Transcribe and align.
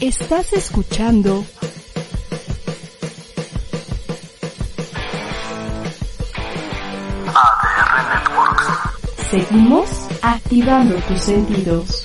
Estás 0.00 0.52
escuchando 0.52 1.44
ADR 7.34 7.94
Networks. 8.08 8.66
Seguimos 9.28 9.88
activando 10.22 10.94
tus 11.08 11.20
sentidos. 11.20 12.04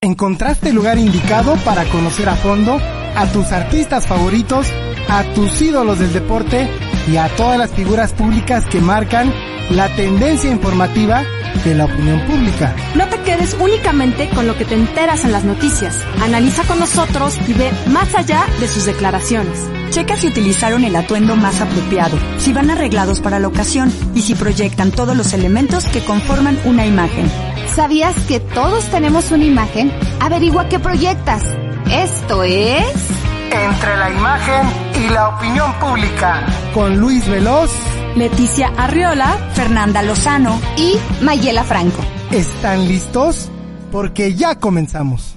Encontraste 0.00 0.68
el 0.68 0.76
lugar 0.76 0.98
indicado 0.98 1.56
para 1.64 1.84
conocer 1.86 2.28
a 2.28 2.36
fondo 2.36 2.78
a 3.16 3.26
tus 3.32 3.50
artistas 3.50 4.06
favoritos, 4.06 4.68
a 5.08 5.24
tus 5.34 5.60
ídolos 5.60 5.98
del 5.98 6.12
deporte 6.12 6.68
y 7.06 7.16
a 7.16 7.28
todas 7.36 7.58
las 7.58 7.70
figuras 7.70 8.12
públicas 8.12 8.64
que 8.66 8.80
marcan 8.80 9.32
la 9.70 9.88
tendencia 9.96 10.50
informativa 10.50 11.22
de 11.64 11.74
la 11.74 11.86
opinión 11.86 12.20
pública. 12.26 12.74
No 12.94 13.08
te 13.08 13.18
quedes 13.20 13.56
únicamente 13.58 14.28
con 14.30 14.46
lo 14.46 14.56
que 14.56 14.64
te 14.64 14.74
enteras 14.74 15.24
en 15.24 15.32
las 15.32 15.44
noticias. 15.44 16.02
Analiza 16.22 16.64
con 16.64 16.78
nosotros 16.78 17.38
y 17.48 17.52
ve 17.54 17.70
más 17.86 18.14
allá 18.14 18.44
de 18.60 18.68
sus 18.68 18.84
declaraciones. 18.84 19.66
Checa 19.90 20.16
si 20.16 20.26
utilizaron 20.26 20.84
el 20.84 20.96
atuendo 20.96 21.36
más 21.36 21.60
apropiado, 21.60 22.18
si 22.38 22.52
van 22.52 22.70
arreglados 22.70 23.20
para 23.20 23.38
la 23.38 23.48
ocasión 23.48 23.92
y 24.14 24.22
si 24.22 24.34
proyectan 24.34 24.90
todos 24.90 25.16
los 25.16 25.32
elementos 25.32 25.84
que 25.86 26.04
conforman 26.04 26.58
una 26.64 26.84
imagen. 26.84 27.30
¿Sabías 27.74 28.14
que 28.26 28.40
todos 28.40 28.84
tenemos 28.86 29.30
una 29.30 29.44
imagen? 29.44 29.92
Averigua 30.20 30.68
qué 30.68 30.78
proyectas. 30.78 31.42
Esto 31.90 32.42
es... 32.42 33.23
Entre 33.52 33.96
la 33.96 34.10
imagen 34.10 34.66
y 35.04 35.08
la 35.10 35.28
opinión 35.28 35.72
pública. 35.74 36.46
Con 36.72 36.98
Luis 36.98 37.26
Veloz. 37.28 37.70
Leticia 38.16 38.72
Arriola, 38.76 39.36
Fernanda 39.54 40.02
Lozano 40.02 40.60
y 40.76 40.94
Mayela 41.22 41.64
Franco. 41.64 42.02
¿Están 42.30 42.86
listos? 42.86 43.48
Porque 43.90 44.34
ya 44.34 44.58
comenzamos. 44.58 45.33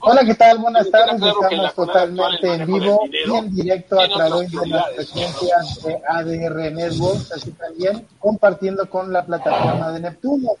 Hola, 0.00 0.24
¿qué 0.24 0.34
tal? 0.34 0.58
Buenas 0.58 0.90
tardes. 0.90 1.20
Estamos 1.22 1.74
totalmente 1.74 2.54
en 2.54 2.66
vivo 2.66 3.00
y 3.12 3.36
en 3.36 3.54
directo 3.54 4.00
a 4.00 4.08
través 4.08 4.50
de 4.50 4.66
las 4.66 4.86
frecuencias 4.94 5.82
de 5.84 6.00
ADR 6.08 6.72
Networks, 6.72 7.30
así 7.32 7.50
también 7.52 8.06
compartiendo 8.18 8.88
con 8.88 9.12
la 9.12 9.26
plataforma 9.26 9.92
de 9.92 10.00
Neptuno. 10.00 10.52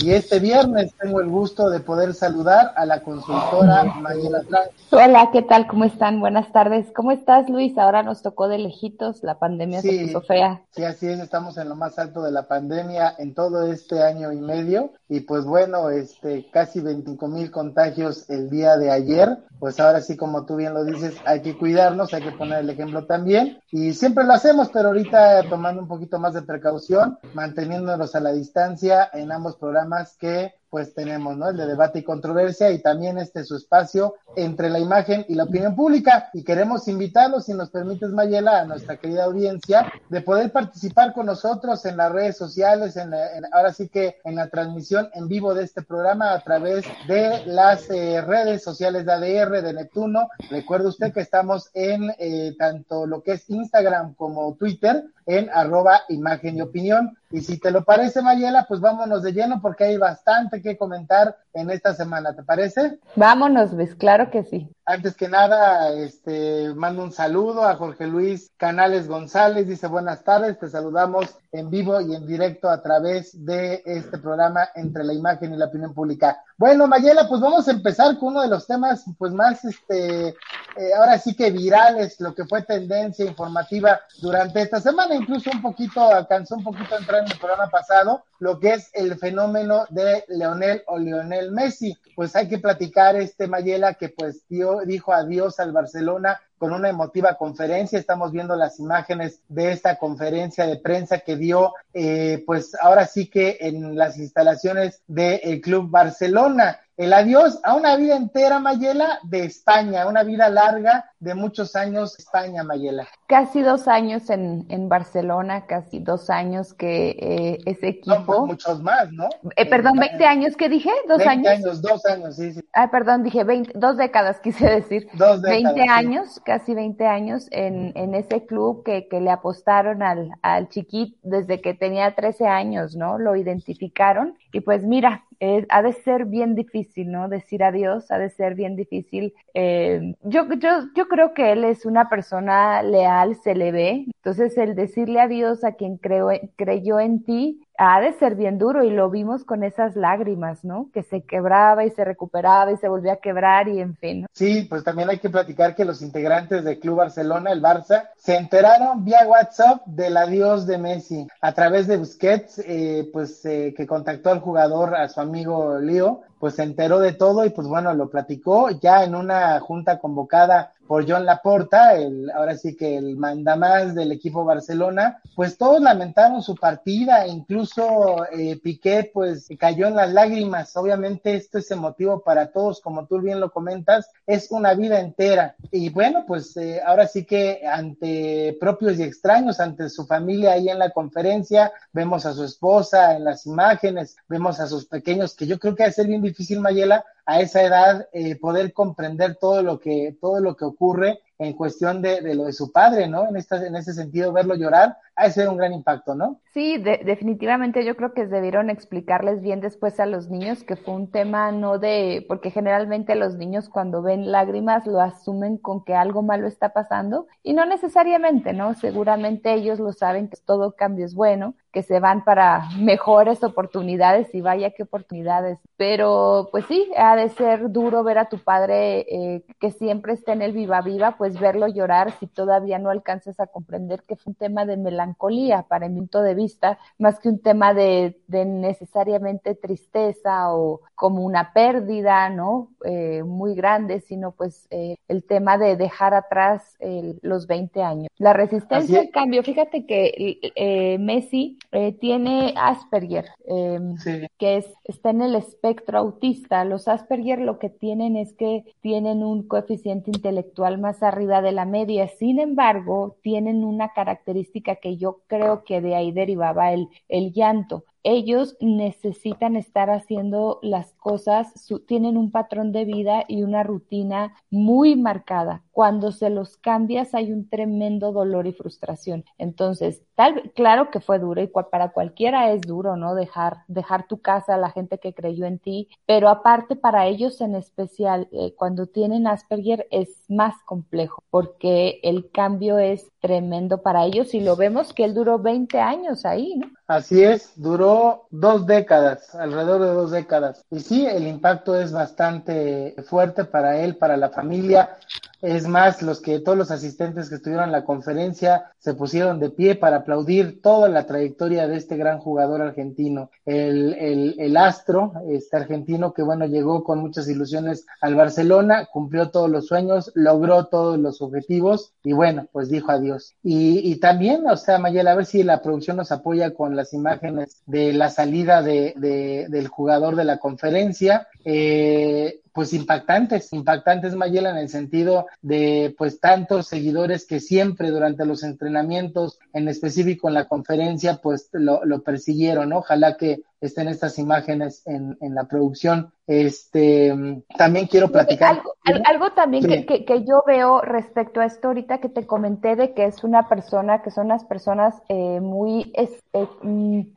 Y 0.00 0.12
este 0.12 0.38
viernes 0.38 0.94
tengo 0.98 1.20
el 1.20 1.28
gusto 1.28 1.68
de 1.68 1.80
poder 1.80 2.14
saludar 2.14 2.72
a 2.74 2.86
la 2.86 3.02
consultora 3.02 3.84
Mayela 3.84 4.40
Franco. 4.48 4.72
Hola, 4.92 5.28
¿qué 5.30 5.42
tal? 5.42 5.66
¿Cómo 5.66 5.84
están? 5.84 6.18
Buenas 6.20 6.50
tardes. 6.50 6.86
¿Cómo 6.94 7.12
estás, 7.12 7.50
Luis? 7.50 7.76
Ahora 7.76 8.02
nos 8.02 8.22
tocó 8.22 8.48
de 8.48 8.56
lejitos, 8.56 9.22
la 9.22 9.38
pandemia 9.38 9.82
se 9.82 10.06
puso 10.06 10.22
fea. 10.22 10.62
Sí, 10.70 10.84
así 10.84 11.06
es, 11.06 11.20
estamos 11.20 11.58
en 11.58 11.68
lo 11.68 11.76
más 11.76 11.98
alto 11.98 12.22
de 12.22 12.32
la 12.32 12.48
pandemia 12.48 13.14
en 13.18 13.34
todo 13.34 13.70
este 13.70 14.02
año 14.02 14.32
y 14.32 14.40
medio. 14.40 14.92
Y 15.10 15.20
pues 15.20 15.44
bueno, 15.44 15.90
este, 15.90 16.48
casi 16.50 16.80
25 16.80 17.28
mil 17.28 17.50
contagios 17.50 18.28
el 18.38 18.50
día 18.50 18.76
de 18.76 18.90
ayer, 18.90 19.38
pues 19.58 19.78
ahora 19.80 20.00
sí, 20.00 20.16
como 20.16 20.46
tú 20.46 20.56
bien 20.56 20.72
lo 20.72 20.84
dices, 20.84 21.14
hay 21.24 21.42
que 21.42 21.56
cuidarnos, 21.56 22.14
hay 22.14 22.22
que 22.22 22.32
poner 22.32 22.60
el 22.60 22.70
ejemplo 22.70 23.04
también. 23.06 23.60
Y 23.70 23.92
siempre 23.92 24.24
lo 24.24 24.32
hacemos, 24.32 24.70
pero 24.72 24.88
ahorita 24.88 25.48
tomando 25.48 25.82
un 25.82 25.88
poquito 25.88 26.18
más 26.18 26.34
de 26.34 26.42
precaución, 26.42 27.18
manteniéndonos 27.34 28.14
a 28.14 28.20
la 28.20 28.32
distancia 28.32 29.10
en 29.12 29.32
ambos 29.32 29.56
programas 29.56 30.16
que 30.16 30.54
pues 30.70 30.94
tenemos, 30.94 31.36
¿no? 31.36 31.48
El 31.48 31.56
de 31.56 31.66
debate 31.66 32.00
y 32.00 32.04
controversia 32.04 32.70
y 32.70 32.82
también 32.82 33.18
este 33.18 33.42
su 33.44 33.56
espacio 33.56 34.14
entre 34.38 34.70
la 34.70 34.78
imagen 34.78 35.24
y 35.28 35.34
la 35.34 35.44
opinión 35.44 35.74
pública. 35.74 36.30
Y 36.32 36.44
queremos 36.44 36.86
invitarlos, 36.88 37.46
si 37.46 37.54
nos 37.54 37.70
permites, 37.70 38.10
Mayela, 38.10 38.60
a 38.60 38.64
nuestra 38.64 38.96
querida 38.96 39.24
audiencia, 39.24 39.92
de 40.08 40.20
poder 40.20 40.52
participar 40.52 41.12
con 41.12 41.26
nosotros 41.26 41.84
en 41.84 41.96
las 41.96 42.12
redes 42.12 42.36
sociales, 42.36 42.96
en, 42.96 43.12
ahora 43.52 43.72
sí 43.72 43.88
que 43.88 44.18
en 44.24 44.36
la 44.36 44.48
transmisión 44.48 45.10
en 45.14 45.28
vivo 45.28 45.54
de 45.54 45.64
este 45.64 45.82
programa 45.82 46.32
a 46.32 46.40
través 46.40 46.84
de 47.08 47.44
las 47.46 47.90
eh, 47.90 48.20
redes 48.20 48.62
sociales 48.62 49.04
de 49.04 49.12
ADR, 49.12 49.62
de 49.62 49.72
Neptuno. 49.72 50.28
Recuerde 50.50 50.88
usted 50.88 51.12
que 51.12 51.20
estamos 51.20 51.70
en 51.74 52.12
eh, 52.18 52.54
tanto 52.58 53.06
lo 53.06 53.22
que 53.22 53.32
es 53.32 53.50
Instagram 53.50 54.14
como 54.14 54.54
Twitter, 54.54 55.04
en 55.26 55.50
arroba 55.52 56.00
imagen 56.08 56.56
y 56.56 56.62
opinión. 56.62 57.16
Y 57.30 57.42
si 57.42 57.58
te 57.58 57.70
lo 57.70 57.84
parece, 57.84 58.22
Mayela, 58.22 58.64
pues 58.66 58.80
vámonos 58.80 59.22
de 59.22 59.32
lleno 59.32 59.60
porque 59.60 59.84
hay 59.84 59.98
bastante 59.98 60.62
que 60.62 60.78
comentar 60.78 61.36
en 61.52 61.70
esta 61.70 61.92
semana, 61.92 62.34
¿te 62.34 62.42
parece? 62.42 62.98
Vámonos, 63.14 63.76
ves, 63.76 63.94
claro 63.94 64.27
que 64.30 64.44
sí. 64.44 64.68
Antes 64.90 65.16
que 65.16 65.28
nada, 65.28 65.92
este, 65.92 66.72
mando 66.74 67.02
un 67.02 67.12
saludo 67.12 67.66
a 67.66 67.76
Jorge 67.76 68.06
Luis 68.06 68.50
Canales 68.56 69.06
González, 69.06 69.68
dice 69.68 69.86
buenas 69.86 70.24
tardes, 70.24 70.58
te 70.58 70.66
saludamos 70.66 71.26
en 71.52 71.68
vivo 71.68 72.00
y 72.00 72.14
en 72.14 72.26
directo 72.26 72.70
a 72.70 72.80
través 72.80 73.44
de 73.44 73.82
este 73.84 74.16
programa 74.16 74.70
entre 74.74 75.04
la 75.04 75.12
imagen 75.12 75.52
y 75.52 75.58
la 75.58 75.66
opinión 75.66 75.92
pública. 75.92 76.42
Bueno, 76.56 76.86
Mayela, 76.86 77.28
pues 77.28 77.42
vamos 77.42 77.68
a 77.68 77.72
empezar 77.72 78.18
con 78.18 78.30
uno 78.30 78.40
de 78.40 78.48
los 78.48 78.66
temas, 78.66 79.04
pues 79.18 79.30
más, 79.32 79.62
este, 79.64 80.28
eh, 80.28 80.94
ahora 80.96 81.18
sí 81.18 81.36
que 81.36 81.50
virales, 81.50 82.18
lo 82.20 82.34
que 82.34 82.46
fue 82.46 82.62
tendencia 82.62 83.24
informativa 83.24 84.00
durante 84.20 84.62
esta 84.62 84.80
semana, 84.80 85.14
incluso 85.14 85.50
un 85.52 85.60
poquito, 85.60 86.00
alcanzó 86.12 86.56
un 86.56 86.64
poquito 86.64 86.94
a 86.94 86.98
entrar 86.98 87.24
en 87.24 87.30
el 87.30 87.38
programa 87.38 87.68
pasado, 87.68 88.24
lo 88.38 88.58
que 88.58 88.74
es 88.74 88.90
el 88.92 89.18
fenómeno 89.18 89.84
de 89.90 90.24
Leonel 90.28 90.82
o 90.86 90.98
Lionel 90.98 91.52
Messi. 91.52 91.96
Pues 92.14 92.34
hay 92.36 92.48
que 92.48 92.58
platicar 92.58 93.16
este 93.16 93.46
Mayela 93.46 93.94
que 93.94 94.08
pues 94.08 94.42
dio, 94.48 94.77
dijo 94.86 95.12
adiós 95.12 95.60
al 95.60 95.72
Barcelona 95.72 96.40
con 96.58 96.72
una 96.72 96.88
emotiva 96.88 97.34
conferencia. 97.34 97.98
Estamos 97.98 98.32
viendo 98.32 98.56
las 98.56 98.80
imágenes 98.80 99.40
de 99.48 99.72
esta 99.72 99.96
conferencia 99.96 100.66
de 100.66 100.76
prensa 100.76 101.20
que 101.20 101.36
dio, 101.36 101.72
eh, 101.94 102.42
pues 102.46 102.74
ahora 102.80 103.06
sí 103.06 103.28
que 103.28 103.58
en 103.60 103.96
las 103.96 104.18
instalaciones 104.18 105.02
del 105.06 105.60
Club 105.60 105.90
Barcelona 105.90 106.80
el 106.98 107.12
adiós 107.12 107.60
a 107.62 107.76
una 107.76 107.96
vida 107.96 108.16
entera, 108.16 108.58
Mayela, 108.58 109.20
de 109.22 109.44
España, 109.44 110.08
una 110.08 110.24
vida 110.24 110.48
larga 110.48 111.12
de 111.20 111.32
muchos 111.36 111.76
años 111.76 112.18
España, 112.18 112.64
Mayela. 112.64 113.06
Casi 113.28 113.62
dos 113.62 113.86
años 113.86 114.28
en, 114.30 114.66
en 114.68 114.88
Barcelona, 114.88 115.64
casi 115.66 116.00
dos 116.00 116.28
años 116.28 116.74
que 116.74 117.10
eh, 117.10 117.58
ese 117.66 117.88
equipo. 117.88 118.34
No, 118.34 118.46
muchos 118.46 118.82
más, 118.82 119.12
¿no? 119.12 119.28
Eh, 119.54 119.66
perdón, 119.66 119.96
20 119.96 120.24
años, 120.24 120.56
¿qué 120.56 120.68
dije? 120.68 120.90
¿Dos 121.06 121.18
20 121.18 121.30
años? 121.30 121.48
años, 121.48 121.82
dos 121.82 122.04
años, 122.04 122.34
sí, 122.34 122.52
sí. 122.52 122.60
Ah, 122.72 122.90
perdón, 122.90 123.22
dije 123.22 123.44
20, 123.44 123.72
dos 123.76 123.96
décadas, 123.96 124.40
quise 124.42 124.68
decir. 124.68 125.08
Dos 125.12 125.40
décadas. 125.40 125.74
20 125.76 125.90
años, 125.92 126.40
casi 126.44 126.74
20 126.74 127.06
años 127.06 127.46
en, 127.52 127.92
en 127.94 128.16
ese 128.16 128.44
club 128.44 128.82
que, 128.82 129.06
que 129.06 129.20
le 129.20 129.30
apostaron 129.30 130.02
al, 130.02 130.32
al 130.42 130.68
chiquit 130.68 131.16
desde 131.22 131.60
que 131.60 131.74
tenía 131.74 132.16
13 132.16 132.48
años, 132.48 132.96
¿no? 132.96 133.18
Lo 133.18 133.36
identificaron 133.36 134.36
y 134.52 134.60
pues 134.60 134.84
mira, 134.84 135.24
eh, 135.40 135.66
ha 135.68 135.82
de 135.82 135.92
ser 135.92 136.24
bien 136.24 136.54
difícil, 136.54 137.10
¿no? 137.10 137.28
Decir 137.28 137.62
adiós, 137.62 138.10
ha 138.10 138.18
de 138.18 138.30
ser 138.30 138.54
bien 138.54 138.76
difícil. 138.76 139.34
Eh, 139.54 140.14
yo, 140.22 140.48
yo, 140.54 140.70
yo 140.94 141.08
creo 141.08 141.34
que 141.34 141.52
él 141.52 141.64
es 141.64 141.86
una 141.86 142.08
persona 142.08 142.82
leal, 142.82 143.36
se 143.36 143.54
le 143.54 143.70
ve. 143.70 144.06
Entonces, 144.16 144.56
el 144.58 144.74
decirle 144.74 145.20
adiós 145.20 145.64
a 145.64 145.72
quien 145.72 145.96
creo, 145.96 146.30
creyó 146.56 146.98
en 146.98 147.22
ti, 147.24 147.60
ha 147.78 148.00
de 148.00 148.12
ser 148.14 148.34
bien 148.34 148.58
duro 148.58 148.82
y 148.82 148.90
lo 148.90 149.08
vimos 149.08 149.44
con 149.44 149.62
esas 149.62 149.94
lágrimas, 149.94 150.64
¿no? 150.64 150.90
Que 150.92 151.04
se 151.04 151.22
quebraba 151.22 151.84
y 151.84 151.90
se 151.90 152.04
recuperaba 152.04 152.72
y 152.72 152.76
se 152.76 152.88
volvía 152.88 153.14
a 153.14 153.16
quebrar 153.16 153.68
y 153.68 153.80
en 153.80 153.96
fin. 153.96 154.26
Sí, 154.32 154.66
pues 154.68 154.82
también 154.82 155.08
hay 155.08 155.18
que 155.18 155.30
platicar 155.30 155.76
que 155.76 155.84
los 155.84 156.02
integrantes 156.02 156.64
del 156.64 156.80
Club 156.80 156.96
Barcelona, 156.96 157.52
el 157.52 157.62
Barça, 157.62 158.08
se 158.16 158.36
enteraron 158.36 159.04
vía 159.04 159.26
WhatsApp 159.28 159.86
del 159.86 160.16
adiós 160.16 160.66
de 160.66 160.76
Messi 160.76 161.28
a 161.40 161.52
través 161.52 161.86
de 161.86 161.98
Busquets, 161.98 162.58
eh, 162.66 163.08
pues 163.12 163.44
eh, 163.44 163.72
que 163.76 163.86
contactó 163.86 164.30
al 164.30 164.40
jugador, 164.40 164.96
a 164.96 165.08
su 165.08 165.20
amigo 165.20 165.78
Leo, 165.78 166.22
pues 166.38 166.54
se 166.54 166.62
enteró 166.62 167.00
de 167.00 167.12
todo 167.12 167.44
y 167.44 167.50
pues 167.50 167.66
bueno, 167.66 167.92
lo 167.94 168.08
platicó 168.08 168.70
ya 168.70 169.04
en 169.04 169.14
una 169.14 169.60
junta 169.60 169.98
convocada 169.98 170.72
por 170.88 171.08
John 171.08 171.26
Laporta, 171.26 171.94
el, 171.96 172.30
ahora 172.30 172.56
sí 172.56 172.74
que 172.74 172.96
el 172.96 173.16
mandamás 173.16 173.94
del 173.94 174.10
equipo 174.10 174.44
Barcelona, 174.44 175.20
pues 175.36 175.58
todos 175.58 175.82
lamentaron 175.82 176.42
su 176.42 176.56
partida, 176.56 177.26
incluso 177.28 178.24
eh, 178.32 178.58
Piqué 178.60 179.10
pues 179.12 179.48
cayó 179.58 179.86
en 179.86 179.96
las 179.96 180.12
lágrimas, 180.14 180.74
obviamente 180.76 181.34
esto 181.34 181.58
es 181.58 181.70
emotivo 181.70 182.22
para 182.22 182.50
todos, 182.50 182.80
como 182.80 183.06
tú 183.06 183.20
bien 183.20 183.38
lo 183.38 183.52
comentas, 183.52 184.10
es 184.26 184.50
una 184.50 184.72
vida 184.72 184.98
entera. 184.98 185.56
Y 185.70 185.90
bueno, 185.90 186.24
pues 186.26 186.56
eh, 186.56 186.80
ahora 186.84 187.06
sí 187.06 187.24
que 187.24 187.60
ante 187.70 188.56
propios 188.58 188.98
y 188.98 189.02
extraños, 189.02 189.60
ante 189.60 189.90
su 189.90 190.06
familia 190.06 190.52
ahí 190.52 190.70
en 190.70 190.78
la 190.78 190.90
conferencia, 190.90 191.70
vemos 191.92 192.24
a 192.24 192.32
su 192.32 192.44
esposa 192.44 193.14
en 193.14 193.24
las 193.24 193.44
imágenes, 193.44 194.16
vemos 194.26 194.58
a 194.58 194.66
sus 194.66 194.86
pequeños, 194.86 195.36
que 195.36 195.46
yo 195.46 195.58
creo 195.58 195.76
que 195.76 195.92
ser 195.92 196.06
bien 196.06 196.22
difícil, 196.28 196.60
Mayela, 196.60 197.04
a 197.28 197.40
esa 197.40 197.62
edad 197.62 198.08
eh, 198.14 198.36
poder 198.36 198.72
comprender 198.72 199.36
todo 199.36 199.62
lo 199.62 199.78
que, 199.78 200.16
todo 200.18 200.40
lo 200.40 200.56
que 200.56 200.64
ocurre 200.64 201.20
en 201.38 201.52
cuestión 201.52 202.00
de, 202.00 202.22
de, 202.22 202.34
lo 202.34 202.44
de 202.44 202.54
su 202.54 202.72
padre, 202.72 203.06
¿no? 203.06 203.28
En, 203.28 203.36
esta, 203.36 203.64
en 203.64 203.76
ese 203.76 203.92
sentido, 203.92 204.32
verlo 204.32 204.54
llorar, 204.54 204.96
ha 205.14 205.24
de 205.24 205.32
ser 205.32 205.48
un 205.48 205.56
gran 205.56 205.72
impacto, 205.72 206.14
¿no? 206.14 206.40
Sí, 206.52 206.78
de, 206.78 207.02
definitivamente 207.04 207.84
yo 207.84 207.96
creo 207.96 208.12
que 208.12 208.26
debieron 208.26 208.70
explicarles 208.70 209.42
bien 209.42 209.60
después 209.60 210.00
a 210.00 210.06
los 210.06 210.30
niños 210.30 210.64
que 210.64 210.76
fue 210.76 210.94
un 210.94 211.10
tema 211.10 211.52
no 211.52 211.78
de, 211.78 212.24
porque 212.26 212.50
generalmente 212.50 213.14
los 213.14 213.36
niños 213.36 213.68
cuando 213.68 214.02
ven 214.02 214.32
lágrimas 214.32 214.86
lo 214.86 215.00
asumen 215.00 215.58
con 215.58 215.84
que 215.84 215.94
algo 215.94 216.22
malo 216.22 216.48
está 216.48 216.72
pasando 216.72 217.26
y 217.42 217.52
no 217.52 217.66
necesariamente, 217.66 218.52
¿no? 218.52 218.74
Seguramente 218.74 219.52
ellos 219.52 219.78
lo 219.78 219.92
saben 219.92 220.28
que 220.28 220.38
todo 220.44 220.72
cambio 220.72 221.04
es 221.04 221.14
bueno, 221.14 221.54
que 221.72 221.82
se 221.82 222.00
van 222.00 222.24
para 222.24 222.68
mejores 222.78 223.44
oportunidades 223.44 224.34
y 224.34 224.40
vaya 224.40 224.70
qué 224.70 224.84
oportunidades. 224.84 225.58
Pero 225.76 226.48
pues 226.50 226.64
sí, 226.66 226.90
ha 226.96 227.14
de 227.18 227.28
ser 227.30 227.70
duro 227.70 228.02
ver 228.02 228.18
a 228.18 228.28
tu 228.28 228.38
padre 228.38 229.00
eh, 229.08 229.42
que 229.60 229.70
siempre 229.70 230.12
está 230.12 230.32
en 230.32 230.42
el 230.42 230.52
viva 230.52 230.80
viva, 230.80 231.16
pues 231.16 231.38
verlo 231.38 231.68
llorar 231.68 232.12
si 232.18 232.26
todavía 232.26 232.78
no 232.78 232.90
alcanzas 232.90 233.38
a 233.40 233.46
comprender 233.46 234.02
que 234.04 234.16
fue 234.16 234.30
un 234.30 234.34
tema 234.34 234.64
de 234.64 234.76
melancolía 234.76 235.62
para 235.62 235.88
mi 235.88 235.98
punto 235.98 236.22
de 236.22 236.34
vista, 236.34 236.78
más 236.98 237.18
que 237.18 237.28
un 237.28 237.40
tema 237.40 237.74
de, 237.74 238.20
de 238.26 238.44
necesariamente 238.44 239.54
tristeza 239.54 240.54
o 240.54 240.80
como 240.94 241.22
una 241.22 241.52
pérdida, 241.52 242.28
¿no? 242.30 242.70
Eh, 242.84 243.22
muy 243.24 243.54
grande, 243.54 244.00
sino 244.00 244.32
pues 244.32 244.66
eh, 244.70 244.96
el 245.08 245.24
tema 245.24 245.58
de 245.58 245.76
dejar 245.76 246.14
atrás 246.14 246.76
los 247.22 247.46
20 247.46 247.82
años. 247.82 248.08
La 248.18 248.32
resistencia 248.32 249.00
al 249.00 249.10
cambio, 249.10 249.42
fíjate 249.42 249.86
que 249.86 250.38
eh, 250.54 250.98
Messi 250.98 251.58
eh, 251.72 251.92
tiene 251.92 252.54
Asperger, 252.56 253.26
eh, 253.46 253.78
sí. 253.98 254.26
que 254.38 254.58
es, 254.58 254.66
está 254.84 255.10
en 255.10 255.22
el 255.22 255.34
espectro 255.34 255.98
autista. 255.98 256.64
Los 256.64 256.88
Asperger 256.88 257.07
lo 257.16 257.58
que 257.58 257.70
tienen 257.70 258.16
es 258.16 258.32
que 258.34 258.64
tienen 258.80 259.22
un 259.24 259.46
coeficiente 259.46 260.10
intelectual 260.14 260.78
más 260.78 261.02
arriba 261.02 261.42
de 261.42 261.52
la 261.52 261.64
media. 261.64 262.08
Sin 262.08 262.38
embargo, 262.38 263.16
tienen 263.22 263.64
una 263.64 263.92
característica 263.92 264.76
que 264.76 264.96
yo 264.96 265.22
creo 265.26 265.64
que 265.64 265.80
de 265.80 265.94
ahí 265.94 266.12
derivaba 266.12 266.72
el, 266.72 266.88
el 267.08 267.32
llanto 267.32 267.84
ellos 268.10 268.56
necesitan 268.60 269.56
estar 269.56 269.90
haciendo 269.90 270.58
las 270.62 270.92
cosas, 270.94 271.48
su, 271.60 271.80
tienen 271.80 272.16
un 272.16 272.30
patrón 272.30 272.72
de 272.72 272.84
vida 272.84 273.24
y 273.28 273.42
una 273.42 273.62
rutina 273.62 274.34
muy 274.50 274.96
marcada. 274.96 275.62
Cuando 275.72 276.10
se 276.10 276.30
los 276.30 276.56
cambias 276.56 277.14
hay 277.14 277.32
un 277.32 277.48
tremendo 277.48 278.12
dolor 278.12 278.46
y 278.46 278.52
frustración. 278.52 279.24
Entonces, 279.38 280.02
tal, 280.14 280.52
claro 280.54 280.90
que 280.90 281.00
fue 281.00 281.18
duro 281.18 281.42
y 281.42 281.46
para 281.46 281.90
cualquiera 281.90 282.50
es 282.52 282.62
duro, 282.62 282.96
¿no? 282.96 283.14
Dejar, 283.14 283.58
dejar 283.68 284.08
tu 284.08 284.20
casa, 284.20 284.56
la 284.56 284.70
gente 284.70 284.98
que 284.98 285.14
creyó 285.14 285.46
en 285.46 285.58
ti, 285.58 285.88
pero 286.06 286.28
aparte 286.28 286.76
para 286.76 287.06
ellos 287.06 287.40
en 287.40 287.54
especial, 287.54 288.28
eh, 288.32 288.54
cuando 288.56 288.86
tienen 288.86 289.26
Asperger 289.26 289.86
es 289.90 290.24
más 290.28 290.54
complejo 290.64 291.22
porque 291.30 292.00
el 292.02 292.30
cambio 292.30 292.78
es 292.78 293.10
tremendo 293.20 293.82
para 293.82 294.04
ellos 294.04 294.34
y 294.34 294.40
lo 294.40 294.56
vemos 294.56 294.92
que 294.92 295.04
él 295.04 295.14
duró 295.14 295.38
20 295.38 295.78
años 295.78 296.24
ahí, 296.24 296.56
¿no? 296.56 296.68
Así 296.86 297.22
es, 297.22 297.52
duró 297.56 297.97
dos 298.30 298.66
décadas, 298.66 299.34
alrededor 299.34 299.80
de 299.82 299.88
dos 299.88 300.10
décadas. 300.10 300.64
Y 300.70 300.80
sí, 300.80 301.06
el 301.06 301.26
impacto 301.26 301.78
es 301.80 301.92
bastante 301.92 302.94
fuerte 303.06 303.44
para 303.44 303.78
él, 303.80 303.96
para 303.96 304.16
la 304.16 304.30
familia. 304.30 304.96
Es 305.40 305.68
más, 305.68 306.02
los 306.02 306.20
que 306.20 306.40
todos 306.40 306.58
los 306.58 306.70
asistentes 306.72 307.28
que 307.28 307.36
estuvieron 307.36 307.66
en 307.66 307.72
la 307.72 307.84
conferencia 307.84 308.72
se 308.78 308.94
pusieron 308.94 309.38
de 309.38 309.50
pie 309.50 309.76
para 309.76 309.98
aplaudir 309.98 310.60
toda 310.60 310.88
la 310.88 311.06
trayectoria 311.06 311.68
de 311.68 311.76
este 311.76 311.96
gran 311.96 312.18
jugador 312.18 312.60
argentino, 312.60 313.30
el, 313.44 313.94
el, 313.94 314.34
el 314.38 314.56
astro, 314.56 315.12
este 315.28 315.56
argentino 315.56 316.12
que 316.12 316.22
bueno 316.22 316.46
llegó 316.46 316.82
con 316.82 316.98
muchas 316.98 317.28
ilusiones 317.28 317.86
al 318.00 318.16
Barcelona, 318.16 318.88
cumplió 318.92 319.30
todos 319.30 319.48
los 319.48 319.66
sueños, 319.66 320.10
logró 320.14 320.66
todos 320.66 320.98
los 320.98 321.22
objetivos 321.22 321.92
y 322.02 322.12
bueno, 322.12 322.48
pues 322.50 322.68
dijo 322.68 322.90
adiós. 322.90 323.34
Y, 323.42 323.78
y 323.90 323.96
también, 324.00 324.44
o 324.48 324.56
sea, 324.56 324.78
Mayela, 324.78 325.12
a 325.12 325.16
ver 325.16 325.26
si 325.26 325.44
la 325.44 325.62
producción 325.62 325.98
nos 325.98 326.10
apoya 326.10 326.52
con 326.52 326.74
las 326.74 326.92
imágenes 326.92 327.62
de 327.66 327.92
la 327.92 328.10
salida 328.10 328.62
de, 328.62 328.94
de 328.96 329.46
del 329.48 329.68
jugador 329.68 330.16
de 330.16 330.24
la 330.24 330.38
conferencia. 330.38 331.28
Eh, 331.44 332.40
pues 332.58 332.72
impactantes, 332.72 333.52
impactantes 333.52 334.16
Mayela 334.16 334.50
en 334.50 334.56
el 334.56 334.68
sentido 334.68 335.28
de 335.42 335.94
pues 335.96 336.18
tantos 336.18 336.66
seguidores 336.66 337.24
que 337.24 337.38
siempre 337.38 337.92
durante 337.92 338.26
los 338.26 338.42
entrenamientos, 338.42 339.38
en 339.52 339.68
específico 339.68 340.26
en 340.26 340.34
la 340.34 340.48
conferencia, 340.48 341.20
pues 341.22 341.50
lo, 341.52 341.84
lo 341.84 342.02
persiguieron, 342.02 342.70
¿no? 342.70 342.78
Ojalá 342.78 343.16
que 343.16 343.42
estén 343.60 343.88
estas 343.88 344.18
imágenes 344.18 344.86
en, 344.86 345.16
en 345.20 345.34
la 345.34 345.44
producción. 345.44 346.12
Este, 346.26 347.42
también 347.56 347.86
quiero 347.86 348.12
platicar. 348.12 348.56
Algo, 348.58 348.74
algo 349.06 349.32
también 349.32 349.62
sí. 349.62 349.68
que, 349.70 349.86
que, 349.86 350.04
que, 350.04 350.24
yo 350.24 350.44
veo 350.46 350.82
respecto 350.82 351.40
a 351.40 351.46
esto 351.46 351.68
ahorita 351.68 351.98
que 351.98 352.10
te 352.10 352.26
comenté 352.26 352.76
de 352.76 352.92
que 352.92 353.06
es 353.06 353.24
una 353.24 353.48
persona, 353.48 354.02
que 354.02 354.10
son 354.10 354.26
unas 354.26 354.44
personas 354.44 354.94
eh, 355.08 355.40
muy, 355.40 355.90
es, 355.94 356.10
eh, 356.34 356.46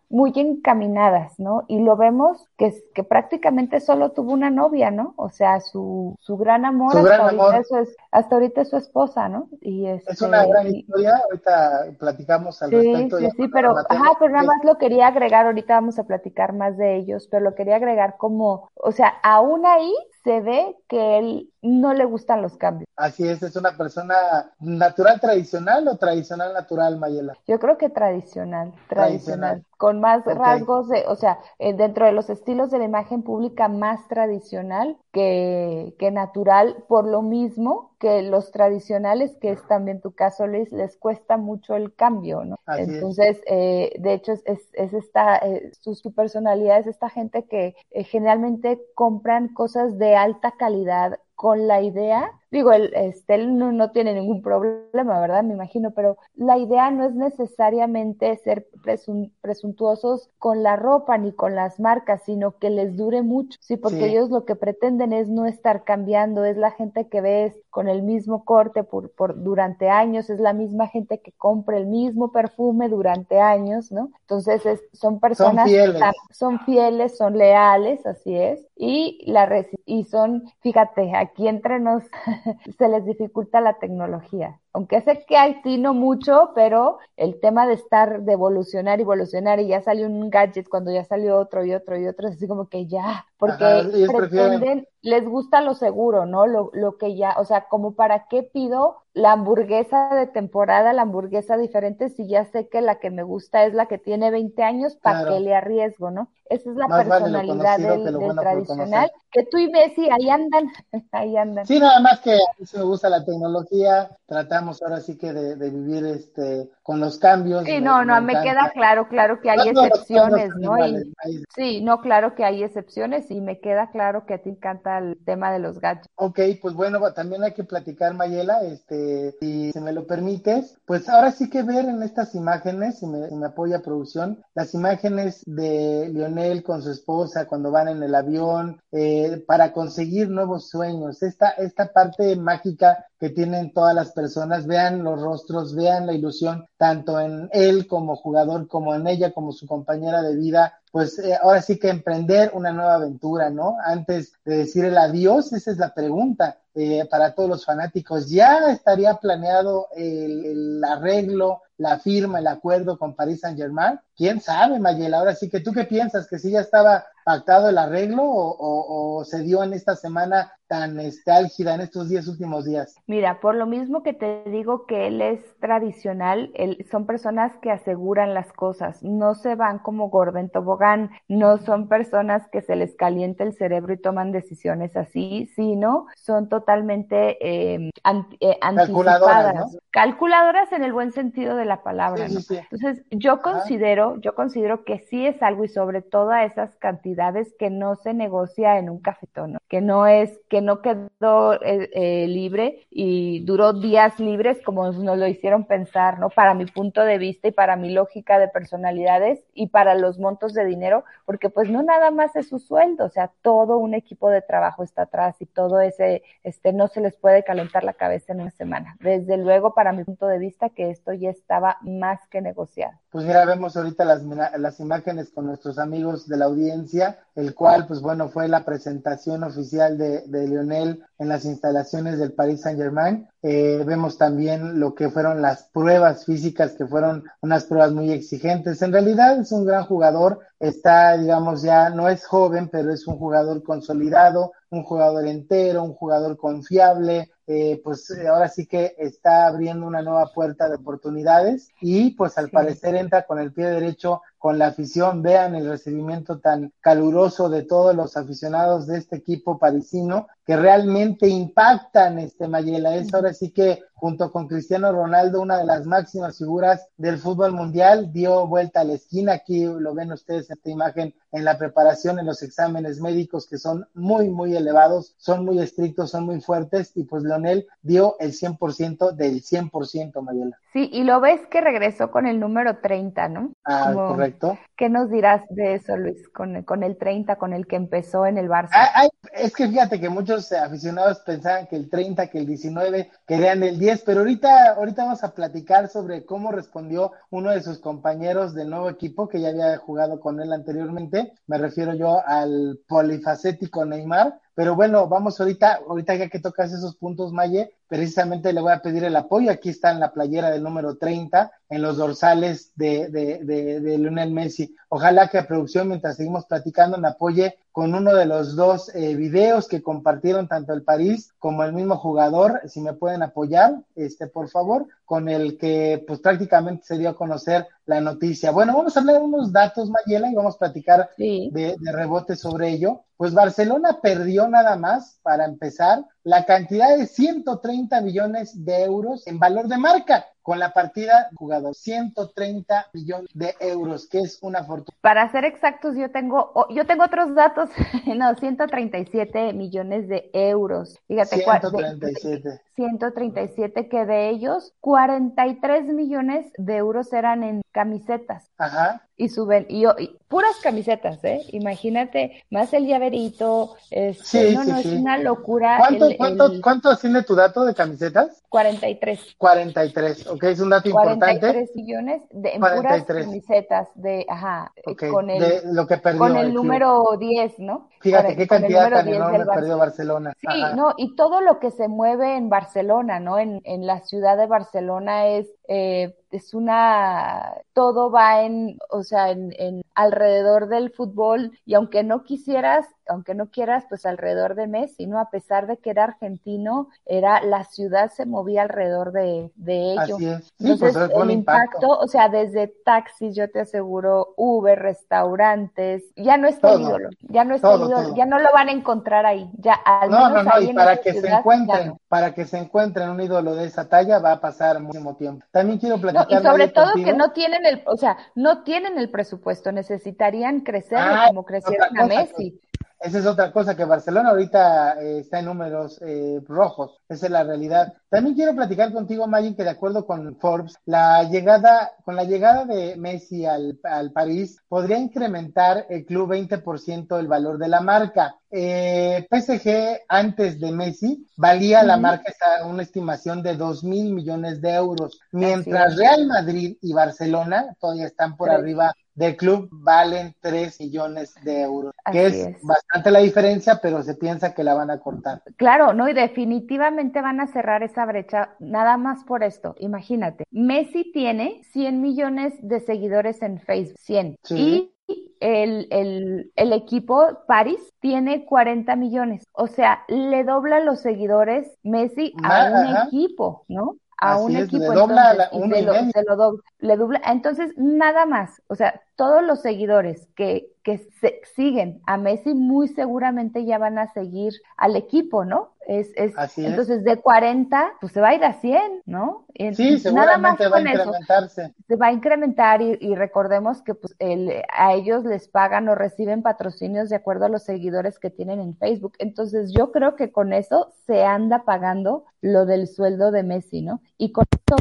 muy 0.07 0.31
encaminadas, 0.35 1.37
¿no? 1.39 1.65
Y 1.67 1.81
lo 1.81 1.97
vemos 1.97 2.47
que, 2.55 2.73
que 2.95 3.03
prácticamente 3.03 3.81
solo 3.81 4.11
tuvo 4.11 4.31
una 4.31 4.49
novia, 4.49 4.91
¿no? 4.91 5.13
O 5.17 5.27
sea, 5.27 5.59
su, 5.59 6.15
su 6.21 6.37
gran 6.37 6.63
amor, 6.63 6.93
su 6.93 6.99
hasta, 6.99 7.09
gran 7.09 7.21
ahorita 7.21 7.43
amor. 7.43 7.55
Eso 7.55 7.79
es, 7.79 7.93
hasta 8.11 8.35
ahorita 8.35 8.61
es 8.61 8.69
su 8.69 8.77
esposa, 8.77 9.27
¿no? 9.27 9.49
Y 9.59 9.87
este, 9.87 10.13
es 10.13 10.21
una 10.21 10.45
gran 10.45 10.73
historia, 10.73 11.21
ahorita 11.25 11.97
platicamos 11.99 12.61
al 12.61 12.69
sí, 12.69 12.75
respecto. 12.77 13.17
Sí, 13.17 13.27
sí, 13.35 13.47
pero, 13.51 13.73
ajá, 13.89 14.11
pero 14.19 14.31
nada 14.31 14.45
más 14.45 14.63
lo 14.63 14.77
quería 14.77 15.07
agregar, 15.07 15.47
ahorita 15.47 15.73
vamos 15.73 15.99
a 15.99 16.05
platicar 16.05 16.30
más 16.53 16.77
de 16.77 16.97
ellos, 16.97 17.27
pero 17.29 17.43
lo 17.43 17.55
quería 17.55 17.75
agregar 17.77 18.17
como, 18.17 18.69
o 18.75 18.91
sea, 18.91 19.07
aún 19.23 19.65
ahí 19.65 19.93
se 20.23 20.41
ve 20.41 20.75
que 20.87 21.17
él 21.17 21.51
no 21.61 21.93
le 21.93 22.05
gustan 22.05 22.41
los 22.41 22.57
cambios. 22.57 22.87
Así 22.95 23.27
es, 23.27 23.41
es 23.43 23.55
una 23.55 23.77
persona 23.77 24.15
natural 24.59 25.19
tradicional 25.19 25.87
o 25.87 25.97
tradicional 25.97 26.53
natural, 26.53 26.97
Mayela. 26.97 27.37
Yo 27.47 27.59
creo 27.59 27.77
que 27.77 27.89
tradicional, 27.89 28.73
tradicional, 28.87 28.89
tradicional. 28.89 29.65
con 29.77 29.99
más 29.99 30.21
okay. 30.21 30.35
rasgos 30.35 30.89
de, 30.89 31.05
o 31.07 31.15
sea, 31.15 31.39
eh, 31.59 31.73
dentro 31.73 32.05
de 32.05 32.11
los 32.11 32.29
estilos 32.29 32.71
de 32.71 32.79
la 32.79 32.85
imagen 32.85 33.23
pública 33.23 33.67
más 33.67 34.07
tradicional 34.07 34.97
que, 35.11 35.95
que 35.99 36.11
natural, 36.11 36.83
por 36.87 37.07
lo 37.07 37.21
mismo 37.21 37.91
que 38.01 38.23
los 38.23 38.51
tradicionales, 38.51 39.37
que 39.39 39.51
es 39.51 39.65
también 39.67 40.01
tu 40.01 40.13
caso, 40.13 40.47
Luis, 40.47 40.71
les 40.71 40.97
cuesta 40.97 41.37
mucho 41.37 41.75
el 41.75 41.93
cambio, 41.93 42.43
¿no? 42.43 42.55
Así 42.65 42.81
Entonces, 42.81 43.37
es. 43.37 43.43
Eh, 43.45 43.93
de 43.99 44.13
hecho, 44.13 44.31
es, 44.31 44.41
es, 44.45 44.59
es 44.73 44.93
esta, 44.93 45.37
eh, 45.37 45.71
su, 45.79 45.93
su, 45.93 46.11
personalidad 46.11 46.79
es 46.79 46.87
esta 46.87 47.09
gente 47.09 47.45
que 47.45 47.75
eh, 47.91 48.03
generalmente 48.03 48.81
compran 48.95 49.53
cosas 49.53 49.99
de 49.99 50.10
alta 50.15 50.51
calidad 50.51 51.19
con 51.35 51.67
la 51.67 51.81
idea, 51.81 52.40
digo, 52.51 52.73
el, 52.73 52.93
este, 52.93 53.35
él 53.35 53.57
no, 53.57 53.71
no, 53.71 53.91
tiene 53.91 54.13
ningún 54.13 54.41
problema, 54.41 55.19
¿verdad? 55.21 55.43
Me 55.43 55.53
imagino, 55.53 55.91
pero 55.91 56.17
la 56.35 56.57
idea 56.57 56.91
no 56.91 57.05
es 57.05 57.15
necesariamente 57.15 58.35
ser 58.37 58.67
presun, 58.83 59.33
presuntuosos 59.41 60.29
con 60.37 60.61
la 60.61 60.75
ropa 60.75 61.17
ni 61.17 61.31
con 61.31 61.55
las 61.55 61.79
marcas, 61.79 62.23
sino 62.25 62.57
que 62.57 62.69
les 62.69 62.97
dure 62.97 63.21
mucho, 63.21 63.57
sí, 63.61 63.77
porque 63.77 63.99
sí. 63.99 64.05
ellos 64.05 64.29
lo 64.29 64.43
que 64.43 64.55
pretenden 64.55 65.13
es 65.13 65.29
no 65.29 65.45
estar 65.45 65.85
cambiando, 65.85 66.43
es 66.43 66.57
la 66.57 66.71
gente 66.71 67.07
que 67.07 67.21
ves 67.21 67.57
con 67.69 67.87
el 67.87 68.03
mismo 68.03 68.43
corte 68.43 68.83
por, 68.83 69.11
por 69.11 69.41
durante 69.41 69.89
años, 69.89 70.29
es 70.29 70.41
la 70.41 70.51
misma 70.51 70.87
gente 70.87 71.21
que 71.21 71.31
compra 71.31 71.77
el 71.77 71.87
mismo 71.87 72.33
perfume 72.33 72.89
durante 72.89 73.39
años, 73.39 73.93
¿no? 73.93 74.11
Entonces 74.21 74.65
es, 74.65 74.81
son 74.91 75.21
personas 75.21 75.69
son 75.69 75.79
fieles. 75.79 76.01
son 76.31 76.59
fieles, 76.59 77.17
son 77.17 77.37
leales, 77.37 78.05
así 78.05 78.35
es, 78.35 78.67
y 78.75 79.23
la 79.25 79.51
y 79.85 80.03
son, 80.05 80.43
fíjate, 80.61 81.15
aquí 81.15 81.47
entre 81.47 81.79
nos 81.79 82.03
se 82.77 82.87
les 82.89 83.05
dificulta 83.05 83.61
la 83.61 83.79
tecnología. 83.79 84.60
Aunque 84.73 85.01
sé 85.01 85.25
que 85.27 85.37
hay 85.37 85.59
sí 85.63 85.77
no 85.77 85.93
mucho, 85.93 86.51
pero 86.55 86.97
el 87.17 87.39
tema 87.39 87.67
de 87.67 87.73
estar, 87.73 88.21
de 88.21 88.33
evolucionar 88.33 88.99
y 88.99 89.03
evolucionar 89.03 89.59
y 89.59 89.67
ya 89.67 89.81
salió 89.81 90.07
un 90.07 90.29
gadget 90.29 90.69
cuando 90.69 90.91
ya 90.91 91.03
salió 91.03 91.37
otro 91.37 91.65
y 91.65 91.73
otro 91.73 91.97
y 91.97 92.07
otro, 92.07 92.27
es 92.27 92.35
así 92.35 92.47
como 92.47 92.69
que 92.69 92.87
ya, 92.87 93.25
porque 93.37 93.63
Ajá, 93.63 93.81
pretenden, 94.07 94.87
les 95.01 95.25
gusta 95.25 95.61
lo 95.61 95.73
seguro, 95.73 96.25
¿no? 96.25 96.47
Lo, 96.47 96.69
lo 96.73 96.97
que 96.97 97.15
ya, 97.15 97.35
o 97.37 97.45
sea, 97.45 97.67
como 97.67 97.95
para 97.95 98.27
qué 98.29 98.43
pido 98.43 98.97
la 99.13 99.33
hamburguesa 99.33 100.15
de 100.15 100.27
temporada, 100.27 100.93
la 100.93 101.01
hamburguesa 101.01 101.57
diferente, 101.57 102.09
si 102.09 102.27
ya 102.27 102.45
sé 102.45 102.69
que 102.69 102.81
la 102.81 102.99
que 102.99 103.09
me 103.09 103.23
gusta 103.23 103.65
es 103.65 103.73
la 103.73 103.87
que 103.87 103.97
tiene 103.97 104.31
20 104.31 104.63
años, 104.63 104.95
¿para 104.95 105.21
claro. 105.21 105.35
qué 105.35 105.41
le 105.41 105.55
arriesgo, 105.55 106.11
no? 106.11 106.29
Esa 106.45 106.69
es 106.69 106.75
la 106.75 106.87
Más 106.87 107.05
personalidad 107.05 107.79
vale 107.79 107.87
del, 107.89 108.03
del 108.05 108.35
tradicional, 108.35 109.11
que 109.31 109.43
tú 109.43 109.57
y 109.57 109.69
Messi 109.69 110.09
ahí 110.09 110.29
andan, 110.29 110.71
ahí 111.11 111.35
andan. 111.37 111.65
Sí, 111.65 111.79
nada 111.79 111.99
más 111.99 112.19
que 112.19 112.33
a 112.33 112.35
mí 112.59 112.65
me 112.73 112.83
gusta 112.83 113.09
la 113.09 113.23
tecnología, 113.23 114.09
tratamos 114.25 114.60
ahora 114.81 115.01
sí 115.01 115.17
que 115.17 115.33
de, 115.33 115.55
de 115.55 115.69
vivir 115.69 116.05
este 116.05 116.69
con 116.83 116.99
los 116.99 117.17
cambios. 117.19 117.65
Sí, 117.65 117.79
no, 117.79 118.03
no, 118.05 118.21
me, 118.21 118.33
queda 118.41 118.71
claro, 118.73 119.07
claro 119.07 119.39
que 119.41 119.49
hay 119.49 119.71
no, 119.71 119.85
excepciones, 119.85 120.51
¿no? 120.57 120.77
Y, 120.87 121.13
sí, 121.55 121.81
no, 121.81 122.01
claro 122.01 122.35
que 122.35 122.43
hay 122.43 122.63
excepciones 122.63 123.29
y 123.31 123.41
me 123.41 123.59
queda 123.59 123.91
claro 123.91 124.25
que 124.25 124.33
a 124.33 124.41
ti 124.41 124.49
encanta 124.49 124.97
el 124.97 125.17
tema 125.25 125.51
de 125.51 125.59
los 125.59 125.79
gadgets. 125.79 126.07
Ok, 126.15 126.39
pues 126.61 126.73
bueno, 126.73 126.99
también 127.13 127.43
hay 127.43 127.53
que 127.53 127.63
platicar, 127.63 128.13
Mayela, 128.13 128.61
este, 128.63 129.35
si, 129.39 129.71
si 129.71 129.79
me 129.79 129.93
lo 129.93 130.05
permites, 130.05 130.77
pues 130.85 131.07
ahora 131.09 131.31
sí 131.31 131.49
que 131.49 131.63
ver 131.63 131.85
en 131.85 132.03
estas 132.03 132.35
imágenes, 132.35 132.99
si 132.99 133.07
me, 133.07 133.29
si 133.29 133.35
me 133.35 133.47
apoya 133.47 133.81
producción, 133.81 134.43
las 134.53 134.73
imágenes 134.73 135.43
de 135.45 136.09
Lionel 136.09 136.63
con 136.63 136.81
su 136.81 136.91
esposa 136.91 137.45
cuando 137.45 137.71
van 137.71 137.87
en 137.87 138.03
el 138.03 138.15
avión, 138.15 138.81
eh, 138.91 139.43
para 139.47 139.71
conseguir 139.71 140.29
nuevos 140.29 140.69
sueños, 140.69 141.23
esta, 141.23 141.51
esta 141.51 141.93
parte 141.93 142.35
mágica 142.35 143.05
que 143.19 143.29
tienen 143.29 143.71
todas 143.71 143.95
las 143.95 144.11
personas, 144.11 144.50
vean 144.67 145.03
los 145.03 145.21
rostros, 145.21 145.75
vean 145.75 146.05
la 146.05 146.13
ilusión, 146.13 146.65
tanto 146.77 147.19
en 147.19 147.49
él 147.51 147.87
como 147.87 148.15
jugador, 148.15 148.67
como 148.67 148.93
en 148.93 149.07
ella, 149.07 149.31
como 149.31 149.51
su 149.51 149.65
compañera 149.65 150.21
de 150.21 150.35
vida, 150.35 150.79
pues 150.91 151.17
eh, 151.19 151.37
ahora 151.41 151.61
sí 151.61 151.79
que 151.79 151.89
emprender 151.89 152.51
una 152.53 152.71
nueva 152.71 152.95
aventura, 152.95 153.49
¿no? 153.49 153.77
Antes 153.83 154.33
de 154.43 154.57
decir 154.57 154.83
el 154.83 154.97
adiós, 154.97 155.53
esa 155.53 155.71
es 155.71 155.77
la 155.77 155.93
pregunta 155.93 156.57
eh, 156.73 157.05
para 157.09 157.33
todos 157.33 157.49
los 157.49 157.65
fanáticos. 157.65 158.29
¿Ya 158.29 158.71
estaría 158.71 159.15
planeado 159.15 159.87
el, 159.95 160.81
arreglo, 160.83 161.61
la 161.77 161.99
firma, 161.99 162.39
el 162.39 162.47
acuerdo 162.47 162.97
con 162.97 163.15
Paris 163.15 163.41
Saint 163.41 163.57
Germain? 163.57 163.99
¿Quién 164.15 164.41
sabe, 164.41 164.79
Mayela? 164.79 165.19
Ahora 165.19 165.35
sí 165.35 165.49
que 165.49 165.61
tú 165.61 165.73
qué 165.73 165.85
piensas, 165.85 166.27
que 166.27 166.39
si 166.39 166.51
ya 166.51 166.61
estaba 166.61 167.05
pactado 167.25 167.69
el 167.69 167.77
arreglo 167.77 168.23
o, 168.25 169.23
se 169.25 169.43
dio 169.43 169.63
en 169.63 169.73
esta 169.73 169.95
semana 169.95 170.53
tan 170.71 170.97
este, 171.01 171.29
álgida, 171.31 171.75
en 171.75 171.81
estos 171.81 172.07
diez 172.07 172.29
últimos 172.29 172.63
días? 172.63 172.95
Mira, 173.05 173.41
por 173.41 173.55
lo 173.55 173.65
mismo 173.65 174.03
que 174.03 174.13
te 174.13 174.45
digo 174.45 174.85
que 174.85 175.07
él 175.07 175.21
es 175.21 175.41
tradicional, 175.59 176.49
él, 176.53 176.85
son 176.89 177.05
personas 177.05 177.51
que 177.61 177.71
aseguran 177.71 178.33
las 178.33 178.53
cosas, 178.53 179.03
no 179.03 179.35
se 179.35 179.55
van 179.55 179.79
como 179.79 180.09
gordo 180.09 180.39
en 180.39 180.49
tobogán, 180.49 181.11
no 181.27 181.57
son 181.57 181.89
personas 181.89 182.47
que 182.53 182.61
se 182.61 182.77
les 182.77 182.95
calienta 182.95 183.43
el 183.43 183.51
cerebro 183.51 183.91
y 183.91 183.97
toman 183.97 184.31
decisiones 184.31 184.95
así, 184.95 185.51
sino 185.57 186.05
son 186.15 186.47
totalmente 186.47 187.37
eh, 187.41 187.91
anti, 188.03 188.37
eh, 188.39 188.57
calculadoras, 188.61 189.55
¿no? 189.55 189.79
calculadoras 189.89 190.71
en 190.71 190.85
el 190.85 190.93
buen 190.93 191.11
sentido 191.11 191.57
de 191.57 191.65
la 191.65 191.83
palabra. 191.83 192.29
Sí, 192.29 192.33
¿no? 192.33 192.39
sí, 192.39 192.55
sí. 192.55 192.61
Entonces, 192.71 193.03
yo 193.11 193.41
considero, 193.41 194.21
yo 194.21 194.35
considero 194.35 194.85
que 194.85 194.99
sí 194.99 195.25
es 195.25 195.43
algo 195.43 195.65
y 195.65 195.67
sobre 195.67 196.01
todo 196.01 196.31
a 196.31 196.45
esas 196.45 196.73
cantidades 196.77 197.53
que 197.59 197.69
no 197.69 197.95
se 197.95 198.13
negocia 198.13 198.77
en 198.77 198.89
un 198.89 198.99
cafetón, 198.99 199.53
¿no? 199.53 199.59
que 199.67 199.81
no 199.81 200.07
es, 200.07 200.39
que 200.47 200.60
no 200.61 200.81
quedó 200.81 201.53
eh, 201.61 201.89
eh, 201.93 202.27
libre 202.27 202.87
y 202.89 203.43
duró 203.45 203.73
días 203.73 204.19
libres 204.19 204.59
como 204.63 204.91
nos 204.91 205.17
lo 205.17 205.27
hicieron 205.27 205.65
pensar, 205.65 206.19
¿no? 206.19 206.29
Para 206.29 206.53
mi 206.53 206.65
punto 206.65 207.01
de 207.01 207.17
vista 207.17 207.47
y 207.47 207.51
para 207.51 207.75
mi 207.75 207.91
lógica 207.91 208.39
de 208.39 208.47
personalidades 208.47 209.43
y 209.53 209.67
para 209.67 209.95
los 209.95 210.19
montos 210.19 210.53
de 210.53 210.65
dinero, 210.65 211.03
porque 211.25 211.49
pues 211.49 211.69
no 211.69 211.83
nada 211.83 212.11
más 212.11 212.35
es 212.35 212.49
su 212.49 212.59
sueldo, 212.59 213.05
o 213.05 213.09
sea, 213.09 213.31
todo 213.41 213.77
un 213.77 213.93
equipo 213.93 214.29
de 214.29 214.41
trabajo 214.41 214.83
está 214.83 215.03
atrás 215.03 215.35
y 215.39 215.45
todo 215.45 215.81
ese, 215.81 216.23
este, 216.43 216.73
no 216.73 216.87
se 216.87 217.01
les 217.01 217.15
puede 217.15 217.43
calentar 217.43 217.83
la 217.83 217.93
cabeza 217.93 218.33
en 218.33 218.41
una 218.41 218.51
semana. 218.51 218.97
Desde 218.99 219.37
luego, 219.37 219.73
para 219.73 219.91
mi 219.91 220.03
punto 220.03 220.27
de 220.27 220.39
vista, 220.39 220.69
que 220.69 220.89
esto 220.89 221.13
ya 221.13 221.29
estaba 221.29 221.77
más 221.81 222.19
que 222.29 222.41
negociado. 222.41 222.93
Pues 223.11 223.25
mira, 223.25 223.45
vemos 223.45 223.75
ahorita 223.75 224.05
las, 224.05 224.23
las 224.23 224.79
imágenes 224.79 225.31
con 225.31 225.45
nuestros 225.45 225.77
amigos 225.77 226.27
de 226.27 226.37
la 226.37 226.45
audiencia, 226.45 227.19
el 227.35 227.53
cual, 227.55 227.87
pues 227.87 228.01
bueno, 228.01 228.29
fue 228.29 228.47
la 228.47 228.63
presentación 228.63 229.43
oficial 229.43 229.97
de, 229.97 230.21
de 230.27 230.47
Lionel 230.51 231.03
en 231.17 231.29
las 231.29 231.45
instalaciones 231.45 232.19
del 232.19 232.33
Paris 232.33 232.61
Saint 232.61 232.79
Germain. 232.79 233.27
Eh, 233.41 233.83
vemos 233.85 234.17
también 234.17 234.79
lo 234.79 234.93
que 234.93 235.09
fueron 235.09 235.41
las 235.41 235.69
pruebas 235.73 236.25
físicas, 236.25 236.73
que 236.73 236.85
fueron 236.85 237.23
unas 237.41 237.65
pruebas 237.65 237.91
muy 237.91 238.11
exigentes. 238.11 238.81
En 238.81 238.91
realidad 238.91 239.39
es 239.39 239.51
un 239.51 239.65
gran 239.65 239.85
jugador, 239.85 240.39
está, 240.59 241.17
digamos, 241.17 241.61
ya 241.61 241.89
no 241.89 242.09
es 242.09 242.25
joven, 242.25 242.69
pero 242.69 242.93
es 242.93 243.07
un 243.07 243.17
jugador 243.17 243.63
consolidado, 243.63 244.51
un 244.69 244.83
jugador 244.83 245.25
entero, 245.27 245.83
un 245.83 245.93
jugador 245.93 246.37
confiable, 246.37 247.31
eh, 247.47 247.81
pues 247.83 248.09
ahora 248.29 248.47
sí 248.47 248.65
que 248.65 248.95
está 248.97 249.47
abriendo 249.47 249.85
una 249.85 250.01
nueva 250.01 250.27
puerta 250.33 250.69
de 250.69 250.75
oportunidades 250.75 251.69
y 251.81 252.11
pues 252.11 252.37
al 252.37 252.45
sí. 252.45 252.51
parecer 252.51 252.95
entra 252.95 253.23
con 253.23 253.39
el 253.39 253.51
pie 253.51 253.65
derecho 253.65 254.21
con 254.41 254.57
la 254.57 254.69
afición, 254.69 255.21
vean 255.21 255.53
el 255.53 255.69
recibimiento 255.69 256.39
tan 256.39 256.73
caluroso 256.81 257.47
de 257.47 257.61
todos 257.61 257.95
los 257.95 258.17
aficionados 258.17 258.87
de 258.87 258.97
este 258.97 259.17
equipo 259.17 259.59
parisino 259.59 260.25
que 260.47 260.57
realmente 260.57 261.27
impactan 261.27 262.17
este 262.17 262.47
Mayela. 262.47 262.95
Es 262.95 263.13
ahora 263.13 263.33
sí 263.33 263.51
que 263.51 263.83
junto 263.93 264.31
con 264.31 264.47
Cristiano 264.47 264.91
Ronaldo, 264.91 265.43
una 265.43 265.59
de 265.59 265.65
las 265.65 265.85
máximas 265.85 266.39
figuras 266.39 266.87
del 266.97 267.19
fútbol 267.19 267.53
mundial, 267.53 268.11
dio 268.11 268.47
vuelta 268.47 268.81
a 268.81 268.83
la 268.83 268.93
esquina. 268.93 269.33
Aquí 269.33 269.63
lo 269.63 269.93
ven 269.93 270.11
ustedes 270.11 270.49
esta 270.49 270.71
imagen 270.71 271.13
en 271.31 271.45
la 271.45 271.59
preparación, 271.59 272.17
en 272.17 272.25
los 272.25 272.41
exámenes 272.41 272.99
médicos 272.99 273.47
que 273.47 273.59
son 273.59 273.87
muy, 273.93 274.29
muy 274.29 274.55
elevados, 274.55 275.13
son 275.17 275.45
muy 275.45 275.59
estrictos, 275.59 276.09
son 276.09 276.25
muy 276.25 276.41
fuertes 276.41 276.93
y 276.95 277.03
pues 277.03 277.21
Leonel 277.21 277.67
dio 277.83 278.15
el 278.19 278.31
100% 278.31 279.11
del 279.11 279.43
100%, 279.43 280.21
Mayela. 280.23 280.57
Sí, 280.73 280.89
y 280.91 281.03
lo 281.03 281.21
ves 281.21 281.41
que 281.51 281.61
regresó 281.61 282.09
con 282.09 282.25
el 282.25 282.39
número 282.39 282.79
30, 282.79 283.29
¿no? 283.29 283.53
Ah, 283.63 283.91
Como, 283.93 284.07
correcto. 284.07 284.30
¿Qué 284.75 284.89
nos 284.89 285.09
dirás 285.09 285.43
de 285.49 285.75
eso, 285.75 285.95
Luis, 285.97 286.27
con, 286.29 286.63
con 286.63 286.83
el 286.83 286.97
30, 286.97 287.35
con 287.37 287.53
el 287.53 287.67
que 287.67 287.75
empezó 287.75 288.25
en 288.25 288.37
el 288.37 288.47
Barça? 288.47 288.69
Ah, 288.73 289.07
es 289.33 289.53
que 289.53 289.67
fíjate 289.67 289.99
que 289.99 290.09
muchos 290.09 290.51
aficionados 290.51 291.19
pensaban 291.19 291.67
que 291.67 291.75
el 291.75 291.89
30, 291.89 292.27
que 292.27 292.39
el 292.39 292.45
19 292.45 293.11
querían 293.27 293.63
el 293.63 293.79
10, 293.79 294.01
pero 294.03 294.21
ahorita, 294.21 294.73
ahorita 294.73 295.03
vamos 295.03 295.23
a 295.23 295.33
platicar 295.33 295.87
sobre 295.87 296.25
cómo 296.25 296.51
respondió 296.51 297.11
uno 297.29 297.51
de 297.51 297.61
sus 297.61 297.79
compañeros 297.79 298.53
del 298.53 298.69
nuevo 298.69 298.89
equipo 298.89 299.27
que 299.27 299.41
ya 299.41 299.49
había 299.49 299.77
jugado 299.77 300.19
con 300.19 300.39
él 300.41 300.51
anteriormente. 300.53 301.33
Me 301.47 301.57
refiero 301.57 301.93
yo 301.93 302.21
al 302.25 302.79
polifacético 302.87 303.85
Neymar. 303.85 304.39
Pero 304.53 304.75
bueno, 304.75 305.07
vamos 305.07 305.39
ahorita, 305.39 305.79
ahorita 305.87 306.15
ya 306.15 306.29
que 306.29 306.39
tocas 306.39 306.73
esos 306.73 306.97
puntos, 306.97 307.31
Maye, 307.31 307.73
precisamente 307.91 308.53
le 308.53 308.61
voy 308.61 308.71
a 308.71 308.81
pedir 308.81 309.03
el 309.03 309.17
apoyo. 309.17 309.51
Aquí 309.51 309.67
está 309.67 309.91
en 309.91 309.99
la 309.99 310.13
playera 310.13 310.49
del 310.49 310.63
número 310.63 310.95
30, 310.95 311.51
en 311.67 311.81
los 311.81 311.97
dorsales 311.97 312.71
de, 312.75 313.09
de, 313.09 313.39
de, 313.43 313.81
de 313.81 313.97
Lionel 313.97 314.31
Messi. 314.31 314.73
Ojalá 314.87 315.27
que 315.27 315.37
a 315.37 315.45
producción, 315.45 315.89
mientras 315.89 316.15
seguimos 316.15 316.45
platicando, 316.45 316.97
me 316.97 317.09
apoye 317.09 317.57
con 317.73 317.93
uno 317.93 318.13
de 318.13 318.25
los 318.25 318.55
dos 318.55 318.95
eh, 318.95 319.15
videos 319.15 319.67
que 319.67 319.81
compartieron 319.81 320.47
tanto 320.47 320.71
el 320.71 320.83
París 320.83 321.33
como 321.37 321.63
el 321.63 321.73
mismo 321.73 321.97
jugador, 321.97 322.61
si 322.67 322.79
me 322.79 322.93
pueden 322.93 323.23
apoyar, 323.23 323.81
este, 323.95 324.27
por 324.27 324.49
favor, 324.49 324.87
con 325.03 325.27
el 325.27 325.57
que 325.57 326.03
pues 326.07 326.19
prácticamente 326.19 326.85
se 326.85 326.97
dio 326.97 327.09
a 327.09 327.15
conocer 327.15 327.67
la 327.85 327.99
noticia. 327.99 328.51
Bueno, 328.51 328.75
vamos 328.75 328.95
a 328.95 329.01
hablar 329.01 329.21
unos 329.21 329.51
datos, 329.51 329.89
Mayela, 329.89 330.29
y 330.29 330.35
vamos 330.35 330.55
a 330.55 330.59
platicar 330.59 331.09
sí. 331.17 331.49
de, 331.51 331.75
de 331.77 331.91
rebote 331.91 332.37
sobre 332.37 332.69
ello. 332.69 333.03
Pues 333.17 333.33
Barcelona 333.33 333.99
perdió 334.01 334.47
nada 334.47 334.75
más, 334.77 335.19
para 335.21 335.45
empezar, 335.45 336.05
la 336.23 336.45
cantidad 336.45 336.97
de 336.97 337.07
130 337.07 338.01
millones 338.01 338.65
de 338.65 338.83
euros 338.83 339.25
en 339.27 339.39
valor 339.39 339.67
de 339.67 339.77
marca 339.77 340.27
con 340.41 340.59
la 340.59 340.73
partida 340.73 341.29
jugador 341.35 341.75
130 341.75 342.87
millones 342.93 343.29
de 343.33 343.55
euros 343.59 344.07
que 344.07 344.19
es 344.19 344.39
una 344.41 344.63
fortuna. 344.63 344.97
Para 345.01 345.31
ser 345.31 345.45
exactos 345.45 345.95
yo 345.95 346.11
tengo 346.11 346.53
yo 346.69 346.85
tengo 346.85 347.03
otros 347.03 347.35
datos. 347.35 347.69
No 348.21 348.35
137 348.35 349.53
millones 349.53 350.07
de 350.07 350.29
euros. 350.33 350.99
Fíjate 351.07 351.37
137 351.37 352.49
de, 352.49 352.59
137 352.75 353.87
que 353.87 354.05
de 354.05 354.29
ellos 354.29 354.73
43 354.81 355.85
millones 355.85 356.51
de 356.57 356.77
euros 356.77 357.13
eran 357.13 357.43
en 357.43 357.61
camisetas. 357.71 358.49
Ajá. 358.57 359.07
y 359.17 359.29
suben 359.29 359.65
y, 359.69 359.85
y, 359.85 360.17
puras 360.27 360.55
camisetas 360.61 361.23
eh 361.23 361.41
imagínate 361.51 362.43
más 362.49 362.73
el 362.73 362.87
llaverito 362.87 363.75
este, 363.89 364.49
sí, 364.49 364.55
no 364.55 364.63
sí, 364.63 364.69
no 364.69 364.81
sí. 364.81 364.89
es 364.89 364.99
una 364.99 365.17
locura 365.17 365.77
¿Cuánto, 365.79 366.05
el, 366.05 366.17
cuánto, 366.17 366.45
el... 366.47 366.61
¿cuánto 366.61 366.89
asciende 366.89 367.23
tu 367.23 367.35
dato 367.35 367.65
de 367.65 367.73
camisetas? 367.73 368.43
43 368.49 369.35
43 369.37 370.27
ok 370.31 370.43
es 370.43 370.59
un 370.59 370.69
dato 370.69 370.89
43 370.89 371.41
importante 371.41 371.71
millones 371.75 372.21
de 372.31 372.49
en 372.49 372.59
43. 372.59 373.03
puras 373.05 373.25
camisetas 373.25 373.89
de 373.95 374.25
ajá 374.29 374.71
okay. 374.85 375.09
con 375.09 375.29
el 375.29 375.39
de 375.39 375.61
lo 375.73 375.87
que 375.87 375.97
perdió 375.97 376.19
con 376.19 376.37
el, 376.37 376.47
el 376.47 376.53
número 376.53 377.03
10 377.19 377.59
no 377.59 377.89
fíjate 377.99 378.27
con, 378.29 378.35
qué 378.37 378.47
cantidad 378.47 378.89
tan 378.89 379.07
enorme 379.07 379.45
perdió 379.45 379.77
Barcelona 379.77 380.33
sí 380.39 380.47
Ajá. 380.47 380.75
no 380.75 380.93
y 380.97 381.15
todo 381.15 381.41
lo 381.41 381.59
que 381.59 381.71
se 381.71 381.87
mueve 381.87 382.35
en 382.35 382.49
Barcelona 382.49 383.19
no 383.19 383.37
en, 383.37 383.61
en 383.63 383.85
la 383.85 383.99
ciudad 384.01 384.37
de 384.37 384.47
Barcelona 384.47 385.27
es 385.27 385.47
eh, 385.67 386.15
es 386.31 386.53
una 386.53 387.53
todo 387.73 388.11
va 388.11 388.43
en 388.43 388.77
o 388.89 389.03
sea 389.03 389.31
en, 389.31 389.53
en, 389.57 389.81
alrededor 389.95 390.67
del 390.67 390.91
fútbol 390.91 391.57
y 391.65 391.73
aunque 391.73 392.03
no 392.03 392.23
quisieras 392.23 392.85
aunque 393.11 393.35
no 393.35 393.49
quieras 393.49 393.85
pues 393.89 394.05
alrededor 394.05 394.55
de 394.55 394.67
Messi 394.67 395.05
no 395.05 395.19
a 395.19 395.29
pesar 395.29 395.67
de 395.67 395.77
que 395.77 395.89
era 395.91 396.05
argentino 396.05 396.89
era 397.05 397.41
la 397.43 397.63
ciudad 397.65 398.11
se 398.11 398.25
movía 398.25 398.63
alrededor 398.63 399.11
de, 399.11 399.51
de 399.55 399.93
ello 399.93 400.15
Así 400.15 400.27
es. 400.27 400.45
Sí, 400.57 400.71
entonces 400.71 401.09
pues 401.11 401.23
el 401.23 401.31
impacto. 401.31 401.77
impacto. 401.77 401.99
o 401.99 402.07
sea 402.07 402.29
desde 402.29 402.67
taxis 402.67 403.35
yo 403.35 403.49
te 403.49 403.61
aseguro 403.61 404.33
Uber 404.37 404.79
restaurantes 404.79 406.03
ya 406.15 406.37
no 406.37 406.47
está 406.47 406.73
el 406.73 406.81
ídolo 406.81 407.09
ya 407.21 407.43
no 407.43 407.55
está 407.55 407.69
todo, 407.69 407.87
ídolo 407.87 408.07
todo. 408.07 408.15
ya 408.15 408.25
no 408.25 408.39
lo 408.39 408.51
van 408.53 408.69
a 408.69 408.71
encontrar 408.71 409.25
ahí 409.25 409.49
ya 409.53 409.73
al 409.73 410.09
no 410.09 410.17
menos 410.29 410.31
no 410.31 410.43
no 410.43 410.51
ahí 410.53 410.69
y 410.69 410.73
para 410.73 410.97
que 410.97 411.11
ciudad, 411.13 411.29
se 411.29 411.35
encuentren 411.37 411.87
no. 411.87 411.99
para 412.07 412.33
que 412.33 412.45
se 412.45 412.57
encuentren 412.57 413.09
un 413.09 413.21
ídolo 413.21 413.55
de 413.55 413.65
esa 413.65 413.87
talla 413.87 414.19
va 414.19 414.33
a 414.33 414.41
pasar 414.41 414.79
muchísimo 414.79 415.15
tiempo 415.15 415.45
también 415.51 415.79
quiero 415.79 415.99
platicar 415.99 416.31
no, 416.31 416.39
y 416.39 416.43
sobre 416.43 416.67
todo 416.69 416.85
contigo. 416.93 417.05
que 417.05 417.13
no 417.17 417.31
tienen 417.31 417.65
el, 417.65 417.83
o 417.85 417.97
sea, 417.97 418.17
no 418.35 418.63
tienen 418.63 418.97
el 418.97 419.09
presupuesto, 419.09 419.71
necesitarían 419.71 420.61
crecer 420.61 420.97
ah, 420.97 421.25
como 421.27 421.45
crecieron 421.45 421.97
a 421.97 422.05
Messi. 422.05 422.59
Esa 423.01 423.19
es 423.19 423.25
otra 423.25 423.51
cosa, 423.51 423.75
que 423.75 423.85
Barcelona 423.85 424.29
ahorita 424.29 425.01
eh, 425.01 425.19
está 425.19 425.39
en 425.39 425.45
números 425.45 425.99
eh, 426.05 426.39
rojos, 426.47 426.99
esa 427.09 427.25
es 427.25 427.31
la 427.31 427.43
realidad. 427.43 427.93
También 428.09 428.35
quiero 428.35 428.55
platicar 428.55 428.93
contigo, 428.93 429.27
Maggie, 429.27 429.55
que 429.55 429.63
de 429.63 429.71
acuerdo 429.71 430.05
con 430.05 430.37
Forbes, 430.37 430.75
la 430.85 431.23
llegada, 431.23 431.91
con 432.03 432.15
la 432.15 432.25
llegada 432.25 432.65
de 432.65 432.95
Messi 432.97 433.45
al, 433.45 433.79
al 433.83 434.11
París, 434.11 434.59
podría 434.67 434.97
incrementar 434.97 435.85
el 435.89 436.05
club 436.05 436.31
20% 436.31 437.19
el 437.19 437.27
valor 437.27 437.57
de 437.57 437.67
la 437.67 437.81
marca. 437.81 438.35
Eh, 438.51 439.25
PSG 439.31 440.01
antes 440.09 440.59
de 440.59 440.71
Messi 440.71 441.25
valía 441.37 441.83
la 441.83 441.95
marca 441.97 442.33
una 442.65 442.83
estimación 442.83 443.41
de 443.41 443.55
2 443.55 443.83
mil 443.83 444.13
millones 444.13 444.61
de 444.61 444.71
euros, 444.71 445.19
mientras 445.31 445.95
Real 445.95 446.27
Madrid 446.27 446.77
y 446.81 446.93
Barcelona 446.93 447.75
todavía 447.79 448.05
están 448.05 448.35
por 448.35 448.49
arriba 448.49 448.93
del 449.21 449.37
club 449.37 449.69
valen 449.71 450.35
3 450.41 450.79
millones 450.81 451.35
de 451.43 451.61
euros, 451.61 451.93
que 452.11 452.25
es, 452.25 452.57
bastante 452.63 453.11
la 453.11 453.19
diferencia, 453.19 453.79
pero 453.81 454.01
se 454.01 454.15
piensa 454.15 454.55
que 454.55 454.63
la 454.63 454.73
van 454.73 454.89
a 454.89 454.99
cortar. 454.99 455.43
Claro, 455.57 455.93
no, 455.93 456.09
y 456.09 456.13
definitivamente 456.13 457.21
van 457.21 457.39
a 457.39 457.45
cerrar 457.47 457.83
esa 457.83 458.03
brecha 458.05 458.55
nada 458.59 458.97
más 458.97 459.23
por 459.23 459.43
esto. 459.43 459.75
Imagínate, 459.77 460.45
Messi 460.49 461.11
tiene 461.11 461.61
100 461.71 462.01
millones 462.01 462.53
de 462.61 462.79
seguidores 462.79 463.43
en 463.43 463.59
Facebook, 463.59 463.97
100. 463.99 464.37
Y 464.49 464.91
el, 465.39 465.87
el, 465.91 466.51
el, 466.55 466.73
equipo 466.73 467.43
Paris 467.47 467.79
tiene 467.99 468.45
40 468.45 468.95
millones. 468.95 469.43
O 469.53 469.67
sea, 469.67 470.03
le 470.07 470.43
dobla 470.43 470.79
los 470.79 470.99
seguidores 470.99 471.67
Messi 471.83 472.33
a 472.43 472.71
un 472.71 473.07
equipo, 473.07 473.65
¿no? 473.67 473.97
a 474.21 474.37
un 474.37 474.55
equipo. 474.55 474.93
Le 474.93 474.99
dobla 474.99 475.49
entonces, 475.51 476.11
se, 476.13 476.23
lo, 476.23 476.59
le 476.79 476.97
dobla. 476.97 477.21
Entonces, 477.25 477.73
nada 477.75 478.25
más. 478.25 478.61
O 478.67 478.75
sea, 478.75 479.01
todos 479.21 479.43
los 479.43 479.61
seguidores 479.61 480.27
que, 480.35 480.71
que 480.81 480.97
se, 480.97 481.41
siguen 481.55 482.01
a 482.07 482.17
Messi 482.17 482.55
muy 482.55 482.87
seguramente 482.87 483.65
ya 483.65 483.77
van 483.77 483.99
a 483.99 484.11
seguir 484.13 484.51
al 484.77 484.95
equipo, 484.95 485.45
¿no? 485.45 485.75
Es, 485.87 486.09
es, 486.15 486.33
entonces 486.57 487.03
de 487.03 487.17
40, 487.17 487.97
pues 488.01 488.13
se 488.13 488.19
va 488.19 488.29
a 488.29 488.33
ir 488.33 488.43
a 488.43 488.53
100, 488.53 489.03
¿no? 489.05 489.45
sí, 489.73 490.01
nada 490.11 490.39
más 490.39 490.59
va 490.59 490.77
a 490.77 490.79
incrementarse. 490.79 491.71
se 491.87 491.95
va 491.97 492.07
a 492.07 492.11
incrementar 492.11 492.81
y, 492.81 492.97
y 492.99 493.13
recordemos 493.13 493.83
que 493.83 493.93
pues 493.93 494.15
el, 494.17 494.63
a 494.75 494.95
ellos 494.95 495.23
les 495.23 495.47
pagan 495.47 495.87
o 495.87 495.93
reciben 495.93 496.41
patrocinios 496.41 497.09
de 497.09 497.17
acuerdo 497.17 497.45
a 497.45 497.49
los 497.49 497.61
seguidores 497.61 498.17
que 498.17 498.31
tienen 498.31 498.59
en 498.59 498.75
Facebook. 498.75 499.13
Entonces 499.19 499.71
yo 499.71 499.91
creo 499.91 500.15
que 500.15 500.31
con 500.31 500.51
eso 500.51 500.91
se 501.05 501.23
anda 501.23 501.63
pagando 501.63 502.25
lo 502.41 502.65
del 502.65 502.87
sueldo 502.87 503.29
de 503.29 503.43
Messi, 503.43 503.83
¿no? 503.83 504.01
Y 504.17 504.31
con 504.31 504.45
esto 504.49 504.77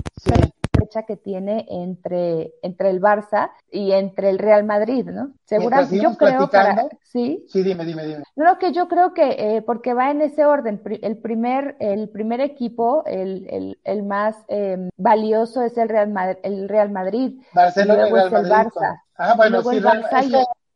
que 1.07 1.17
tiene 1.17 1.67
entre, 1.69 2.53
entre 2.63 2.91
el 2.91 3.01
Barça 3.01 3.51
y 3.71 3.93
entre 3.93 4.31
el 4.31 4.39
Real 4.39 4.65
Madrid, 4.65 5.07
¿no? 5.07 5.33
Seguramente, 5.45 6.01
yo 6.01 6.17
creo 6.17 6.49
que, 6.51 6.59
sí. 7.03 7.45
Sí, 7.49 7.63
dime, 7.63 7.85
dime, 7.85 8.05
dime. 8.05 8.23
No, 8.37 8.59
que 8.59 8.73
yo 8.73 8.89
creo 8.89 9.15
que, 9.15 9.37
eh, 9.39 9.63
porque 9.63 9.95
va 9.95 10.11
en 10.11 10.23
ese 10.23 10.45
orden, 10.45 10.83
el 11.03 11.17
primer, 11.19 11.77
el 11.81 12.09
primer 12.09 12.41
equipo, 12.41 13.05
el, 13.07 13.47
el, 13.51 13.79
el 13.85 14.03
más 14.03 14.37
eh, 14.49 14.91
valioso 14.97 15.63
es 15.63 15.77
el 15.79 15.89
Real, 15.89 16.11
Madrid, 16.11 16.39
el 16.43 16.69
Real 16.69 16.91
Madrid. 16.91 17.41
Barcelona 17.55 18.09
y 18.09 18.11
luego 18.11 18.27
es 18.27 18.33
el 18.33 18.51
Barça. 18.51 19.03
Ah, 19.17 19.35
bueno, 19.37 19.63
sí, 19.63 19.81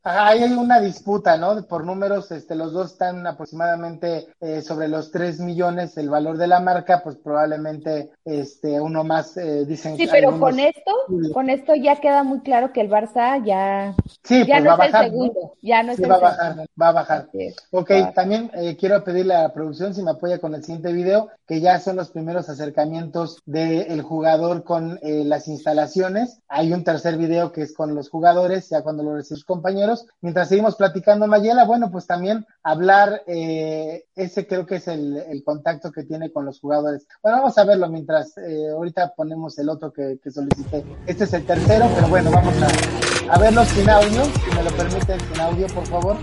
hay 0.04 0.42
una 0.42 0.80
disputa, 0.80 1.38
¿no? 1.38 1.62
Por 1.66 1.84
números, 1.84 2.30
este, 2.30 2.54
los 2.54 2.72
dos 2.72 2.92
están 2.92 3.26
aproximadamente 3.26 4.28
eh, 4.40 4.60
sobre 4.60 4.88
los 4.88 5.10
3 5.10 5.40
millones 5.40 5.96
el 5.96 6.10
valor 6.10 6.36
de 6.36 6.46
la 6.46 6.60
marca, 6.60 7.00
pues 7.02 7.16
probablemente 7.16 8.10
este, 8.24 8.80
uno 8.80 9.02
más 9.02 9.36
eh, 9.38 9.64
dicen. 9.64 9.96
Sí, 9.96 10.06
pero 10.10 10.38
con 10.38 10.58
esto, 10.60 10.92
con 11.32 11.48
esto 11.48 11.74
ya 11.74 11.96
queda 11.96 12.22
muy 12.22 12.40
claro 12.40 12.72
que 12.72 12.82
el 12.82 12.90
Barça 12.90 13.42
ya, 13.44 13.94
sí, 14.22 14.44
ya 14.46 14.56
pues 14.56 14.64
no 14.64 14.72
es 14.72 14.78
bajar, 14.78 15.04
el 15.04 15.10
segundo, 15.10 15.54
ya 15.62 15.82
no 15.82 15.92
es 15.92 15.96
sí, 15.96 16.02
el 16.02 16.10
va 16.10 16.16
segundo. 16.16 16.26
a 16.26 16.48
bajar, 16.48 16.68
va 16.80 16.88
a 16.88 16.92
bajar. 16.92 17.28
ok, 17.70 17.90
también 18.14 18.50
eh, 18.54 18.76
quiero 18.76 19.02
pedirle 19.04 19.34
a 19.34 19.42
la 19.44 19.52
producción 19.54 19.94
si 19.94 20.02
me 20.02 20.10
apoya 20.10 20.38
con 20.38 20.54
el 20.54 20.62
siguiente 20.62 20.92
video, 20.92 21.30
que 21.46 21.60
ya 21.60 21.80
son 21.80 21.96
los 21.96 22.10
primeros 22.10 22.50
acercamientos 22.50 23.40
del 23.46 24.02
jugador 24.02 24.64
con 24.64 24.98
eh, 25.02 25.24
las 25.24 25.48
instalaciones. 25.48 26.40
Hay 26.48 26.74
un 26.74 26.84
tercer 26.84 27.16
video 27.16 27.52
que 27.52 27.62
es 27.62 27.72
con 27.72 27.94
los 27.94 28.10
jugadores, 28.10 28.68
ya 28.68 28.82
cuando 28.82 29.02
lo 29.02 29.14
reciben 29.14 29.24
sus 29.24 29.44
compañeros 29.44 29.93
Mientras 30.20 30.48
seguimos 30.48 30.76
platicando, 30.76 31.26
Mayela, 31.26 31.64
bueno, 31.64 31.90
pues 31.90 32.06
también 32.06 32.46
hablar, 32.62 33.22
eh, 33.26 34.04
ese 34.14 34.46
creo 34.46 34.66
que 34.66 34.76
es 34.76 34.88
el, 34.88 35.42
contacto 35.44 35.92
que 35.92 36.04
tiene 36.04 36.30
con 36.32 36.44
los 36.44 36.60
jugadores. 36.60 37.06
Bueno, 37.22 37.38
vamos 37.38 37.58
a 37.58 37.64
verlo 37.64 37.88
mientras 37.88 38.36
eh, 38.38 38.70
ahorita 38.70 39.14
ponemos 39.14 39.58
el 39.58 39.68
otro 39.68 39.92
que, 39.92 40.18
solicité. 40.30 40.84
Este 41.06 41.24
es 41.24 41.32
el 41.32 41.44
tercero, 41.44 41.86
pero 41.94 42.08
bueno, 42.08 42.30
vamos 42.30 42.54
a, 42.62 43.34
a 43.34 43.38
verlo 43.38 43.64
sin 43.64 43.88
audio, 43.88 44.24
si 44.24 44.56
me 44.56 44.62
lo 44.62 44.70
permiten 44.76 45.20
sin 45.20 45.40
audio, 45.40 45.66
por 45.68 45.86
favor, 45.86 46.16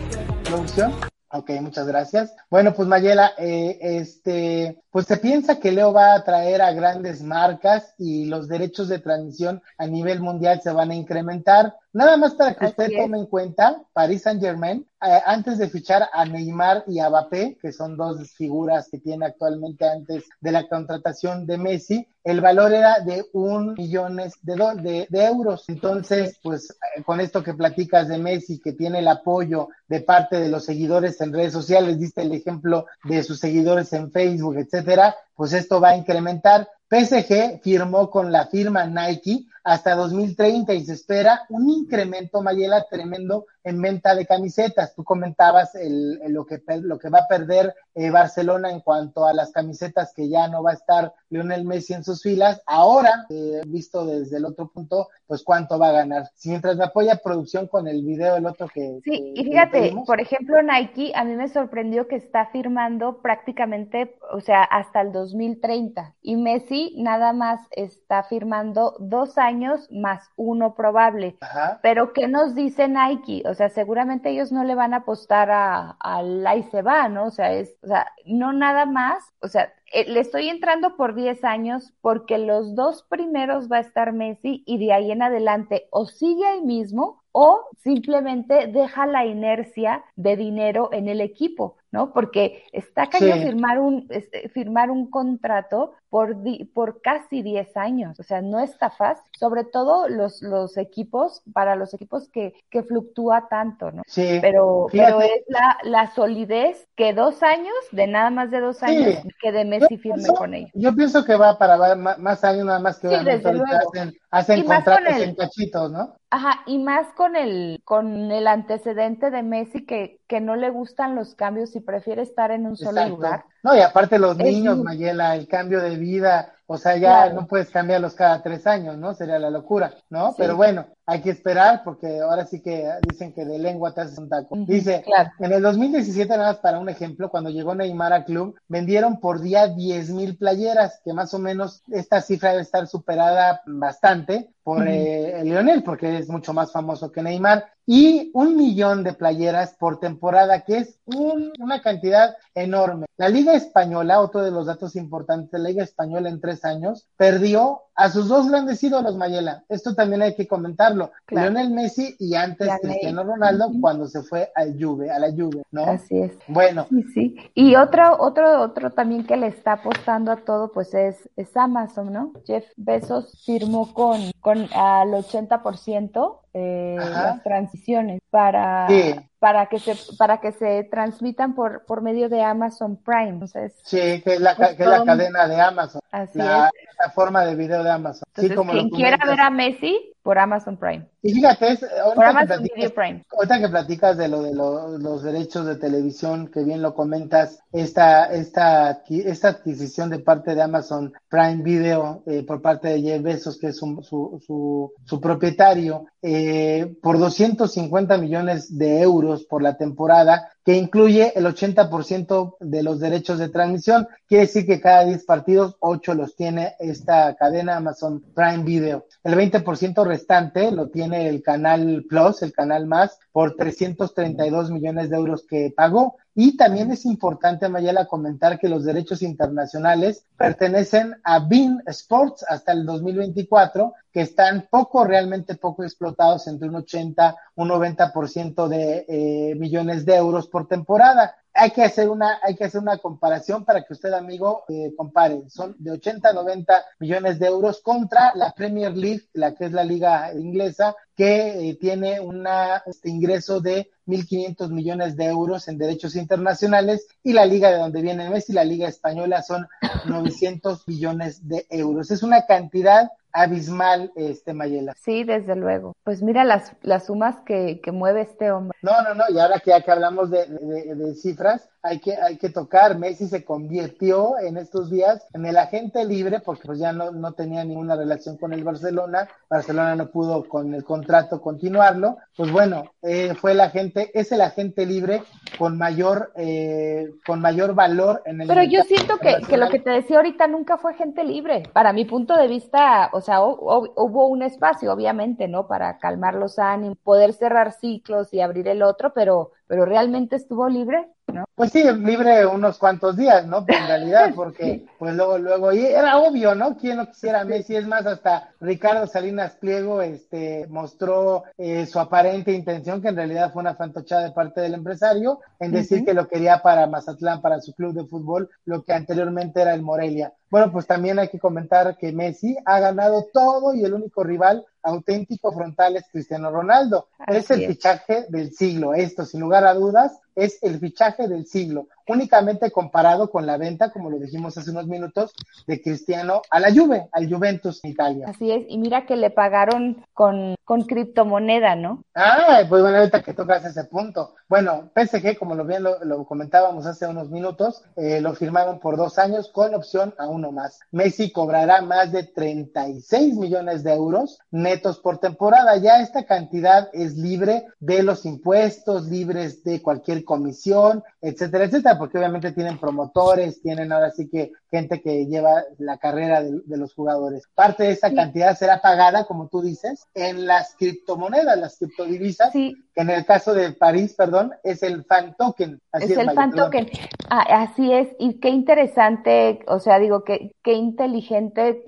producción. 0.44 0.92
Ok, 1.34 1.50
muchas 1.62 1.88
gracias. 1.88 2.36
Bueno, 2.50 2.74
pues 2.74 2.90
Mayela, 2.90 3.32
eh, 3.38 3.78
este, 3.82 4.84
pues 4.92 5.06
se 5.06 5.16
piensa 5.16 5.60
que 5.60 5.72
Leo 5.72 5.94
va 5.94 6.14
a 6.14 6.24
traer 6.26 6.62
a 6.62 6.74
grandes 6.74 7.24
marcas 7.24 7.94
y 7.98 8.26
los 8.26 8.50
derechos 8.50 8.90
de 8.90 9.00
transmisión 9.00 9.62
a 9.78 9.88
nivel 9.88 10.20
mundial 10.20 10.60
se 10.62 10.74
van 10.74 10.92
a 10.92 10.96
incrementar. 10.96 11.76
Nada 11.94 12.16
más 12.16 12.36
para 12.36 12.54
que 12.54 12.68
usted 12.68 12.90
tome 12.96 13.18
en 13.18 13.26
cuenta, 13.26 13.84
Paris 13.92 14.22
Saint 14.22 14.42
Germain, 14.42 14.88
eh, 15.06 15.20
antes 15.26 15.58
de 15.58 15.68
fichar 15.68 16.08
a 16.14 16.24
Neymar 16.24 16.86
y 16.88 17.00
a 17.00 17.10
Mbappé, 17.10 17.58
que 17.62 17.74
son 17.74 17.98
dos 17.98 18.32
figuras 18.32 18.88
que 18.90 19.00
tiene 19.00 19.26
actualmente 19.26 19.86
antes 19.86 20.24
de 20.40 20.52
la 20.54 20.70
contratación 20.70 21.46
de 21.46 21.58
Messi, 21.58 22.08
el 22.24 22.40
valor 22.40 22.72
era 22.74 23.00
de 23.00 23.26
un 23.34 23.74
millones 23.74 24.36
de, 24.42 24.56
de, 24.82 25.08
de, 25.10 25.26
euros. 25.26 25.68
Entonces, 25.68 26.40
pues 26.42 26.70
eh, 26.96 27.04
con 27.04 27.20
esto 27.20 27.44
que 27.44 27.56
platicas 27.56 28.08
de 28.08 28.20
Messi, 28.20 28.62
que 28.62 28.72
tiene 28.72 29.00
el 29.00 29.08
apoyo 29.10 29.68
de 29.90 30.00
parte 30.00 30.40
de 30.40 30.48
los 30.48 30.64
seguidores 30.64 31.20
en 31.20 31.34
redes 31.34 31.52
sociales, 31.52 32.00
diste 32.00 32.22
el 32.22 32.32
ejemplo 32.32 32.86
de 33.04 33.22
sus 33.24 33.40
seguidores 33.40 33.92
en 33.92 34.12
Facebook, 34.12 34.56
etcétera, 34.56 35.14
pues 35.36 35.52
esto 35.52 35.82
va 35.82 35.90
a 35.90 35.98
incrementar. 35.98 36.70
PSG 36.92 37.62
firmó 37.62 38.10
con 38.10 38.34
la 38.34 38.48
firma 38.48 38.86
Nike 38.86 39.46
hasta 39.64 39.96
2030 39.96 40.74
y 40.74 40.84
se 40.84 40.94
espera 40.94 41.46
un 41.48 41.70
incremento, 41.70 42.42
Mayela, 42.42 42.86
tremendo 42.90 43.46
en 43.64 43.82
venta 43.82 44.16
de 44.16 44.26
camisetas. 44.26 44.96
Tú 44.96 45.04
comentabas 45.04 45.76
el, 45.76 46.20
el, 46.24 46.34
lo, 46.34 46.46
que, 46.46 46.62
lo 46.82 46.98
que 46.98 47.10
va 47.10 47.20
a 47.20 47.28
perder 47.28 47.74
eh, 47.94 48.10
Barcelona 48.10 48.72
en 48.72 48.80
cuanto 48.80 49.26
a 49.26 49.34
las 49.34 49.52
camisetas 49.52 50.14
que 50.14 50.30
ya 50.30 50.48
no 50.48 50.64
va 50.64 50.72
a 50.72 50.76
estar 50.76 51.14
Lionel 51.30 51.66
Messi 51.66 51.94
en 51.94 52.04
sus 52.04 52.22
filas. 52.22 52.62
Ahora, 52.66 53.26
eh, 53.30 53.62
visto 53.68 54.06
desde 54.06 54.38
el 54.38 54.46
otro 54.46 54.70
punto, 54.70 55.10
pues 55.28 55.44
cuánto 55.44 55.78
va 55.78 55.90
a 55.90 55.94
ganar. 55.94 56.30
Si 56.36 56.50
mientras 56.50 56.78
me 56.78 56.86
apoya 56.86 57.22
producción 57.24 57.68
con 57.68 57.88
el 57.88 58.04
video, 58.04 58.36
el 58.36 58.46
otro 58.46 58.68
que... 58.68 59.00
Sí, 59.04 59.12
que, 59.12 59.42
y 59.42 59.44
fíjate, 59.44 59.94
por 60.06 60.20
ejemplo, 60.22 60.62
Nike, 60.62 61.12
a 61.16 61.24
mí 61.24 61.36
me 61.36 61.48
sorprendió 61.48 62.08
que 62.08 62.16
está 62.16 62.48
firmando 62.48 63.22
prácticamente, 63.22 64.16
o 64.32 64.42
sea, 64.42 64.64
hasta 64.64 65.02
el 65.02 65.12
2030. 65.12 66.16
Y 66.22 66.36
Messi 66.36 66.96
nada 66.98 67.34
más 67.34 67.60
está 67.72 68.24
firmando 68.24 68.96
dos 69.00 69.38
años 69.38 69.90
más 69.92 70.30
uno 70.36 70.76
probable. 70.76 71.38
Ajá. 71.42 71.80
Pero 71.82 72.14
¿qué 72.14 72.28
nos 72.28 72.56
dice 72.56 72.88
Nike? 72.88 73.44
O 73.52 73.54
sea, 73.54 73.70
seguramente 73.70 74.30
ellos 74.30 74.52
no 74.52 74.64
le 74.64 74.76
van 74.76 74.94
a 74.94 74.98
apostar 74.98 75.52
a, 75.52 75.98
al 76.00 76.48
ahí 76.48 76.64
se 76.64 76.82
va, 76.82 77.10
¿no? 77.10 77.26
O 77.26 77.32
sea, 77.32 77.54
es, 77.54 77.76
o 77.84 77.88
sea, 77.88 78.12
no 78.26 78.54
nada 78.54 78.86
más, 78.86 79.24
o 79.42 79.48
sea, 79.50 79.74
eh, 79.94 80.10
le 80.10 80.22
estoy 80.22 80.48
entrando 80.48 80.96
por 80.96 81.16
10 81.16 81.44
años 81.44 81.94
porque 82.00 82.38
los 82.38 82.76
dos 82.76 83.04
primeros 83.10 83.70
va 83.70 83.78
a 83.78 83.82
estar 83.82 84.14
Messi 84.14 84.64
y 84.66 84.78
de 84.78 84.94
ahí 84.94 85.12
en 85.12 85.22
adelante 85.22 85.88
o 85.92 86.06
sigue 86.06 86.46
ahí 86.46 86.62
mismo 86.62 87.22
o 87.34 87.66
simplemente 87.84 88.68
deja 88.68 89.06
la 89.06 89.26
inercia 89.26 90.04
de 90.16 90.38
dinero 90.38 90.90
en 90.94 91.10
el 91.10 91.22
equipo, 91.22 91.78
¿no? 91.92 92.14
Porque 92.14 92.64
está 92.72 93.08
cañón 93.08 93.40
sí. 93.40 93.46
firmar 93.46 93.80
un 93.80 94.08
este, 94.10 94.50
firmar 94.50 94.92
un 94.92 95.10
contrato 95.10 95.94
por 96.12 96.44
di, 96.44 96.66
por 96.66 97.02
casi 97.02 97.42
10 97.42 97.76
años, 97.78 98.20
o 98.20 98.24
sea, 98.24 98.42
no 98.42 98.60
está 98.60 98.92
fácil, 98.92 99.24
sobre 99.40 99.64
todo 99.64 100.08
los 100.10 100.42
los 100.44 100.78
equipos 100.78 101.42
para 101.54 101.76
los 101.76 101.94
equipos 101.96 102.30
que 102.30 102.54
que 102.70 102.84
fluctúa 102.84 103.48
tanto, 103.50 103.92
¿no? 103.92 104.04
Sí. 104.06 104.38
Pero 104.42 104.88
pero 104.92 105.22
es 105.22 105.42
la 105.48 105.78
la 105.84 106.14
solidez 106.14 106.88
que 106.96 107.14
dos 107.14 107.42
años 107.42 107.74
de 107.92 108.08
nada 108.08 108.30
más 108.30 108.52
de 108.52 108.60
dos 108.60 108.84
años 108.84 109.16
sí. 109.24 109.30
que 109.42 109.52
de 109.54 109.66
Messi 109.66 109.98
firme 109.98 110.18
pienso, 110.18 110.34
con 110.36 110.54
ellos. 110.54 110.70
Yo 110.76 110.94
pienso 110.94 111.26
que 111.26 111.36
va 111.36 111.58
para 111.58 111.96
más 111.96 112.44
años 112.44 112.66
nada 112.66 112.80
más 112.80 113.00
que 113.00 113.08
sí, 113.08 113.16
desde 113.26 113.54
luego. 113.54 113.66
hacen, 113.94 114.14
hacen 114.30 114.66
contratos 114.66 115.16
el, 115.16 115.24
en 115.30 115.36
cachitos, 115.36 115.92
¿no? 115.92 116.14
Ajá, 116.34 116.62
y 116.66 116.80
más 116.80 117.08
con 117.14 117.36
el, 117.36 117.82
con 117.84 118.32
el 118.32 118.48
antecedente 118.48 119.32
de 119.32 119.44
Messi 119.44 119.86
que, 119.86 120.20
que 120.28 120.40
no 120.40 120.56
le 120.56 120.70
gustan 120.70 121.16
los 121.16 121.36
cambios 121.36 121.76
y 121.76 121.82
prefiere 121.82 122.22
estar 122.22 122.52
en 122.52 122.66
un 122.66 122.74
Exacto. 122.74 122.96
solo 123.02 123.10
lugar. 123.10 123.44
No, 123.64 123.76
y 123.76 123.82
aparte 123.82 124.18
los 124.18 124.40
Es 124.40 124.46
niños, 124.46 124.78
muy- 124.78 124.86
Mayela, 124.86 125.36
el 125.36 125.48
cambio 125.48 125.82
de 125.82 125.98
vida, 126.02 126.54
o 126.66 126.78
sea, 126.78 126.96
ya 126.98 127.24
Claro. 127.24 127.36
no 127.42 127.48
puedes 127.48 127.70
cambiarlos 127.70 128.14
cada 128.16 128.42
tres 128.44 128.68
años, 128.68 128.98
¿no? 128.98 129.14
Sería 129.14 129.40
la 129.40 129.50
locura, 129.50 129.94
¿no? 130.10 130.30
Sí. 130.32 130.36
Pero 130.40 130.58
bueno, 130.58 130.88
hay 131.06 131.22
que 131.22 131.32
esperar 131.32 131.82
porque 131.84 132.20
ahora 132.22 132.46
sí 132.46 132.62
que 132.62 132.90
dicen 133.10 133.34
que 133.34 133.44
de 133.46 133.58
lengua 133.60 133.94
te 133.94 134.02
haces 134.02 134.18
un 134.18 134.30
taco. 134.30 134.56
Dice, 134.68 135.02
claro. 135.04 135.32
en 135.40 135.52
el 135.54 135.62
2017, 135.62 136.30
nada 136.38 136.52
más 136.54 136.58
para 136.60 136.80
un 136.80 136.90
ejemplo, 136.90 137.30
cuando 137.30 137.50
llegó 137.50 137.74
Neymar 137.76 138.14
al 138.14 138.26
club, 138.26 138.56
vendieron 138.68 139.20
por 139.20 139.42
día 139.42 139.68
10 139.68 140.10
mil 140.12 140.38
playeras, 140.38 141.02
que 141.04 141.14
más 141.14 141.34
o 141.34 141.40
menos 141.40 141.82
esta 141.92 142.22
cifra 142.22 142.52
debe 142.52 142.62
estar 142.62 142.88
superada 142.88 143.62
bastante 143.66 144.52
por 144.64 144.88
eh, 144.88 145.42
Lionel, 145.44 145.84
porque 145.84 146.20
es 146.20 146.30
mucho 146.30 146.54
más 146.54 146.72
famoso 146.72 147.12
que 147.12 147.24
Neymar, 147.24 147.66
y 147.88 148.30
un 148.36 148.56
millón 148.56 149.04
de 149.04 149.14
playeras 149.14 149.74
por 149.80 150.00
temporada, 150.00 150.62
que 150.62 150.78
es 150.78 151.00
un- 151.06 151.52
una 151.60 151.82
cantidad 151.82 152.36
enorme. 152.54 153.08
La 153.18 153.28
Liga 153.28 153.54
Española, 153.54 154.22
otro 154.22 154.44
de 154.44 154.52
los 154.52 154.68
datos 154.68 154.96
importantes, 154.96 155.60
la 155.60 155.70
Liga 155.70 155.84
Española 155.84 156.30
en 156.30 156.40
tres 156.40 156.64
años, 156.64 157.08
perdió 157.18 157.82
a 157.96 158.12
sus 158.12 158.28
dos 158.28 158.50
grandes 158.50 158.84
ídolos, 158.84 159.16
Mayela. 159.18 159.64
Esto 159.68 159.96
también 159.96 160.22
hay 160.22 160.36
que 160.36 160.48
comentarlo. 160.48 161.01
Claro. 161.26 161.52
Lionel 161.52 161.72
Messi 161.72 162.16
y 162.20 162.36
antes 162.36 162.70
Cristiano. 162.82 163.24
Ronaldo 163.24 163.72
cuando 163.80 164.08
se 164.08 164.22
fue 164.24 164.52
al 164.56 164.76
Juve, 164.82 165.10
a 165.10 165.20
la 165.20 165.32
Juve, 165.32 165.64
¿no? 165.72 165.84
Así 165.84 166.20
es. 166.20 166.34
Bueno, 166.48 166.86
Sí, 166.90 167.04
sí. 167.14 167.36
Y 167.54 167.76
otro, 167.76 168.18
otro, 168.20 168.62
otro 168.62 168.92
también 168.92 169.26
que 169.26 169.38
le 169.38 169.48
está 169.48 169.74
apostando 169.74 170.32
a 170.32 170.38
todo, 170.38 170.72
pues 170.72 170.94
es, 170.94 171.30
es 171.36 171.56
Amazon, 171.56 172.12
¿no? 172.12 172.34
Jeff 172.46 172.66
Bezos 172.76 173.44
firmó 173.46 173.94
con, 173.94 174.20
con 174.42 174.68
al 174.74 175.10
80% 175.10 176.40
eh, 176.54 176.98
las 177.00 177.42
transiciones 177.44 178.22
para, 178.30 178.88
Sí. 178.90 179.16
para 179.40 179.68
que 179.68 179.80
se, 179.80 179.96
para 180.18 180.40
que 180.42 180.52
se 180.52 180.84
transmitan 180.86 181.56
por, 181.56 181.86
por 181.86 182.02
medio 182.02 182.28
de 182.30 182.42
Amazon 182.44 182.98
Prime. 182.98 183.30
Entonces, 183.30 183.74
sí, 183.84 184.22
que 184.22 184.34
es 184.34 184.42
la, 184.42 184.56
Pues 184.56 184.76
que 184.76 184.84
es 184.84 184.90
la 184.90 185.04
cadena 185.06 185.48
de 185.48 185.60
Amazon, 185.62 186.02
así 186.12 186.38
la 186.38 186.68
es. 186.68 186.88
plataforma 186.96 187.46
de 187.46 187.56
video 187.56 187.84
de 187.84 187.92
Amazon. 187.92 188.24
Sí, 188.36 188.42
Entonces, 188.48 188.58
como 188.58 188.74
lo 188.74 188.80
quien 188.80 188.90
quiera 188.90 189.18
ver 189.26 189.40
a 189.40 189.50
Messi, 189.50 190.14
por 190.24 190.38
Amazon 190.38 190.78
Prime. 190.78 191.08
Y 191.24 191.34
fíjate, 191.34 191.74
es, 191.74 191.84
ahorita 191.84 192.30
que, 192.40 192.46
platicas, 192.48 192.62
Video 192.76 192.94
Prime. 192.96 193.26
ahorita 193.32 193.60
que 193.60 193.70
platicas 193.70 194.18
de 194.18 194.28
lo 194.28 194.42
de 194.42 194.54
lo- 194.56 194.98
los 194.98 195.22
derechos 195.22 195.68
de 195.68 195.76
televisión, 195.76 196.48
que 196.48 196.64
bien 196.64 196.82
lo 196.82 196.96
comentas, 196.96 197.60
esta, 197.72 198.26
esta, 198.34 199.04
esta 199.08 199.48
adquisición 199.50 200.10
de 200.10 200.18
parte 200.20 200.56
de 200.56 200.64
Amazon 200.64 201.14
Prime 201.30 201.62
Video 201.62 202.24
eh, 202.26 202.44
por 202.44 202.62
parte 202.62 202.88
de 202.88 203.02
Jeff 203.02 203.22
Bezos, 203.22 203.60
que 203.60 203.68
es 203.68 203.78
su, 203.78 204.02
su, 204.02 204.42
su, 204.46 204.92
su 205.06 205.22
propietario, 205.22 206.06
eh, 206.24 206.96
por 207.04 207.20
250 207.20 208.18
millones 208.18 208.76
de 208.78 209.02
euros 209.02 209.46
por 209.46 209.62
la 209.62 209.78
temporada, 209.78 210.50
que 210.64 210.76
incluye 210.76 211.34
el 211.36 211.46
80% 211.46 212.58
de 212.60 212.84
los 212.84 213.00
derechos 213.00 213.40
de 213.40 213.50
transmisión. 213.50 214.08
Quiere 214.28 214.46
decir 214.46 214.66
que 214.66 214.80
cada 214.80 215.06
10 215.06 215.26
partidos, 215.26 215.76
8 215.80 216.14
los 216.14 216.36
tiene 216.36 216.76
esta 216.80 217.36
cadena 217.36 217.78
Amazon 217.78 218.24
Prime 218.36 218.64
Video. 218.64 219.06
El 219.24 219.36
20% 219.36 220.06
restante 220.06 220.72
lo 220.72 220.90
tiene 220.90 221.28
el 221.28 221.42
canal 221.42 222.06
Plus, 222.08 222.42
el 222.44 222.54
canal 222.54 222.86
más, 222.86 223.20
por 223.32 223.56
332 223.56 224.72
millones 224.72 225.10
de 225.10 225.16
euros 225.16 225.46
que 225.48 225.74
pagó. 225.76 226.18
Y 226.34 226.56
también 226.56 226.92
es 226.92 227.06
importante, 227.06 227.68
Mayela, 227.68 228.06
comentar 228.06 228.58
que 228.58 228.70
los 228.70 228.86
derechos 228.86 229.22
internacionales 229.22 230.26
pertenecen 230.38 231.16
a 231.26 231.40
Bean 231.40 231.84
Sports 231.88 232.46
hasta 232.48 232.72
el 232.72 232.86
2024, 232.86 233.94
que 234.14 234.22
están 234.22 234.68
poco, 234.70 235.04
realmente 235.04 235.56
poco 235.56 235.84
explotados, 235.84 236.48
entre 236.48 236.70
un 236.70 236.76
80, 236.76 237.36
un 237.56 237.70
90% 237.70 238.68
de 238.70 239.06
eh, 239.10 239.56
millones 239.56 240.06
de 240.06 240.16
euros 240.16 240.48
por 240.48 240.68
temporada. 240.68 241.36
Hay 241.54 241.72
que 241.72 241.84
hacer 241.84 242.10
una, 242.10 242.40
hay 242.42 242.56
que 242.56 242.64
hacer 242.64 242.82
una 242.82 242.98
comparación 242.98 243.66
para 243.66 243.84
que 243.84 243.92
usted, 243.92 244.14
amigo, 244.14 244.64
eh, 244.70 244.94
compare. 244.96 245.50
Son 245.50 245.76
de 245.80 245.92
80 245.92 246.30
a 246.30 246.34
90 246.34 246.74
millones 247.00 247.40
de 247.40 247.48
euros 247.48 247.82
contra 247.82 248.32
la 248.36 248.54
Premier 248.54 248.96
League, 248.96 249.28
la 249.34 249.54
que 249.54 249.66
es 249.66 249.74
la 249.74 249.84
liga 249.84 250.34
inglesa, 250.34 250.96
que 251.14 251.70
eh, 251.70 251.76
tiene 251.76 252.22
una, 252.22 252.84
este 252.86 253.10
ingreso 253.10 253.60
de 253.60 253.92
1.500 254.12 254.70
millones 254.70 255.16
de 255.16 255.26
euros 255.26 255.68
en 255.68 255.78
derechos 255.78 256.16
internacionales 256.16 257.08
y 257.24 257.34
la 257.34 257.46
liga 257.46 257.72
de 257.72 257.78
donde 257.78 258.02
viene 258.02 258.30
Messi, 258.30 258.54
la 258.54 258.64
liga 258.64 258.88
española, 258.88 259.42
son 259.42 259.68
900 260.06 260.88
millones 260.88 261.48
de 261.48 261.66
euros. 261.70 262.12
Es 262.12 262.24
una 262.24 262.46
cantidad 262.46 263.10
abismal, 263.34 264.12
este 264.16 264.54
Mayela. 264.54 264.94
Sí, 265.00 265.24
desde 265.24 265.56
luego. 265.56 265.96
Pues 266.04 266.22
mira 266.22 266.44
las, 266.44 266.74
las 266.82 267.06
sumas 267.06 267.38
que, 267.46 267.80
que 267.82 267.92
mueve 267.92 268.22
este 268.22 268.52
hombre. 268.52 268.78
No, 268.82 269.02
no, 269.04 269.14
no, 269.14 269.24
y 269.30 269.40
ahora 269.40 269.60
que 269.60 269.72
ya 269.72 269.82
que 269.82 269.92
hablamos 269.92 270.30
de, 270.30 270.46
de, 270.46 270.96
de 270.96 271.16
cifras, 271.16 271.70
hay 271.84 272.00
que, 272.00 272.16
hay 272.16 272.38
que 272.38 272.50
tocar, 272.50 272.98
Messi 272.98 273.28
se 273.28 273.44
convirtió 273.44 274.38
en 274.40 274.58
estos 274.58 274.90
días 274.90 275.26
en 275.34 275.46
el 275.46 275.58
agente 275.58 276.06
libre 276.06 276.40
porque 276.40 276.64
pues 276.66 276.80
ya 276.80 276.94
no, 276.94 277.12
no 277.12 277.34
tenía 277.34 277.64
ninguna 277.64 277.96
relación 277.96 278.38
con 278.38 278.54
el 278.54 278.64
Barcelona, 278.64 279.28
Barcelona 279.50 279.96
no 279.96 280.10
pudo 280.10 280.48
con 280.48 280.74
el 280.74 280.84
contrato 280.84 281.42
continuarlo, 281.42 282.18
pues 282.38 282.52
bueno, 282.52 282.92
eh, 283.02 283.34
fue 283.36 283.54
el 283.54 283.62
agente, 283.62 284.12
es 284.14 284.32
el 284.32 284.42
agente 284.42 284.86
libre 284.86 285.24
con 285.58 285.78
mayor, 285.78 286.32
eh, 286.36 287.10
con 287.26 287.42
mayor 287.42 287.74
valor 287.74 288.22
en 288.26 288.42
el 288.42 288.48
Pero 288.48 288.64
yo 288.64 288.84
siento 288.84 289.18
que, 289.18 289.38
que 289.48 289.58
lo 289.58 289.70
que 289.70 289.80
te 289.80 289.90
decía 289.90 290.18
ahorita 290.18 290.48
nunca 290.48 290.78
fue 290.78 290.94
gente 290.94 291.24
libre. 291.24 291.64
Para 291.74 291.94
mi 291.94 292.06
punto 292.06 292.36
de 292.36 292.48
vista, 292.48 293.10
o 293.14 293.21
sea, 293.22 293.42
hu- 293.42 293.58
hu- 293.60 293.94
hubo 293.98 294.28
un 294.28 294.42
espacio, 294.44 294.92
obviamente, 294.94 295.48
¿no? 295.48 295.68
Para 295.68 295.98
calmar 296.00 296.36
los 296.36 296.60
ánimos, 296.60 296.98
poder 297.04 297.34
cerrar 297.34 297.72
ciclos 297.74 298.34
y 298.34 298.42
abrir 298.42 298.68
el 298.68 298.84
otro, 298.84 299.14
pero, 299.14 299.52
pero 299.68 299.86
realmente 299.86 300.36
estuvo 300.36 300.68
libre, 300.70 301.10
¿no? 301.28 301.46
Pues 301.56 301.72
sí, 301.72 301.84
libre 301.84 302.46
unos 302.46 302.78
cuantos 302.78 303.18
días, 303.18 303.46
¿no? 303.46 303.66
En 303.68 303.88
realidad, 303.88 304.32
porque 304.36 304.86
pues 304.98 305.16
luego, 305.16 305.38
luego, 305.38 305.74
y 305.74 305.86
era 305.86 306.18
obvio, 306.18 306.56
¿no? 306.56 306.78
¿Quién 306.78 306.98
no 306.98 307.08
quisiera 307.08 307.42
a 307.42 307.46
Messi? 307.46 307.76
Es 307.76 307.86
más, 307.86 308.06
hasta 308.06 308.54
Ricardo 308.60 309.06
Salinas 309.08 309.54
Pliego, 309.58 310.02
este, 310.02 310.68
mostró 310.70 311.44
eh, 311.58 311.86
su 311.86 312.00
aparente 312.00 312.52
intención, 312.52 313.02
que 313.02 313.10
en 313.10 313.18
realidad 313.18 313.52
fue 313.52 313.62
una 313.62 313.76
fantochada 313.76 314.24
de 314.24 314.32
parte 314.32 314.62
del 314.62 314.74
empresario, 314.74 315.40
en 315.60 315.72
decir 315.72 316.06
que 316.06 316.14
lo 316.14 316.28
quería 316.28 316.62
para 316.62 316.88
Mazatlán, 316.88 317.42
para 317.42 317.60
su 317.60 317.74
club 317.74 317.94
de 317.94 318.06
fútbol, 318.06 318.50
lo 318.66 318.84
que 318.84 318.94
anteriormente 318.94 319.62
era 319.62 319.74
el 319.74 319.82
Morelia. 319.82 320.34
Bueno, 320.52 320.70
pues 320.70 320.86
también 320.86 321.18
hay 321.18 321.30
que 321.30 321.40
comentar 321.40 321.98
que 321.98 322.12
Messi 322.12 322.58
ha 322.66 322.82
ganado 322.82 323.26
todo 323.32 323.74
y 323.74 323.86
el 323.86 323.94
único 323.94 324.22
rival 324.22 324.66
auténtico 324.84 325.54
frontal 325.54 325.96
es 325.96 326.04
Cristiano 326.12 326.52
Ronaldo. 326.52 327.08
es 327.28 327.50
el 327.52 327.62
es. 327.62 327.68
fichaje 327.70 328.26
del 328.28 328.52
siglo. 328.52 328.94
Esto, 328.94 329.24
sin 329.26 329.40
lugar 329.40 329.66
a 329.66 329.74
dudas, 329.74 330.20
es 330.36 330.62
el 330.62 330.78
fichaje 330.80 331.30
del 331.30 331.41
siglo. 331.46 331.88
Únicamente 332.08 332.72
comparado 332.72 333.30
con 333.30 333.46
la 333.46 333.58
venta, 333.58 333.92
como 333.92 334.10
lo 334.10 334.20
dijimos 334.20 334.58
hace 334.58 334.72
unos 334.72 334.88
minutos, 334.88 335.34
de 335.68 335.82
Cristiano 335.82 336.42
a 336.50 336.60
la 336.60 336.74
Juve, 336.74 337.08
al 337.12 337.32
Juventus 337.32 337.80
en 337.84 337.92
Italia. 337.92 338.28
Así 338.30 338.52
es. 338.52 338.66
Y 338.68 338.78
mira 338.78 339.06
que 339.06 339.16
le 339.16 339.30
pagaron 339.30 340.06
con, 340.14 340.56
con 340.64 340.84
criptomoneda, 340.84 341.76
¿no? 341.76 342.04
Ah, 342.16 342.64
pues 342.68 342.82
bueno, 342.82 342.98
ahorita 342.98 343.22
que 343.24 343.34
tocas 343.34 343.66
ese 343.66 343.84
punto. 343.86 344.36
Bueno, 344.48 344.90
PSG, 344.96 345.38
como 345.38 345.56
lo 345.56 345.66
bien 345.66 345.84
lo, 345.84 346.04
lo 346.04 346.26
comentábamos 346.26 346.86
hace 346.86 347.08
unos 347.08 347.30
minutos, 347.30 347.84
eh, 347.96 348.22
lo 348.22 348.34
firmaron 348.34 348.80
por 348.80 348.98
dos 348.98 349.18
años 349.18 349.50
con 349.50 349.74
opción 349.74 350.14
a 350.18 350.28
uno 350.28 350.52
más. 350.52 350.80
Messi 350.92 351.32
cobrará 351.32 351.82
más 351.82 352.12
de 352.12 352.24
36 352.24 353.36
millones 353.36 353.84
de 353.84 353.94
euros 353.94 354.40
netos 354.52 355.00
por 355.00 355.20
temporada. 355.20 355.78
Ya 355.78 356.02
esta 356.02 356.26
cantidad 356.26 356.90
es 356.94 357.16
libre 357.16 357.66
de 357.80 358.04
los 358.04 358.26
impuestos, 358.26 359.08
libres 359.08 359.64
de 359.64 359.82
cualquier 359.82 360.24
comisión, 360.24 361.04
etcétera, 361.22 361.66
etcétera, 361.66 361.91
porque 361.98 362.18
obviamente 362.18 362.52
tienen 362.52 362.78
promotores, 362.78 363.62
tienen 363.62 363.92
ahora 363.92 364.12
sí 364.12 364.30
que 364.30 364.52
gente 364.70 365.02
que 365.02 365.26
lleva 365.26 365.64
la 365.78 365.98
carrera 365.98 366.42
de, 366.42 366.62
de 366.66 366.78
los 366.78 366.94
jugadores. 366.94 367.44
Parte 367.56 367.84
de 367.84 367.92
esa 367.92 368.10
Sí. 368.10 368.16
cantidad 368.16 368.56
será 368.58 368.82
pagada, 368.82 369.26
como 369.26 369.48
tú 369.48 369.62
dices, 369.62 370.06
en 370.14 370.46
las 370.48 370.76
criptomonedas, 370.78 371.58
las 371.58 371.78
criptodivisas, 371.78 372.52
Sí, 372.52 372.76
que 372.96 373.02
en 373.02 373.10
el 373.10 373.26
caso 373.26 373.54
de 373.54 373.72
París, 373.74 374.14
perdón, 374.18 374.52
es 374.64 374.84
el 374.84 375.04
fan 375.06 375.36
token. 375.38 375.80
Así 375.92 376.12
es 376.12 376.18
el 376.18 376.32
fan 376.32 376.52
perdón. 376.52 376.66
token. 376.72 376.90
Ah, 377.30 377.62
así 377.64 377.94
es, 377.94 378.10
y 378.20 378.40
qué 378.40 378.50
interesante, 378.50 379.60
o 379.68 379.80
sea, 379.80 380.00
digo, 380.00 380.24
que 380.24 380.52
qué 380.64 380.74
inteligente 380.74 381.84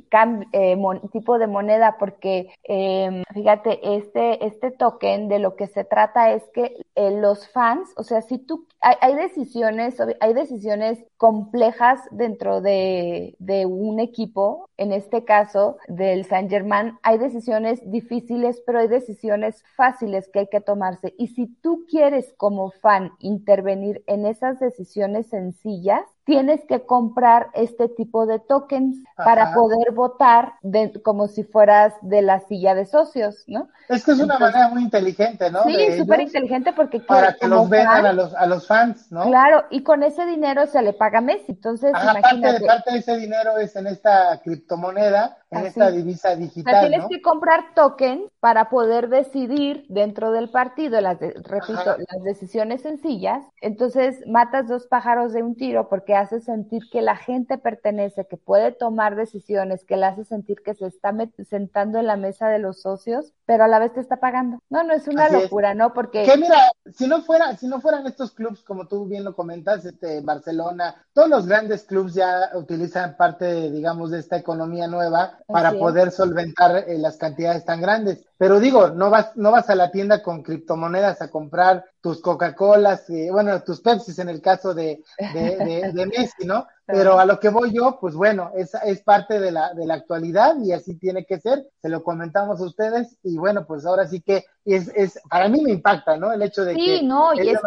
eh, 0.54 0.78
tipo 1.12 1.38
de 1.38 1.48
moneda, 1.48 1.98
porque 2.00 2.50
eh, 2.64 3.24
fíjate, 3.34 3.96
este, 3.98 4.46
este 4.46 4.72
token 4.72 5.28
de 5.28 5.40
lo 5.40 5.56
que 5.56 5.68
se 5.68 5.84
trata 5.84 6.32
es 6.32 6.44
que 6.54 6.76
eh, 6.96 7.12
los 7.12 7.48
fans, 7.50 7.90
o 7.98 8.04
sea, 8.04 8.22
si 8.22 8.38
tú, 8.38 8.66
hay, 8.84 8.96
hay 9.02 9.16
decisiones, 9.16 9.96
hay 10.20 10.34
decisiones 10.34 11.04
complejas 11.18 12.02
dentro 12.12 12.62
de, 12.62 13.36
de 13.40 13.66
un 13.66 14.00
equipo, 14.00 14.70
en 14.78 14.92
este 14.92 15.24
caso 15.24 15.78
del 15.88 16.26
Saint 16.26 16.50
Germain, 16.50 17.00
hay 17.02 17.18
decisiones 17.18 17.80
difíciles, 17.90 18.62
pero 18.66 18.80
hay 18.80 18.88
decisiones 18.88 19.64
fáciles 19.76 20.30
que 20.32 20.40
hay 20.40 20.48
que 20.48 20.62
tomarse. 20.62 21.16
Y 21.18 21.28
si 21.30 21.48
tú 21.48 21.86
quieres 21.90 22.34
como 22.38 22.72
fan 22.72 23.12
intervenir 23.20 24.04
en 24.08 24.26
esas 24.26 24.60
decisiones 24.60 25.28
sencillas, 25.28 26.04
tienes 26.26 26.62
que 26.68 26.86
comprar 26.86 27.50
este 27.54 27.90
tipo 27.90 28.26
de 28.26 28.40
tokens 28.40 28.98
para 29.16 29.54
poder 29.54 29.92
votar 29.92 30.54
de, 30.62 31.02
como 31.02 31.28
si 31.28 31.44
fueras 31.44 31.94
de 32.02 32.22
la 32.22 32.40
silla 32.40 32.76
de 32.76 32.86
socios, 32.86 33.44
¿no? 33.48 33.68
Es 33.90 34.06
que 34.06 34.12
es 34.12 34.20
una 34.20 34.40
manera 34.40 34.70
muy 34.70 34.84
inteligente, 34.84 35.52
¿no? 35.52 35.64
Sí, 35.64 35.98
súper 35.98 36.22
inteligente 36.22 36.72
porque... 36.74 37.02
Para 37.02 37.34
que 37.34 37.48
los 37.48 37.70
vendan 37.70 38.06
a 38.06 38.14
los, 38.14 38.34
a 38.34 38.46
los 38.46 38.68
fans, 38.68 39.12
¿no? 39.12 39.26
Claro, 39.26 39.66
y 39.70 39.84
con 39.84 40.04
ese 40.04 40.26
dinero 40.26 40.66
se 40.68 40.82
le 40.82 40.94
paga 40.94 41.20
a 41.20 41.22
Messi, 41.22 41.52
entonces 41.52 41.92
imagínate. 41.92 42.66
Parte 42.66 42.92
de, 42.92 42.98
ese 43.00 43.18
dinero 43.18 43.58
es 43.58 43.76
en 43.76 43.88
esta 43.88 44.40
criptomoneda, 44.44 45.38
en 45.54 45.66
esta 45.66 45.92
divisa 45.92 46.36
digital, 46.36 46.74
o 46.74 46.80
sea, 46.80 46.90
tienes 46.90 47.08
que 47.10 47.22
comprar 47.22 47.74
token 47.76 48.30
para 48.40 48.70
poder 48.70 49.10
decidir 49.10 49.86
dentro 49.90 50.32
del 50.32 50.50
partido, 50.50 51.00
las 51.02 51.20
repito, 51.20 51.86
las 51.86 52.24
decisiones 52.24 52.82
sencillas, 52.82 53.46
entonces 53.62 54.22
matas 54.28 54.68
dos 54.68 54.88
pájaros 54.88 55.34
de 55.34 55.44
un 55.44 55.56
tiro 55.56 55.90
porque 55.90 56.16
hace 56.16 56.40
sentir 56.40 56.84
que 56.92 57.02
la 57.02 57.16
gente 57.16 57.58
pertenece, 57.58 58.28
que 58.28 58.38
puede 58.38 58.72
tomar 58.72 59.16
decisiones, 59.16 59.86
que 59.86 59.98
le 59.98 60.06
hace 60.06 60.24
sentir 60.24 60.58
que 60.64 60.74
se 60.74 60.88
está 60.88 61.14
sentando 61.48 62.00
en 62.00 62.08
la 62.08 62.18
mesa 62.18 62.50
de 62.50 62.60
los 62.60 62.82
socios, 62.82 63.34
pero 63.46 63.64
a 63.64 63.68
la 63.68 63.80
vez 63.80 63.94
te 63.94 64.00
está 64.00 64.18
pagando. 64.18 64.60
No, 64.70 64.84
no 64.84 64.94
es 64.94 65.08
una 65.08 65.30
locura, 65.30 65.74
¿no? 65.74 65.94
Porque 65.94 66.24
que 66.24 66.38
mira, 66.38 66.58
si 66.94 67.08
no 67.08 67.22
fuera, 67.22 67.56
si 67.58 67.68
no 67.68 67.82
fueran 67.82 68.06
estos 68.08 68.32
clubs 68.32 68.64
como 68.64 68.88
tú 68.88 69.06
bien 69.06 69.24
lo 69.24 69.36
comentas, 69.36 69.86
este 69.86 70.22
Barcelona, 70.22 70.96
todos 71.14 71.30
los 71.30 71.48
grandes 71.48 71.84
clubs 71.84 72.14
ya 72.14 72.50
utilizan 72.56 73.16
parte, 73.16 73.72
digamos, 73.72 74.12
de 74.12 74.20
esta 74.20 74.38
economía 74.38 74.88
nueva 74.88 75.40
para 75.48 75.74
poder 75.74 76.12
solventar 76.12 76.86
eh, 76.88 76.98
las 76.98 77.18
cantidades 77.18 77.66
tan 77.66 77.82
grandes. 77.82 78.26
Pero 78.38 78.60
digo, 78.60 78.90
no 78.90 79.10
vas, 79.10 79.36
no 79.36 79.52
vas 79.52 79.70
a 79.70 79.76
la 79.76 79.92
tienda 79.92 80.22
con 80.22 80.44
criptomonedas 80.44 81.22
a 81.22 81.30
comprar 81.30 81.86
tus 82.02 82.22
Coca-Colas, 82.22 83.10
eh, 83.10 83.30
bueno, 83.32 83.62
tus 83.64 83.82
Pepsis 83.82 84.20
en 84.20 84.30
el 84.30 84.42
caso 84.42 84.74
de, 84.74 85.04
de, 85.34 85.92
de, 85.94 86.06
Messi, 86.06 86.46
¿no? 86.46 86.68
Pero 86.86 87.18
a 87.18 87.26
lo 87.26 87.40
que 87.40 87.50
voy 87.50 87.72
yo, 87.74 87.98
pues 88.00 88.14
bueno, 88.16 88.52
es, 88.56 88.74
es 88.86 89.02
parte 89.02 89.40
de 89.40 89.52
la, 89.52 89.74
de 89.74 89.86
la 89.86 89.94
actualidad 89.96 90.58
y 90.60 90.74
así 90.74 90.98
tiene 90.98 91.26
que 91.26 91.40
ser. 91.40 91.66
Se 91.82 91.90
lo 91.90 92.04
comentamos 92.04 92.60
a 92.60 92.66
ustedes 92.66 93.18
y 93.24 93.38
bueno, 93.38 93.66
pues 93.66 93.86
ahora 93.86 94.06
sí 94.08 94.22
que 94.22 94.46
es, 94.66 94.90
es 94.96 95.20
para 95.30 95.50
mí 95.50 95.62
me 95.62 95.72
impacta, 95.72 96.18
¿no? 96.18 96.32
El 96.32 96.42
hecho 96.42 96.64
de 96.64 96.76
sí, 96.76 96.86
que 96.86 97.04
no, 97.04 97.34
y 97.34 97.50
es 97.50 97.60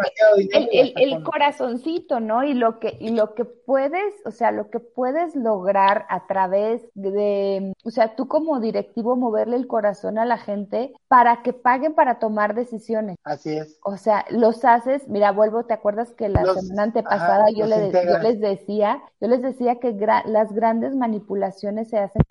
el, 0.53 0.69
el, 0.71 0.93
el 0.95 1.23
corazoncito, 1.23 2.19
¿no? 2.19 2.43
Y 2.43 2.53
lo 2.53 2.79
que 2.79 2.97
y 2.99 3.09
lo 3.09 3.33
que 3.33 3.45
puedes, 3.45 4.13
o 4.25 4.31
sea, 4.31 4.51
lo 4.51 4.69
que 4.69 4.79
puedes 4.79 5.35
lograr 5.35 6.05
a 6.09 6.25
través 6.27 6.87
de, 6.93 7.73
o 7.83 7.91
sea, 7.91 8.15
tú 8.15 8.27
como 8.27 8.59
directivo 8.59 9.15
moverle 9.15 9.57
el 9.57 9.67
corazón 9.67 10.17
a 10.17 10.25
la 10.25 10.37
gente 10.37 10.93
para 11.07 11.43
que 11.43 11.53
paguen 11.53 11.93
para 11.93 12.19
tomar 12.19 12.55
decisiones. 12.55 13.17
Así 13.23 13.57
es. 13.57 13.77
O 13.83 13.97
sea, 13.97 14.25
los 14.29 14.63
haces, 14.65 15.07
mira, 15.07 15.31
vuelvo, 15.31 15.65
¿te 15.65 15.73
acuerdas 15.73 16.13
que 16.13 16.29
la 16.29 16.43
semana 16.45 16.83
antepasada 16.83 17.49
yo, 17.55 17.65
le, 17.65 17.91
yo 17.91 18.17
les 18.19 18.39
decía, 18.39 19.01
yo 19.19 19.27
les 19.27 19.41
decía 19.41 19.79
que 19.79 19.93
las 20.25 20.53
grandes 20.53 20.95
manipulaciones 20.95 21.89
se 21.89 21.97
hacen 21.97 22.21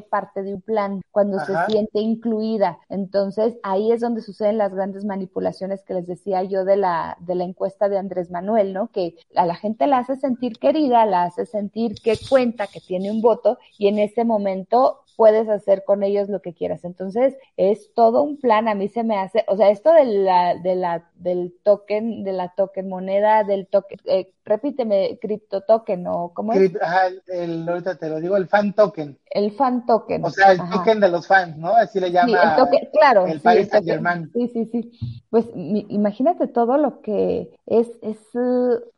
parte 0.00 0.42
de 0.42 0.54
un 0.54 0.60
plan, 0.60 1.02
cuando 1.10 1.38
se 1.40 1.54
siente 1.66 2.00
incluida. 2.00 2.78
Entonces, 2.88 3.56
ahí 3.62 3.92
es 3.92 4.00
donde 4.00 4.22
suceden 4.22 4.58
las 4.58 4.74
grandes 4.74 5.04
manipulaciones 5.04 5.82
que 5.82 5.94
les 5.94 6.06
decía 6.06 6.42
yo 6.42 6.64
de 6.64 6.76
la, 6.76 7.16
de 7.20 7.34
la 7.34 7.44
encuesta 7.44 7.88
de 7.88 7.98
Andrés 7.98 8.30
Manuel, 8.30 8.72
¿no? 8.72 8.88
Que 8.88 9.14
a 9.34 9.46
la 9.46 9.54
gente 9.54 9.86
la 9.86 9.98
hace 9.98 10.16
sentir 10.16 10.58
querida, 10.58 11.06
la 11.06 11.24
hace 11.24 11.46
sentir 11.46 11.94
que 12.02 12.18
cuenta, 12.28 12.66
que 12.66 12.80
tiene 12.80 13.10
un 13.10 13.20
voto, 13.20 13.58
y 13.78 13.88
en 13.88 13.98
ese 13.98 14.24
momento 14.24 15.00
puedes 15.16 15.48
hacer 15.48 15.84
con 15.84 16.02
ellos 16.02 16.28
lo 16.28 16.42
que 16.42 16.54
quieras. 16.54 16.84
Entonces, 16.84 17.36
es 17.56 17.92
todo 17.94 18.22
un 18.22 18.38
plan. 18.38 18.68
A 18.68 18.74
mí 18.74 18.88
se 18.88 19.02
me 19.02 19.18
hace, 19.18 19.44
o 19.48 19.56
sea, 19.56 19.70
esto 19.70 19.92
de 19.92 20.04
la, 20.04 20.54
de 20.54 20.76
la, 20.76 21.10
del 21.16 21.54
token, 21.62 22.22
de 22.22 22.32
la 22.32 22.52
token 22.54 22.88
moneda, 22.88 23.42
del 23.42 23.66
token, 23.66 23.98
eh, 24.04 24.32
repíteme, 24.44 25.18
cripto 25.20 25.62
token 25.62 26.06
o 26.06 26.32
cómo 26.34 26.52
es? 26.52 26.70
Ajá, 26.80 27.08
el, 27.26 27.68
ahorita 27.68 27.96
te 27.96 28.08
lo 28.08 28.20
digo, 28.20 28.36
el 28.36 28.46
fan 28.46 28.74
token. 28.74 29.18
El 29.30 29.52
fan 29.52 29.86
token. 29.86 30.24
O 30.24 30.30
sea, 30.30 30.52
el 30.52 30.58
token 30.70 31.00
de 31.00 31.08
los 31.08 31.26
fans, 31.26 31.56
¿no? 31.56 31.74
Así 31.74 31.98
le 31.98 32.12
llama. 32.12 32.42
el 32.42 32.56
token, 32.56 32.88
claro. 32.92 33.26
El 33.26 33.40
Paris 33.40 33.68
Saint 33.68 33.86
Germain. 33.86 34.30
Sí, 34.32 34.48
sí, 34.48 34.66
sí. 34.66 35.20
Pues 35.30 35.46
imagínate 35.54 36.46
todo 36.46 36.76
lo 36.76 37.00
que 37.00 37.55
es, 37.66 37.88
es, 38.00 38.18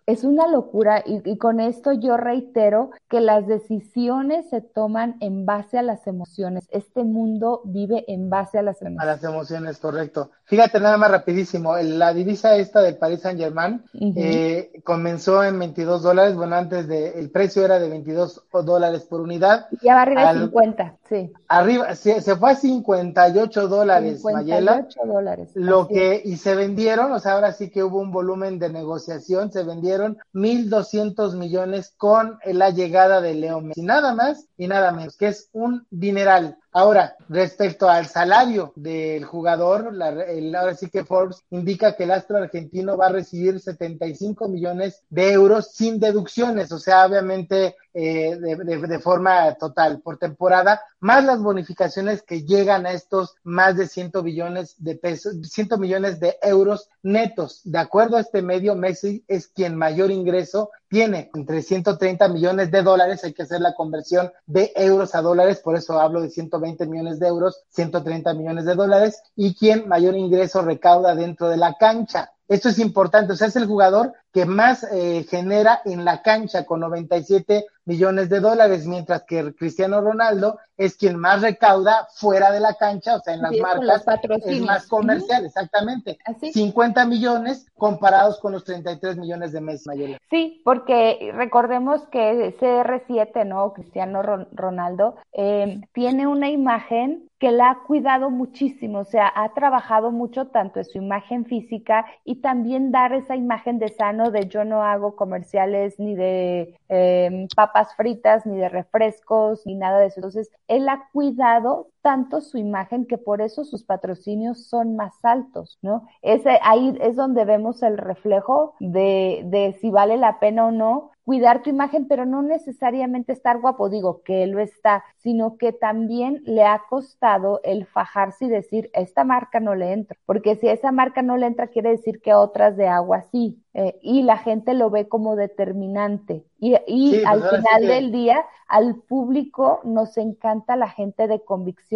es 0.07 0.25
una 0.25 0.47
locura 0.47 1.03
y, 1.05 1.39
con 1.39 1.61
esto 1.61 1.93
yo 1.93 2.17
reitero 2.17 2.91
que 3.09 3.21
las 3.21 3.47
decisiones 3.47 4.49
se 4.51 4.61
toman 4.61 5.17
en 5.21 5.47
base 5.47 5.79
a 5.79 5.83
las 5.83 6.07
emociones. 6.07 6.69
Este 6.71 7.03
mundo 7.05 7.63
vive 7.65 8.05
en 8.09 8.29
base 8.29 8.59
a 8.59 8.63
las 8.63 8.81
emociones. 8.83 9.03
A 9.03 9.07
las 9.07 9.25
emociones, 9.25 9.79
correcto. 9.79 10.31
Fíjate 10.45 10.81
nada 10.81 10.97
más 10.99 11.11
rapidísimo, 11.11 11.77
la 11.77 12.13
divisa 12.13 12.57
esta 12.57 12.83
del 12.83 12.97
Paris 12.97 13.21
Saint 13.21 13.41
Germain 13.41 13.83
eh, 14.17 14.81
comenzó 14.85 15.43
en 15.43 15.59
22 15.59 16.03
dólares, 16.03 16.37
bueno, 16.37 16.57
antes 16.57 16.89
de, 16.89 17.19
el 17.19 17.31
precio 17.31 17.65
era 17.65 17.79
de 17.79 17.89
22 17.89 18.45
dólares 18.65 19.05
por 19.05 19.21
unidad. 19.21 19.67
Ya 19.83 19.95
va 19.95 20.03
arriba 20.03 20.35
de 20.35 20.41
50, 20.41 20.98
sí. 21.09 21.33
Arriba, 21.49 21.95
se, 21.95 22.21
se 22.21 22.37
fue 22.37 22.51
a 22.51 22.55
58 22.57 23.69
dólares, 23.69 24.23
58 24.23 25.01
dólares. 25.07 25.51
Lo 25.55 25.89
que, 25.89 26.21
y 26.25 26.37
se 26.37 26.55
vendieron, 26.55 27.13
o 27.13 27.21
sea, 27.21 27.33
ahora 27.33 27.53
sí 27.53 27.71
que 27.71 27.83
hubo 27.83 28.01
un 28.01 28.11
volumen 28.11 28.59
de 28.59 28.69
negociación, 28.71 29.53
se 29.53 29.63
vendieron 29.63 30.19
1.200 30.35 31.37
millones 31.37 31.95
con 31.97 32.39
la 32.45 32.71
llegada 32.71 33.21
de 33.21 33.35
Leo 33.35 33.61
Messi, 33.61 33.83
nada 33.83 34.15
más 34.15 34.47
y 34.57 34.69
nada 34.69 34.93
menos, 34.93 35.17
que 35.17 35.29
es 35.29 35.49
un 35.53 35.87
dineral. 35.91 36.59
Ahora, 36.71 37.17
respecto 37.29 37.89
al 37.89 38.07
salario 38.07 38.73
del 38.77 39.25
jugador, 39.25 39.93
la, 39.95 40.11
el, 40.11 40.55
ahora 40.55 40.75
sí 40.75 40.91
que 40.91 41.05
Forbes 41.05 41.43
indica 41.51 41.97
que 41.97 42.05
el 42.05 42.11
astro 42.11 42.37
argentino 42.37 42.97
va 42.97 43.07
a 43.07 43.13
recibir 43.13 43.59
75 43.59 44.49
millones 44.49 45.03
de 45.09 45.33
euros 45.33 45.73
sin 45.73 45.99
deducciones, 45.99 46.71
o 46.71 46.79
sea, 46.79 47.07
obviamente 47.07 47.75
eh, 48.01 48.37
de, 48.37 48.99
forma 49.01 49.55
total 49.55 50.01
por 50.03 50.19
temporada, 50.19 50.81
más 51.01 51.25
las 51.25 51.43
bonificaciones 51.43 52.23
que 52.23 52.45
llegan 52.45 52.87
a 52.87 52.93
estos 52.93 53.35
más 53.43 53.77
de 53.77 53.89
100 53.89 54.13
billones 54.23 54.77
de 54.79 54.95
pesos, 54.95 55.35
100 55.43 55.81
millones 55.81 56.21
de 56.21 56.39
euros 56.43 56.91
netos. 57.03 57.61
De 57.65 57.79
acuerdo 57.79 58.17
a 58.17 58.21
este 58.21 58.41
medio, 58.41 58.77
Messi 58.77 59.25
es 59.27 59.49
quien 59.49 59.75
mayor 59.75 60.13
ingreso 60.13 60.71
tiene, 60.87 61.29
entre 61.35 61.61
130 61.61 62.29
millones 62.29 62.71
de 62.71 62.83
dólares, 62.83 63.25
hay 63.25 63.33
que 63.33 63.43
hacer 63.43 63.61
la 63.61 63.75
conversión 63.75 64.31
de 64.47 64.73
euros 64.77 65.17
a 65.17 65.21
dólares, 65.21 65.59
por 65.59 65.75
eso 65.75 65.99
hablo 65.99 66.21
de 66.21 66.31
120 66.31 66.87
millones 66.87 67.19
de 67.19 67.27
euros, 67.27 67.65
130 67.71 68.33
millones 68.35 68.65
de 68.65 68.77
dólares, 68.77 69.21
y 69.35 69.57
quien 69.57 69.89
mayor 69.89 70.17
ingreso 70.17 70.63
recauda 70.63 71.17
dentro 71.17 71.49
de 71.49 71.57
la 71.57 71.75
cancha. 71.75 72.31
Esto 72.49 72.71
es 72.71 72.79
importante, 72.79 73.35
o 73.35 73.37
sea, 73.37 73.49
es 73.49 73.57
el 73.57 73.67
jugador 73.67 74.15
que 74.33 74.47
más 74.47 74.83
eh, 74.91 75.27
genera 75.29 75.83
en 75.85 76.07
la 76.07 76.23
cancha 76.23 76.65
con 76.65 76.81
97 76.81 77.67
millones 77.89 78.29
de 78.29 78.41
dólares, 78.41 78.87
mientras 78.87 79.25
que 79.25 79.55
Cristiano 79.55 80.03
Ronaldo 80.03 80.59
es 80.79 80.97
quien 80.97 81.19
más 81.19 81.43
recauda 81.43 82.07
fuera 82.15 82.53
de 82.53 82.61
la 82.61 82.75
cancha, 82.75 83.17
o 83.17 83.21
sea, 83.21 83.35
en 83.35 83.43
las 83.43 83.57
marcas, 83.59 84.05
es 84.47 84.61
más 84.63 84.87
comercial, 84.87 85.45
exactamente. 85.45 86.19
50 86.41 87.05
millones 87.05 87.67
comparados 87.77 88.39
con 88.39 88.53
los 88.53 88.65
33 88.65 89.17
millones 89.17 89.53
de 89.53 89.61
Messi 89.61 89.89
Mayela. 89.89 90.19
Sí, 90.31 90.63
porque 90.65 91.33
recordemos 91.35 92.07
que 92.07 92.57
CR7, 92.59 93.45
¿no? 93.45 93.73
Cristiano 93.73 94.23
Ronaldo, 94.23 95.17
eh, 95.33 95.81
tiene 95.93 96.29
una 96.29 96.49
imagen 96.49 97.29
que 97.39 97.53
la 97.53 97.71
ha 97.71 97.79
cuidado 97.85 98.31
muchísimo, 98.31 99.01
o 99.01 99.05
sea, 99.05 99.33
ha 99.35 99.55
trabajado 99.55 100.11
mucho 100.11 100.49
tanto 100.49 100.81
en 100.81 100.85
su 100.85 100.99
imagen 100.99 101.45
física 101.45 102.05
y 102.25 102.41
también 102.41 102.91
dar 102.91 103.13
esa 103.13 103.37
imagen 103.37 103.79
de 103.79 103.89
sano 103.89 104.33
de 104.33 104.49
yo 104.49 104.65
no 104.65 104.83
hago 104.83 105.15
comerciales 105.15 106.01
ni 106.01 106.17
de 106.17 106.77
eh, 106.89 107.47
papas 107.55 107.95
fritas, 107.95 108.45
ni 108.45 108.59
de 108.59 108.69
refrescos, 108.69 109.65
ni 109.67 109.77
nada 109.77 110.01
de 110.01 110.07
eso. 110.07 110.17
Entonces, 110.17 110.51
él 110.69 110.89
ha 110.89 111.09
cuidado 111.13 111.89
tanto 112.09 112.41
su 112.41 112.57
imagen 112.57 113.05
que 113.05 113.19
por 113.19 113.43
eso 113.43 113.65
sus 113.65 113.85
patrocinios 113.85 114.67
son 114.67 114.97
más 114.97 115.23
altos, 115.23 115.79
¿no? 115.83 116.09
Ese, 116.23 116.59
ahí 116.63 116.97
es 117.03 117.17
donde 117.17 117.45
vemos 117.45 117.83
el 117.83 117.99
reflejo 117.99 118.73
de, 118.81 119.43
de 119.45 119.77
si 119.83 119.91
vale 119.91 120.17
la 120.17 120.41
pena 120.41 120.69
o 120.69 120.71
no 120.71 121.11
cuidar 121.29 121.63
tu 121.63 121.69
imagen, 121.69 122.09
pero 122.09 122.25
no 122.25 122.41
necesariamente 122.41 123.35
estar 123.35 123.61
guapo, 123.61 123.91
digo 123.91 124.23
que 124.23 124.45
él 124.45 124.53
lo 124.53 124.61
está, 124.61 125.05
sino 125.19 125.59
que 125.59 125.75
también 125.75 126.41
le 126.47 126.65
ha 126.65 126.85
costado 126.89 127.61
el 127.65 127.85
fajarse 127.85 128.47
y 128.47 128.49
decir, 128.49 128.89
esta 128.95 129.25
marca 129.25 129.61
no 129.61 129.75
le 129.75 129.93
entra, 129.93 130.17
porque 130.25 130.57
si 130.57 130.69
esa 130.69 130.91
marca 130.91 131.21
no 131.21 131.37
le 131.37 131.45
entra, 131.45 131.67
quiere 131.67 131.91
decir 131.91 132.23
que 132.23 132.33
otras 132.33 132.79
de 132.79 132.89
agua 132.89 133.25
sí, 133.31 133.63
eh, 133.75 133.99
y 134.01 134.23
la 134.23 134.39
gente 134.39 134.73
lo 134.73 134.89
ve 134.89 135.07
como 135.07 135.37
determinante. 135.37 136.47
Y, 136.59 136.75
y 136.87 137.23
al 137.27 137.41
pues 137.41 137.57
final 137.57 137.87
del 137.87 138.11
día, 138.11 138.47
al 138.67 138.97
público 138.97 139.81
nos 139.85 140.17
encanta 140.17 140.77
la 140.77 140.89
gente 140.89 141.29
de 141.29 141.45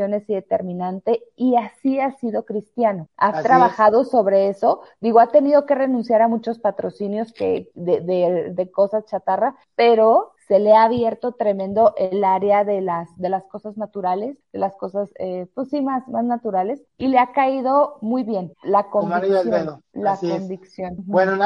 convicciones 0.03 0.29
y 0.29 0.35
determinante, 0.35 1.23
y 1.37 1.57
así 1.57 2.01
ha 2.01 2.13
sido 2.13 2.45
Cristiano. 2.45 3.09
Ha 3.17 3.43
trabajado 3.43 4.05
sobre 4.05 4.49
eso, 4.49 4.81
digo, 5.01 5.21
ha 5.21 5.29
tenido 5.31 5.67
que 5.67 5.75
renunciar 5.75 6.23
a 6.23 6.29
muchos 6.29 6.59
patrocinios 6.59 7.33
que 7.33 7.71
de, 7.75 8.01
de, 8.01 8.53
de 8.55 8.71
cosas 8.71 9.05
chatarra, 9.07 9.55
pero 9.77 10.33
se 10.49 10.59
le 10.59 10.75
ha 10.75 10.83
abierto 10.85 11.33
tremendo 11.33 11.95
el 11.97 12.25
área 12.25 12.65
de 12.65 12.81
las, 12.81 13.09
de 13.17 13.29
las 13.29 13.45
cosas 13.45 13.77
naturales, 13.77 14.37
de 14.53 14.59
las 14.59 14.75
cosas, 14.77 15.09
eh, 15.19 15.47
pues 15.55 15.69
sí, 15.71 15.81
más, 15.81 16.07
más 16.09 16.25
naturales. 16.25 16.83
y 16.99 17.09
le 17.09 17.19
ha 17.19 17.33
caído 17.33 17.99
muy 18.03 18.23
bien 18.25 18.53
la 18.63 18.91
convicción. 18.91 19.51
dedo. 19.51 19.81
La 19.93 20.13
Así 20.13 20.31
es. 20.31 20.41
convicción. 20.41 20.93
Ujú. 20.95 21.13
Bueno, 21.13 21.39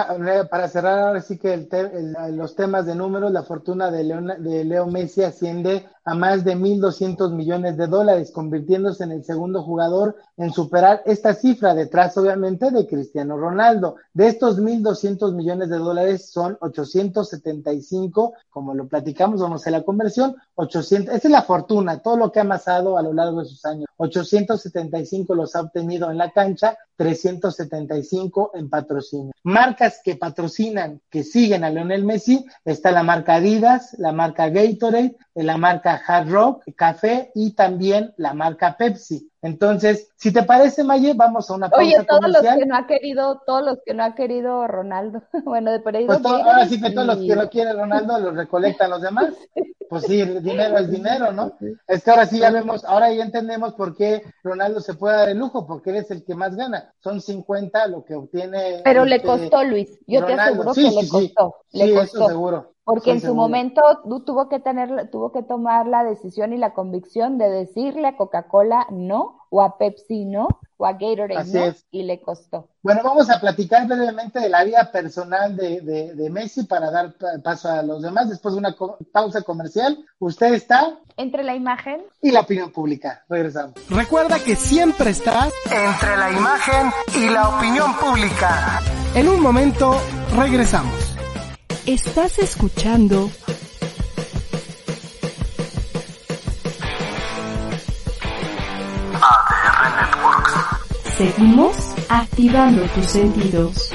para 0.51 0.69
cerrar 0.69 0.99
ahora 0.99 1.21
sí 1.21 1.39
que 1.39 1.53
el 1.53 1.69
te- 1.69 1.81
el- 1.81 2.15
los 2.37 2.57
temas 2.57 2.87
de 2.87 2.95
números, 2.95 3.31
la 3.33 3.43
fortuna 3.43 3.91
de, 3.91 4.05
Leona- 4.05 4.37
de 4.37 4.65
Leo 4.65 4.87
Messi 4.87 5.23
asciende 5.23 5.87
a 6.07 6.15
más 6.15 6.45
de 6.45 6.57
1.200 6.57 7.33
millones 7.33 7.77
de 7.77 7.89
dólares, 7.89 8.31
convirtiéndose 8.31 9.03
en 9.03 9.11
el 9.11 9.25
segundo 9.25 9.65
jugador 9.65 10.17
en 10.37 10.53
superar 10.53 11.03
esta 11.05 11.35
cifra, 11.35 11.75
detrás 11.75 12.17
obviamente 12.17 12.71
de 12.71 12.87
Cristiano 12.87 13.37
Ronaldo. 13.37 13.97
De 14.15 14.29
estos 14.29 14.61
1.200 14.61 15.35
millones 15.35 15.69
de 15.69 15.79
dólares 15.79 16.31
son 16.31 16.57
875, 16.61 18.35
como 18.51 18.73
lo 18.75 18.87
platicamos, 18.87 19.41
vamos 19.41 19.67
a 19.67 19.71
la 19.71 19.83
conversión, 19.83 20.37
800, 20.55 21.13
esa 21.13 21.27
es 21.27 21.33
la 21.33 21.43
fortuna, 21.43 21.99
todo 21.99 22.17
lo 22.17 22.31
que 22.31 22.39
ha 22.39 22.43
amasado 22.43 22.97
a 22.97 23.03
lo 23.03 23.13
largo 23.13 23.41
de 23.41 23.49
sus 23.49 23.65
años. 23.65 23.87
875 23.97 25.35
los 25.35 25.57
ha 25.57 25.63
obtenido 25.63 26.11
en 26.11 26.19
la 26.19 26.31
cancha, 26.31 26.79
375 26.97 28.53
en 28.55 28.71
patrocinio. 28.71 29.33
Marcas 29.43 30.01
que 30.05 30.17
patrocinan, 30.17 31.01
que 31.11 31.25
siguen 31.25 31.65
a 31.65 31.71
Lionel 31.71 32.05
Messi, 32.05 32.47
está 32.65 32.91
la 32.91 33.03
marca 33.03 33.35
Adidas, 33.35 33.95
la 33.99 34.13
marca 34.13 34.49
Gatorade, 34.49 35.17
la 35.35 35.57
marca 35.57 35.96
Hard 36.05 36.31
Rock 36.31 36.65
Café 36.77 37.31
y 37.35 37.53
también 37.53 38.15
la 38.17 38.35
marca 38.35 38.77
Pepsi. 38.77 39.31
Entonces, 39.43 40.09
si 40.17 40.33
te 40.33 40.43
parece, 40.43 40.83
Maye, 40.83 41.15
vamos 41.15 41.51
a 41.51 41.55
una 41.55 41.69
pausa 41.69 41.85
Oye, 41.85 42.05
todos 42.05 42.29
los 42.29 42.43
que 42.43 42.67
no 42.67 42.77
ha 42.77 42.87
querido, 42.87 43.43
todos 43.47 43.65
los 43.65 43.79
que 43.85 43.95
no 43.95 44.05
ha 44.05 44.15
querido 44.15 44.67
Ronaldo. 44.67 45.23
Bueno, 45.45 45.71
de 45.73 45.81
perdido. 45.81 46.07
Pues 46.09 46.23
todo- 46.23 46.35
vienen 46.37 46.53
ahora 46.53 46.67
sí 46.69 46.81
que 46.81 46.91
todos 46.91 47.07
los 47.07 47.19
que 47.19 47.37
no 47.37 47.49
quieren 47.51 47.77
Ronaldo 47.77 48.19
los 48.19 48.35
recolectan 48.35 48.91
los 48.91 49.03
demás. 49.03 49.35
Pues 49.89 50.03
sí, 50.03 50.21
el 50.21 50.43
dinero 50.43 50.79
es 50.79 50.91
dinero, 50.91 51.31
¿no? 51.31 51.53
Es 51.87 52.03
que 52.03 52.11
ahora 52.11 52.27
sí 52.27 52.41
ya 52.41 52.51
vemos, 52.51 52.85
ahora 52.85 53.13
ya 53.13 53.23
entendemos 53.23 53.75
por 53.75 53.97
qué 53.97 54.21
Ronaldo 54.43 54.81
se 54.81 54.95
puede 54.95 55.17
dar 55.17 55.29
el 55.29 55.39
lujo, 55.39 55.65
porque 55.65 55.91
él 55.91 55.97
es 55.99 56.11
el 56.11 56.25
que 56.25 56.35
más 56.35 56.57
gana. 56.57 56.93
Son 56.99 57.21
50 57.21 57.87
lo 57.87 58.05
que 58.05 58.17
obtiene. 58.17 58.81
Pero 58.83 59.05
le 59.05 59.15
este, 59.15 59.29
costó, 59.29 59.63
Luis. 59.63 59.97
Yo 60.09 60.27
te 60.27 60.33
aseguro 60.33 60.75
Sí, 60.75 60.83
que 60.83 60.91
sí, 60.91 60.97
le 61.03 61.09
costó. 61.09 61.55
Sí, 61.69 61.79
le 61.79 62.01
eso 62.01 62.27
seguro. 62.27 62.73
Porque 62.83 63.13
en 63.13 63.21
su 63.21 63.27
seguro. 63.27 63.43
momento 63.43 63.81
tu- 64.03 64.25
tuvo 64.25 64.49
que 64.49 64.59
tener, 64.59 65.09
tuvo 65.11 65.31
que 65.31 65.45
tomar 65.45 65.87
la 65.87 66.03
decisión 66.03 66.53
y 66.53 66.59
la 66.59 66.75
convicción 66.75 67.39
de 67.39 67.49
decirle 67.49 68.09
a 68.09 68.17
Coca-Cola 68.17 68.89
no, 68.91 69.26
o 69.51 69.63
a 69.63 69.79
Pepsi 69.79 70.25
no, 70.25 70.49
o 70.77 70.85
a 70.87 70.93
Gatorade 70.93 71.37
Así 71.37 71.53
no, 71.55 71.65
es. 71.67 71.85
y 71.91 72.03
le 72.03 72.21
costó. 72.21 72.69
Bueno, 72.83 73.01
vamos 73.05 73.31
a 73.31 73.41
platicar 73.41 73.87
brevemente 73.87 74.41
de 74.41 74.49
la 74.49 74.65
vida 74.65 74.91
personal 74.93 75.57
de, 75.57 75.81
de- 75.81 76.15
de 76.15 76.31
Messi 76.31 76.65
para 76.65 76.91
dar 76.91 77.13
pa- 77.15 77.39
paso 77.43 77.69
a 77.69 77.83
los 77.83 78.03
demás 78.03 78.29
después 78.29 78.55
de 78.55 78.59
una 78.59 78.75
co- 78.75 78.99
pausa 79.13 79.43
comercial. 79.43 80.05
Usted 80.19 80.53
está 80.55 80.99
Entre 81.17 81.43
la 81.43 81.55
imagen 81.55 82.03
y 82.21 82.31
la 82.33 82.41
opinión 82.41 82.71
pública. 82.73 83.25
Regresamos. 83.29 83.75
Recuerda 83.89 84.39
que 84.39 84.57
siempre 84.57 85.11
estás 85.11 85.53
Entre 85.65 86.17
la 86.17 86.31
imagen 86.33 86.91
y 87.17 87.29
la 87.31 87.49
opinión 87.57 87.95
pública. 87.97 88.81
en 89.15 89.29
un 89.29 89.41
momento, 89.41 89.97
regresamos. 90.37 90.95
Estás 91.87 92.39
escuchando 92.41 93.31
Seguimos 101.17 101.75
activando 102.11 102.83
tus 102.95 103.07
sentidos. 103.07 103.91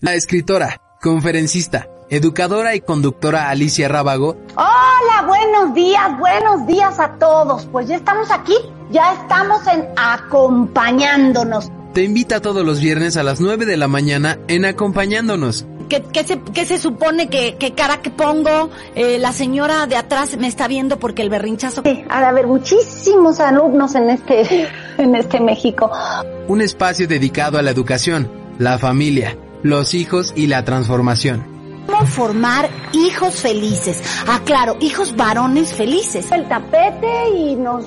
La 0.00 0.14
escritora, 0.14 0.80
conferencista, 1.02 1.86
educadora 2.08 2.74
y 2.74 2.80
conductora 2.80 3.50
Alicia 3.50 3.88
Rábago 3.88 4.38
Hola, 4.56 5.26
buenos 5.26 5.74
días, 5.74 6.18
buenos 6.18 6.66
días 6.66 6.98
a 6.98 7.18
todos. 7.18 7.66
Pues 7.66 7.88
ya 7.88 7.96
estamos 7.96 8.30
aquí, 8.30 8.54
ya 8.90 9.12
estamos 9.12 9.66
en 9.66 9.86
acompañándonos. 9.96 11.70
te 11.92 12.04
invita 12.04 12.40
todos 12.40 12.64
los 12.64 12.80
viernes 12.80 13.18
a 13.18 13.22
las 13.22 13.40
9 13.40 13.66
de 13.66 13.76
la 13.76 13.86
mañana 13.86 14.38
en 14.48 14.64
Acompañándonos. 14.64 15.66
¿Qué, 15.88 16.02
qué 16.12 16.24
se, 16.24 16.40
qué 16.40 16.64
se 16.64 16.78
supone 16.78 17.28
que, 17.28 17.56
qué 17.58 17.72
cara 17.72 18.02
que 18.02 18.10
pongo? 18.10 18.70
Eh, 18.94 19.18
la 19.18 19.32
señora 19.32 19.86
de 19.86 19.96
atrás 19.96 20.36
me 20.36 20.46
está 20.46 20.68
viendo 20.68 20.98
porque 20.98 21.22
el 21.22 21.30
berrinchazo... 21.30 21.82
Sí, 21.84 22.04
ha 22.08 22.20
de 22.20 22.26
haber 22.26 22.46
muchísimos 22.46 23.40
alumnos 23.40 23.94
en 23.94 24.10
este, 24.10 24.68
en 24.98 25.14
este 25.14 25.40
México. 25.40 25.90
Un 26.48 26.60
espacio 26.60 27.06
dedicado 27.06 27.58
a 27.58 27.62
la 27.62 27.70
educación, 27.70 28.30
la 28.58 28.78
familia, 28.78 29.36
los 29.62 29.94
hijos 29.94 30.32
y 30.36 30.46
la 30.46 30.64
transformación. 30.64 31.53
¿Cómo 31.86 32.06
formar 32.06 32.68
hijos 32.92 33.34
felices? 33.34 34.02
Ah, 34.26 34.40
claro, 34.44 34.76
hijos 34.80 35.14
varones 35.16 35.72
felices. 35.74 36.30
El 36.32 36.48
tapete 36.48 37.28
y 37.36 37.56
nos, 37.56 37.84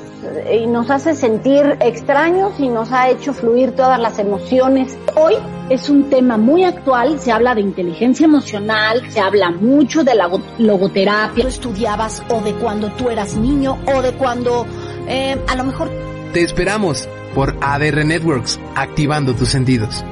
y 0.54 0.66
nos 0.68 0.90
hace 0.90 1.16
sentir 1.16 1.78
extraños 1.82 2.54
y 2.60 2.70
nos 2.70 2.92
ha 2.92 3.10
hecho 3.10 3.34
fluir 3.34 3.72
todas 3.76 4.00
las 4.00 4.20
emociones. 4.20 4.98
Hoy 5.16 5.34
es 5.70 5.90
un 5.90 6.10
tema 6.10 6.38
muy 6.38 6.64
actual, 6.64 7.20
se 7.20 7.32
habla 7.32 7.56
de 7.56 7.62
inteligencia 7.62 8.26
emocional, 8.26 9.02
se 9.12 9.20
habla 9.20 9.50
mucho 9.52 10.04
de 10.04 10.16
la 10.16 10.28
go- 10.28 10.42
logoterapia. 10.58 11.44
Tú 11.44 11.48
estudiabas 11.50 12.22
o 12.30 12.40
de 12.42 12.54
cuando 12.54 12.90
tú 12.92 13.10
eras 13.10 13.36
niño 13.36 13.78
o 13.88 14.02
de 14.02 14.12
cuando 14.14 14.66
eh, 15.08 15.38
a 15.48 15.56
lo 15.56 15.64
mejor 15.64 15.90
Te 16.34 16.44
esperamos 16.44 17.08
por 17.34 17.56
ADR 17.62 18.06
Networks, 18.06 18.60
activando 18.76 19.34
tus 19.34 19.50
sentidos. 19.50 20.04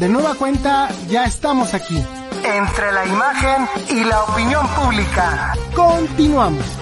De 0.00 0.08
nueva 0.08 0.34
cuenta, 0.34 0.88
ya 1.10 1.26
estamos 1.26 1.74
aquí. 1.74 2.02
Entre 2.42 2.90
la 2.90 3.04
imagen 3.04 3.68
y 3.90 4.02
la 4.04 4.24
opinión 4.24 4.66
pública. 4.68 5.52
Continuamos. 5.74 6.79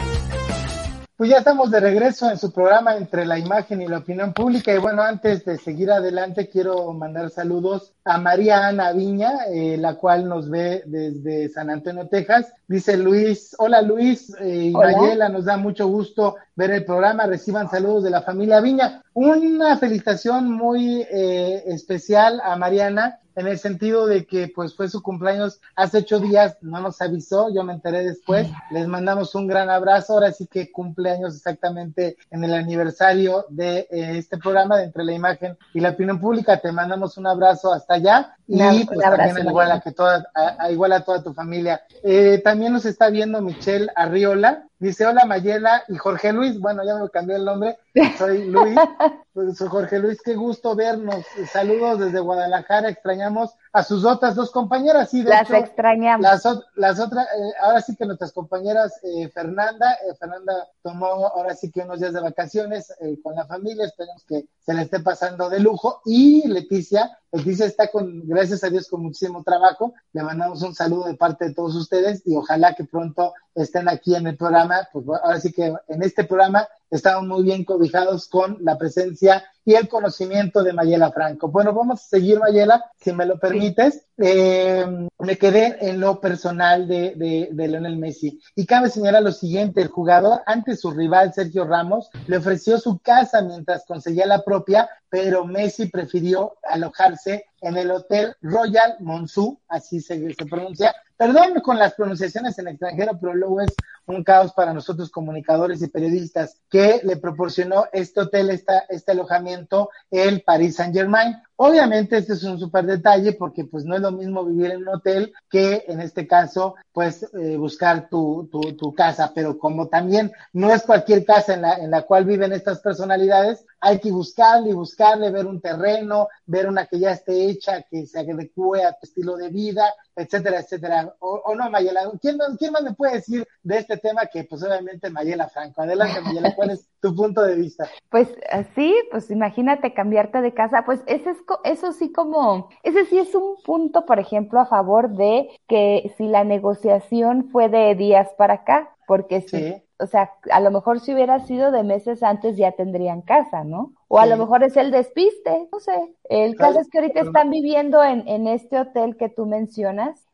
Pues 1.19 1.31
ya 1.31 1.39
estamos 1.39 1.73
de 1.73 1.81
regreso 1.81 2.31
en 2.31 2.39
su 2.39 2.53
programa 2.53 2.97
entre 2.97 3.27
la 3.27 3.41
imagen 3.41 3.83
y 3.83 3.89
la 3.89 3.99
opinión 3.99 4.33
pública. 4.33 4.73
Y 4.73 4.79
bueno, 4.79 5.03
antes 5.03 5.45
de 5.45 5.59
seguir 5.59 5.91
adelante, 5.91 6.49
quiero 6.49 6.93
mandar 6.93 7.29
saludos 7.31 7.93
a 8.05 8.19
María 8.19 8.69
Ana 8.69 8.93
Viña, 8.93 9.47
eh, 9.53 9.77
la 9.79 9.97
cual 9.97 10.29
nos 10.29 10.49
ve 10.49 10.85
desde 10.87 11.49
San 11.49 11.71
Antonio, 11.71 12.07
Texas. 12.07 12.53
Dice 12.69 12.97
Luis, 12.97 13.57
hola 13.59 13.83
Luis 13.83 14.33
eh, 14.39 14.67
y 14.67 14.73
Hola. 14.73 14.97
Mayela, 14.97 15.29
nos 15.29 15.47
da 15.47 15.57
mucho 15.57 15.89
gusto 15.89 16.37
ver 16.55 16.71
el 16.71 16.85
programa. 16.85 17.27
Reciban 17.27 17.69
saludos 17.69 18.05
de 18.05 18.11
la 18.11 18.23
familia 18.23 18.61
Viña. 18.61 19.03
Una 19.13 19.77
felicitación 19.77 20.53
muy 20.53 21.05
eh, 21.11 21.65
especial 21.67 22.41
a 22.45 22.55
Mariana 22.55 23.19
en 23.39 23.47
el 23.47 23.59
sentido 23.59 24.07
de 24.09 24.27
que 24.27 24.51
pues 24.53 24.75
fue 24.75 24.89
su 24.89 25.01
cumpleaños 25.01 25.61
hace 25.77 25.99
ocho 25.99 26.19
días, 26.19 26.57
no 26.61 26.81
nos 26.81 27.01
avisó, 27.01 27.55
yo 27.55 27.63
me 27.63 27.73
enteré 27.73 28.05
después, 28.05 28.49
les 28.73 28.89
mandamos 28.89 29.33
un 29.37 29.47
gran 29.47 29.71
abrazo, 29.71 30.15
ahora 30.15 30.33
sí 30.33 30.49
que 30.49 30.73
cumpleaños 30.73 31.37
exactamente 31.37 32.17
en 32.33 32.43
el 32.43 32.53
aniversario 32.53 33.47
de 33.49 33.87
eh, 33.93 34.19
este 34.19 34.39
programa 34.39 34.79
de 34.79 34.85
Entre 34.85 35.05
la 35.05 35.13
Imagen 35.13 35.57
y 35.73 35.79
la 35.79 35.91
Opinión 35.91 36.21
Pública, 36.21 36.61
te 36.61 36.73
mandamos 36.73 37.17
un 37.17 37.29
abrazo 37.29 37.73
hasta 37.73 37.95
allá 37.95 38.35
y 38.49 38.61
Un 38.61 38.87
pues 38.87 39.05
abrazo, 39.05 39.29
también 39.29 39.49
igual 39.49 39.71
a, 39.71 39.81
que 39.81 39.93
toda, 39.93 40.29
a, 40.35 40.65
a 40.65 40.73
igual 40.73 40.93
a 40.93 41.05
toda 41.05 41.23
tu 41.23 41.33
familia. 41.33 41.83
Eh, 42.03 42.41
también 42.43 42.73
nos 42.73 42.87
está 42.87 43.09
viendo 43.09 43.41
Michelle 43.41 43.89
Arriola, 43.95 44.68
dice 44.79 45.07
hola 45.07 45.25
Mayela 45.25 45.85
y 45.89 45.97
Jorge 45.97 46.33
Luis, 46.33 46.59
bueno 46.59 46.85
ya 46.85 46.97
me 46.97 47.09
cambié 47.11 47.37
el 47.37 47.45
nombre, 47.45 47.79
soy 48.17 48.49
Luis, 48.49 48.77
pues, 49.33 49.57
soy 49.57 49.69
Jorge 49.69 49.99
Luis, 49.99 50.21
qué 50.23 50.35
gusto 50.35 50.75
vernos, 50.77 51.25
saludos 51.51 51.99
desde 51.99 52.21
Guadalajara, 52.21 52.89
extrañamos 52.89 53.55
a 53.73 53.83
sus 53.83 54.05
otras 54.05 54.35
dos 54.35 54.51
compañeras, 54.51 55.11
sí, 55.11 55.23
de 55.23 55.31
las 55.31 55.43
hecho, 55.43 55.57
extrañamos. 55.57 56.23
las, 56.23 56.43
las 56.75 57.01
otras, 57.01 57.27
eh, 57.27 57.53
ahora 57.61 57.81
sí 57.81 57.95
que 57.97 58.07
nuestras 58.07 58.33
compañeras, 58.33 58.99
eh, 59.03 59.29
Fernanda, 59.29 59.93
eh, 59.93 60.15
Fernanda 60.19 60.69
tomó 60.83 61.07
ahora 61.07 61.55
sí 61.55 61.71
que 61.71 61.81
unos 61.81 62.01
días 62.01 62.13
de 62.13 62.21
vacaciones 62.21 62.93
eh, 63.01 63.19
con 63.23 63.35
la 63.35 63.47
familia, 63.47 63.85
esperemos 63.87 64.25
que 64.25 64.47
se 64.59 64.75
le 64.75 64.83
esté 64.83 65.01
pasando 65.01 65.49
de 65.51 65.61
lujo, 65.61 66.01
y 66.05 66.47
Leticia, 66.49 67.19
Leticia 67.33 67.67
está 67.67 67.89
con, 67.89 68.27
gracias 68.27 68.65
a 68.65 68.71
Dios, 68.71 68.89
con 68.89 69.03
muchísimo 69.03 69.43
trabajo, 69.43 69.95
le 70.13 70.23
mandamos 70.23 70.63
un 70.63 70.75
saludo 70.75 71.07
de 71.07 71.15
parte 71.15 71.47
de 71.47 71.55
todos 71.55 71.75
ustedes 71.75 72.23
y 72.25 72.37
ojalá 72.37 72.75
que 72.75 72.85
pronto 72.85 73.35
estén 73.55 73.89
aquí 73.89 74.15
en 74.15 74.27
el 74.27 74.37
programa, 74.37 74.89
pues 74.93 75.05
ahora 75.23 75.41
sí 75.41 75.53
que 75.53 75.75
en 75.89 76.03
este 76.03 76.25
programa 76.25 76.67
estamos 76.91 77.27
muy 77.27 77.43
bien 77.43 77.65
cobijados 77.65 78.29
con 78.29 78.59
la 78.61 78.79
presencia 78.79 79.45
y 79.65 79.75
el 79.75 79.87
conocimiento 79.87 80.63
de 80.63 80.73
Mayela 80.73 81.13
Franco. 81.13 81.49
Bueno, 81.49 81.75
vamos 81.75 82.01
a 82.01 82.09
seguir, 82.09 82.39
Mayela, 82.39 82.83
si 82.99 83.13
me 83.13 83.27
lo 83.27 83.39
permites. 83.39 84.07
Eh, 84.17 85.09
me 85.19 85.37
quedé 85.37 85.77
en 85.81 86.01
lo 86.01 86.21
personal 86.21 86.89
de, 86.89 87.15
de, 87.17 87.51
de 87.53 87.69
Lionel 87.69 87.99
Messi. 87.99 88.41
Y 88.57 88.65
cabe 88.65 88.89
señalar 88.89 89.23
lo 89.23 89.33
siguiente, 89.33 89.83
el 89.83 89.89
jugador 89.89 90.41
ante 90.47 90.75
su 90.75 90.91
rival 90.91 91.35
Sergio 91.35 91.65
Ramos 91.65 92.09
le 92.27 92.39
ofreció 92.39 92.79
su 92.79 92.99
casa 93.01 93.43
mientras 93.43 93.85
conseguía 93.85 94.25
la 94.25 94.43
propia, 94.43 94.89
pero 95.11 95.45
Messi 95.45 95.87
prefirió 95.87 96.57
alojarse 96.63 97.45
en 97.61 97.77
el 97.77 97.91
Hotel 97.91 98.35
Royal 98.41 98.97
Monceau, 99.01 99.59
así 99.69 100.01
se, 100.01 100.35
se 100.35 100.47
pronuncia. 100.47 100.95
Perdón 101.17 101.61
con 101.65 101.79
las 101.79 101.95
pronunciaciones 101.95 102.59
en 102.59 102.69
extranjero, 102.69 103.19
pero 103.21 103.35
luego 103.35 103.61
es 103.61 103.75
un 104.07 104.23
caos 104.23 104.53
para 104.53 104.73
nosotros 104.73 105.11
comunicadores 105.11 105.83
y 105.83 105.89
periodistas 105.89 106.61
que 106.71 107.01
le 107.03 107.17
proporcionó 107.17 107.87
este 107.93 108.21
hotel, 108.21 108.51
esta, 108.51 108.81
este 108.89 109.13
alojamiento, 109.13 109.91
el 110.11 110.43
Paris 110.43 110.77
Saint 110.77 110.95
Germain. 110.95 111.37
Obviamente 111.61 112.19
este 112.19 112.35
es 112.35 112.45
un 112.45 112.57
súper 112.57 112.87
detalle 112.87 113.33
porque 113.33 113.65
pues 113.65 113.85
no 113.85 113.97
es 113.97 114.01
lo 114.01 114.13
mismo 114.13 114.45
vivir 114.45 114.71
en 114.71 114.83
un 114.83 114.95
hotel 114.95 115.33
que 115.51 115.85
en 115.89 116.01
este 116.01 116.25
caso 116.25 116.77
pues 116.93 117.29
eh, 117.35 117.57
buscar 117.57 118.09
tu, 118.09 118.49
tu, 118.49 118.77
tu, 118.77 118.95
casa, 118.95 119.33
pero 119.35 119.59
como 119.59 119.89
también 119.89 120.31
no 120.53 120.73
es 120.73 120.83
cualquier 120.83 121.25
casa 121.25 121.55
en 121.55 121.63
la, 121.63 121.75
en 121.75 121.91
la 121.91 122.03
cual 122.03 122.27
viven 122.27 122.53
estas 122.53 122.79
personalidades, 122.79 123.65
hay 123.81 123.99
que 123.99 124.13
buscarle 124.13 124.71
y 124.71 124.75
buscarle, 124.75 125.33
ver 125.33 125.47
un 125.47 125.61
terreno, 125.61 126.29
ver 126.47 126.69
una 126.69 126.87
que 126.87 127.01
ya 127.01 127.11
esté 127.11 127.49
hecha, 127.49 127.83
que 127.83 128.07
se 128.07 128.21
adecue 128.21 128.85
a 128.85 128.93
tu 128.93 129.07
estilo 129.07 129.37
de 129.37 129.49
vida, 129.49 129.93
etcétera, 130.15 130.61
etcétera. 130.61 131.15
O, 131.19 131.55
no, 131.57 131.71
Mayela, 131.71 132.11
¿quién, 132.21 132.39
¿quién 132.57 132.73
más 132.73 132.83
me 132.83 132.95
puede 132.95 133.15
decir 133.15 133.47
de 133.65 133.79
este 133.79 133.97
tema 133.97 134.27
que 134.27 134.45
pues 134.45 134.63
obviamente 134.63 135.11
Mayela 135.11 135.49
Franco? 135.49 135.83
Adelante, 135.83 136.21
Mayela, 136.21 136.55
¿cuál 136.55 136.71
es 136.71 136.87
tu 137.01 137.15
punto 137.15 137.43
de 137.43 137.55
vista? 137.55 137.89
Pues 138.11 138.29
así, 138.51 138.95
pues 139.11 139.31
imagínate 139.31 139.95
cambiarte 139.95 140.41
de 140.41 140.55
casa, 140.55 140.85
pues 140.85 141.01
ese 141.07 141.31
es, 141.31 141.39
eso 141.65 141.93
sí 141.93 142.13
como, 142.13 142.69
ese 142.83 143.05
sí 143.07 143.19
es 143.19 143.35
un 143.35 143.57
punto, 143.65 144.05
por 144.07 144.19
ejemplo, 144.19 144.61
a 144.61 144.67
favor 144.67 145.11
de 145.11 145.49
que 145.69 146.13
si 146.17 146.27
la 146.27 146.45
negociación 146.45 147.49
fue 147.51 147.69
de 147.69 147.95
días 147.95 148.29
para 148.37 148.55
acá, 148.55 148.91
porque 149.07 149.41
sí 149.41 149.83
o 149.99 150.07
sea, 150.07 150.33
a 150.51 150.61
lo 150.61 150.71
mejor 150.71 151.01
si 151.01 151.13
hubiera 151.13 151.41
sido 151.41 151.71
de 151.71 151.83
meses 151.83 152.23
antes 152.23 152.57
ya 152.57 152.73
tendrían 152.73 153.23
casa, 153.23 153.65
¿no? 153.65 153.93
O 154.11 154.19
a 154.19 154.27
lo 154.27 154.39
mejor 154.39 154.63
es 154.63 154.77
el 154.79 154.91
despiste, 154.91 155.69
no 155.71 155.81
sé. 155.81 156.15
El 156.25 156.57
caso 156.57 156.81
es 156.81 156.89
que 156.89 156.99
ahorita 156.99 157.21
están 157.21 157.51
viviendo 157.51 158.03
en, 158.03 158.27
en 158.27 158.49
este 158.49 158.81
hotel 158.81 159.17
que 159.19 159.29
tú 159.29 159.45
mencionas 159.45 160.27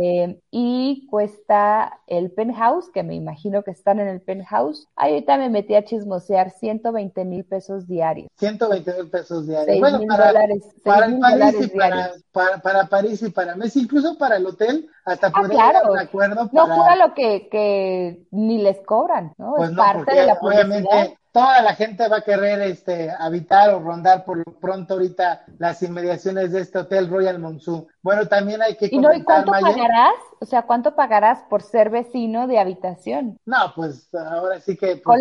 eh, 0.00 0.40
y 0.50 1.06
cuesta 1.10 2.00
el 2.06 2.30
penthouse, 2.30 2.88
que 2.90 3.02
me 3.02 3.14
imagino 3.14 3.62
que 3.62 3.70
están 3.70 4.00
en 4.00 4.08
el 4.08 4.22
penthouse. 4.22 4.88
ahorita 4.96 5.36
me 5.36 5.50
metí 5.50 5.74
a 5.74 5.84
chismosear 5.84 6.50
120 6.50 7.24
mil 7.26 7.44
pesos 7.44 7.86
diarios. 7.86 8.28
120 8.36 8.94
mil 8.94 9.10
pesos 9.10 9.46
diarios. 9.46 9.78
bueno, 9.78 10.00
para, 10.08 10.28
dólares, 10.28 10.64
para, 10.82 11.06
París 11.18 11.54
y 11.60 11.76
para, 11.76 12.10
para, 12.32 12.58
para, 12.58 12.86
París 12.86 13.22
y 13.22 13.30
para 13.30 13.56
Messi, 13.56 13.80
incluso 13.80 14.16
para 14.16 14.36
el 14.36 14.46
hotel, 14.46 14.88
hasta 15.04 15.26
ah, 15.26 15.48
claro. 15.48 15.92
de 15.92 16.00
acuerdo. 16.00 16.48
No 16.50 16.66
fuera 16.66 16.96
lo 16.96 17.12
que, 17.12 17.48
que 17.50 18.22
ni 18.30 18.58
les 18.62 18.80
cobran, 18.86 19.34
¿no? 19.36 19.54
Pues 19.56 19.70
es 19.70 19.76
parte 19.76 20.14
de 20.14 20.26
la 20.26 20.32
obviamente 20.40 21.18
toda 21.38 21.62
la 21.62 21.76
gente 21.76 22.08
va 22.08 22.16
a 22.16 22.22
querer 22.22 22.60
este 22.62 23.12
habitar 23.16 23.72
o 23.72 23.78
rondar 23.78 24.24
por 24.24 24.38
lo 24.38 24.58
pronto 24.58 24.94
ahorita 24.94 25.44
las 25.58 25.80
inmediaciones 25.84 26.50
de 26.50 26.62
este 26.62 26.78
hotel 26.80 27.08
Royal 27.08 27.38
Monsoon. 27.38 27.86
Bueno, 28.02 28.26
también 28.26 28.62
hay 28.62 28.76
que 28.76 28.88
¿Y 28.90 28.98
no, 28.98 29.12
¿y 29.12 29.22
cuánto 29.22 29.50
pagarás? 29.50 30.14
O 30.40 30.46
sea, 30.46 30.62
¿cuánto 30.62 30.94
pagarás 30.94 31.42
por 31.50 31.62
ser 31.62 31.90
vecino 31.90 32.46
de 32.46 32.58
habitación? 32.58 33.38
No, 33.44 33.72
pues 33.74 34.08
ahora 34.14 34.60
sí 34.60 34.76
que 34.76 34.96
pues, 34.96 35.20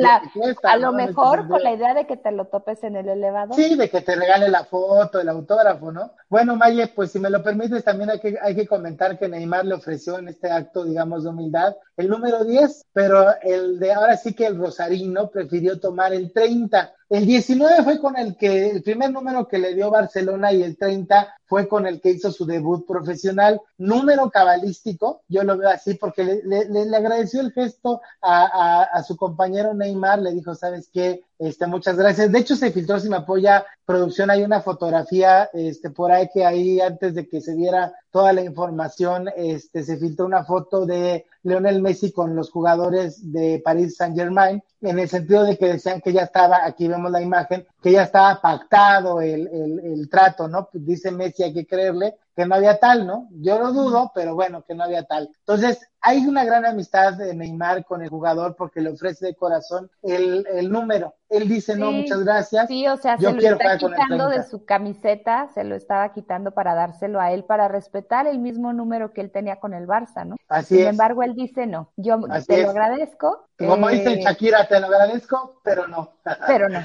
a 0.63 0.77
lo 0.77 0.93
mejor 0.93 1.47
con 1.47 1.63
la 1.63 1.73
idea 1.73 1.93
de 1.95 2.05
que 2.05 2.17
te 2.17 2.31
lo 2.31 2.45
topes 2.45 2.83
en 2.83 2.95
el 2.95 3.09
elevador. 3.09 3.55
Sí, 3.55 3.75
de 3.75 3.89
que 3.89 4.01
te 4.01 4.15
regale 4.15 4.49
la 4.49 4.63
foto, 4.63 5.19
el 5.19 5.29
autógrafo, 5.29 5.91
¿no? 5.91 6.11
Bueno, 6.29 6.55
Maye, 6.55 6.87
pues 6.87 7.11
si 7.11 7.19
me 7.19 7.31
lo 7.31 7.43
permites, 7.43 7.83
también 7.83 8.11
hay 8.11 8.19
que, 8.19 8.37
hay 8.41 8.55
que 8.55 8.67
comentar 8.67 9.17
que 9.17 9.27
Neymar 9.27 9.65
le 9.65 9.73
ofreció 9.73 10.19
en 10.19 10.27
este 10.27 10.51
acto, 10.51 10.83
digamos, 10.83 11.23
de 11.23 11.29
humildad 11.29 11.75
el 11.97 12.09
número 12.09 12.45
10, 12.45 12.85
pero 12.93 13.25
el 13.41 13.79
de 13.79 13.93
ahora 13.93 14.17
sí 14.17 14.35
que 14.35 14.45
el 14.45 14.57
Rosarino 14.57 15.29
prefirió 15.29 15.79
tomar 15.79 16.13
el 16.13 16.31
30 16.31 16.93
el 17.09 17.25
19 17.25 17.83
fue 17.83 17.99
con 17.99 18.17
el 18.17 18.35
que, 18.35 18.69
el 18.69 18.83
primer 18.83 19.11
número 19.11 19.47
que 19.47 19.59
le 19.59 19.73
dio 19.73 19.89
Barcelona 19.89 20.51
y 20.51 20.61
el 20.61 20.77
30 20.77 21.36
fue 21.47 21.67
con 21.67 21.87
el 21.87 22.01
que 22.01 22.11
hizo 22.11 22.31
su 22.31 22.45
debut 22.45 22.85
profesional. 22.85 23.61
Número 23.77 24.29
cabalístico, 24.29 25.21
yo 25.27 25.43
lo 25.43 25.57
veo 25.57 25.69
así 25.69 25.95
porque 25.95 26.41
le, 26.43 26.65
le, 26.65 26.95
agradeció 26.95 27.41
el 27.41 27.51
gesto 27.51 28.01
a, 28.21 28.83
a, 28.83 29.03
su 29.03 29.15
compañero 29.15 29.73
Neymar, 29.73 30.19
le 30.19 30.33
dijo, 30.33 30.53
¿sabes 30.55 30.89
qué? 30.93 31.23
Este, 31.39 31.67
muchas 31.67 31.97
gracias. 31.97 32.31
De 32.31 32.39
hecho, 32.39 32.55
se 32.55 32.71
filtró, 32.71 32.99
si 32.99 33.09
me 33.09 33.17
apoya 33.17 33.65
producción, 33.85 34.29
hay 34.29 34.43
una 34.43 34.61
fotografía, 34.61 35.49
este, 35.53 35.89
por 35.89 36.11
ahí 36.11 36.29
que 36.33 36.45
ahí 36.45 36.81
antes 36.81 37.13
de 37.13 37.27
que 37.27 37.41
se 37.41 37.55
diera 37.55 37.93
toda 38.11 38.33
la 38.33 38.41
información, 38.41 39.29
este, 39.35 39.83
se 39.83 39.97
filtró 39.97 40.25
una 40.25 40.43
foto 40.43 40.85
de 40.85 41.25
Leonel 41.43 41.81
Messi 41.81 42.11
con 42.11 42.35
los 42.35 42.49
jugadores 42.51 43.31
de 43.31 43.61
París 43.63 43.95
Saint 43.95 44.17
Germain, 44.17 44.63
en 44.81 44.99
el 44.99 45.07
sentido 45.07 45.43
de 45.43 45.57
que 45.57 45.73
decían 45.73 46.01
que 46.01 46.11
ya 46.11 46.23
estaba, 46.23 46.65
aquí 46.65 46.87
vemos 46.87 47.11
la 47.11 47.21
imagen, 47.21 47.65
que 47.81 47.91
ya 47.91 48.03
estaba 48.03 48.41
pactado 48.41 49.21
el, 49.21 49.47
el, 49.47 49.79
el 49.79 50.09
trato, 50.09 50.47
¿no? 50.47 50.67
Pues 50.71 50.85
dice 50.85 51.11
Messi, 51.11 51.43
hay 51.43 51.53
que 51.53 51.65
creerle, 51.67 52.15
que 52.37 52.45
no 52.45 52.53
había 52.53 52.79
tal, 52.79 53.07
¿no? 53.07 53.27
Yo 53.31 53.57
lo 53.57 53.73
dudo, 53.73 54.11
pero 54.13 54.35
bueno, 54.35 54.61
que 54.61 54.75
no 54.75 54.83
había 54.83 55.01
tal. 55.05 55.31
Entonces, 55.39 55.79
hay 56.01 56.25
una 56.25 56.45
gran 56.45 56.65
amistad 56.65 57.13
de 57.13 57.33
Neymar 57.33 57.83
con 57.83 58.03
el 58.03 58.09
jugador 58.09 58.55
porque 58.55 58.79
le 58.79 58.91
ofrece 58.91 59.25
de 59.25 59.35
corazón 59.35 59.89
el, 60.03 60.45
el 60.51 60.71
número. 60.71 61.15
Él 61.29 61.49
dice, 61.49 61.75
no, 61.75 61.91
muchas 61.91 62.23
gracias. 62.23 62.67
Sí, 62.67 62.87
o 62.87 62.95
sea, 62.95 63.17
se 63.17 63.29
lo 63.29 63.37
está 63.37 63.77
quitando 63.77 64.29
de 64.29 64.43
su 64.43 64.63
camiseta, 64.63 65.49
se 65.53 65.65
lo 65.65 65.75
estaba 65.75 66.13
quitando 66.13 66.51
para 66.51 66.73
dárselo 66.73 67.19
a 67.19 67.31
él, 67.33 67.43
para 67.43 67.67
respetar 67.67 68.27
el 68.27 68.39
mismo 68.39 68.71
número 68.71 69.11
que 69.11 69.19
él 69.19 69.31
tenía 69.31 69.59
con 69.59 69.73
el 69.73 69.87
Barça, 69.87 70.25
¿no? 70.25 70.37
Así 70.47 70.77
Sin 70.77 70.87
embargo, 70.87 71.23
él 71.23 71.33
dice, 71.35 71.67
no, 71.67 71.91
yo 71.97 72.19
te 72.47 72.63
lo 72.63 72.69
agradezco. 72.69 73.49
Como 73.57 73.89
dice 73.89 74.13
eh, 74.13 74.21
Shakira, 74.21 74.67
te 74.67 74.79
lo 74.79 74.85
agradezco, 74.85 75.59
pero 75.63 75.87
no. 75.87 76.13
Pero 76.47 76.69
no. 76.69 76.79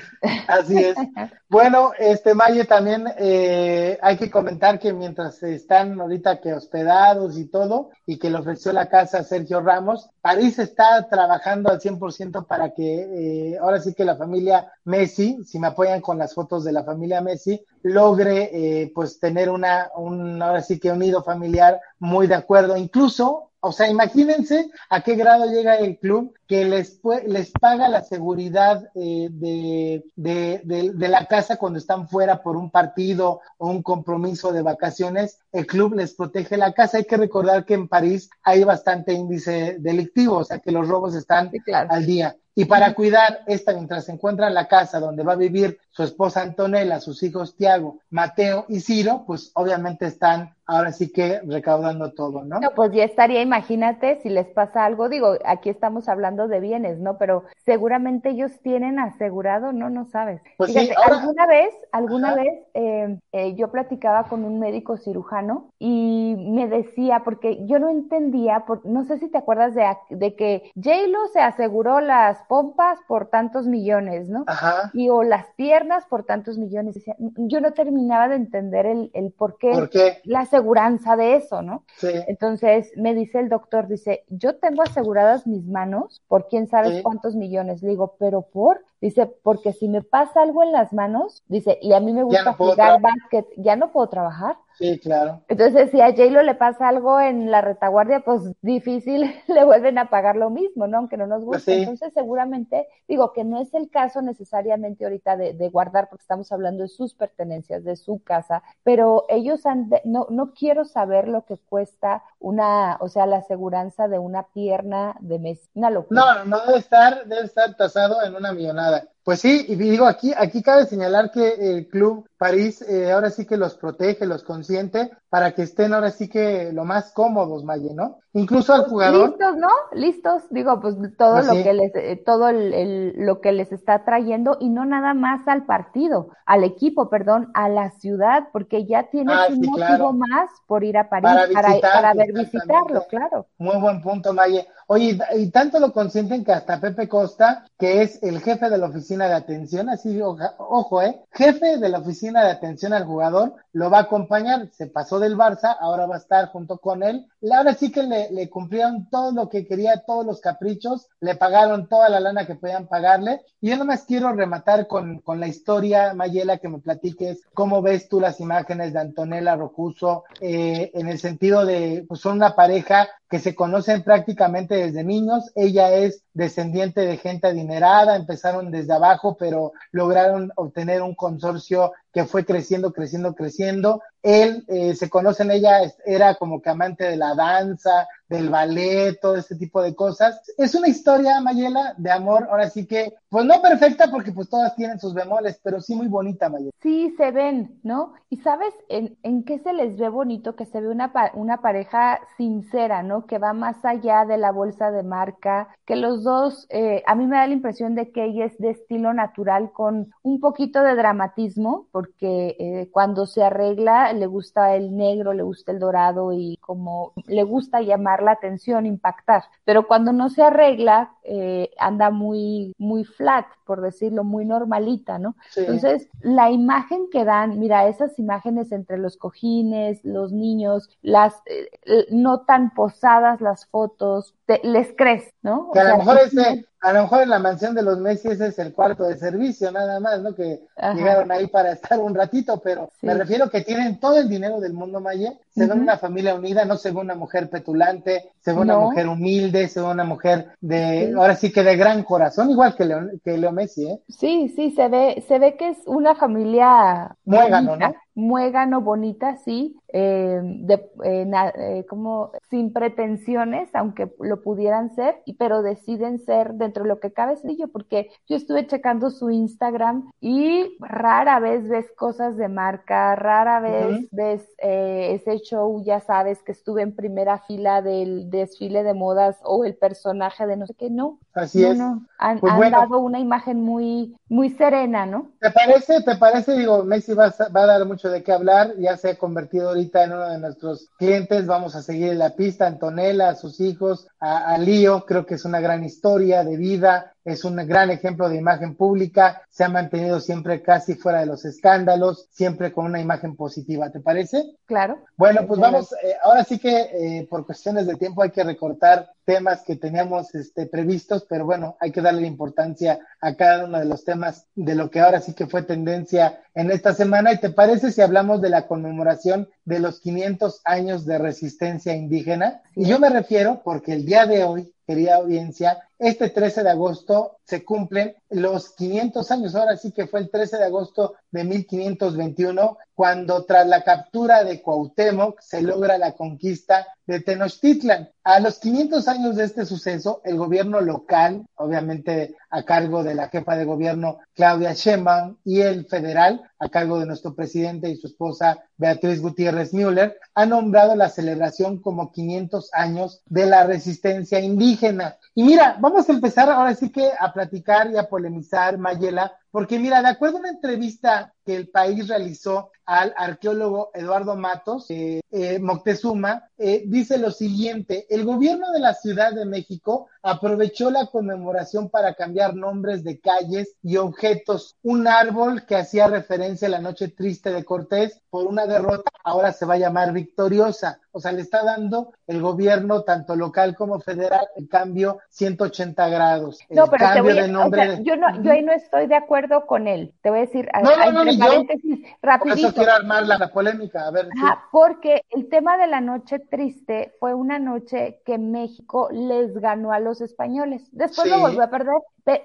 Así 0.48 0.78
es. 0.78 0.96
Bueno, 1.48 1.92
este 1.98 2.34
Maye 2.34 2.64
también 2.64 3.04
eh, 3.18 3.98
hay 4.00 4.16
que 4.16 4.30
comentar 4.30 4.78
que 4.78 4.94
mientras 4.94 5.41
están 5.42 6.00
ahorita 6.00 6.40
que 6.40 6.52
hospedados 6.52 7.38
y 7.38 7.46
todo, 7.46 7.90
y 8.06 8.18
que 8.18 8.30
le 8.30 8.38
ofreció 8.38 8.72
la 8.72 8.88
casa 8.88 9.18
a 9.18 9.24
Sergio 9.24 9.60
Ramos, 9.60 10.08
París 10.20 10.58
está 10.58 11.08
trabajando 11.08 11.70
al 11.70 11.80
100% 11.80 12.46
para 12.46 12.74
que 12.74 13.52
eh, 13.52 13.58
ahora 13.58 13.80
sí 13.80 13.94
que 13.94 14.04
la 14.04 14.16
familia 14.16 14.72
Messi, 14.84 15.42
si 15.44 15.58
me 15.58 15.68
apoyan 15.68 16.00
con 16.00 16.18
las 16.18 16.34
fotos 16.34 16.64
de 16.64 16.72
la 16.72 16.84
familia 16.84 17.20
Messi, 17.20 17.64
logre 17.82 18.50
eh, 18.52 18.92
pues 18.94 19.18
tener 19.18 19.50
una, 19.50 19.90
un, 19.96 20.40
ahora 20.42 20.62
sí 20.62 20.78
que 20.78 20.90
unido 20.90 21.22
familiar 21.22 21.80
muy 21.98 22.26
de 22.26 22.34
acuerdo. 22.34 22.76
Incluso 22.76 23.51
o 23.64 23.70
sea, 23.70 23.88
imagínense 23.88 24.70
a 24.90 25.02
qué 25.02 25.14
grado 25.14 25.46
llega 25.46 25.76
el 25.76 25.96
club 25.96 26.34
que 26.48 26.64
les, 26.64 27.00
les 27.28 27.52
paga 27.52 27.88
la 27.88 28.02
seguridad 28.02 28.90
eh, 28.96 29.28
de, 29.30 30.04
de, 30.16 30.90
de, 30.92 31.08
la 31.08 31.26
casa 31.26 31.56
cuando 31.58 31.78
están 31.78 32.08
fuera 32.08 32.42
por 32.42 32.56
un 32.56 32.70
partido 32.70 33.40
o 33.58 33.68
un 33.68 33.84
compromiso 33.84 34.52
de 34.52 34.62
vacaciones. 34.62 35.38
El 35.52 35.66
club 35.68 35.94
les 35.94 36.12
protege 36.12 36.56
la 36.56 36.72
casa. 36.72 36.98
Hay 36.98 37.04
que 37.04 37.16
recordar 37.16 37.64
que 37.64 37.74
en 37.74 37.86
París 37.86 38.30
hay 38.42 38.64
bastante 38.64 39.12
índice 39.12 39.76
delictivo, 39.78 40.38
o 40.38 40.44
sea 40.44 40.58
que 40.58 40.72
los 40.72 40.88
robos 40.88 41.14
están 41.14 41.52
al 41.88 42.04
día. 42.04 42.36
Y 42.54 42.66
para 42.66 42.94
cuidar 42.94 43.44
esta 43.46 43.72
mientras 43.72 44.06
se 44.06 44.12
encuentra 44.12 44.48
en 44.48 44.54
la 44.54 44.68
casa 44.68 45.00
donde 45.00 45.22
va 45.22 45.34
a 45.34 45.36
vivir 45.36 45.78
su 45.92 46.02
esposa 46.02 46.42
Antonella, 46.42 47.00
sus 47.00 47.22
hijos 47.22 47.54
Tiago, 47.56 47.98
Mateo 48.10 48.64
y 48.68 48.80
Ciro, 48.80 49.24
pues 49.26 49.52
obviamente 49.54 50.06
están 50.06 50.54
ahora 50.66 50.92
sí 50.92 51.12
que 51.12 51.40
recaudando 51.44 52.12
todo, 52.12 52.44
¿no? 52.44 52.60
No, 52.60 52.70
pues 52.74 52.92
ya 52.92 53.04
estaría, 53.04 53.42
imagínate, 53.42 54.20
si 54.22 54.30
les 54.30 54.46
pasa 54.46 54.84
algo, 54.84 55.08
digo, 55.08 55.34
aquí 55.44 55.68
estamos 55.68 56.08
hablando 56.08 56.48
de 56.48 56.60
bienes, 56.60 56.98
¿no? 56.98 57.18
Pero 57.18 57.44
seguramente 57.64 58.30
ellos 58.30 58.52
tienen 58.62 58.98
asegurado, 58.98 59.72
no, 59.72 59.90
no 59.90 60.06
sabes. 60.06 60.40
Pues 60.56 60.72
Fíjate, 60.72 60.94
alguna 60.94 61.46
vez, 61.46 61.74
alguna 61.90 62.34
vez 62.34 62.60
eh, 62.74 63.18
eh, 63.32 63.54
yo 63.54 63.70
platicaba 63.70 64.24
con 64.24 64.44
un 64.44 64.60
médico 64.60 64.96
cirujano 64.96 65.68
y 65.78 66.36
me 66.38 66.68
decía, 66.68 67.22
porque 67.24 67.66
yo 67.66 67.78
no 67.78 67.90
entendía, 67.90 68.60
por, 68.60 68.86
no 68.86 69.04
sé 69.04 69.18
si 69.18 69.28
te 69.28 69.38
acuerdas 69.38 69.74
de, 69.74 69.84
de 70.10 70.34
que 70.36 70.70
J-Lo 70.74 71.26
se 71.32 71.40
aseguró 71.40 72.00
las 72.00 72.38
pompas 72.44 72.98
por 73.06 73.26
tantos 73.26 73.66
millones, 73.66 74.28
¿no? 74.28 74.44
Ajá. 74.46 74.90
Y 74.94 75.10
o 75.10 75.22
las 75.22 75.46
piernas 75.56 75.81
por 76.08 76.24
tantos 76.24 76.58
millones. 76.58 77.02
Yo 77.36 77.60
no 77.60 77.72
terminaba 77.72 78.28
de 78.28 78.36
entender 78.36 78.86
el, 78.86 79.10
el 79.14 79.32
por 79.32 79.58
qué, 79.58 79.72
¿Por 79.72 79.90
qué? 79.90 80.20
la 80.24 80.40
aseguranza 80.40 81.16
de 81.16 81.36
eso, 81.36 81.62
¿no? 81.62 81.84
Sí. 81.96 82.08
Entonces 82.26 82.92
me 82.96 83.14
dice 83.14 83.40
el 83.40 83.48
doctor, 83.48 83.88
dice, 83.88 84.24
yo 84.28 84.56
tengo 84.56 84.82
aseguradas 84.82 85.46
mis 85.46 85.66
manos 85.66 86.22
por 86.28 86.48
quién 86.48 86.68
sabe 86.68 87.02
cuántos 87.02 87.34
millones. 87.34 87.82
Le 87.82 87.90
digo, 87.90 88.16
pero 88.18 88.42
por, 88.42 88.84
dice, 89.00 89.26
porque 89.26 89.72
si 89.72 89.88
me 89.88 90.02
pasa 90.02 90.42
algo 90.42 90.62
en 90.62 90.72
las 90.72 90.92
manos, 90.92 91.42
dice, 91.48 91.78
y 91.82 91.92
a 91.92 92.00
mí 92.00 92.12
me 92.12 92.22
gusta 92.22 92.52
jugar 92.52 93.00
básquet, 93.00 93.46
ya 93.56 93.76
no 93.76 93.92
puedo 93.92 94.08
trabajar. 94.08 94.56
Sí, 94.82 94.98
claro. 94.98 95.44
Entonces, 95.46 95.92
si 95.92 96.00
a 96.00 96.08
J-Lo 96.08 96.42
le 96.42 96.56
pasa 96.56 96.88
algo 96.88 97.20
en 97.20 97.52
la 97.52 97.60
retaguardia, 97.60 98.18
pues 98.24 98.42
difícil 98.62 99.32
le 99.46 99.64
vuelven 99.64 99.96
a 99.96 100.10
pagar 100.10 100.34
lo 100.34 100.50
mismo, 100.50 100.88
¿no? 100.88 100.98
Aunque 100.98 101.16
no 101.16 101.28
nos 101.28 101.44
guste. 101.44 101.64
Pues 101.64 101.78
Entonces, 101.78 102.12
seguramente, 102.12 102.88
digo 103.06 103.32
que 103.32 103.44
no 103.44 103.60
es 103.60 103.72
el 103.74 103.90
caso 103.90 104.22
necesariamente 104.22 105.04
ahorita 105.04 105.36
de, 105.36 105.54
de, 105.54 105.68
guardar, 105.68 106.08
porque 106.08 106.22
estamos 106.22 106.50
hablando 106.50 106.82
de 106.82 106.88
sus 106.88 107.14
pertenencias, 107.14 107.84
de 107.84 107.94
su 107.94 108.24
casa, 108.24 108.64
pero 108.82 109.24
ellos 109.28 109.66
han, 109.66 109.88
de, 109.88 110.02
no, 110.04 110.26
no 110.30 110.52
quiero 110.52 110.84
saber 110.84 111.28
lo 111.28 111.44
que 111.44 111.58
cuesta 111.58 112.24
una, 112.40 112.96
o 112.98 113.08
sea, 113.08 113.26
la 113.26 113.36
aseguranza 113.36 114.08
de 114.08 114.18
una 114.18 114.48
pierna 114.48 115.14
de 115.20 115.38
mes, 115.38 115.70
una 115.74 115.90
locura. 115.90 116.20
No, 116.20 116.44
no 116.44 116.66
debe 116.66 116.80
estar, 116.80 117.24
debe 117.26 117.44
estar 117.44 117.76
tasado 117.76 118.20
en 118.24 118.34
una 118.34 118.52
millonada. 118.52 119.04
Pues 119.24 119.40
sí, 119.40 119.64
y 119.68 119.76
digo, 119.76 120.06
aquí, 120.06 120.32
aquí 120.36 120.62
cabe 120.62 120.84
señalar 120.86 121.30
que 121.30 121.54
el 121.76 121.86
club 121.88 122.26
París 122.36 122.82
eh, 122.82 123.12
ahora 123.12 123.30
sí 123.30 123.46
que 123.46 123.56
los 123.56 123.76
protege, 123.76 124.26
los 124.26 124.42
consiente 124.42 125.10
para 125.28 125.52
que 125.54 125.62
estén 125.62 125.94
ahora 125.94 126.10
sí 126.10 126.28
que 126.28 126.72
lo 126.72 126.84
más 126.84 127.12
cómodos, 127.12 127.64
Maye, 127.64 127.94
¿no? 127.94 128.18
Incluso 128.32 128.72
al 128.74 128.80
Pues 128.80 128.90
jugador. 128.90 129.30
Listos, 129.30 129.56
¿no? 129.58 129.68
Listos, 129.92 130.42
digo, 130.50 130.80
pues 130.80 130.96
todo 131.18 131.34
Pues 131.34 131.46
lo 131.46 131.52
que 131.62 131.72
les, 131.72 131.94
eh, 131.94 132.22
todo 132.24 132.48
el, 132.48 132.74
el- 132.74 133.12
lo 133.16 133.40
que 133.40 133.52
les 133.52 133.70
está 133.72 134.04
trayendo 134.04 134.56
y 134.58 134.70
no 134.70 134.84
nada 134.84 135.14
más 135.14 135.46
al 135.46 135.66
partido, 135.66 136.30
al 136.46 136.64
equipo, 136.64 137.08
perdón, 137.08 137.50
a 137.54 137.68
la 137.68 137.90
ciudad, 137.90 138.48
porque 138.52 138.86
ya 138.86 139.04
tienes 139.10 139.36
Ah, 139.36 139.46
un 139.48 139.58
sí, 139.58 139.66
motivo 139.66 139.86
claro. 139.86 140.12
más 140.14 140.50
por 140.66 140.82
ir 140.82 140.96
a 140.98 141.08
París, 141.08 141.28
Para 141.30 141.46
para, 141.52 141.68
visitar, 141.68 141.92
para 141.92 142.14
ver 142.14 142.32
visitarlo, 142.32 143.04
claro. 143.08 143.46
Muy 143.58 143.76
buen 143.80 144.02
punto, 144.02 144.32
Maye. 144.32 144.66
Oye, 144.88 145.18
y 145.36 145.50
tanto 145.50 145.78
lo 145.78 145.92
consienten 145.92 146.44
que 146.44 146.52
hasta 146.52 146.80
Pepe 146.80 147.08
Costa, 147.08 147.64
que 147.78 148.02
es 148.02 148.22
el 148.22 148.40
jefe 148.40 148.68
de 148.68 148.78
la 148.78 148.86
oficina 148.86 149.11
de 149.18 149.34
atención, 149.34 149.88
así, 149.88 150.20
ojo, 150.22 151.02
eh, 151.02 151.20
jefe 151.32 151.78
de 151.78 151.88
la 151.88 151.98
oficina 151.98 152.44
de 152.44 152.50
atención 152.50 152.92
al 152.92 153.04
jugador, 153.04 153.54
lo 153.72 153.90
va 153.90 153.98
a 153.98 154.02
acompañar. 154.02 154.68
Se 154.72 154.86
pasó 154.86 155.18
del 155.18 155.36
Barça, 155.36 155.76
ahora 155.78 156.06
va 156.06 156.16
a 156.16 156.18
estar 156.18 156.48
junto 156.48 156.78
con 156.78 157.02
él. 157.02 157.26
Ahora 157.50 157.74
sí 157.74 157.90
que 157.90 158.02
le, 158.02 158.48
cumplieron 158.50 159.08
todo 159.10 159.32
lo 159.32 159.48
que 159.48 159.66
quería, 159.66 160.02
todos 160.06 160.24
los 160.24 160.40
caprichos, 160.40 161.08
le 161.20 161.36
pagaron 161.36 161.88
toda 161.88 162.08
la 162.08 162.20
lana 162.20 162.46
que 162.46 162.54
podían 162.54 162.86
pagarle. 162.86 163.42
Y 163.60 163.70
yo 163.70 163.76
nomás 163.76 164.04
quiero 164.04 164.32
rematar 164.32 164.86
con, 164.86 165.20
con 165.20 165.40
la 165.40 165.48
historia, 165.48 166.14
Mayela, 166.14 166.58
que 166.58 166.68
me 166.68 166.78
platiques 166.78 167.42
cómo 167.54 167.82
ves 167.82 168.08
tú 168.08 168.20
las 168.20 168.40
imágenes 168.40 168.92
de 168.92 169.00
Antonella 169.00 169.56
Rocuso, 169.56 170.24
eh, 170.40 170.90
en 170.94 171.08
el 171.08 171.18
sentido 171.18 171.64
de, 171.64 172.04
pues 172.08 172.20
son 172.20 172.36
una 172.36 172.54
pareja 172.54 173.08
que 173.32 173.38
se 173.38 173.54
conocen 173.54 174.02
prácticamente 174.02 174.74
desde 174.74 175.04
niños. 175.04 175.52
Ella 175.54 175.90
es 175.90 176.22
descendiente 176.34 177.00
de 177.00 177.16
gente 177.16 177.46
adinerada, 177.46 178.14
empezaron 178.14 178.70
desde 178.70 178.92
abajo, 178.92 179.38
pero 179.38 179.72
lograron 179.90 180.52
obtener 180.54 181.00
un 181.00 181.14
consorcio 181.14 181.92
que 182.12 182.24
fue 182.26 182.44
creciendo, 182.44 182.92
creciendo, 182.92 183.34
creciendo. 183.34 184.02
Él, 184.22 184.64
eh, 184.68 184.94
se 184.94 185.10
conocen, 185.10 185.50
ella 185.50 185.80
era 186.04 186.36
como 186.36 186.62
que 186.62 186.70
amante 186.70 187.04
de 187.04 187.16
la 187.16 187.34
danza, 187.34 188.06
del 188.28 188.48
ballet, 188.48 189.18
todo 189.20 189.36
ese 189.36 189.56
tipo 189.56 189.82
de 189.82 189.94
cosas. 189.94 190.40
Es 190.56 190.74
una 190.74 190.88
historia, 190.88 191.40
Mayela, 191.40 191.94
de 191.98 192.10
amor, 192.10 192.46
ahora 192.50 192.70
sí 192.70 192.86
que, 192.86 193.12
pues 193.28 193.44
no 193.44 193.60
perfecta 193.60 194.10
porque 194.10 194.32
pues 194.32 194.48
todas 194.48 194.74
tienen 194.76 194.98
sus 194.98 195.12
bemoles, 195.12 195.60
pero 195.62 195.80
sí 195.80 195.94
muy 195.94 196.08
bonita, 196.08 196.48
Mayela. 196.48 196.70
Sí, 196.80 197.14
se 197.16 197.30
ven, 197.30 197.80
¿no? 197.82 198.14
Y 198.30 198.38
sabes 198.38 198.72
en, 198.88 199.18
en 199.22 199.44
qué 199.44 199.58
se 199.58 199.72
les 199.72 199.98
ve 199.98 200.08
bonito, 200.08 200.56
que 200.56 200.66
se 200.66 200.80
ve 200.80 200.88
una, 200.88 201.12
una 201.34 201.60
pareja 201.60 202.20
sincera, 202.36 203.02
¿no? 203.02 203.26
Que 203.26 203.38
va 203.38 203.52
más 203.52 203.84
allá 203.84 204.24
de 204.24 204.38
la 204.38 204.52
bolsa 204.52 204.90
de 204.90 205.02
marca, 205.02 205.68
que 205.84 205.96
los 205.96 206.24
dos, 206.24 206.66
eh, 206.70 207.02
a 207.06 207.14
mí 207.14 207.26
me 207.26 207.36
da 207.36 207.46
la 207.46 207.54
impresión 207.54 207.94
de 207.94 208.12
que 208.12 208.24
ella 208.24 208.46
es 208.46 208.56
de 208.58 208.70
estilo 208.70 209.12
natural 209.12 209.72
con 209.72 210.12
un 210.22 210.40
poquito 210.40 210.82
de 210.82 210.94
dramatismo, 210.94 211.88
porque 212.02 212.56
eh, 212.58 212.88
cuando 212.90 213.26
se 213.26 213.42
arregla 213.44 214.12
le 214.12 214.26
gusta 214.26 214.74
el 214.74 214.96
negro, 214.96 215.32
le 215.32 215.42
gusta 215.42 215.70
el 215.72 215.78
dorado 215.78 216.32
y 216.32 216.56
como 216.60 217.12
le 217.26 217.42
gusta 217.44 217.80
llamar 217.80 218.22
la 218.22 218.32
atención, 218.32 218.86
impactar. 218.86 219.44
Pero 219.64 219.86
cuando 219.86 220.12
no 220.12 220.28
se 220.28 220.42
arregla, 220.42 221.14
eh, 221.22 221.70
anda 221.78 222.10
muy, 222.10 222.74
muy 222.78 223.04
flat, 223.04 223.46
por 223.64 223.80
decirlo, 223.80 224.24
muy 224.24 224.44
normalita, 224.44 225.18
¿no? 225.18 225.36
Sí. 225.50 225.60
Entonces, 225.60 226.08
la 226.20 226.50
imagen 226.50 227.08
que 227.10 227.24
dan, 227.24 227.58
mira, 227.58 227.86
esas 227.86 228.18
imágenes 228.18 228.72
entre 228.72 228.98
los 228.98 229.16
cojines, 229.16 230.00
los 230.04 230.32
niños, 230.32 230.90
las 231.02 231.34
eh, 231.46 231.68
no 232.10 232.40
tan 232.40 232.74
posadas 232.74 233.40
las 233.40 233.66
fotos, 233.66 234.34
te- 234.46 234.60
les 234.64 234.92
crees, 234.96 235.32
¿no? 235.42 235.68
O 235.68 235.72
Que 235.72 235.80
a 235.80 235.84
lo 235.84 235.98
mejor 235.98 236.18
ese, 236.18 236.66
a 236.80 236.92
lo 236.92 237.02
mejor 237.02 237.22
en 237.22 237.30
la 237.30 237.38
mansión 237.38 237.74
de 237.74 237.82
los 237.82 237.98
Messi 237.98 238.28
ese 238.28 238.48
es 238.48 238.58
el 238.58 238.72
cuarto 238.72 239.04
de 239.04 239.16
servicio, 239.16 239.70
nada 239.70 240.00
más, 240.00 240.20
¿no? 240.20 240.34
Que 240.34 240.60
Ajá. 240.76 240.94
llegaron 240.94 241.30
ahí 241.30 241.46
para 241.46 241.72
estar 241.72 241.91
un 242.00 242.14
ratito, 242.14 242.60
pero 242.62 242.90
Sí. 243.00 243.06
me 243.06 243.14
refiero 243.14 243.50
que 243.50 243.62
tienen 243.62 243.98
todo 244.00 244.18
el 244.18 244.28
dinero 244.28 244.60
del 244.60 244.72
mundo, 244.72 245.00
Maya. 245.00 245.32
Se 245.54 245.66
ve 245.66 245.72
Ujú. 245.74 245.82
una 245.82 245.98
familia 245.98 246.34
unida, 246.34 246.64
no 246.64 246.76
se 246.76 246.90
ve 246.90 246.98
una 246.98 247.14
mujer 247.14 247.50
petulante, 247.50 248.30
se 248.40 248.52
ve 248.52 248.60
una 248.60 248.76
mujer 248.76 249.08
humilde, 249.08 249.68
se 249.68 249.80
ve 249.80 249.86
una 249.86 250.04
mujer 250.04 250.46
de, 250.60 251.08
Sí. 251.08 251.14
ahora 251.16 251.34
sí 251.36 251.52
que 251.52 251.62
de 251.62 251.76
gran 251.76 252.02
corazón, 252.04 252.50
igual 252.50 252.74
que 252.74 252.84
Leo, 252.84 253.00
que 253.24 253.36
Leo 253.38 253.52
Messi, 253.52 253.86
¿eh? 253.86 254.00
Sí, 254.08 254.48
sí, 254.54 254.70
se 254.72 254.88
ve, 254.88 255.22
se 255.26 255.38
ve 255.38 255.56
que 255.56 255.68
es 255.70 255.78
una 255.86 256.14
familia 256.14 257.14
Muégano, 257.24 257.76
¿no? 257.76 257.94
Muégano, 258.14 258.80
bonita, 258.80 259.36
sí, 259.38 259.76
eh, 259.88 260.40
de, 260.42 260.90
eh, 261.04 261.24
na- 261.26 261.48
eh, 261.50 261.84
como 261.88 262.32
sin 262.50 262.72
pretensiones, 262.72 263.68
aunque 263.74 264.12
lo 264.20 264.42
pudieran 264.42 264.94
ser, 264.94 265.22
pero 265.38 265.62
deciden 265.62 266.18
ser 266.20 266.54
dentro 266.54 266.82
de 266.84 266.88
lo 266.90 267.00
que 267.00 267.12
cabe 267.12 267.36
sencillo, 267.36 267.68
porque 267.68 268.10
yo 268.28 268.36
estuve 268.36 268.66
checando 268.66 269.10
su 269.10 269.30
Instagram 269.30 270.10
y 270.20 270.76
rara 270.80 271.40
vez 271.40 271.68
ves 271.68 271.90
cosas 271.96 272.36
de 272.36 272.48
marca, 272.48 273.16
rara 273.16 273.60
vez 273.60 274.08
ves 274.12 274.46
eh, 274.58 275.14
ese 275.14 275.38
show, 275.38 275.82
ya 275.84 276.00
sabes, 276.00 276.42
que 276.42 276.52
estuve 276.52 276.82
en 276.82 276.94
primera 276.94 277.38
fila 277.38 277.82
del 277.82 278.30
desfile 278.30 278.82
de 278.82 278.94
modas 278.94 279.38
o 279.44 279.64
el 279.64 279.74
personaje 279.76 280.46
de 280.46 280.56
no 280.56 280.66
sé 280.66 280.74
qué, 280.74 280.90
no. 280.90 281.18
Así 281.34 281.62
no, 281.62 281.72
es. 281.72 281.78
no, 281.78 282.06
han, 282.18 282.38
Pues 282.40 282.52
han 282.52 282.58
bueno. 282.58 282.78
dado 282.78 282.98
una 283.00 283.18
imagen 283.18 283.60
muy, 283.62 284.14
muy 284.28 284.50
serena, 284.50 285.06
¿no? 285.06 285.30
¿Te 285.40 285.50
parece? 285.50 286.02
¿Te 286.02 286.16
parece? 286.16 286.56
Digo, 286.56 286.84
Messi 286.84 287.14
va, 287.14 287.26
a- 287.26 287.48
va 287.48 287.62
a 287.62 287.66
dar 287.66 287.84
mucho 287.86 288.01
de 288.10 288.22
qué 288.22 288.32
hablar. 288.32 288.74
Ya 288.78 288.96
se 288.96 289.10
ha 289.10 289.16
convertido 289.16 289.68
ahorita 289.68 290.04
en 290.04 290.12
uno 290.12 290.28
de 290.28 290.38
nuestros 290.38 290.90
clientes. 290.98 291.46
Vamos 291.46 291.74
a 291.74 291.82
seguir 291.82 292.08
en 292.08 292.18
la 292.18 292.36
pista. 292.36 292.66
Antonella, 292.66 293.30
a 293.30 293.34
sus 293.34 293.60
hijos, 293.60 294.08
a, 294.20 294.54
a 294.54 294.58
Lío. 294.58 295.04
Creo 295.06 295.26
que 295.26 295.34
es 295.34 295.44
una 295.44 295.60
gran 295.60 295.84
historia 295.84 296.44
de 296.44 296.56
vida. 296.56 297.14
Es 297.24 297.44
un 297.44 297.56
gran 297.56 297.90
ejemplo 297.90 298.28
de 298.28 298.36
imagen 298.36 298.74
pública. 298.74 299.42
Se 299.48 299.64
ha 299.64 299.68
mantenido 299.68 300.20
siempre 300.20 300.62
casi 300.62 300.94
fuera 300.94 301.20
de 301.20 301.26
los 301.26 301.44
escándalos, 301.44 302.28
siempre 302.30 302.72
con 302.72 302.86
una 302.86 303.00
imagen 303.00 303.36
positiva. 303.36 303.90
¿Te 303.90 304.00
parece? 304.00 304.56
Claro. 304.66 304.98
Bueno, 305.16 305.46
pues 305.46 305.60
vamos, 305.60 305.92
eh, 305.92 306.14
ahora 306.22 306.44
sí 306.44 306.58
que 306.58 306.80
eh, 306.80 307.26
por 307.30 307.46
cuestiones 307.46 307.86
de 307.86 307.94
tiempo 307.94 308.22
hay 308.22 308.30
que 308.30 308.42
recortar 308.42 309.12
temas 309.24 309.62
que 309.62 309.76
teníamos 309.76 310.34
este, 310.34 310.66
previstos, 310.66 311.24
pero 311.28 311.44
bueno, 311.44 311.76
hay 311.80 311.92
que 311.92 312.00
darle 312.00 312.26
importancia 312.26 312.98
a 313.20 313.34
cada 313.34 313.66
uno 313.66 313.78
de 313.78 313.84
los 313.84 314.04
temas 314.04 314.46
de 314.54 314.74
lo 314.74 314.90
que 314.90 315.00
ahora 315.00 315.20
sí 315.20 315.34
que 315.34 315.46
fue 315.46 315.62
tendencia 315.62 316.40
en 316.54 316.70
esta 316.70 316.92
semana. 316.92 317.32
¿Y 317.32 317.38
te 317.38 317.50
parece 317.50 317.92
si 317.92 318.00
hablamos 318.00 318.40
de 318.40 318.50
la 318.50 318.66
conmemoración 318.66 319.48
de 319.64 319.78
los 319.78 320.00
500 320.00 320.62
años 320.64 321.06
de 321.06 321.18
resistencia 321.18 321.94
indígena? 321.94 322.62
Y 322.74 322.86
yo 322.86 322.98
me 322.98 323.10
refiero 323.10 323.62
porque 323.62 323.92
el 323.92 324.04
día 324.04 324.26
de 324.26 324.44
hoy, 324.44 324.74
querida 324.86 325.16
audiencia, 325.16 325.78
este 326.02 326.30
13 326.30 326.64
de 326.64 326.70
agosto 326.70 327.38
se 327.44 327.64
cumplen 327.64 328.16
los 328.28 328.70
500 328.74 329.30
años. 329.30 329.54
Ahora 329.54 329.76
sí 329.76 329.92
que 329.92 330.08
fue 330.08 330.18
el 330.18 330.30
13 330.30 330.56
de 330.56 330.64
agosto 330.64 331.14
de 331.30 331.44
1521, 331.44 332.76
cuando 332.94 333.44
tras 333.44 333.66
la 333.68 333.82
captura 333.82 334.42
de 334.42 334.60
Cuauhtémoc 334.60 335.40
se 335.40 335.62
logra 335.62 335.98
la 335.98 336.12
conquista 336.12 336.86
de 337.06 337.20
Tenochtitlan. 337.20 338.10
A 338.24 338.40
los 338.40 338.58
500 338.58 339.08
años 339.08 339.36
de 339.36 339.44
este 339.44 339.66
suceso, 339.66 340.20
el 340.24 340.36
gobierno 340.36 340.80
local, 340.80 341.44
obviamente 341.56 342.36
a 342.50 342.62
cargo 342.62 343.02
de 343.02 343.14
la 343.14 343.28
jefa 343.28 343.56
de 343.56 343.64
gobierno 343.64 344.18
Claudia 344.34 344.74
Sheinbaum 344.74 345.36
y 345.44 345.60
el 345.60 345.86
federal, 345.86 346.42
a 346.58 346.68
cargo 346.68 347.00
de 347.00 347.06
nuestro 347.06 347.34
presidente 347.34 347.88
y 347.90 347.96
su 347.96 348.06
esposa 348.06 348.62
Beatriz 348.76 349.20
Gutiérrez 349.20 349.74
Müller, 349.74 350.18
ha 350.34 350.46
nombrado 350.46 350.94
la 350.94 351.08
celebración 351.08 351.80
como 351.80 352.12
500 352.12 352.70
años 352.72 353.22
de 353.26 353.46
la 353.46 353.64
resistencia 353.64 354.38
indígena. 354.38 355.16
Y 355.34 355.42
mira, 355.42 355.76
vamos 355.80 355.91
a 356.08 356.12
empezar 356.12 356.50
ahora 356.50 356.74
sí 356.74 356.90
que 356.90 357.10
a 357.18 357.32
platicar 357.32 357.90
y 357.90 357.96
a 357.96 358.08
polemizar, 358.08 358.78
Mayela, 358.78 359.32
porque 359.52 359.78
mira, 359.78 360.02
de 360.02 360.08
acuerdo 360.08 360.38
a 360.38 360.40
una 360.40 360.48
entrevista 360.50 361.32
que 361.44 361.54
el 361.56 361.68
país 361.68 362.08
realizó 362.08 362.70
al 362.86 363.12
arqueólogo 363.16 363.90
Eduardo 363.94 364.34
Matos, 364.36 364.86
eh, 364.90 365.20
eh, 365.30 365.58
Moctezuma, 365.60 366.48
eh, 366.58 366.82
dice 366.86 367.18
lo 367.18 367.30
siguiente, 367.30 368.06
el 368.10 368.24
gobierno 368.24 368.70
de 368.72 368.80
la 368.80 368.94
Ciudad 368.94 369.32
de 369.32 369.44
México 369.44 370.08
aprovechó 370.22 370.90
la 370.90 371.06
conmemoración 371.06 371.90
para 371.90 372.14
cambiar 372.14 372.54
nombres 372.54 373.02
de 373.02 373.18
calles 373.20 373.74
y 373.82 373.96
objetos. 373.96 374.76
Un 374.82 375.08
árbol 375.08 375.64
que 375.66 375.76
hacía 375.76 376.06
referencia 376.06 376.68
a 376.68 376.72
la 376.72 376.80
noche 376.80 377.08
triste 377.08 377.52
de 377.52 377.64
Cortés 377.64 378.20
por 378.30 378.46
una 378.46 378.66
derrota, 378.66 379.10
ahora 379.24 379.52
se 379.52 379.66
va 379.66 379.74
a 379.74 379.78
llamar 379.78 380.12
victoriosa. 380.12 381.00
O 381.10 381.20
sea, 381.20 381.32
le 381.32 381.42
está 381.42 381.64
dando 381.64 382.12
el 382.26 382.40
gobierno, 382.40 383.02
tanto 383.02 383.34
local 383.36 383.74
como 383.76 384.00
federal, 384.00 384.46
el 384.56 384.68
cambio 384.68 385.18
180 385.30 386.08
grados. 386.08 386.60
El 386.68 386.76
No, 386.76 386.86
pero 386.88 387.04
cambio 387.04 387.22
voy 387.24 387.38
a, 387.38 387.42
de 387.42 387.48
nombre. 387.48 387.80
o 387.80 387.84
sea, 387.84 387.94
de- 387.96 388.04
yo 388.04 388.16
no, 388.16 388.42
yo 388.42 388.52
ahí 388.52 388.62
no 388.62 388.72
estoy 388.72 389.06
de 389.08 389.16
acuerdo 389.16 389.41
con 389.66 389.86
él. 389.88 390.14
Te 390.22 390.30
voy 390.30 390.38
a 390.38 390.42
decir, 390.42 390.68
No, 390.82 390.90
no, 390.96 391.02
a- 391.02 391.10
no, 391.24 391.30
yo. 391.32 391.38
paréntesis, 391.38 391.98
Por 392.00 392.04
eso 392.04 392.14
rapidito. 392.22 392.72
quiero 392.74 392.92
armar 392.92 393.26
la, 393.26 393.38
la 393.38 393.48
polémica. 393.52 394.06
A 394.06 394.10
ver, 394.10 394.26
sí. 394.26 394.30
Ajá, 394.42 394.64
porque 394.70 395.22
el 395.30 395.48
tema 395.48 395.76
de 395.78 395.86
la 395.86 396.00
noche 396.00 396.38
triste 396.38 397.12
fue 397.20 397.34
una 397.34 397.58
noche 397.58 398.20
que 398.24 398.38
México 398.38 399.08
les 399.12 399.54
ganó 399.58 399.92
a 399.92 400.00
los 400.00 400.20
españoles. 400.20 400.88
Después 400.92 401.28
lo 401.28 401.36
Sí. 401.36 401.40
volvió 401.42 401.62
a 401.62 401.70
perder, 401.70 401.94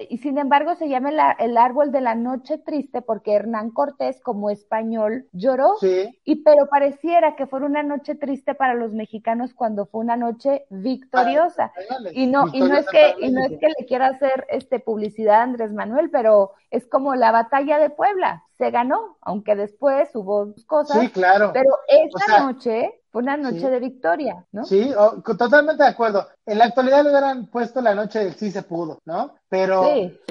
y 0.10 0.18
sin 0.18 0.38
embargo 0.38 0.76
se 0.76 0.90
llama 0.90 1.10
el, 1.40 1.58
árbol 1.58 1.92
de 1.92 2.02
la 2.02 2.16
noche 2.16 2.58
triste 2.58 3.02
porque 3.02 3.34
Hernán 3.34 3.70
Cortés 3.72 4.20
como 4.22 4.50
español 4.50 5.28
lloró, 5.34 5.76
y 6.24 6.36
pero 6.44 6.68
pareciera 6.70 7.36
que 7.36 7.46
fue 7.46 7.62
una 7.62 7.84
noche 7.84 8.16
triste 8.16 8.56
para 8.56 8.74
los 8.74 8.94
mexicanos 8.94 9.54
cuando 9.54 9.86
fue 9.86 10.02
una 10.02 10.18
noche 10.18 10.66
victoriosa. 10.70 11.72
y 12.14 12.28
no, 12.28 12.46
y 12.54 12.62
no 12.62 12.76
es 12.76 12.88
que, 12.88 13.16
y 13.20 13.32
no 13.32 13.42
es 13.42 13.52
que 13.60 13.68
le 13.68 13.86
quiera 13.86 14.08
hacer 14.08 14.48
este 14.50 14.80
publicidad 14.80 15.42
a 15.42 15.44
Andrés 15.44 15.74
Manuel, 15.74 16.10
pero 16.10 16.54
es 16.72 16.88
como 16.88 17.16
la 17.16 17.32
batalla 17.32 17.78
de 17.78 17.90
Puebla, 17.90 18.47
se 18.58 18.72
ganó, 18.72 19.18
aunque 19.22 19.56
después 19.56 20.10
hubo 20.16 20.54
cosas. 20.66 21.00
Sí, 21.00 21.10
claro. 21.10 21.52
Pero 21.54 21.70
esa 21.88 22.40
noche 22.44 22.92
fue 23.12 23.22
una 23.22 23.38
noche 23.38 23.70
de 23.70 23.80
victoria, 23.80 24.46
¿no? 24.52 24.66
Sí, 24.66 24.94
totalmente 25.38 25.84
de 25.84 25.90
acuerdo. 25.90 26.28
En 26.46 26.58
la 26.58 26.66
actualidad 26.66 27.04
le 27.04 27.10
hubieran 27.10 27.48
puesto 27.48 27.82
la 27.82 27.96
noche 27.96 28.20
del 28.20 28.36
sí 28.36 28.52
se 28.52 28.64
pudo, 28.64 29.00
¿no? 29.06 29.36
Pero, 29.50 29.84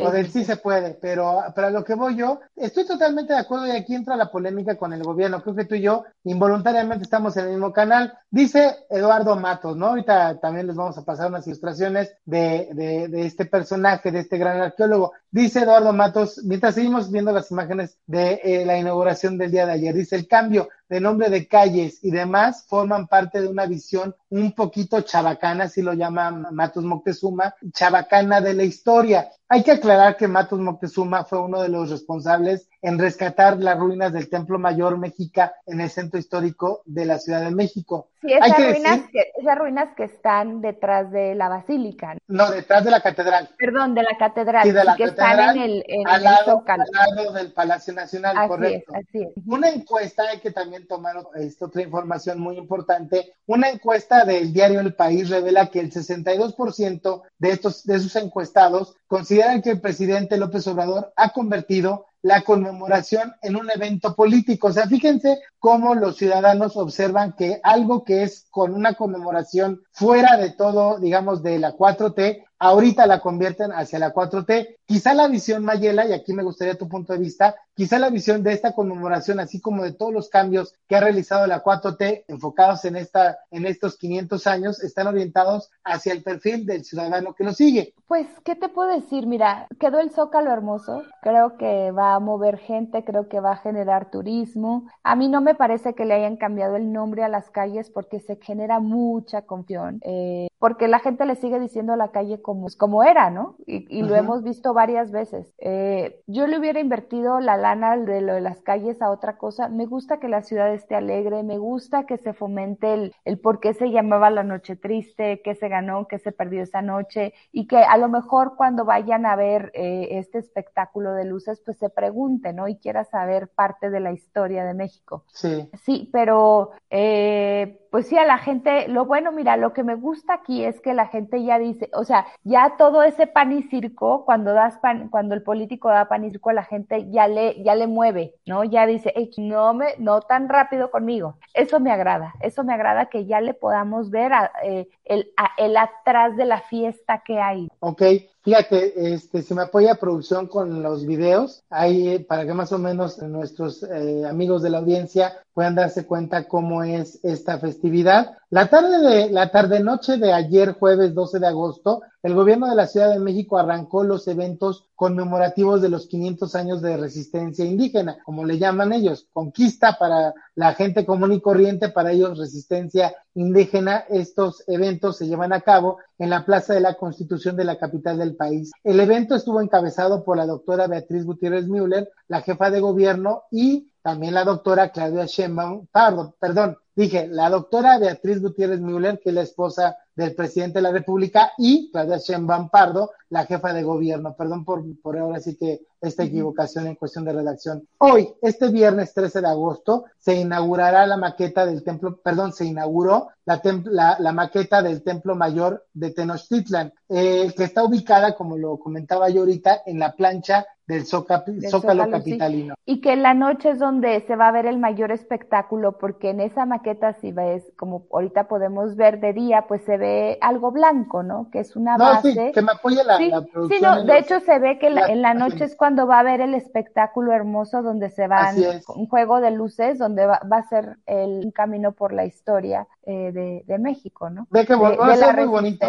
o 0.02 0.10
del 0.10 0.30
sí 0.30 0.44
se 0.44 0.56
puede, 0.56 0.92
pero 0.94 1.42
para 1.54 1.70
lo 1.70 1.84
que 1.84 1.94
voy 1.94 2.16
yo, 2.16 2.40
estoy 2.54 2.86
totalmente 2.86 3.32
de 3.32 3.38
acuerdo 3.38 3.66
y 3.66 3.70
aquí 3.70 3.94
entra 3.94 4.14
la 4.14 4.30
polémica 4.30 4.76
con 4.76 4.92
el 4.92 5.02
gobierno. 5.02 5.42
Creo 5.42 5.54
que 5.54 5.64
tú 5.64 5.74
y 5.74 5.82
yo 5.82 6.04
involuntariamente 6.24 7.04
estamos 7.04 7.36
en 7.36 7.46
el 7.46 7.50
mismo 7.52 7.72
canal. 7.72 8.12
Dice 8.30 8.76
Eduardo 8.90 9.36
Matos, 9.36 9.76
¿no? 9.76 9.86
Ahorita 9.86 10.38
también 10.38 10.66
les 10.66 10.76
vamos 10.76 10.98
a 10.98 11.04
pasar 11.04 11.28
unas 11.28 11.46
ilustraciones 11.46 12.14
de, 12.26 12.68
de, 12.72 13.08
de 13.08 13.26
este 13.26 13.46
personaje, 13.46 14.10
de 14.10 14.20
este 14.20 14.36
gran 14.36 14.60
arqueólogo. 14.60 15.12
Dice 15.30 15.60
Eduardo 15.60 15.92
Matos, 15.94 16.42
mientras 16.44 16.74
seguimos 16.74 17.10
viendo 17.10 17.32
las 17.32 17.50
imágenes 17.50 17.98
de 18.06 18.15
eh, 18.16 18.64
la 18.64 18.78
inauguración 18.78 19.38
del 19.38 19.50
día 19.50 19.66
de 19.66 19.72
ayer, 19.72 19.94
dice 19.94 20.16
el 20.16 20.26
cambio 20.26 20.68
de 20.88 21.00
nombre 21.00 21.28
de 21.28 21.46
calles 21.48 21.98
y 22.02 22.10
demás 22.10 22.64
forman 22.68 23.06
parte 23.06 23.40
de 23.40 23.48
una 23.48 23.66
visión 23.66 24.14
un 24.30 24.52
poquito 24.52 25.00
chabacana, 25.00 25.64
así 25.64 25.82
lo 25.82 25.94
llama 25.94 26.30
Matos 26.30 26.84
Moctezuma, 26.84 27.54
chabacana 27.72 28.40
de 28.40 28.54
la 28.54 28.64
historia. 28.64 29.28
Hay 29.48 29.62
que 29.62 29.72
aclarar 29.72 30.16
que 30.16 30.26
Matos 30.26 30.58
Moctezuma 30.58 31.24
fue 31.24 31.40
uno 31.40 31.62
de 31.62 31.68
los 31.68 31.90
responsables 31.90 32.68
en 32.82 32.98
rescatar 32.98 33.58
las 33.58 33.78
ruinas 33.78 34.12
del 34.12 34.28
Templo 34.28 34.58
Mayor 34.58 34.98
Mexica 34.98 35.54
en 35.66 35.80
el 35.80 35.90
centro 35.90 36.18
histórico 36.18 36.82
de 36.84 37.04
la 37.04 37.18
Ciudad 37.18 37.42
de 37.42 37.52
México. 37.52 38.08
Sí, 38.20 38.32
esas, 38.32 38.56
ruinas, 38.56 39.00
que, 39.12 39.32
esas 39.36 39.58
ruinas 39.58 39.88
que 39.96 40.04
están 40.04 40.60
detrás 40.60 41.12
de 41.12 41.36
la 41.36 41.48
basílica. 41.48 42.16
No, 42.26 42.50
detrás 42.50 42.84
de 42.84 42.90
la 42.90 43.00
catedral. 43.00 43.50
Perdón, 43.56 43.94
de 43.94 44.02
la 44.02 44.16
catedral. 44.18 44.64
Sí, 44.64 44.72
de 44.72 44.84
la 44.84 44.96
que 44.96 45.04
están 45.04 45.56
en 45.56 45.62
el, 45.62 45.84
en 45.86 46.08
al, 46.08 46.24
lado, 46.24 46.64
al, 46.66 46.80
lado, 47.16 47.32
del 47.32 47.52
Palacio 47.52 47.94
Nacional, 47.94 48.36
así 48.36 48.48
correcto. 48.48 48.92
Es, 48.94 49.06
así 49.06 49.22
es. 49.22 49.46
Una 49.46 49.68
encuesta, 49.68 50.24
que 50.42 50.50
también 50.50 50.75
tomar 50.84 51.16
esta 51.36 51.66
otra 51.66 51.82
información 51.82 52.40
muy 52.40 52.58
importante. 52.58 53.34
Una 53.46 53.70
encuesta 53.70 54.24
del 54.24 54.52
diario 54.52 54.80
El 54.80 54.94
País 54.94 55.30
revela 55.30 55.70
que 55.70 55.80
el 55.80 55.92
62% 55.92 57.22
de 57.38 57.50
estos, 57.50 57.84
de 57.84 57.96
esos 57.96 58.16
encuestados 58.16 58.96
consideran 59.06 59.62
que 59.62 59.70
el 59.70 59.80
presidente 59.80 60.36
López 60.36 60.66
Obrador 60.66 61.12
ha 61.16 61.32
convertido 61.32 62.06
la 62.22 62.42
conmemoración 62.42 63.34
en 63.42 63.56
un 63.56 63.70
evento 63.70 64.14
político. 64.14 64.68
O 64.68 64.72
sea, 64.72 64.86
fíjense 64.86 65.40
cómo 65.58 65.94
los 65.94 66.16
ciudadanos 66.16 66.76
observan 66.76 67.32
que 67.32 67.60
algo 67.62 68.04
que 68.04 68.22
es 68.22 68.46
con 68.50 68.74
una 68.74 68.94
conmemoración 68.94 69.82
fuera 69.92 70.36
de 70.36 70.50
todo, 70.50 70.98
digamos, 70.98 71.42
de 71.42 71.58
la 71.58 71.72
4T, 71.74 72.44
ahorita 72.58 73.06
la 73.06 73.20
convierten 73.20 73.72
hacia 73.72 73.98
la 73.98 74.14
4T. 74.14 74.76
Quizá 74.86 75.14
la 75.14 75.28
visión 75.28 75.64
Mayela, 75.64 76.06
y 76.06 76.12
aquí 76.12 76.32
me 76.32 76.42
gustaría 76.42 76.78
tu 76.78 76.88
punto 76.88 77.12
de 77.12 77.18
vista, 77.18 77.56
quizá 77.74 77.98
la 77.98 78.10
visión 78.10 78.42
de 78.42 78.52
esta 78.52 78.72
conmemoración, 78.72 79.40
así 79.40 79.60
como 79.60 79.82
de 79.82 79.92
todos 79.92 80.12
los 80.12 80.28
cambios 80.28 80.74
que 80.88 80.96
ha 80.96 81.00
realizado 81.00 81.46
la 81.46 81.62
4T 81.62 82.24
enfocados 82.28 82.84
en 82.84 82.96
esta, 82.96 83.38
en 83.50 83.66
estos 83.66 83.96
500 83.96 84.46
años, 84.46 84.82
están 84.82 85.06
orientados 85.06 85.70
hacia 85.84 86.12
el 86.12 86.22
perfil 86.22 86.64
del 86.64 86.84
ciudadano 86.84 87.34
que 87.34 87.44
lo 87.44 87.52
sigue. 87.52 87.94
Pues, 88.06 88.26
¿qué 88.44 88.54
te 88.54 88.68
puedo 88.68 88.90
decir? 88.90 89.26
Mira, 89.26 89.66
quedó 89.80 89.98
el 89.98 90.10
Zócalo 90.10 90.52
hermoso, 90.52 91.02
creo 91.22 91.56
que 91.56 91.90
va 91.90 92.15
a 92.16 92.20
mover 92.20 92.58
gente, 92.58 93.04
creo 93.04 93.28
que 93.28 93.40
va 93.40 93.52
a 93.52 93.56
generar 93.56 94.10
turismo. 94.10 94.86
A 95.02 95.16
mí 95.16 95.28
no 95.28 95.40
me 95.40 95.54
parece 95.54 95.94
que 95.94 96.04
le 96.04 96.14
hayan 96.14 96.36
cambiado 96.36 96.76
el 96.76 96.92
nombre 96.92 97.24
a 97.24 97.28
las 97.28 97.50
calles 97.50 97.90
porque 97.90 98.20
se 98.20 98.36
genera 98.36 98.80
mucha 98.80 99.42
confusión, 99.42 100.00
eh, 100.02 100.48
porque 100.58 100.88
la 100.88 100.98
gente 100.98 101.24
le 101.24 101.34
sigue 101.34 101.58
diciendo 101.58 101.92
a 101.92 101.96
la 101.96 102.12
calle 102.12 102.40
como, 102.40 102.66
como 102.78 103.02
era, 103.02 103.30
¿no? 103.30 103.56
Y, 103.66 103.86
y 103.88 104.02
lo 104.02 104.14
hemos 104.14 104.42
visto 104.42 104.74
varias 104.74 105.10
veces. 105.10 105.52
Eh, 105.58 106.20
yo 106.26 106.46
le 106.46 106.58
hubiera 106.58 106.80
invertido 106.80 107.40
la 107.40 107.56
lana 107.56 107.96
de 107.96 108.20
lo 108.20 108.34
de 108.34 108.40
las 108.40 108.62
calles 108.62 109.02
a 109.02 109.10
otra 109.10 109.38
cosa. 109.38 109.68
Me 109.68 109.86
gusta 109.86 110.18
que 110.18 110.28
la 110.28 110.42
ciudad 110.42 110.72
esté 110.72 110.94
alegre, 110.94 111.42
me 111.42 111.58
gusta 111.58 112.06
que 112.06 112.16
se 112.18 112.32
fomente 112.32 112.94
el, 112.94 113.14
el 113.24 113.38
por 113.38 113.60
qué 113.60 113.74
se 113.74 113.90
llamaba 113.90 114.30
la 114.30 114.44
noche 114.44 114.76
triste, 114.76 115.40
qué 115.42 115.54
se 115.54 115.68
ganó, 115.68 116.06
qué 116.08 116.18
se 116.18 116.32
perdió 116.32 116.62
esa 116.62 116.82
noche 116.82 117.34
y 117.52 117.66
que 117.66 117.78
a 117.78 117.96
lo 117.96 118.08
mejor 118.08 118.56
cuando 118.56 118.84
vayan 118.84 119.26
a 119.26 119.36
ver 119.36 119.70
eh, 119.74 120.08
este 120.12 120.38
espectáculo 120.38 121.12
de 121.12 121.24
luces, 121.24 121.60
pues 121.64 121.78
se 121.78 121.88
pregunte, 121.96 122.52
¿no? 122.52 122.68
Y 122.68 122.76
quiera 122.76 123.04
saber 123.04 123.48
parte 123.48 123.88
de 123.88 124.00
la 124.00 124.12
historia 124.12 124.64
de 124.64 124.74
México. 124.74 125.24
Sí. 125.32 125.68
Sí, 125.82 126.10
pero 126.12 126.72
eh, 126.90 127.80
pues 127.90 128.08
sí, 128.08 128.18
a 128.18 128.26
la 128.26 128.36
gente, 128.36 128.88
lo 128.88 129.06
bueno, 129.06 129.32
mira, 129.32 129.56
lo 129.56 129.72
que 129.72 129.82
me 129.82 129.94
gusta 129.94 130.34
aquí 130.34 130.62
es 130.62 130.80
que 130.82 130.92
la 130.92 131.06
gente 131.06 131.42
ya 131.42 131.58
dice, 131.58 131.88
o 131.94 132.04
sea, 132.04 132.26
ya 132.44 132.74
todo 132.76 133.02
ese 133.02 133.26
pan 133.26 133.52
y 133.52 133.62
circo, 133.62 134.26
cuando 134.26 134.52
das 134.52 134.76
pan, 134.78 135.08
cuando 135.08 135.34
el 135.34 135.42
político 135.42 135.88
da 135.88 136.06
pan 136.06 136.24
y 136.24 136.30
circo, 136.30 136.52
la 136.52 136.64
gente 136.64 137.10
ya 137.10 137.26
le, 137.26 137.62
ya 137.62 137.74
le 137.74 137.86
mueve, 137.86 138.34
¿no? 138.44 138.64
Ya 138.64 138.86
dice, 138.86 139.14
hey, 139.16 139.30
no 139.38 139.72
me, 139.72 139.94
no 139.98 140.20
tan 140.20 140.50
rápido 140.50 140.90
conmigo. 140.90 141.38
Eso 141.54 141.80
me 141.80 141.90
agrada, 141.90 142.34
eso 142.40 142.64
me 142.64 142.74
agrada 142.74 143.06
que 143.06 143.24
ya 143.24 143.40
le 143.40 143.54
podamos 143.54 144.10
ver 144.10 144.34
a, 144.34 144.52
eh, 144.62 144.88
el, 145.06 145.32
a, 145.38 145.52
el 145.56 145.76
atrás 145.78 146.36
de 146.36 146.44
la 146.44 146.60
fiesta 146.60 147.22
que 147.24 147.40
hay. 147.40 147.68
Ok, 147.80 148.02
Fíjate, 148.46 149.12
este, 149.12 149.42
se 149.42 149.56
me 149.56 149.62
apoya 149.62 149.96
producción 149.96 150.46
con 150.46 150.80
los 150.80 151.04
videos, 151.04 151.64
ahí 151.68 152.20
para 152.20 152.46
que 152.46 152.54
más 152.54 152.70
o 152.70 152.78
menos 152.78 153.18
nuestros 153.18 153.82
eh, 153.82 154.24
amigos 154.24 154.62
de 154.62 154.70
la 154.70 154.78
audiencia 154.78 155.44
puedan 155.56 155.74
darse 155.74 156.04
cuenta 156.04 156.46
cómo 156.48 156.82
es 156.84 157.18
esta 157.22 157.58
festividad. 157.58 158.36
La 158.50 158.68
tarde 158.68 158.98
de, 158.98 159.30
la 159.30 159.50
tarde 159.50 159.80
noche 159.80 160.18
de 160.18 160.30
ayer, 160.30 160.74
jueves 160.74 161.14
12 161.14 161.38
de 161.38 161.46
agosto, 161.46 162.02
el 162.22 162.34
gobierno 162.34 162.68
de 162.68 162.74
la 162.74 162.86
Ciudad 162.86 163.08
de 163.08 163.20
México 163.20 163.56
arrancó 163.56 164.04
los 164.04 164.28
eventos 164.28 164.84
conmemorativos 164.94 165.80
de 165.80 165.88
los 165.88 166.08
500 166.08 166.54
años 166.56 166.82
de 166.82 166.98
resistencia 166.98 167.64
indígena, 167.64 168.18
como 168.26 168.44
le 168.44 168.58
llaman 168.58 168.92
ellos, 168.92 169.28
conquista 169.32 169.96
para 169.98 170.34
la 170.56 170.74
gente 170.74 171.06
común 171.06 171.32
y 171.32 171.40
corriente, 171.40 171.88
para 171.88 172.12
ellos 172.12 172.38
resistencia 172.38 173.14
indígena. 173.34 174.04
Estos 174.10 174.62
eventos 174.66 175.16
se 175.16 175.26
llevan 175.26 175.54
a 175.54 175.62
cabo 175.62 175.96
en 176.18 176.28
la 176.28 176.44
Plaza 176.44 176.74
de 176.74 176.80
la 176.80 176.94
Constitución 176.94 177.56
de 177.56 177.64
la 177.64 177.78
capital 177.78 178.18
del 178.18 178.36
país. 178.36 178.72
El 178.84 179.00
evento 179.00 179.34
estuvo 179.34 179.62
encabezado 179.62 180.22
por 180.22 180.36
la 180.36 180.44
doctora 180.44 180.86
Beatriz 180.86 181.24
Gutiérrez 181.24 181.66
Müller, 181.66 182.10
la 182.28 182.42
jefa 182.42 182.70
de 182.70 182.80
gobierno, 182.80 183.44
y 183.50 183.90
también 184.06 184.34
la 184.34 184.44
doctora 184.44 184.90
Claudia 184.90 185.26
Sheinbaum, 185.26 185.88
perdón, 185.90 186.32
perdón, 186.38 186.78
dije, 186.94 187.26
la 187.26 187.50
doctora 187.50 187.98
Beatriz 187.98 188.40
Gutiérrez 188.40 188.78
Müller, 188.78 189.18
que 189.18 189.30
es 189.30 189.34
la 189.34 189.42
esposa 189.42 189.96
del 190.16 190.34
presidente 190.34 190.78
de 190.78 190.82
la 190.82 190.92
República, 190.92 191.52
y 191.58 191.90
Claudia 191.92 192.18
Sheinbaum 192.18 192.70
Pardo, 192.70 193.10
la 193.28 193.44
jefa 193.44 193.72
de 193.72 193.82
gobierno. 193.82 194.34
Perdón 194.34 194.64
por, 194.64 194.82
por 195.02 195.18
ahora 195.18 195.40
sí 195.40 195.56
que 195.56 195.82
esta 196.00 196.24
equivocación 196.24 196.86
en 196.86 196.94
cuestión 196.94 197.24
de 197.24 197.32
redacción. 197.32 197.86
Hoy, 197.98 198.28
este 198.42 198.68
viernes 198.68 199.12
13 199.14 199.40
de 199.40 199.48
agosto, 199.48 200.04
se 200.18 200.34
inaugurará 200.34 201.06
la 201.06 201.16
maqueta 201.16 201.66
del 201.66 201.82
templo, 201.82 202.16
perdón, 202.22 202.52
se 202.52 202.64
inauguró 202.64 203.28
la, 203.44 203.60
la, 203.84 204.16
la 204.18 204.32
maqueta 204.32 204.82
del 204.82 205.02
templo 205.02 205.34
mayor 205.34 205.84
de 205.94 206.10
Tenochtitlan, 206.10 206.92
eh, 207.08 207.52
que 207.56 207.64
está 207.64 207.84
ubicada, 207.84 208.34
como 208.34 208.56
lo 208.56 208.78
comentaba 208.78 209.28
yo 209.30 209.40
ahorita, 209.40 209.82
en 209.86 209.98
la 209.98 210.12
plancha 210.12 210.66
del, 210.86 211.04
Zócalo, 211.04 211.44
del 211.46 211.68
Zócalo, 211.68 212.10
capitalino. 212.10 212.74
Sí. 212.84 212.92
Y 212.92 213.00
que 213.00 213.12
en 213.12 213.22
la 213.22 213.34
noche 213.34 213.70
es 213.70 213.78
donde 213.78 214.20
se 214.26 214.36
va 214.36 214.48
a 214.48 214.52
ver 214.52 214.66
el 214.66 214.78
mayor 214.78 215.10
espectáculo, 215.10 215.98
porque 215.98 216.30
en 216.30 216.40
esa 216.40 216.66
maqueta, 216.66 217.14
si 217.20 217.32
ves, 217.32 217.64
como 217.76 218.06
ahorita 218.12 218.48
podemos 218.48 218.96
ver 218.96 219.20
de 219.20 219.32
día, 219.32 219.66
pues 219.68 219.82
se 219.82 219.96
ve 219.96 220.05
algo 220.40 220.70
blanco, 220.70 221.22
¿no? 221.22 221.48
Que 221.50 221.60
es 221.60 221.76
una 221.76 221.96
no, 221.96 222.04
base. 222.04 222.32
Sí, 222.32 222.52
que 222.52 222.62
me 222.62 222.72
apoya 222.72 223.04
la, 223.04 223.16
sí, 223.16 223.30
la 223.30 223.40
sí, 223.42 223.80
no, 223.80 224.04
de 224.04 224.18
hecho 224.18 224.40
se 224.40 224.58
ve 224.58 224.78
que 224.78 224.90
la, 224.90 225.06
en 225.06 225.22
la 225.22 225.34
noche 225.34 225.64
es 225.64 225.76
cuando 225.76 226.06
va 226.06 226.16
a 226.16 226.20
haber 226.20 226.40
el 226.40 226.54
espectáculo 226.54 227.32
hermoso 227.32 227.82
donde 227.82 228.10
se 228.10 228.26
van 228.28 228.56
un 228.88 229.08
juego 229.08 229.40
de 229.40 229.50
luces 229.50 229.98
donde 229.98 230.26
va, 230.26 230.40
va 230.50 230.58
a 230.58 230.68
ser 230.68 230.98
el 231.06 231.42
un 231.44 231.50
camino 231.50 231.92
por 231.92 232.12
la 232.12 232.24
historia 232.24 232.86
eh, 233.08 233.30
de, 233.30 233.62
de, 233.66 233.78
México, 233.78 234.28
¿no? 234.28 234.48
Que 234.52 234.64
de, 234.64 234.74
va 234.74 235.06
de 235.06 235.12
a 235.12 235.16
ser 235.16 235.36
muy 235.36 235.46
bonito. 235.46 235.86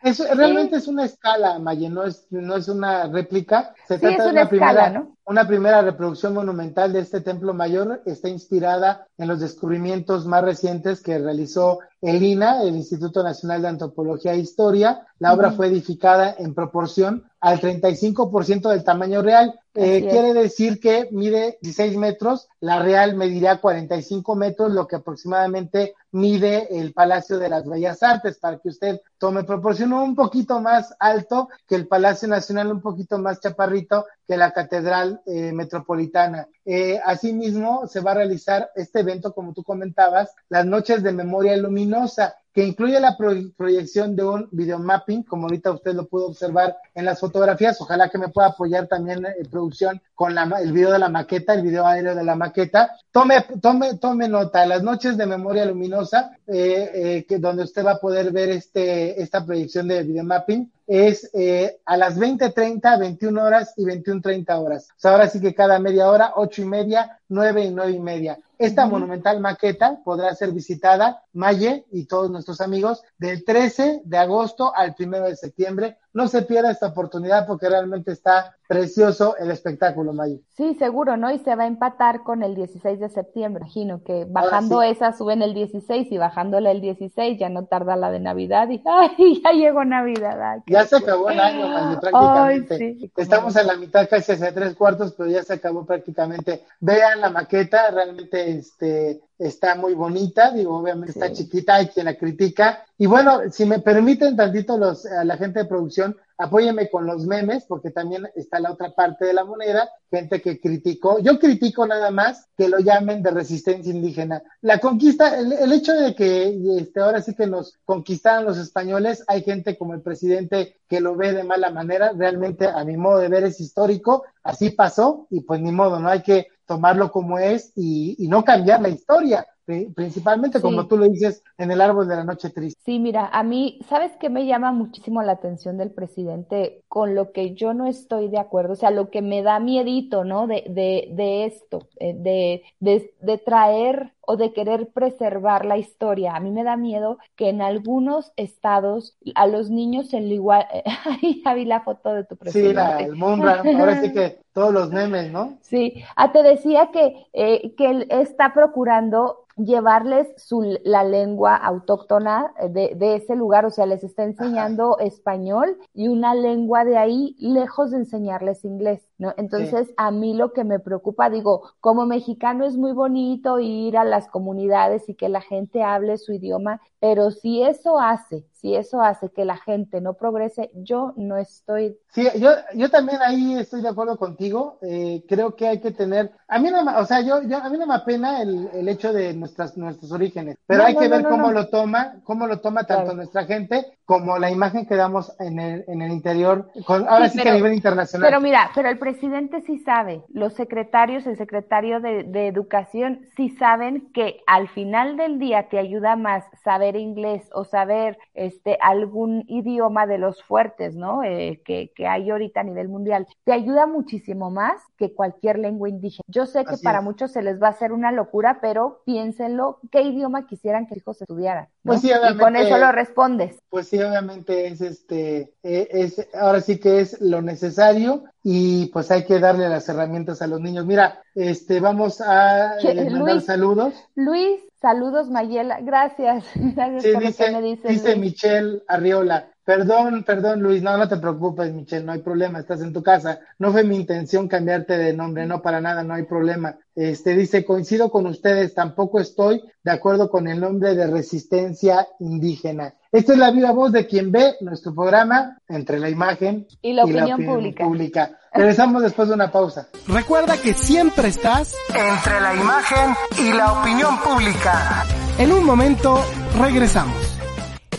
Es, 0.00 0.16
sí. 0.16 0.24
realmente 0.32 0.76
es 0.76 0.86
una 0.86 1.04
escala, 1.04 1.58
Maye, 1.58 1.90
no 1.90 2.04
es, 2.04 2.28
no 2.30 2.54
es 2.54 2.68
una 2.68 3.08
réplica. 3.08 3.74
Se 3.88 3.96
sí, 3.96 4.00
trata 4.00 4.16
es 4.16 4.24
de 4.24 4.30
una, 4.30 4.30
una 4.30 4.42
escala, 4.42 4.48
primera, 4.48 4.90
¿no? 4.90 5.16
una 5.24 5.48
primera 5.48 5.82
reproducción 5.82 6.34
monumental 6.34 6.92
de 6.92 7.00
este 7.00 7.20
templo 7.20 7.52
mayor. 7.52 8.02
Está 8.06 8.28
inspirada 8.28 9.08
en 9.18 9.26
los 9.26 9.40
descubrimientos 9.40 10.24
más 10.24 10.44
recientes 10.44 11.02
que 11.02 11.18
realizó 11.18 11.80
el 12.00 12.22
INA, 12.22 12.62
el 12.62 12.76
Instituto 12.76 13.24
Nacional 13.24 13.62
de 13.62 13.68
Antropología 13.68 14.32
e 14.34 14.38
Historia. 14.38 15.04
La 15.18 15.34
obra 15.34 15.48
uh 15.48 15.50
-huh. 15.50 15.56
fue 15.56 15.66
edificada 15.66 16.32
en 16.38 16.54
proporción 16.54 17.24
al 17.42 17.60
35% 17.60 18.70
del 18.70 18.84
tamaño 18.84 19.20
real. 19.20 19.58
Eh, 19.74 20.06
quiere 20.08 20.32
decir 20.32 20.78
que 20.78 21.08
mide 21.10 21.58
16 21.60 21.96
metros, 21.96 22.48
la 22.60 22.78
real 22.78 23.16
medirá 23.16 23.56
45 23.60 24.36
metros, 24.36 24.70
lo 24.70 24.86
que 24.86 24.96
aproximadamente 24.96 25.94
mide 26.12 26.78
el 26.78 26.92
Palacio 26.92 27.38
de 27.38 27.48
las 27.48 27.66
Bellas 27.66 28.02
Artes, 28.02 28.38
para 28.38 28.58
que 28.58 28.68
usted 28.68 29.00
tome 29.18 29.42
proporción 29.42 29.92
un 29.92 30.14
poquito 30.14 30.60
más 30.60 30.94
alto 31.00 31.48
que 31.66 31.74
el 31.74 31.88
Palacio 31.88 32.28
Nacional, 32.28 32.70
un 32.70 32.80
poquito 32.80 33.18
más 33.18 33.40
chaparrito 33.40 34.06
que 34.28 34.36
la 34.36 34.52
Catedral 34.52 35.20
eh, 35.26 35.50
Metropolitana. 35.52 36.46
Eh, 36.64 37.00
asimismo, 37.04 37.88
se 37.88 38.00
va 38.00 38.12
a 38.12 38.16
realizar 38.16 38.70
este 38.76 39.00
evento, 39.00 39.34
como 39.34 39.52
tú 39.52 39.64
comentabas, 39.64 40.32
las 40.48 40.64
noches 40.64 41.02
de 41.02 41.10
memoria 41.10 41.56
luminosa 41.56 42.36
que 42.52 42.64
incluye 42.64 43.00
la 43.00 43.16
proyección 43.56 44.14
de 44.14 44.24
un 44.24 44.48
videomapping, 44.52 45.22
como 45.22 45.44
ahorita 45.44 45.72
usted 45.72 45.94
lo 45.94 46.06
pudo 46.06 46.26
observar 46.26 46.76
en 46.94 47.06
las 47.06 47.18
fotografías. 47.20 47.80
Ojalá 47.80 48.10
que 48.10 48.18
me 48.18 48.28
pueda 48.28 48.48
apoyar 48.48 48.88
también 48.88 49.24
en 49.24 49.46
producción 49.50 50.00
con 50.14 50.34
la, 50.34 50.44
el 50.60 50.72
video 50.72 50.92
de 50.92 50.98
la 50.98 51.08
maqueta, 51.08 51.54
el 51.54 51.62
video 51.62 51.86
aéreo 51.86 52.14
de 52.14 52.24
la 52.24 52.36
maqueta. 52.36 52.92
Tome, 53.10 53.44
tome, 53.60 53.94
tome 53.94 54.28
nota, 54.28 54.66
las 54.66 54.82
noches 54.82 55.16
de 55.16 55.26
memoria 55.26 55.64
luminosa, 55.64 56.36
eh, 56.46 56.90
eh, 56.94 57.26
que 57.26 57.38
donde 57.38 57.64
usted 57.64 57.84
va 57.84 57.92
a 57.92 58.00
poder 58.00 58.32
ver 58.32 58.50
este, 58.50 59.20
esta 59.20 59.44
proyección 59.44 59.88
de 59.88 60.02
videomapping, 60.02 60.70
es 60.86 61.30
eh, 61.32 61.80
a 61.86 61.96
las 61.96 62.18
20.30, 62.18 62.98
21 62.98 63.42
horas 63.42 63.72
y 63.76 63.84
21.30 63.84 64.62
horas. 64.62 64.88
O 64.90 64.94
sea, 65.00 65.12
ahora 65.12 65.28
sí 65.28 65.40
que 65.40 65.54
cada 65.54 65.78
media 65.78 66.10
hora, 66.10 66.32
ocho 66.36 66.60
y 66.60 66.66
media, 66.66 67.18
nueve 67.28 67.64
y 67.64 67.70
nueve 67.70 67.92
y 67.92 68.00
media. 68.00 68.38
Esta 68.58 68.86
monumental 68.86 69.40
maqueta 69.40 69.98
podrá 70.04 70.34
ser 70.34 70.52
visitada, 70.52 71.22
Maye 71.32 71.86
y 71.90 72.06
todos 72.06 72.30
nuestros 72.30 72.60
amigos, 72.60 73.02
del 73.18 73.44
13 73.44 74.02
de 74.04 74.18
agosto 74.18 74.74
al 74.74 74.94
1 74.98 75.20
de 75.20 75.36
septiembre. 75.36 75.98
No 76.12 76.28
se 76.28 76.42
pierda 76.42 76.70
esta 76.70 76.88
oportunidad 76.88 77.46
porque 77.46 77.70
realmente 77.70 78.12
está 78.12 78.54
precioso 78.68 79.36
el 79.38 79.50
espectáculo, 79.50 80.12
Maye. 80.12 80.40
Sí, 80.56 80.74
seguro, 80.74 81.16
¿no? 81.16 81.30
Y 81.30 81.38
se 81.38 81.54
va 81.54 81.64
a 81.64 81.66
empatar 81.66 82.22
con 82.22 82.42
el 82.42 82.54
16 82.54 83.00
de 83.00 83.08
septiembre. 83.08 83.62
Imagino 83.62 84.02
que 84.02 84.26
bajando 84.28 84.82
esa 84.82 85.16
suben 85.16 85.42
el 85.42 85.54
16 85.54 86.10
y 86.10 86.18
bajándole 86.18 86.70
el 86.70 86.80
16 86.80 87.38
ya 87.38 87.48
no 87.48 87.64
tarda 87.66 87.96
la 87.96 88.10
de 88.10 88.20
Navidad 88.20 88.68
y 88.68 88.82
¡ay! 88.86 89.42
Ya 89.42 89.52
llegó 89.52 89.84
Navidad. 89.84 90.62
ya 90.66 90.86
se 90.86 90.96
acabó 90.96 91.30
el 91.30 91.40
año, 91.40 91.68
Maye, 91.68 91.98
prácticamente. 91.98 93.10
Estamos 93.16 93.56
a 93.56 93.62
la 93.62 93.76
mitad, 93.76 94.08
casi 94.08 94.32
hacia 94.32 94.52
tres 94.54 94.74
cuartos, 94.74 95.12
pero 95.12 95.30
ya 95.30 95.42
se 95.42 95.54
acabó 95.54 95.84
prácticamente. 95.84 96.62
Vean 96.80 97.20
la 97.20 97.30
maqueta, 97.30 97.90
realmente 97.90 98.58
este, 98.58 99.22
está 99.38 99.74
muy 99.74 99.94
bonita, 99.94 100.50
digo, 100.52 100.76
obviamente 100.76 101.12
está 101.12 101.32
chiquita, 101.32 101.76
hay 101.76 101.88
quien 101.88 102.06
la 102.06 102.16
critica. 102.16 102.84
Y 102.98 103.06
bueno, 103.06 103.40
si 103.50 103.64
me 103.66 103.80
permiten 103.80 104.36
tantito 104.36 104.78
los, 104.78 105.06
a 105.06 105.24
la 105.24 105.36
gente 105.36 105.60
de 105.60 105.64
producción, 105.64 106.16
apóyeme 106.38 106.90
con 106.90 107.06
los 107.06 107.26
memes, 107.26 107.64
porque 107.66 107.90
también 107.90 108.28
está 108.34 108.58
la 108.58 108.72
otra 108.72 108.94
parte 108.94 109.24
de 109.24 109.32
la 109.32 109.44
moneda, 109.44 109.88
gente 110.10 110.42
que 110.42 110.60
criticó, 110.60 111.18
yo 111.20 111.38
critico 111.38 111.86
nada 111.86 112.10
más 112.10 112.48
que 112.56 112.68
lo 112.68 112.78
llamen 112.78 113.22
de 113.22 113.30
resistencia 113.30 113.92
indígena. 113.92 114.42
La 114.60 114.78
conquista, 114.78 115.38
el, 115.38 115.72
hecho 115.72 115.92
de 115.94 116.14
que 116.14 116.78
este, 116.78 117.00
ahora 117.00 117.22
sí 117.22 117.34
que 117.34 117.46
nos 117.46 117.78
conquistaran 117.84 118.44
los 118.44 118.58
españoles, 118.58 119.24
hay 119.28 119.42
gente 119.42 119.78
como 119.78 119.94
el 119.94 120.02
presidente 120.02 120.76
que 120.88 121.00
lo 121.00 121.16
ve 121.16 121.32
de 121.32 121.44
mala 121.44 121.70
manera, 121.70 122.12
realmente 122.12 122.66
a 122.66 122.84
mi 122.84 122.96
modo 122.96 123.18
de 123.18 123.28
ver 123.28 123.44
es 123.44 123.60
histórico, 123.60 124.24
así 124.42 124.70
pasó 124.70 125.26
y 125.30 125.40
pues 125.40 125.60
ni 125.60 125.72
modo, 125.72 126.00
no 126.00 126.08
hay 126.08 126.22
que 126.22 126.48
tomarlo 126.66 127.10
como 127.10 127.38
es 127.38 127.72
y, 127.76 128.16
y 128.18 128.28
no 128.28 128.44
cambiar 128.44 128.80
la 128.80 128.88
historia 128.88 129.46
principalmente 129.94 130.60
como 130.60 130.86
tú 130.86 130.96
lo 130.96 131.08
dices 131.08 131.42
en 131.56 131.70
el 131.70 131.80
árbol 131.80 132.08
de 132.08 132.16
la 132.16 132.24
noche 132.24 132.50
triste. 132.50 132.80
Sí, 132.84 132.98
mira, 132.98 133.28
a 133.28 133.44
mí, 133.44 133.78
¿sabes 133.88 134.10
qué 134.18 134.28
me 134.28 134.44
llama 134.44 134.72
muchísimo 134.72 135.22
la 135.22 135.32
atención 135.32 135.78
del 135.78 135.92
presidente 135.92 136.82
con 136.88 137.14
lo 137.14 137.30
que 137.30 137.54
yo 137.54 137.74
no 137.74 137.86
estoy 137.86 138.28
de 138.28 138.38
acuerdo? 138.38 138.72
O 138.72 138.76
sea, 138.76 138.90
lo 138.90 139.08
que 139.08 139.22
me 139.22 139.42
da 139.42 139.60
miedito, 139.60 140.24
¿no? 140.24 140.48
De, 140.48 140.64
de, 140.68 141.08
de 141.12 141.44
esto, 141.44 141.86
eh, 142.00 142.12
de, 142.16 142.64
de, 142.80 143.14
de 143.20 143.38
traer 143.38 144.12
o 144.26 144.36
de 144.36 144.52
querer 144.52 144.88
preservar 144.88 145.64
la 145.64 145.76
historia. 145.76 146.34
A 146.34 146.40
mí 146.40 146.50
me 146.50 146.64
da 146.64 146.76
miedo 146.76 147.18
que 147.36 147.48
en 147.48 147.60
algunos 147.60 148.32
estados 148.36 149.16
a 149.34 149.46
los 149.46 149.70
niños 149.70 150.14
en 150.14 150.30
igual, 150.30 150.66
ahí 151.04 151.42
ya 151.44 151.54
vi 151.54 151.64
la 151.64 151.80
foto 151.80 152.14
de 152.14 152.24
tu 152.24 152.36
presidente. 152.36 152.70
Sí, 152.70 152.74
la, 152.74 152.98
el 152.98 153.16
Munra, 153.16 153.62
ahora 153.78 154.00
sí 154.00 154.12
que 154.12 154.40
todos 154.52 154.72
los 154.72 154.90
memes, 154.90 155.30
¿no? 155.32 155.58
Sí, 155.62 156.02
ah, 156.16 156.32
te 156.32 156.42
decía 156.42 156.90
que, 156.92 157.26
eh, 157.32 157.74
que 157.76 157.90
él 157.90 158.06
está 158.10 158.52
procurando 158.52 159.46
llevarles 159.56 160.28
su, 160.36 160.78
la 160.84 161.04
lengua 161.04 161.56
autóctona 161.56 162.52
de, 162.70 162.94
de, 162.94 163.16
ese 163.16 163.36
lugar, 163.36 163.66
o 163.66 163.70
sea, 163.70 163.86
les 163.86 164.02
está 164.02 164.24
enseñando 164.24 164.98
español 164.98 165.78
y 165.94 166.08
una 166.08 166.34
lengua 166.34 166.84
de 166.84 166.96
ahí, 166.96 167.36
lejos 167.38 167.90
de 167.90 167.98
enseñarles 167.98 168.64
inglés, 168.64 169.02
¿no? 169.22 169.34
Entonces, 169.38 169.94
a 169.96 170.10
mí 170.10 170.34
lo 170.34 170.52
que 170.52 170.64
me 170.64 170.80
preocupa, 170.80 171.30
digo, 171.30 171.70
como 171.80 172.06
mexicano 172.06 172.64
es 172.66 172.76
muy 172.76 172.92
bonito 172.92 173.60
ir 173.60 173.96
a 173.96 174.04
las 174.04 174.28
comunidades 174.28 175.08
y 175.08 175.14
que 175.14 175.28
la 175.28 175.40
gente 175.40 175.82
hable 175.84 176.18
su 176.18 176.32
idioma, 176.32 176.80
pero 176.98 177.30
si 177.30 177.62
eso 177.62 177.98
hace 178.00 178.44
si 178.62 178.76
eso 178.76 179.02
hace 179.02 179.28
que 179.30 179.44
la 179.44 179.56
gente 179.56 180.00
no 180.00 180.14
progrese, 180.14 180.70
yo 180.72 181.12
no 181.16 181.36
estoy. 181.36 181.98
Sí, 182.12 182.28
yo, 182.38 182.50
yo 182.74 182.90
también 182.90 183.18
ahí 183.20 183.58
estoy 183.58 183.82
de 183.82 183.88
acuerdo 183.88 184.16
contigo. 184.16 184.78
Eh, 184.82 185.24
creo 185.28 185.56
que 185.56 185.66
hay 185.66 185.80
que 185.80 185.90
tener, 185.90 186.30
a 186.46 186.60
mí 186.60 186.70
no, 186.70 186.84
o 186.96 187.04
sea, 187.04 187.20
yo, 187.22 187.42
yo 187.42 187.58
a 187.58 187.68
mí 187.68 187.76
no 187.76 187.88
me 187.88 187.94
apena 187.94 188.40
el, 188.40 188.68
el 188.72 188.88
hecho 188.88 189.12
de 189.12 189.34
nuestras 189.34 189.76
nuestros 189.76 190.12
orígenes, 190.12 190.58
pero 190.66 190.84
hay 190.84 190.94
que 190.94 191.08
ver 191.08 191.24
cómo 191.24 191.50
lo 191.50 191.68
toma, 191.68 192.20
cómo 192.22 192.46
lo 192.46 192.60
toma 192.60 192.84
tanto 192.84 193.14
nuestra 193.14 193.44
gente 193.44 193.98
como 194.04 194.38
la 194.38 194.50
imagen 194.50 194.86
que 194.86 194.94
damos 194.94 195.32
en 195.40 195.58
el, 195.58 195.84
en 195.88 196.02
el 196.02 196.12
interior, 196.12 196.70
con, 196.86 197.08
ahora 197.08 197.28
sí, 197.28 197.40
que 197.40 197.48
a 197.48 197.54
nivel 197.54 197.72
internacional. 197.72 198.28
Pero 198.28 198.40
mira, 198.40 198.70
pero 198.74 198.90
el 198.90 198.98
presidente 198.98 199.60
sí 199.62 199.78
sabe, 199.78 200.24
los 200.28 200.52
secretarios, 200.54 201.26
el 201.26 201.36
secretario 201.36 202.00
de, 202.00 202.24
de 202.24 202.46
educación 202.46 203.26
sí 203.36 203.48
saben 203.50 204.10
que 204.12 204.40
al 204.46 204.68
final 204.68 205.16
del 205.16 205.38
día 205.38 205.68
te 205.68 205.78
ayuda 205.78 206.16
más 206.16 206.44
saber 206.62 206.96
inglés 206.96 207.48
o 207.54 207.64
saber 207.64 208.18
este, 208.52 208.78
algún 208.80 209.44
idioma 209.48 210.06
de 210.06 210.18
los 210.18 210.42
fuertes, 210.42 210.94
¿no? 210.94 211.24
Eh, 211.24 211.62
que, 211.64 211.90
que, 211.94 212.06
hay 212.06 212.30
ahorita 212.30 212.60
a 212.60 212.64
nivel 212.64 212.88
mundial, 212.88 213.26
te 213.44 213.52
ayuda 213.52 213.86
muchísimo 213.86 214.50
más 214.50 214.80
que 214.96 215.14
cualquier 215.14 215.58
lengua 215.58 215.88
indígena. 215.88 216.22
Yo 216.26 216.46
sé 216.46 216.64
que 216.64 216.76
para 216.82 217.00
muchos 217.00 217.32
se 217.32 217.42
les 217.42 217.60
va 217.60 217.68
a 217.68 217.70
hacer 217.70 217.92
una 217.92 218.12
locura, 218.12 218.58
pero 218.60 219.02
piénsenlo, 219.04 219.80
¿qué 219.90 220.02
idioma 220.02 220.46
quisieran 220.46 220.86
que 220.86 220.96
hijos 220.96 221.20
estudiaran? 221.22 221.68
Pues 221.82 222.02
sí, 222.02 222.10
y 222.10 222.36
con 222.36 222.56
eso 222.56 222.78
lo 222.78 222.92
respondes. 222.92 223.58
Pues 223.70 223.88
sí, 223.88 223.98
obviamente 223.98 224.66
es 224.66 224.80
este, 224.80 225.54
e, 225.62 225.88
es, 225.90 226.28
ahora 226.34 226.60
sí 226.60 226.78
que 226.78 227.00
es 227.00 227.20
lo 227.20 227.42
necesario 227.42 228.24
y 228.42 228.86
pues 228.86 229.10
hay 229.10 229.24
que 229.24 229.38
darle 229.38 229.68
las 229.68 229.88
herramientas 229.88 230.42
a 230.42 230.46
los 230.46 230.60
niños. 230.60 230.84
Mira, 230.84 231.22
este, 231.34 231.80
vamos 231.80 232.20
a 232.20 232.78
eh, 232.80 233.10
mandar 233.10 233.40
saludos. 233.40 233.94
Luis, 234.14 234.60
saludos 234.80 235.30
Mayela, 235.30 235.80
gracias. 235.80 236.44
Gracias 236.54 237.14
por 237.14 237.22
dice, 237.22 237.50
me 237.52 237.62
dice. 237.62 237.88
Dice 237.88 238.16
Michelle 238.16 238.82
Arriola. 238.88 239.51
Perdón, 239.64 240.24
perdón 240.24 240.60
Luis, 240.60 240.82
no, 240.82 240.96
no 240.96 241.08
te 241.08 241.18
preocupes 241.18 241.72
Michelle, 241.72 242.04
no 242.04 242.12
hay 242.12 242.18
problema, 242.18 242.58
estás 242.58 242.80
en 242.82 242.92
tu 242.92 243.02
casa. 243.02 243.40
No 243.58 243.70
fue 243.70 243.84
mi 243.84 243.94
intención 243.94 244.48
cambiarte 244.48 244.98
de 244.98 245.12
nombre, 245.12 245.46
no 245.46 245.62
para 245.62 245.80
nada, 245.80 246.02
no 246.02 246.14
hay 246.14 246.24
problema. 246.24 246.76
Este 246.96 247.36
dice, 247.36 247.64
coincido 247.64 248.10
con 248.10 248.26
ustedes, 248.26 248.74
tampoco 248.74 249.20
estoy 249.20 249.62
de 249.84 249.92
acuerdo 249.92 250.30
con 250.30 250.48
el 250.48 250.60
nombre 250.60 250.96
de 250.96 251.06
resistencia 251.06 252.08
indígena. 252.18 252.94
Esta 253.12 253.34
es 253.34 253.38
la 253.38 253.50
viva 253.52 253.70
voz 253.70 253.92
de 253.92 254.06
quien 254.06 254.32
ve 254.32 254.54
nuestro 254.62 254.94
programa 254.94 255.58
entre 255.68 256.00
la 256.00 256.10
imagen 256.10 256.66
y 256.80 256.92
la 256.94 257.04
opinión, 257.04 257.44
pública. 257.44 257.84
pública. 257.84 258.38
Regresamos 258.52 259.02
después 259.02 259.28
de 259.28 259.34
una 259.34 259.52
pausa. 259.52 259.88
Recuerda 260.08 260.56
que 260.56 260.74
siempre 260.74 261.28
estás 261.28 261.74
entre 261.88 262.40
la 262.40 262.54
imagen 262.54 263.14
y 263.38 263.52
la 263.52 263.80
opinión 263.80 264.18
pública. 264.22 265.04
En 265.38 265.52
un 265.52 265.64
momento 265.64 266.18
regresamos. 266.58 267.31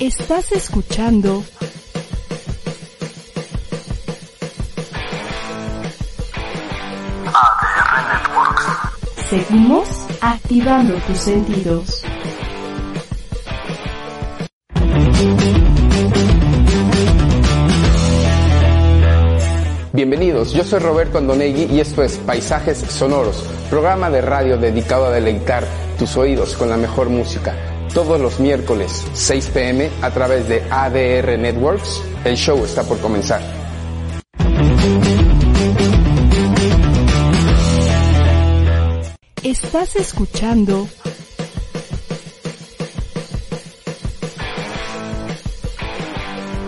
Estás 0.03 0.51
escuchando 0.51 1.45
ADR 7.25 8.11
Networks. 8.11 8.65
Seguimos 9.29 9.87
activando 10.19 10.95
tus 11.07 11.17
sentidos. 11.19 12.03
Bienvenidos, 19.93 20.51
yo 20.51 20.65
soy 20.65 20.79
Roberto 20.79 21.17
Andonegui 21.17 21.73
y 21.73 21.79
esto 21.79 22.03
es 22.03 22.17
Paisajes 22.17 22.79
Sonoros, 22.79 23.41
programa 23.69 24.09
de 24.09 24.19
radio 24.19 24.57
dedicado 24.57 25.05
a 25.05 25.11
deleitar 25.11 25.65
tus 25.97 26.17
oídos 26.17 26.57
con 26.57 26.69
la 26.69 26.75
mejor 26.75 27.07
música. 27.07 27.72
Todos 27.93 28.19
los 28.19 28.39
miércoles 28.39 29.05
6 29.13 29.51
pm 29.53 29.91
a 30.01 30.09
través 30.09 30.47
de 30.47 30.63
ADR 30.67 31.37
Networks, 31.37 32.01
el 32.25 32.35
show 32.35 32.65
está 32.65 32.81
por 32.81 32.99
comenzar. 32.99 33.39
Estás 39.43 39.95
escuchando 39.95 40.87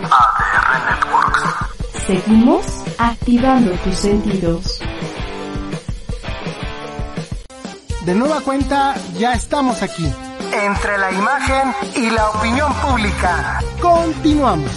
ADR 0.03 0.86
Networks. 0.86 2.05
Seguimos 2.05 2.65
activando 2.99 3.71
tus 3.84 3.95
sentidos. 3.95 4.80
De 8.05 8.13
nueva 8.13 8.41
cuenta, 8.41 8.93
ya 9.17 9.34
estamos 9.34 9.82
aquí. 9.82 10.05
Entre 10.63 10.97
la 10.97 11.11
imagen 11.11 11.73
y 11.97 12.09
la 12.11 12.29
opinión 12.29 12.71
pública. 12.75 13.59
Continuamos. 13.81 14.71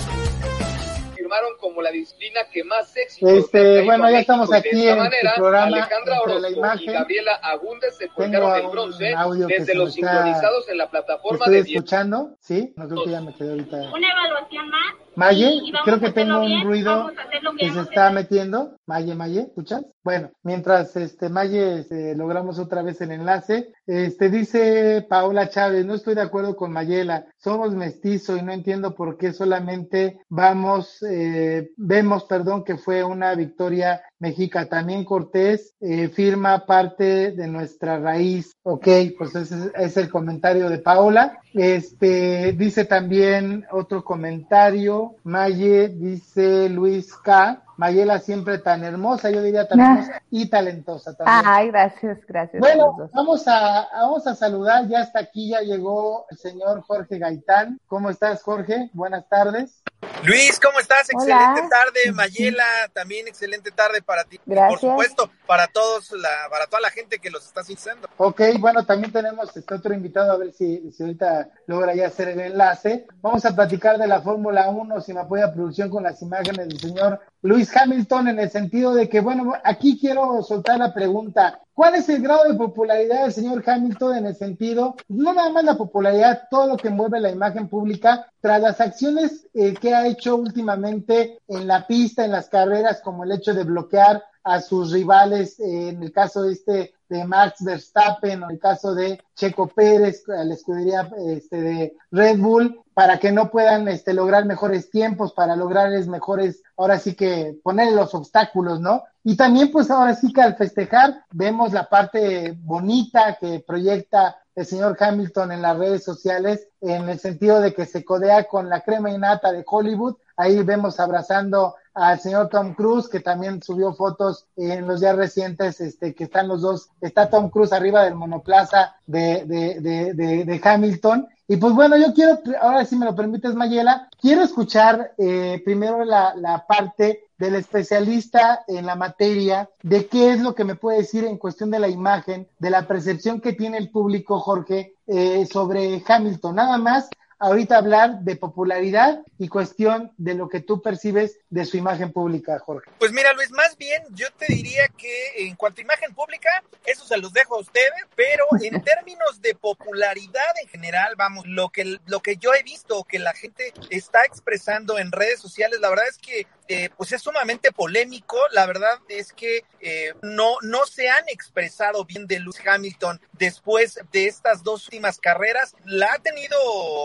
Firmaron 1.15 1.51
como 1.61 1.83
la 1.83 1.91
disciplina 1.91 2.41
que 2.53 2.65
más 2.65 2.97
éxito 2.97 3.29
Este, 3.29 3.85
bueno, 3.85 4.11
ya 4.11 4.21
estamos 4.21 4.53
aquí 4.53 4.71
de 4.71 4.79
esta 4.81 4.91
en 4.93 4.99
manera, 4.99 5.31
el 5.31 5.35
programa 5.37 5.67
Alejandra 5.67 6.21
Orozco 6.23 6.41
la 6.41 6.51
imagen. 6.51 6.89
y 6.89 6.93
Gabriela 6.93 7.35
Agúndez 7.43 7.97
se 7.97 8.09
colgaron 8.09 8.57
el 8.57 8.67
bronce 8.69 9.15
desde 9.47 9.75
los 9.75 9.93
sincronizados 9.95 10.69
en 10.69 10.79
la 10.79 10.91
plataforma 10.91 11.39
Estoy 11.39 11.55
de 11.55 11.63
10. 11.63 11.77
escuchando, 11.77 12.31
¿sí? 12.41 12.73
No 12.77 12.89
creo 12.89 13.05
que 13.05 13.11
ya 13.11 13.21
me 13.21 13.35
quedé 13.35 13.51
ahorita. 13.51 13.77
Una 13.77 14.11
evaluación 14.13 14.69
más. 14.71 14.95
Maye, 15.19 15.61
creo 15.85 15.99
que 15.99 16.13
tengo 16.13 16.41
un 16.41 16.63
ruido 16.63 17.11
que 17.59 17.73
se 17.73 17.81
está 17.81 18.13
metiendo. 18.13 18.77
Maye, 18.87 19.17
Maye, 19.17 19.41
¿escuchas? 19.41 19.85
Bueno, 20.05 20.31
mientras 20.45 20.95
este 20.97 21.29
Maye 21.29 21.81
este, 21.81 22.15
logramos 22.15 22.61
otra 22.61 22.83
vez 22.83 23.01
el 23.01 23.11
enlace, 23.11 23.73
este 23.85 24.31
dice 24.31 25.05
Paola 25.09 25.49
Chávez, 25.49 25.85
no 25.85 25.95
estoy 25.95 26.15
de 26.15 26.23
acuerdo 26.23 26.55
con 26.55 26.73
Mayela, 26.73 27.27
somos 27.37 27.75
mestizo 27.75 28.37
y 28.37 28.43
no 28.43 28.53
entiendo 28.53 28.95
por 28.95 29.19
qué 29.19 29.33
solamente 29.33 30.21
vamos, 30.29 31.03
eh, 31.03 31.71
vemos, 31.77 32.23
perdón, 32.25 32.63
que 32.63 32.77
fue 32.77 33.03
una 33.03 33.35
victoria 33.35 34.01
mexica. 34.19 34.69
También 34.69 35.05
Cortés 35.05 35.75
eh, 35.81 36.09
firma 36.09 36.67
parte 36.67 37.33
de 37.33 37.47
nuestra 37.47 37.99
raíz. 37.99 38.57
Ok, 38.63 38.89
pues 39.17 39.35
ese 39.35 39.71
es 39.75 39.97
el 39.97 40.09
comentario 40.09 40.69
de 40.69 40.79
Paola. 40.79 41.41
Este 41.55 42.53
dice 42.53 42.85
también 42.85 43.65
otro 43.71 44.05
comentario. 44.05 45.17
Maye 45.25 45.89
dice 45.89 46.69
Luis 46.69 47.15
K. 47.15 47.63
Mayela 47.79 48.19
siempre 48.19 48.59
tan 48.59 48.83
hermosa, 48.83 49.31
yo 49.31 49.41
diría 49.41 49.67
tan 49.69 49.81
Ah. 49.81 49.93
hermosa 49.95 50.23
y 50.31 50.51
talentosa 50.51 51.15
también. 51.17 51.43
Ay, 51.47 51.69
gracias, 51.69 52.19
gracias. 52.27 52.61
Bueno, 52.61 53.09
vamos 53.15 53.47
a, 53.47 53.89
vamos 53.93 54.27
a 54.27 54.35
saludar, 54.35 54.89
ya 54.89 55.01
hasta 55.01 55.21
aquí 55.21 55.51
ya 55.51 55.61
llegó 55.61 56.27
el 56.29 56.37
señor 56.39 56.83
Jorge 56.83 57.19
Gaitán. 57.19 57.81
¿Cómo 57.87 58.11
estás, 58.11 58.43
Jorge? 58.43 58.91
Buenas 58.93 59.29
tardes. 59.29 59.81
Luis, 60.25 60.59
¿cómo 60.61 60.81
estás? 60.81 61.09
Hola. 61.15 61.35
Excelente 61.55 61.69
tarde, 61.71 62.13
Mayela, 62.13 62.65
también 62.93 63.29
excelente 63.29 63.71
tarde 63.71 64.03
para 64.03 64.25
ti. 64.25 64.41
Y 64.45 64.51
Gracias. 64.51 64.81
por 64.81 64.91
supuesto, 64.91 65.31
para 65.47 65.69
todos, 65.69 66.11
la, 66.13 66.29
para 66.51 66.67
toda 66.67 66.81
la 66.81 66.91
gente 66.91 67.19
que 67.21 67.31
los 67.31 67.47
está 67.47 67.63
sintiendo. 67.63 68.09
Ok, 68.17 68.41
bueno, 68.59 68.85
también 68.85 69.13
tenemos 69.13 69.57
este 69.57 69.75
otro 69.75 69.95
invitado, 69.95 70.33
a 70.33 70.37
ver 70.37 70.53
si, 70.53 70.91
si 70.91 71.03
ahorita 71.05 71.49
logra 71.67 71.95
ya 71.95 72.09
hacer 72.09 72.29
el 72.31 72.41
enlace. 72.41 73.07
Vamos 73.21 73.45
a 73.45 73.55
platicar 73.55 73.99
de 73.99 74.09
la 74.09 74.21
Fórmula 74.21 74.69
1, 74.69 75.01
si 75.01 75.13
me 75.15 75.21
apoya 75.21 75.53
producción 75.53 75.89
con 75.91 76.03
las 76.03 76.21
imágenes 76.23 76.69
del 76.69 76.81
señor 76.81 77.21
Luis 77.43 77.75
Hamilton, 77.77 78.29
en 78.29 78.41
el 78.41 78.51
sentido 78.51 78.95
de 78.95 79.09
que, 79.09 79.21
bueno, 79.21 79.53
aquí 79.63 79.99
quiero 79.99 80.43
soltar 80.43 80.79
la 80.79 80.93
pregunta. 80.93 81.61
¿Cuál 81.73 81.95
es 81.95 82.09
el 82.09 82.21
grado 82.21 82.45
de 82.45 82.59
popularidad 82.59 83.23
del 83.23 83.33
señor 83.33 83.63
Hamilton 83.65 84.17
en 84.17 84.27
el 84.27 84.35
sentido, 84.35 84.97
no 85.07 85.33
nada 85.33 85.51
más 85.51 85.63
la 85.63 85.77
popularidad, 85.77 86.49
todo 86.51 86.67
lo 86.67 86.77
que 86.77 86.91
mueve 86.91 87.21
la 87.21 87.31
imagen 87.31 87.69
pública 87.69 88.27
tras 88.41 88.61
las 88.61 88.81
acciones 88.81 89.47
eh, 89.55 89.75
que 89.75 89.95
ha 89.95 90.09
hecho 90.09 90.35
últimamente 90.35 91.39
en 91.47 91.69
la 91.69 91.87
pista, 91.87 92.25
en 92.25 92.33
las 92.33 92.49
carreras, 92.49 93.01
como 93.01 93.23
el 93.23 93.31
hecho 93.31 93.55
de 93.55 93.63
bloquear 93.63 94.25
a 94.43 94.61
sus 94.61 94.91
rivales, 94.91 95.61
eh, 95.61 95.91
en 95.91 96.03
el 96.03 96.11
caso 96.11 96.49
este 96.49 96.95
de 97.09 97.25
Max 97.25 97.65
Verstappen, 97.65 98.43
o 98.43 98.51
el 98.51 98.59
caso 98.59 98.95
de 98.95 99.21
Checo 99.35 99.69
Pérez, 99.69 100.29
a 100.29 100.45
la 100.45 100.55
escudería 100.55 101.11
este, 101.27 101.61
de 101.61 101.97
Red 102.11 102.39
Bull, 102.39 102.81
para 102.95 103.19
que 103.19 103.33
no 103.33 103.51
puedan 103.51 103.89
este, 103.89 104.13
lograr 104.13 104.45
mejores 104.45 104.91
tiempos, 104.91 105.33
para 105.33 105.57
lograrles 105.57 106.09
mejores, 106.09 106.63
ahora 106.77 106.99
sí 106.99 107.15
que 107.15 107.59
poner 107.63 107.93
los 107.93 108.15
obstáculos, 108.15 108.81
¿no? 108.81 109.05
Y 109.25 109.37
también 109.37 109.71
pues 109.71 109.91
ahora 109.91 110.15
sí 110.15 110.33
que 110.33 110.43
al 110.43 110.57
festejar 110.57 111.25
vemos 111.31 111.73
la 111.73 111.89
parte 111.89 112.57
bonita 112.59 113.37
que 113.41 113.61
proyecta 113.61 114.39
el 114.59 114.67
señor 114.67 114.97
Hamilton 114.99 115.53
en 115.53 115.63
las 115.63 115.79
redes 115.79 116.03
sociales, 116.03 116.67
en 116.81 117.09
el 117.09 117.21
sentido 117.21 117.61
de 117.61 117.73
que 117.73 117.87
se 117.87 118.05
codea 118.05 118.45
con 118.45 118.69
la 118.69 118.81
crema 118.81 119.11
innata 119.11 119.53
de 119.53 119.65
Hollywood. 119.65 120.17
Ahí 120.37 120.61
vemos 120.63 120.99
abrazando 120.99 121.77
al 121.95 122.21
señor 122.21 122.49
Tom 122.49 122.75
Cruise, 122.75 123.09
que 123.09 123.21
también 123.21 123.63
subió 123.63 123.95
fotos 123.95 124.47
en 124.57 124.87
los 124.87 125.01
días 125.01 125.17
recientes, 125.17 125.81
este, 125.81 126.15
que 126.15 126.25
están 126.25 126.49
los 126.49 126.63
dos, 126.63 126.91
está 127.01 127.29
Tom 127.31 127.51
Cruise 127.51 127.73
arriba 127.73 128.05
del 128.05 128.15
monoplaza 128.15 128.97
de, 129.07 129.45
de, 129.45 129.81
de, 129.81 130.15
de, 130.15 130.45
de 130.45 130.61
Hamilton. 130.63 131.27
Y 131.51 131.57
pues 131.57 131.73
bueno, 131.73 131.97
yo 131.97 132.13
quiero, 132.13 132.39
ahora 132.61 132.85
si 132.85 132.95
me 132.95 133.07
lo 133.07 133.15
permites, 133.15 133.55
Mayela, 133.55 134.09
quiero 134.21 134.43
escuchar 134.43 135.13
eh, 135.17 135.63
primero 135.65 136.05
la, 136.05 136.35
la 136.35 136.67
parte 136.67 137.25
del 137.39 137.55
especialista 137.55 138.65
en 138.67 138.85
la 138.85 138.97
materia, 138.97 139.71
de 139.83 140.09
qué 140.09 140.33
es 140.33 140.41
lo 140.41 140.55
que 140.55 140.65
me 140.65 140.75
puede 140.75 140.99
decir 140.99 141.25
en 141.25 141.39
cuestión 141.39 141.71
de 141.71 141.79
la 141.79 141.89
imagen, 141.89 142.49
de 142.59 142.69
la 142.69 142.87
percepción 142.87 143.41
que 143.41 143.55
tiene 143.55 143.79
el 143.79 143.91
público, 143.91 144.41
Jorge, 144.41 144.95
eh, 145.07 145.47
sobre 145.51 146.03
Hamilton. 146.07 146.57
Nada 146.57 146.77
más, 146.77 147.09
ahorita 147.39 147.77
hablar 147.77 148.21
de 148.21 148.37
popularidad 148.37 149.21
y 149.39 149.49
cuestión 149.49 150.13
de 150.17 150.35
lo 150.35 150.49
que 150.49 150.61
tú 150.61 150.83
percibes 150.83 151.39
de 151.51 151.65
su 151.65 151.77
imagen 151.77 152.13
pública, 152.13 152.59
Jorge. 152.59 152.91
Pues 152.99 153.13
mira, 153.13 153.33
Luis, 153.33 153.51
más 153.53 153.77
bien 153.77 154.03
yo 154.11 154.27
te 154.33 154.47
diría 154.53 154.89
que 154.89 155.47
en 155.47 155.55
cuanto 155.57 155.81
a 155.81 155.85
imagen 155.85 156.15
pública, 156.15 156.51
eso 156.85 157.05
se 157.05 157.17
los 157.17 157.33
dejo 157.33 157.57
a 157.57 157.61
ustedes, 157.61 158.05
pero 158.17 158.45
en 158.61 158.83
términos 158.83 159.41
de 159.41 159.55
popularidad 159.55 160.43
en 160.63 160.69
general, 160.69 161.15
vamos, 161.17 161.47
lo 161.47 161.71
que, 161.71 161.99
lo 162.07 162.21
que 162.21 162.37
yo 162.37 162.53
he 162.55 162.63
visto 162.63 163.05
que 163.05 163.19
la 163.19 163.33
gente 163.33 163.73
está 163.91 164.23
expresando 164.25 164.99
en 164.99 165.13
redes 165.13 165.41
sociales, 165.41 165.81
la 165.81 165.91
verdad 165.91 166.07
es 166.09 166.19
que 166.19 166.47
eh, 166.69 166.91
pues 166.97 167.13
es 167.13 167.23
sumamente 167.23 167.73
polémico. 167.73 168.37
La 168.53 168.67
verdad 168.67 168.99
es 169.09 169.33
que 169.33 169.65
eh, 169.81 170.15
no, 170.23 170.57
no 170.63 170.87
se 170.87 171.09
han 171.09 171.29
expresado 171.29 172.05
bien 172.05 172.27
de 172.27 172.41
Lewis 172.41 172.61
Hamilton 172.65 173.21
después 173.33 174.01
de 174.13 174.27
estas 174.27 174.63
dos 174.63 174.85
últimas 174.85 175.19
carreras. 175.19 175.75
La 175.85 176.13
ha 176.13 176.19
tenido 176.19 176.59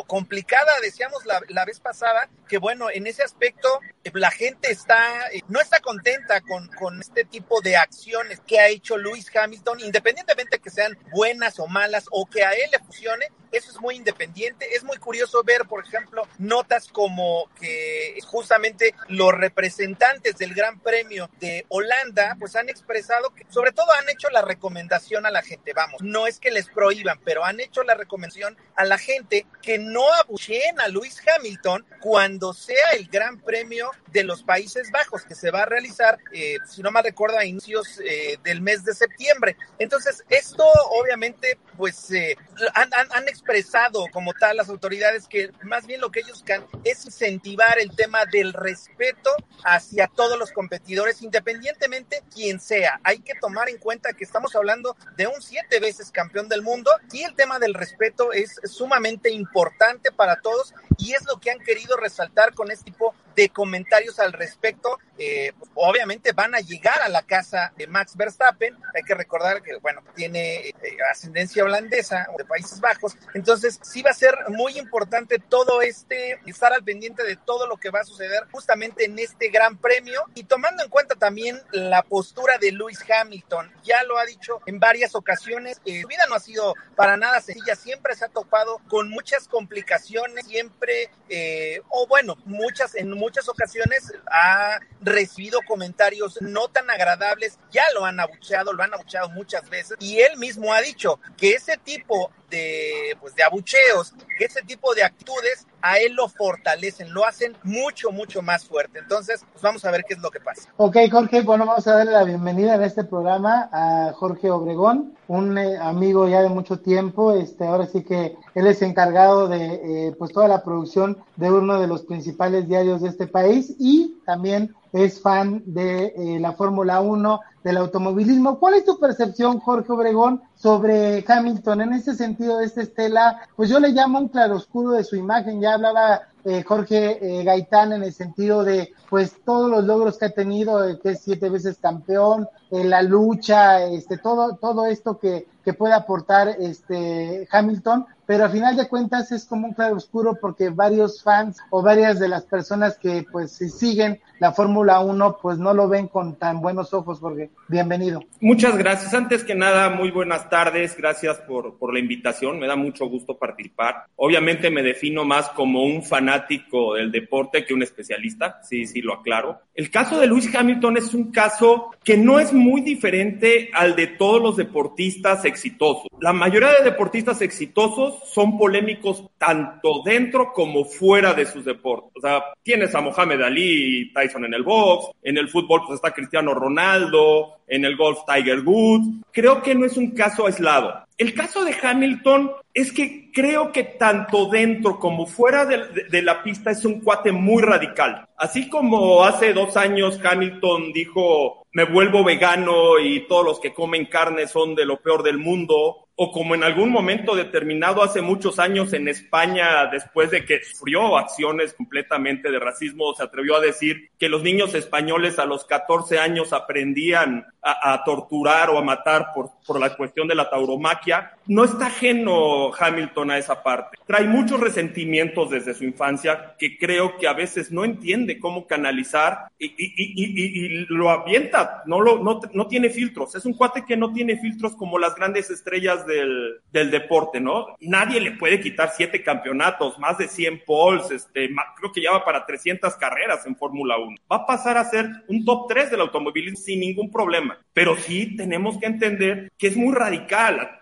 complicada, 0.07 0.71
decíamos 0.81 1.25
la, 1.25 1.41
la 1.47 1.65
vez 1.65 1.79
pasada, 1.79 2.29
que 2.47 2.57
bueno, 2.57 2.89
en 2.89 3.07
ese 3.07 3.23
aspecto 3.23 3.79
eh, 4.03 4.11
la 4.13 4.31
gente 4.31 4.71
está, 4.71 5.29
no 5.47 5.59
está 5.61 5.79
contenta 5.79 6.41
con, 6.41 6.67
con 6.67 6.99
este 6.99 7.23
tipo 7.23 7.61
de 7.61 7.77
acciones 7.77 8.41
que 8.45 8.59
ha 8.59 8.67
hecho 8.67 8.97
Lewis 8.97 9.31
Hamilton, 9.33 9.79
independientemente 9.79 10.59
que 10.59 10.69
sean 10.69 10.97
buenas 11.11 11.59
o 11.59 11.67
malas 11.67 12.05
o 12.11 12.25
que 12.25 12.43
a 12.43 12.51
él 12.51 12.69
le 12.71 12.79
funcione, 12.79 13.29
eso 13.53 13.71
es 13.71 13.79
muy 13.79 13.95
independiente. 13.95 14.75
Es 14.75 14.83
muy 14.83 14.97
curioso 14.97 15.43
ver, 15.43 15.65
por 15.65 15.85
ejemplo, 15.85 16.27
notas 16.39 16.87
como 16.87 17.49
que 17.59 18.17
justamente 18.25 18.95
los 19.07 19.31
representantes 19.53 20.35
del 20.37 20.53
Gran 20.55 20.79
Premio 20.79 21.29
de 21.39 21.65
Holanda, 21.69 22.35
pues 22.39 22.55
han 22.55 22.69
expresado 22.69 23.33
que, 23.35 23.45
sobre 23.49 23.71
todo 23.71 23.85
han 23.99 24.09
hecho 24.09 24.29
la 24.31 24.41
recomendación 24.41 25.25
a 25.25 25.31
la 25.31 25.43
gente, 25.43 25.73
vamos, 25.73 26.01
no 26.01 26.25
es 26.25 26.39
que 26.39 26.49
les 26.49 26.67
prohíban, 26.69 27.19
pero 27.23 27.45
han 27.45 27.59
hecho 27.59 27.83
la 27.83 27.93
recomendación 27.93 28.57
a 28.75 28.85
la 28.85 28.97
gente 28.97 29.45
que 29.61 29.77
no 29.77 30.11
abucheen 30.13 30.79
a 30.81 30.87
Lewis 30.87 31.21
Hamilton 31.27 31.85
cuando 32.01 32.53
sea 32.53 32.91
el 32.97 33.07
Gran 33.07 33.39
Premio 33.39 33.91
de 34.11 34.23
los 34.23 34.43
Países 34.43 34.89
Bajos, 34.91 35.23
que 35.23 35.35
se 35.35 35.51
va 35.51 35.63
a 35.63 35.65
realizar, 35.65 36.17
eh, 36.31 36.57
si 36.67 36.81
no 36.81 36.91
mal 36.91 37.03
recuerdo, 37.03 37.37
a 37.37 37.45
inicios 37.45 37.99
eh, 38.03 38.37
del 38.43 38.61
mes 38.61 38.83
de 38.83 38.93
septiembre. 38.93 39.55
Entonces, 39.77 40.23
esto 40.29 40.65
obviamente, 40.89 41.59
pues, 41.77 42.11
eh, 42.11 42.35
han, 42.73 42.89
han, 42.93 43.27
expresado 43.27 44.05
como 44.11 44.33
tal 44.33 44.57
las 44.57 44.69
autoridades 44.69 45.27
que 45.27 45.51
más 45.63 45.87
bien 45.87 46.01
lo 46.01 46.11
que 46.11 46.19
ellos 46.19 46.33
buscan 46.33 46.65
es 46.83 47.05
incentivar 47.05 47.79
el 47.79 47.95
tema 47.95 48.25
del 48.25 48.53
respeto 48.53 49.29
hacia 49.63 50.07
todos 50.07 50.37
los 50.37 50.51
competidores, 50.51 51.21
independientemente 51.21 52.23
quien 52.33 52.59
sea. 52.59 52.99
Hay 53.03 53.19
que 53.19 53.35
tomar 53.35 53.69
en 53.69 53.77
cuenta 53.77 54.13
que 54.13 54.23
estamos 54.23 54.55
hablando 54.55 54.95
de 55.15 55.27
un 55.27 55.41
siete 55.41 55.79
veces 55.79 56.11
campeón 56.11 56.49
del 56.49 56.61
mundo 56.61 56.91
y 57.11 57.23
el 57.23 57.35
tema 57.35 57.59
del 57.59 57.73
respeto 57.73 58.33
es 58.33 58.59
sumamente 58.65 59.31
importante 59.31 60.11
para 60.11 60.41
todos 60.41 60.73
y 60.97 61.13
es 61.13 61.23
lo 61.25 61.39
que 61.39 61.51
han 61.51 61.59
querido 61.59 61.97
resaltar 61.97 62.53
con 62.53 62.71
este 62.71 62.85
tipo 62.91 63.13
de 63.35 63.49
comentarios 63.49 64.19
al 64.19 64.33
respecto. 64.33 64.99
Eh, 65.17 65.53
obviamente 65.75 66.31
van 66.31 66.55
a 66.55 66.59
llegar 66.59 67.01
a 67.01 67.09
la 67.09 67.21
casa 67.21 67.71
de 67.77 67.87
Max 67.87 68.15
Verstappen. 68.15 68.75
Hay 68.95 69.03
que 69.03 69.13
recordar 69.13 69.61
que, 69.61 69.75
bueno, 69.77 70.01
tiene 70.15 70.69
eh, 70.69 70.73
ascendencia 71.11 71.63
holandesa 71.63 72.27
de 72.37 72.45
Países 72.45 72.79
Bajos. 72.79 73.15
Entonces, 73.33 73.79
sí 73.83 74.01
va 74.01 74.11
a 74.11 74.15
ser 74.15 74.35
muy 74.49 74.77
importante 74.77 75.37
todo 75.39 75.81
este, 75.81 76.39
estar 76.45 76.73
al 76.73 76.83
pendiente 76.83 77.23
de 77.23 77.35
todo 77.35 77.67
lo 77.67 77.77
que 77.77 77.89
va 77.89 77.99
a 78.01 78.05
suceder 78.05 78.43
justamente 78.51 79.05
en 79.05 79.17
este 79.19 79.49
gran 79.49 79.77
premio 79.77 80.23
y 80.35 80.43
tomando 80.43 80.83
en 80.83 80.89
cuenta 80.89 81.15
también 81.15 81.61
la 81.71 82.01
postura 82.03 82.57
de 82.57 82.71
Lewis 82.71 82.99
Hamilton. 83.09 83.71
Ya 83.83 84.03
lo 84.03 84.17
ha 84.17 84.25
dicho 84.25 84.61
en 84.65 84.79
varias 84.79 85.15
ocasiones, 85.15 85.81
eh, 85.85 86.01
su 86.01 86.07
vida 86.07 86.23
no 86.29 86.35
ha 86.35 86.39
sido 86.39 86.73
para 86.95 87.17
nada 87.17 87.41
sencilla, 87.41 87.75
siempre 87.75 88.15
se 88.15 88.25
ha 88.25 88.29
topado 88.29 88.79
con 88.87 89.09
muchas 89.09 89.47
complicaciones, 89.47 90.45
siempre, 90.45 91.09
eh, 91.29 91.81
o 91.89 92.07
bueno, 92.07 92.37
muchas, 92.45 92.95
en 92.95 93.11
muchas 93.23 93.47
ocasiones 93.47 94.13
ha 94.29 94.79
recibido 95.01 95.59
comentarios 95.65 96.41
no 96.41 96.67
tan 96.67 96.89
agradables, 96.89 97.57
ya 97.71 97.83
lo 97.95 98.05
han 98.05 98.19
abucheado, 98.19 98.73
lo 98.73 98.83
han 98.83 98.93
abucheado 98.93 99.29
muchas 99.29 99.69
veces 99.69 99.97
y 99.99 100.19
él 100.19 100.37
mismo 100.37 100.73
ha 100.73 100.81
dicho 100.81 101.19
que 101.37 101.53
ese 101.53 101.77
tipo 101.77 102.31
de, 102.49 103.17
pues, 103.19 103.33
de 103.35 103.43
abucheos, 103.43 104.13
ese 104.39 104.61
tipo 104.61 104.93
de 104.93 105.03
actitudes 105.03 105.65
a 105.81 105.97
él 105.99 106.13
lo 106.13 106.27
fortalecen, 106.27 107.13
lo 107.13 107.25
hacen 107.25 107.57
mucho, 107.63 108.11
mucho 108.11 108.41
más 108.41 108.65
fuerte. 108.65 108.99
Entonces, 108.99 109.43
pues 109.51 109.61
vamos 109.61 109.83
a 109.85 109.91
ver 109.91 110.03
qué 110.07 110.13
es 110.13 110.21
lo 110.21 110.29
que 110.29 110.39
pasa. 110.39 110.69
Ok, 110.77 110.97
Jorge, 111.11 111.41
bueno, 111.41 111.65
vamos 111.65 111.87
a 111.87 111.95
darle 111.95 112.11
la 112.11 112.23
bienvenida 112.23 112.75
en 112.75 112.83
este 112.83 113.03
programa 113.03 113.69
a 113.71 114.13
Jorge 114.13 114.51
Obregón, 114.51 115.17
un 115.27 115.57
eh, 115.57 115.77
amigo 115.77 116.27
ya 116.27 116.41
de 116.41 116.49
mucho 116.49 116.79
tiempo. 116.79 117.33
Este, 117.33 117.65
ahora 117.65 117.87
sí 117.87 118.03
que 118.03 118.35
él 118.55 118.67
es 118.67 118.81
encargado 118.81 119.47
de 119.47 120.07
eh, 120.07 120.15
pues 120.17 120.31
toda 120.31 120.47
la 120.47 120.63
producción 120.63 121.17
de 121.35 121.51
uno 121.51 121.79
de 121.79 121.87
los 121.87 122.03
principales 122.03 122.67
diarios 122.67 123.01
de 123.01 123.09
este 123.09 123.27
país 123.27 123.75
y 123.79 124.19
también 124.25 124.75
es 124.91 125.21
fan 125.21 125.63
de 125.65 126.13
eh, 126.15 126.39
la 126.39 126.53
Fórmula 126.53 127.01
1, 127.01 127.39
del 127.63 127.77
automovilismo. 127.77 128.59
¿Cuál 128.59 128.75
es 128.75 128.85
tu 128.85 128.99
percepción, 128.99 129.59
Jorge 129.59 129.91
Obregón, 129.91 130.41
sobre 130.55 131.23
Hamilton? 131.27 131.81
En 131.81 131.93
ese 131.93 132.13
sentido, 132.13 132.59
esta 132.59 132.81
estela, 132.81 133.41
pues 133.55 133.69
yo 133.69 133.79
le 133.79 133.89
llamo 133.89 134.19
un 134.19 134.27
claroscuro 134.27 134.91
de 134.91 135.03
su 135.03 135.15
imagen. 135.15 135.61
Ya 135.61 135.75
hablaba 135.75 136.21
eh, 136.45 136.63
Jorge 136.63 137.19
eh, 137.21 137.43
Gaitán 137.43 137.93
en 137.93 138.03
el 138.03 138.13
sentido 138.13 138.63
de, 138.63 138.93
pues, 139.09 139.33
todos 139.45 139.69
los 139.69 139.85
logros 139.85 140.17
que 140.17 140.25
ha 140.25 140.29
tenido, 140.29 140.87
eh, 140.87 140.99
que 141.01 141.11
es 141.11 141.21
siete 141.21 141.49
veces 141.49 141.77
campeón, 141.81 142.47
la 142.69 143.03
lucha, 143.03 143.83
este, 143.83 144.17
todo, 144.17 144.55
todo 144.55 144.87
esto 144.87 145.19
que, 145.19 145.47
que 145.63 145.73
puede 145.73 145.93
aportar 145.93 146.49
este 146.59 147.47
Hamilton, 147.51 148.07
pero 148.25 148.45
al 148.45 148.51
final 148.51 148.75
de 148.75 148.87
cuentas 148.87 149.31
es 149.31 149.45
como 149.45 149.67
un 149.67 149.73
claro 149.73 149.95
oscuro 149.95 150.37
porque 150.39 150.69
varios 150.69 151.21
fans 151.21 151.57
o 151.69 151.81
varias 151.81 152.19
de 152.19 152.27
las 152.27 152.43
personas 152.43 152.97
que 152.97 153.25
pues 153.31 153.51
siguen 153.51 154.19
la 154.39 154.51
Fórmula 154.51 154.99
1 154.99 155.37
pues 155.41 155.57
no 155.57 155.73
lo 155.73 155.87
ven 155.87 156.07
con 156.07 156.37
tan 156.37 156.61
buenos 156.61 156.93
ojos 156.93 157.19
porque 157.19 157.49
bienvenido. 157.69 158.21
Muchas 158.41 158.77
gracias. 158.77 159.13
Antes 159.13 159.43
que 159.43 159.55
nada, 159.55 159.89
muy 159.89 160.11
buenas 160.11 160.49
tardes. 160.49 160.97
Gracias 160.97 161.37
por, 161.39 161.77
por 161.77 161.93
la 161.93 161.99
invitación. 161.99 162.59
Me 162.59 162.67
da 162.67 162.75
mucho 162.75 163.05
gusto 163.07 163.37
participar. 163.37 164.05
Obviamente 164.17 164.69
me 164.69 164.83
defino 164.83 165.23
más 165.23 165.49
como 165.49 165.83
un 165.83 166.03
fanático 166.03 166.95
del 166.95 167.11
deporte 167.11 167.65
que 167.65 167.73
un 167.73 167.83
especialista. 167.83 168.59
Sí, 168.63 168.85
sí, 168.85 169.01
lo 169.01 169.13
aclaro. 169.13 169.61
El 169.73 169.89
caso 169.89 170.19
de 170.19 170.27
Lewis 170.27 170.53
Hamilton 170.53 170.97
es 170.97 171.13
un 171.13 171.31
caso 171.31 171.91
que 172.03 172.17
no 172.17 172.39
es 172.39 172.51
muy 172.51 172.81
diferente 172.81 173.69
al 173.73 173.95
de 173.95 174.07
todos 174.07 174.41
los 174.41 174.57
deportistas 174.57 175.45
exitosos. 175.45 176.07
La 176.19 176.33
mayoría 176.33 176.69
de 176.77 176.83
deportistas 176.83 177.41
exitosos 177.41 178.12
son 178.25 178.57
polémicos 178.57 179.23
tanto 179.37 180.01
dentro 180.03 180.53
como 180.53 180.85
fuera 180.85 181.33
de 181.33 181.45
sus 181.45 181.65
deportes. 181.65 182.11
O 182.15 182.21
sea, 182.21 182.43
tienes 182.63 182.93
a 182.95 183.01
Mohamed 183.01 183.41
Ali 183.41 184.01
y 184.01 184.13
Tyson 184.13 184.45
en 184.45 184.53
el 184.53 184.63
box, 184.63 185.15
en 185.21 185.37
el 185.37 185.49
fútbol 185.49 185.81
pues 185.85 185.97
está 185.97 186.11
Cristiano 186.11 186.53
Ronaldo, 186.53 187.57
en 187.67 187.85
el 187.85 187.95
golf 187.95 188.19
Tiger 188.27 188.61
Woods. 188.61 189.23
Creo 189.31 189.61
que 189.61 189.75
no 189.75 189.85
es 189.85 189.97
un 189.97 190.11
caso 190.11 190.45
aislado. 190.45 191.05
El 191.17 191.33
caso 191.33 191.63
de 191.63 191.75
Hamilton 191.81 192.51
es 192.73 192.91
que 192.91 193.31
creo 193.31 193.71
que 193.71 193.83
tanto 193.83 194.47
dentro 194.47 194.99
como 194.99 195.27
fuera 195.27 195.65
de, 195.65 195.77
de, 195.89 196.03
de, 196.09 196.21
la 196.21 196.41
pista 196.41 196.71
es 196.71 196.83
un 196.85 197.01
cuate 197.01 197.31
muy 197.31 197.61
radical. 197.61 198.27
Así 198.37 198.67
como 198.67 199.23
hace 199.23 199.53
dos 199.53 199.77
años 199.77 200.19
Hamilton 200.23 200.91
dijo, 200.91 201.63
me 201.71 201.85
vuelvo 201.85 202.23
vegano 202.23 202.99
y 202.99 203.27
todos 203.27 203.45
los 203.45 203.59
que 203.59 203.73
comen 203.73 204.05
carne 204.05 204.47
son 204.47 204.75
de 204.75 204.85
lo 204.85 204.97
peor 205.01 205.23
del 205.23 205.37
mundo, 205.37 206.02
o 206.15 206.31
como 206.31 206.53
en 206.53 206.63
algún 206.63 206.91
momento 206.91 207.35
determinado 207.35 208.03
hace 208.03 208.21
muchos 208.21 208.59
años 208.59 208.93
en 208.93 209.07
España, 209.07 209.87
después 209.87 210.29
de 210.29 210.45
que 210.45 210.63
sufrió 210.63 211.17
acciones 211.17 211.73
completamente 211.73 212.51
de 212.51 212.59
racismo, 212.59 213.13
se 213.15 213.23
atrevió 213.23 213.55
a 213.55 213.61
decir 213.61 214.11
que 214.19 214.29
los 214.29 214.43
niños 214.43 214.75
españoles 214.75 215.39
a 215.39 215.45
los 215.45 215.65
14 215.65 216.19
años 216.19 216.53
aprendían 216.53 217.47
a, 217.63 218.03
torturar 218.03 218.69
o 218.69 218.77
a 218.77 218.83
matar 218.83 219.27
por, 219.33 219.51
por 219.65 219.79
la 219.79 219.95
cuestión 219.95 220.27
de 220.27 220.35
la 220.35 220.49
tauromaquia. 220.49 221.37
No 221.45 221.63
está 221.63 221.87
ajeno 221.87 222.73
Hamilton 222.73 223.31
a 223.31 223.37
esa 223.37 223.63
parte. 223.63 223.97
Trae 224.05 224.25
muchos 224.25 224.59
resentimientos 224.59 225.49
desde 225.49 225.73
su 225.73 225.83
infancia 225.83 226.55
que 226.57 226.77
creo 226.77 227.17
que 227.17 227.27
a 227.27 227.33
veces 227.33 227.71
no 227.71 227.83
entiende 227.83 228.39
cómo 228.39 228.67
canalizar 228.67 229.47
y, 229.59 230.85
lo 230.87 231.09
avienta, 231.09 231.83
no, 231.85 231.99
lo, 231.99 232.23
no, 232.23 232.39
no 232.53 232.67
tiene 232.67 232.89
filtros. 232.89 233.35
Es 233.35 233.45
un 233.45 233.53
cuate 233.53 233.85
que 233.85 233.97
no 233.97 234.13
tiene 234.13 234.37
filtros 234.37 234.75
como 234.75 234.97
las 234.99 235.15
grandes 235.15 235.49
estrellas 235.49 236.05
del, 236.05 236.59
del, 236.71 236.91
deporte, 236.91 237.39
¿no? 237.39 237.75
Nadie 237.79 238.19
le 238.19 238.31
puede 238.31 238.59
quitar 238.59 238.91
siete 238.95 239.23
campeonatos, 239.23 239.97
más 239.99 240.17
de 240.17 240.27
100 240.27 240.63
poles, 240.65 241.11
este, 241.11 241.49
creo 241.77 241.91
que 241.91 242.01
ya 242.01 242.11
va 242.11 242.25
para 242.25 242.45
300 242.45 242.95
carreras 242.95 243.45
en 243.45 243.55
Fórmula 243.55 243.97
1. 243.97 244.15
Va 244.31 244.37
a 244.37 244.45
pasar 244.45 244.77
a 244.77 244.85
ser 244.85 245.09
un 245.27 245.43
top 245.43 245.67
3 245.67 245.91
del 245.91 246.01
automovilismo 246.01 246.57
sin 246.57 246.79
ningún 246.79 247.11
problema. 247.11 247.57
Pero 247.73 247.95
sí 247.95 248.35
tenemos 248.35 248.77
que 248.77 248.85
entender 248.85 249.51
que 249.57 249.67
es 249.67 249.77
muy 249.77 249.93
radical. 249.93 250.79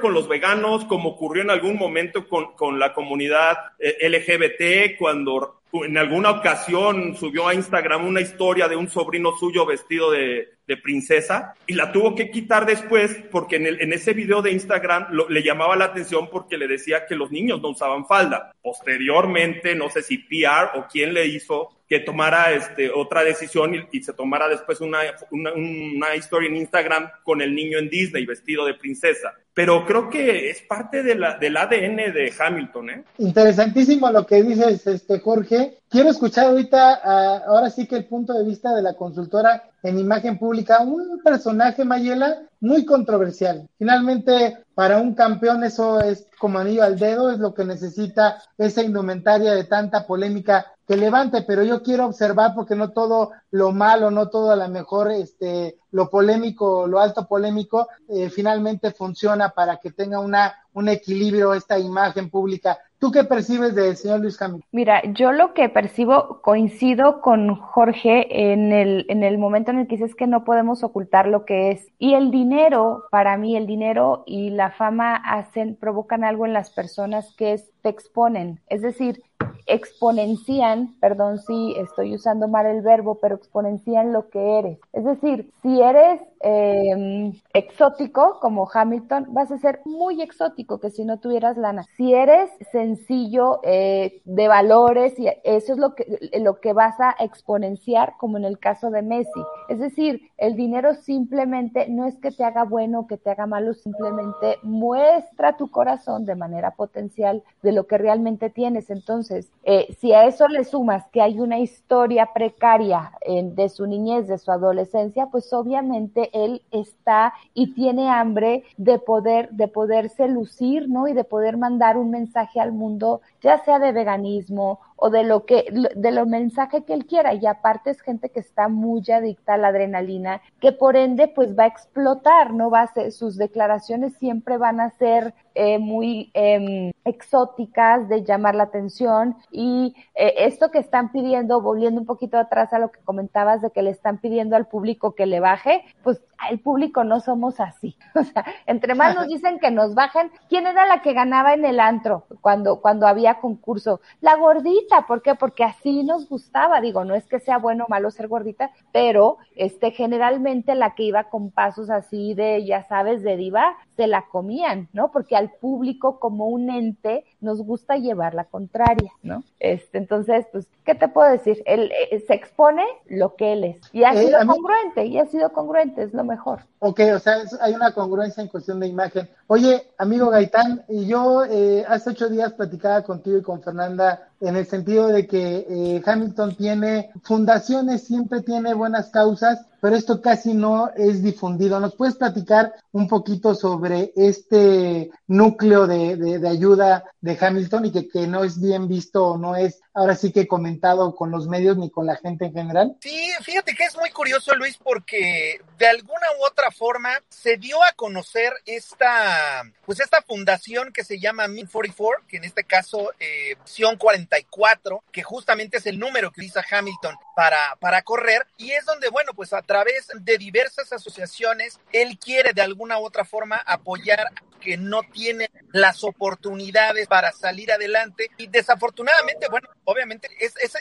Con 0.00 0.14
los 0.14 0.28
veganos, 0.28 0.84
como 0.86 1.10
ocurrió 1.10 1.42
en 1.42 1.50
algún 1.50 1.76
momento 1.76 2.28
con, 2.28 2.52
con 2.54 2.78
la 2.78 2.92
comunidad 2.92 3.56
eh, 3.78 4.08
LGBT, 4.08 4.98
cuando 4.98 5.60
en 5.72 5.98
alguna 5.98 6.30
ocasión 6.30 7.16
subió 7.16 7.48
a 7.48 7.54
Instagram 7.54 8.06
una 8.06 8.20
historia 8.20 8.68
de 8.68 8.76
un 8.76 8.88
sobrino 8.88 9.32
suyo 9.36 9.66
vestido 9.66 10.10
de, 10.10 10.54
de 10.66 10.76
princesa 10.76 11.54
y 11.66 11.74
la 11.74 11.92
tuvo 11.92 12.14
que 12.14 12.30
quitar 12.30 12.64
después 12.64 13.24
porque 13.30 13.56
en, 13.56 13.66
el, 13.66 13.80
en 13.80 13.92
ese 13.92 14.12
video 14.12 14.40
de 14.40 14.52
Instagram 14.52 15.08
lo, 15.10 15.28
le 15.28 15.42
llamaba 15.42 15.76
la 15.76 15.86
atención 15.86 16.30
porque 16.30 16.56
le 16.56 16.68
decía 16.68 17.06
que 17.06 17.16
los 17.16 17.30
niños 17.30 17.60
no 17.60 17.70
usaban 17.70 18.06
falda. 18.06 18.52
Posteriormente, 18.62 19.74
no 19.74 19.90
sé 19.90 20.02
si 20.02 20.18
PR 20.18 20.78
o 20.78 20.86
quién 20.90 21.12
le 21.12 21.26
hizo 21.26 21.70
que 21.88 22.00
tomara 22.00 22.52
este, 22.52 22.90
otra 22.90 23.24
decisión 23.24 23.74
y, 23.74 23.98
y 23.98 24.02
se 24.02 24.14
tomara 24.14 24.48
después 24.48 24.80
una, 24.80 25.00
una, 25.30 25.52
una, 25.52 26.16
historia 26.16 26.48
en 26.48 26.56
Instagram 26.56 27.10
con 27.22 27.42
el 27.42 27.54
niño 27.54 27.78
en 27.78 27.90
Disney 27.90 28.24
vestido 28.24 28.64
de 28.64 28.74
princesa. 28.74 29.34
Pero 29.54 29.86
creo 29.86 30.10
que 30.10 30.50
es 30.50 30.62
parte 30.62 31.04
del 31.04 31.22
ADN 31.22 31.96
de 31.96 32.32
Hamilton. 32.36 32.90
¿eh? 32.90 33.04
Interesantísimo 33.18 34.10
lo 34.10 34.26
que 34.26 34.42
dices, 34.42 34.84
este, 34.86 35.20
Jorge. 35.20 35.78
Quiero 35.94 36.10
escuchar 36.10 36.46
ahorita, 36.46 37.02
uh, 37.04 37.50
ahora 37.52 37.70
sí 37.70 37.86
que 37.86 37.94
el 37.94 38.06
punto 38.06 38.32
de 38.32 38.42
vista 38.42 38.74
de 38.74 38.82
la 38.82 38.94
consultora 38.94 39.62
en 39.84 40.00
imagen 40.00 40.40
pública, 40.40 40.80
un 40.80 41.20
personaje, 41.22 41.84
Mayela, 41.84 42.42
muy 42.58 42.84
controversial. 42.84 43.68
Finalmente, 43.78 44.64
para 44.74 44.98
un 44.98 45.14
campeón 45.14 45.62
eso 45.62 46.00
es 46.00 46.26
como 46.36 46.58
anillo 46.58 46.82
al 46.82 46.98
dedo, 46.98 47.30
es 47.30 47.38
lo 47.38 47.54
que 47.54 47.64
necesita 47.64 48.42
esa 48.58 48.82
indumentaria 48.82 49.54
de 49.54 49.64
tanta 49.64 50.04
polémica 50.04 50.66
que 50.84 50.96
levante, 50.96 51.42
pero 51.42 51.62
yo 51.62 51.82
quiero 51.82 52.06
observar 52.06 52.54
porque 52.56 52.74
no 52.74 52.90
todo 52.90 53.30
lo 53.52 53.70
malo, 53.70 54.10
no 54.10 54.28
todo 54.30 54.50
a 54.50 54.56
lo 54.56 54.68
mejor 54.68 55.12
este 55.12 55.78
lo 55.92 56.10
polémico, 56.10 56.88
lo 56.88 56.98
alto 56.98 57.28
polémico, 57.28 57.88
eh, 58.08 58.30
finalmente 58.30 58.90
funciona 58.90 59.50
para 59.50 59.76
que 59.76 59.92
tenga 59.92 60.18
una 60.18 60.54
un 60.74 60.88
equilibrio 60.88 61.54
esta 61.54 61.78
imagen 61.78 62.30
pública. 62.30 62.78
¿Tú 62.98 63.10
qué 63.10 63.24
percibes 63.24 63.74
del 63.74 63.96
señor 63.96 64.20
Luis 64.20 64.40
Hamilton? 64.40 64.64
Mira, 64.72 65.02
yo 65.12 65.32
lo 65.32 65.52
que 65.52 65.68
percibo 65.68 66.40
coincido 66.40 67.20
con 67.20 67.54
Jorge 67.56 68.52
en 68.52 68.72
el, 68.72 69.04
en 69.08 69.22
el 69.22 69.36
momento 69.36 69.70
en 69.70 69.80
el 69.80 69.86
que 69.86 69.96
dices 69.96 70.14
que 70.14 70.26
no 70.26 70.44
podemos 70.44 70.82
ocultar 70.82 71.26
lo 71.26 71.44
que 71.44 71.70
es. 71.70 71.86
Y 71.98 72.14
el 72.14 72.30
dinero, 72.30 73.04
para 73.10 73.36
mí, 73.36 73.56
el 73.56 73.66
dinero 73.66 74.22
y 74.26 74.50
la 74.50 74.70
fama 74.70 75.16
hacen, 75.16 75.76
provocan 75.76 76.24
algo 76.24 76.46
en 76.46 76.52
las 76.52 76.70
personas 76.70 77.34
que 77.36 77.52
es, 77.54 77.70
te 77.84 77.90
exponen. 77.90 78.60
Es 78.68 78.80
decir, 78.80 79.22
exponencian, 79.66 80.94
perdón 81.00 81.38
si 81.38 81.74
estoy 81.76 82.14
usando 82.14 82.48
mal 82.48 82.66
el 82.66 82.82
verbo, 82.82 83.18
pero 83.20 83.36
exponencian 83.36 84.12
lo 84.12 84.28
que 84.30 84.58
eres. 84.58 84.78
Es 84.92 85.04
decir, 85.04 85.50
si 85.62 85.80
eres 85.80 86.20
eh, 86.40 87.32
exótico 87.54 88.38
como 88.40 88.68
Hamilton, 88.72 89.26
vas 89.28 89.50
a 89.50 89.58
ser 89.58 89.80
muy 89.84 90.20
exótico 90.20 90.78
que 90.78 90.90
si 90.90 91.04
no 91.04 91.18
tuvieras 91.18 91.56
lana. 91.56 91.84
Si 91.96 92.12
eres 92.12 92.50
sencillo 92.70 93.60
eh, 93.62 94.20
de 94.24 94.48
valores, 94.48 95.18
y 95.18 95.28
eso 95.44 95.72
es 95.72 95.78
lo 95.78 95.94
que, 95.94 96.30
lo 96.40 96.60
que 96.60 96.72
vas 96.72 97.00
a 97.00 97.14
exponenciar 97.20 98.14
como 98.18 98.36
en 98.36 98.44
el 98.44 98.58
caso 98.58 98.90
de 98.90 99.02
Messi. 99.02 99.40
Es 99.68 99.78
decir, 99.78 100.30
el 100.36 100.56
dinero 100.56 100.94
simplemente 100.94 101.88
no 101.88 102.06
es 102.06 102.18
que 102.18 102.30
te 102.30 102.44
haga 102.44 102.64
bueno 102.64 103.00
o 103.00 103.06
que 103.06 103.16
te 103.16 103.30
haga 103.30 103.46
malo, 103.46 103.72
simplemente 103.72 104.58
muestra 104.62 105.56
tu 105.56 105.70
corazón 105.70 106.24
de 106.24 106.34
manera 106.34 106.72
potencial 106.72 107.42
de 107.62 107.72
lo 107.74 107.86
que 107.86 107.98
realmente 107.98 108.50
tienes. 108.50 108.90
Entonces, 108.90 109.48
eh, 109.64 109.94
si 109.98 110.12
a 110.12 110.24
eso 110.24 110.48
le 110.48 110.64
sumas 110.64 111.04
que 111.12 111.20
hay 111.20 111.38
una 111.38 111.58
historia 111.58 112.30
precaria 112.32 113.12
eh, 113.20 113.42
de 113.42 113.68
su 113.68 113.86
niñez, 113.86 114.28
de 114.28 114.38
su 114.38 114.50
adolescencia, 114.50 115.26
pues 115.26 115.52
obviamente 115.52 116.30
él 116.32 116.62
está 116.70 117.34
y 117.52 117.74
tiene 117.74 118.08
hambre 118.08 118.64
de 118.76 118.98
poder, 118.98 119.50
de 119.50 119.68
poderse 119.68 120.28
lucir, 120.28 120.88
¿no? 120.88 121.08
Y 121.08 121.12
de 121.12 121.24
poder 121.24 121.56
mandar 121.56 121.96
un 121.96 122.10
mensaje 122.10 122.60
al 122.60 122.72
mundo, 122.72 123.20
ya 123.42 123.58
sea 123.64 123.78
de 123.78 123.92
veganismo 123.92 124.80
o 124.96 125.10
de 125.10 125.24
lo 125.24 125.44
que, 125.44 125.66
de 125.94 126.10
los 126.12 126.26
mensajes 126.26 126.84
que 126.84 126.94
él 126.94 127.06
quiera. 127.06 127.34
Y 127.34 127.46
aparte 127.46 127.90
es 127.90 128.00
gente 128.00 128.30
que 128.30 128.40
está 128.40 128.68
muy 128.68 129.02
adicta 129.10 129.54
a 129.54 129.58
la 129.58 129.68
adrenalina, 129.68 130.40
que 130.60 130.72
por 130.72 130.96
ende 130.96 131.28
pues 131.28 131.58
va 131.58 131.64
a 131.64 131.68
explotar, 131.68 132.52
¿no? 132.52 132.70
Va 132.70 132.82
a 132.82 132.92
ser, 132.92 133.12
sus 133.12 133.36
declaraciones 133.36 134.14
siempre 134.14 134.56
van 134.56 134.80
a 134.80 134.90
ser 134.90 135.34
eh, 135.56 135.78
muy 135.78 136.30
eh, 136.34 136.92
exóticas 137.04 138.08
de 138.08 138.24
llamar 138.24 138.54
la 138.56 138.64
atención 138.64 139.36
y 139.52 139.94
eh, 140.14 140.34
esto 140.38 140.70
que 140.70 140.78
están 140.78 141.12
pidiendo, 141.12 141.60
volviendo 141.60 142.00
un 142.00 142.06
poquito 142.06 142.38
atrás 142.38 142.72
a 142.72 142.78
lo 142.78 142.90
que 142.90 143.00
comentabas 143.04 143.62
de 143.62 143.70
que 143.70 143.82
le 143.82 143.90
están 143.90 144.18
pidiendo 144.18 144.56
al 144.56 144.66
público 144.66 145.14
que 145.14 145.26
le 145.26 145.38
baje, 145.38 145.84
pues 146.02 146.20
el 146.50 146.58
público 146.58 147.04
no 147.04 147.20
somos 147.20 147.60
así. 147.60 147.96
O 148.16 148.22
sea, 148.22 148.44
entre 148.66 148.94
más 148.94 149.14
nos 149.14 149.28
dicen 149.28 149.58
que 149.58 149.70
nos 149.70 149.94
bajen, 149.94 150.30
¿quién 150.48 150.66
era 150.66 150.86
la 150.86 151.02
que 151.02 151.12
ganaba 151.12 151.52
en 151.52 151.64
el 151.64 151.78
antro 151.78 152.24
cuando, 152.40 152.80
cuando 152.80 153.06
había 153.06 153.40
concurso? 153.40 154.00
La 154.20 154.36
gordita, 154.36 154.74
¿por 155.06 155.22
qué? 155.22 155.34
Porque 155.34 155.64
así 155.64 156.02
nos 156.04 156.28
gustaba, 156.28 156.80
digo, 156.80 157.04
no 157.04 157.14
es 157.14 157.26
que 157.26 157.40
sea 157.40 157.58
bueno 157.58 157.84
o 157.84 157.88
malo 157.88 158.10
ser 158.10 158.28
gordita, 158.28 158.70
pero 158.92 159.38
este 159.56 159.90
generalmente 159.90 160.74
la 160.74 160.94
que 160.94 161.04
iba 161.04 161.24
con 161.24 161.50
pasos 161.50 161.90
así 161.90 162.34
de, 162.34 162.64
ya 162.64 162.84
sabes, 162.84 163.22
de 163.22 163.36
diva, 163.36 163.76
se 163.96 164.06
la 164.06 164.26
comían, 164.30 164.88
¿no? 164.92 165.10
Porque 165.10 165.36
al 165.36 165.50
público 165.50 166.18
como 166.20 166.46
un 166.46 166.70
ente 166.70 167.24
nos 167.44 167.62
gusta 167.62 167.96
llevar 167.96 168.34
la 168.34 168.44
contraria, 168.44 169.12
¿no? 169.22 169.44
Este, 169.60 169.98
entonces, 169.98 170.46
pues, 170.50 170.66
¿qué 170.84 170.94
te 170.94 171.06
puedo 171.08 171.30
decir? 171.30 171.62
Él 171.66 171.92
eh, 172.10 172.24
se 172.26 172.34
expone 172.34 172.82
lo 173.06 173.36
que 173.36 173.52
él 173.52 173.64
es 173.64 173.76
y 173.92 174.02
ha 174.04 174.12
Eh, 174.14 174.26
sido 174.26 174.40
mí- 174.40 174.46
congruente, 174.48 175.06
y 175.06 175.18
ha 175.18 175.26
sido 175.26 175.52
congruente, 175.52 176.02
es 176.02 176.12
lo 176.14 176.24
mejor. 176.24 176.60
Ok, 176.80 177.00
o 177.14 177.18
sea, 177.18 177.38
es- 177.42 177.56
hay 177.60 177.72
una 177.74 177.92
congruencia 177.92 178.42
en 178.42 178.48
cuestión 178.48 178.80
de 178.80 178.88
imagen. 178.88 179.28
Oye, 179.46 179.86
amigo 179.98 180.28
Gaitán, 180.30 180.84
y 180.88 181.06
yo 181.06 181.44
eh, 181.44 181.84
hace 181.88 182.10
ocho 182.10 182.28
días 182.28 182.52
platicaba 182.54 183.02
contigo 183.02 183.38
y 183.38 183.42
con 183.42 183.62
Fernanda 183.62 184.28
en 184.40 184.56
el 184.56 184.66
sentido 184.66 185.08
de 185.08 185.26
que 185.26 185.66
eh, 185.68 186.02
Hamilton 186.04 186.56
tiene 186.56 187.10
fundaciones, 187.22 188.04
siempre 188.04 188.40
tiene 188.42 188.74
buenas 188.74 189.10
causas, 189.10 189.64
pero 189.84 189.96
esto 189.96 190.22
casi 190.22 190.54
no 190.54 190.88
es 190.96 191.22
difundido. 191.22 191.78
¿Nos 191.78 191.94
puedes 191.94 192.16
platicar 192.16 192.72
un 192.92 193.06
poquito 193.06 193.54
sobre 193.54 194.14
este 194.16 195.10
núcleo 195.26 195.86
de, 195.86 196.16
de- 196.16 196.48
ayuda 196.48 197.04
de 197.20 197.36
Hamilton 197.38 197.84
y 197.84 197.92
que, 197.92 198.08
que 198.08 198.26
no 198.26 198.44
es 198.44 198.58
bien 198.58 198.88
visto 198.88 199.26
o 199.26 199.36
no 199.36 199.54
es 199.56 199.82
ahora 199.94 200.16
sí 200.16 200.32
que 200.32 200.48
comentado 200.48 201.14
con 201.14 201.30
los 201.30 201.46
medios 201.46 201.76
ni 201.76 201.90
con 201.90 202.06
la 202.06 202.16
gente 202.16 202.46
en 202.46 202.52
general? 202.52 202.96
Sí, 203.00 203.30
fíjate 203.42 203.74
que 203.74 203.84
es 203.84 203.96
muy 203.96 204.10
curioso, 204.10 204.54
Luis, 204.56 204.76
porque 204.76 205.60
de 205.78 205.86
alguna 205.86 206.26
u 206.40 206.44
otra 206.44 206.70
forma 206.70 207.10
se 207.28 207.56
dio 207.56 207.82
a 207.82 207.92
conocer 207.92 208.52
esta, 208.66 209.62
pues 209.86 210.00
esta 210.00 210.20
fundación 210.22 210.92
que 210.92 211.04
se 211.04 211.20
llama 211.20 211.46
Min 211.46 211.66
44, 211.66 212.24
que 212.28 212.36
en 212.38 212.44
este 212.44 212.64
caso, 212.64 213.12
eh, 213.20 213.54
Opción 213.60 213.96
44, 213.96 215.04
que 215.12 215.22
justamente 215.22 215.78
es 215.78 215.86
el 215.86 215.98
número 215.98 216.30
que 216.30 216.40
utiliza 216.40 216.64
Hamilton 216.68 217.14
para, 217.36 217.76
para 217.80 218.02
correr, 218.02 218.46
y 218.56 218.72
es 218.72 218.84
donde, 218.84 219.08
bueno, 219.08 219.32
pues 219.34 219.52
a 219.52 219.62
través 219.62 220.08
de 220.14 220.38
diversas 220.38 220.92
asociaciones, 220.92 221.78
él 221.92 222.18
quiere 222.18 222.52
de 222.52 222.62
alguna 222.62 222.98
u 222.98 223.04
otra 223.04 223.24
forma 223.24 223.56
apoyar 223.64 224.26
que 224.64 224.76
no 224.78 225.02
tienen 225.02 225.48
las 225.72 226.02
oportunidades 226.04 227.06
para 227.06 227.32
salir 227.32 227.70
adelante. 227.70 228.30
Y 228.38 228.46
desafortunadamente, 228.48 229.48
bueno, 229.50 229.68
obviamente 229.84 230.28
es, 230.40 230.54
es- 230.56 230.74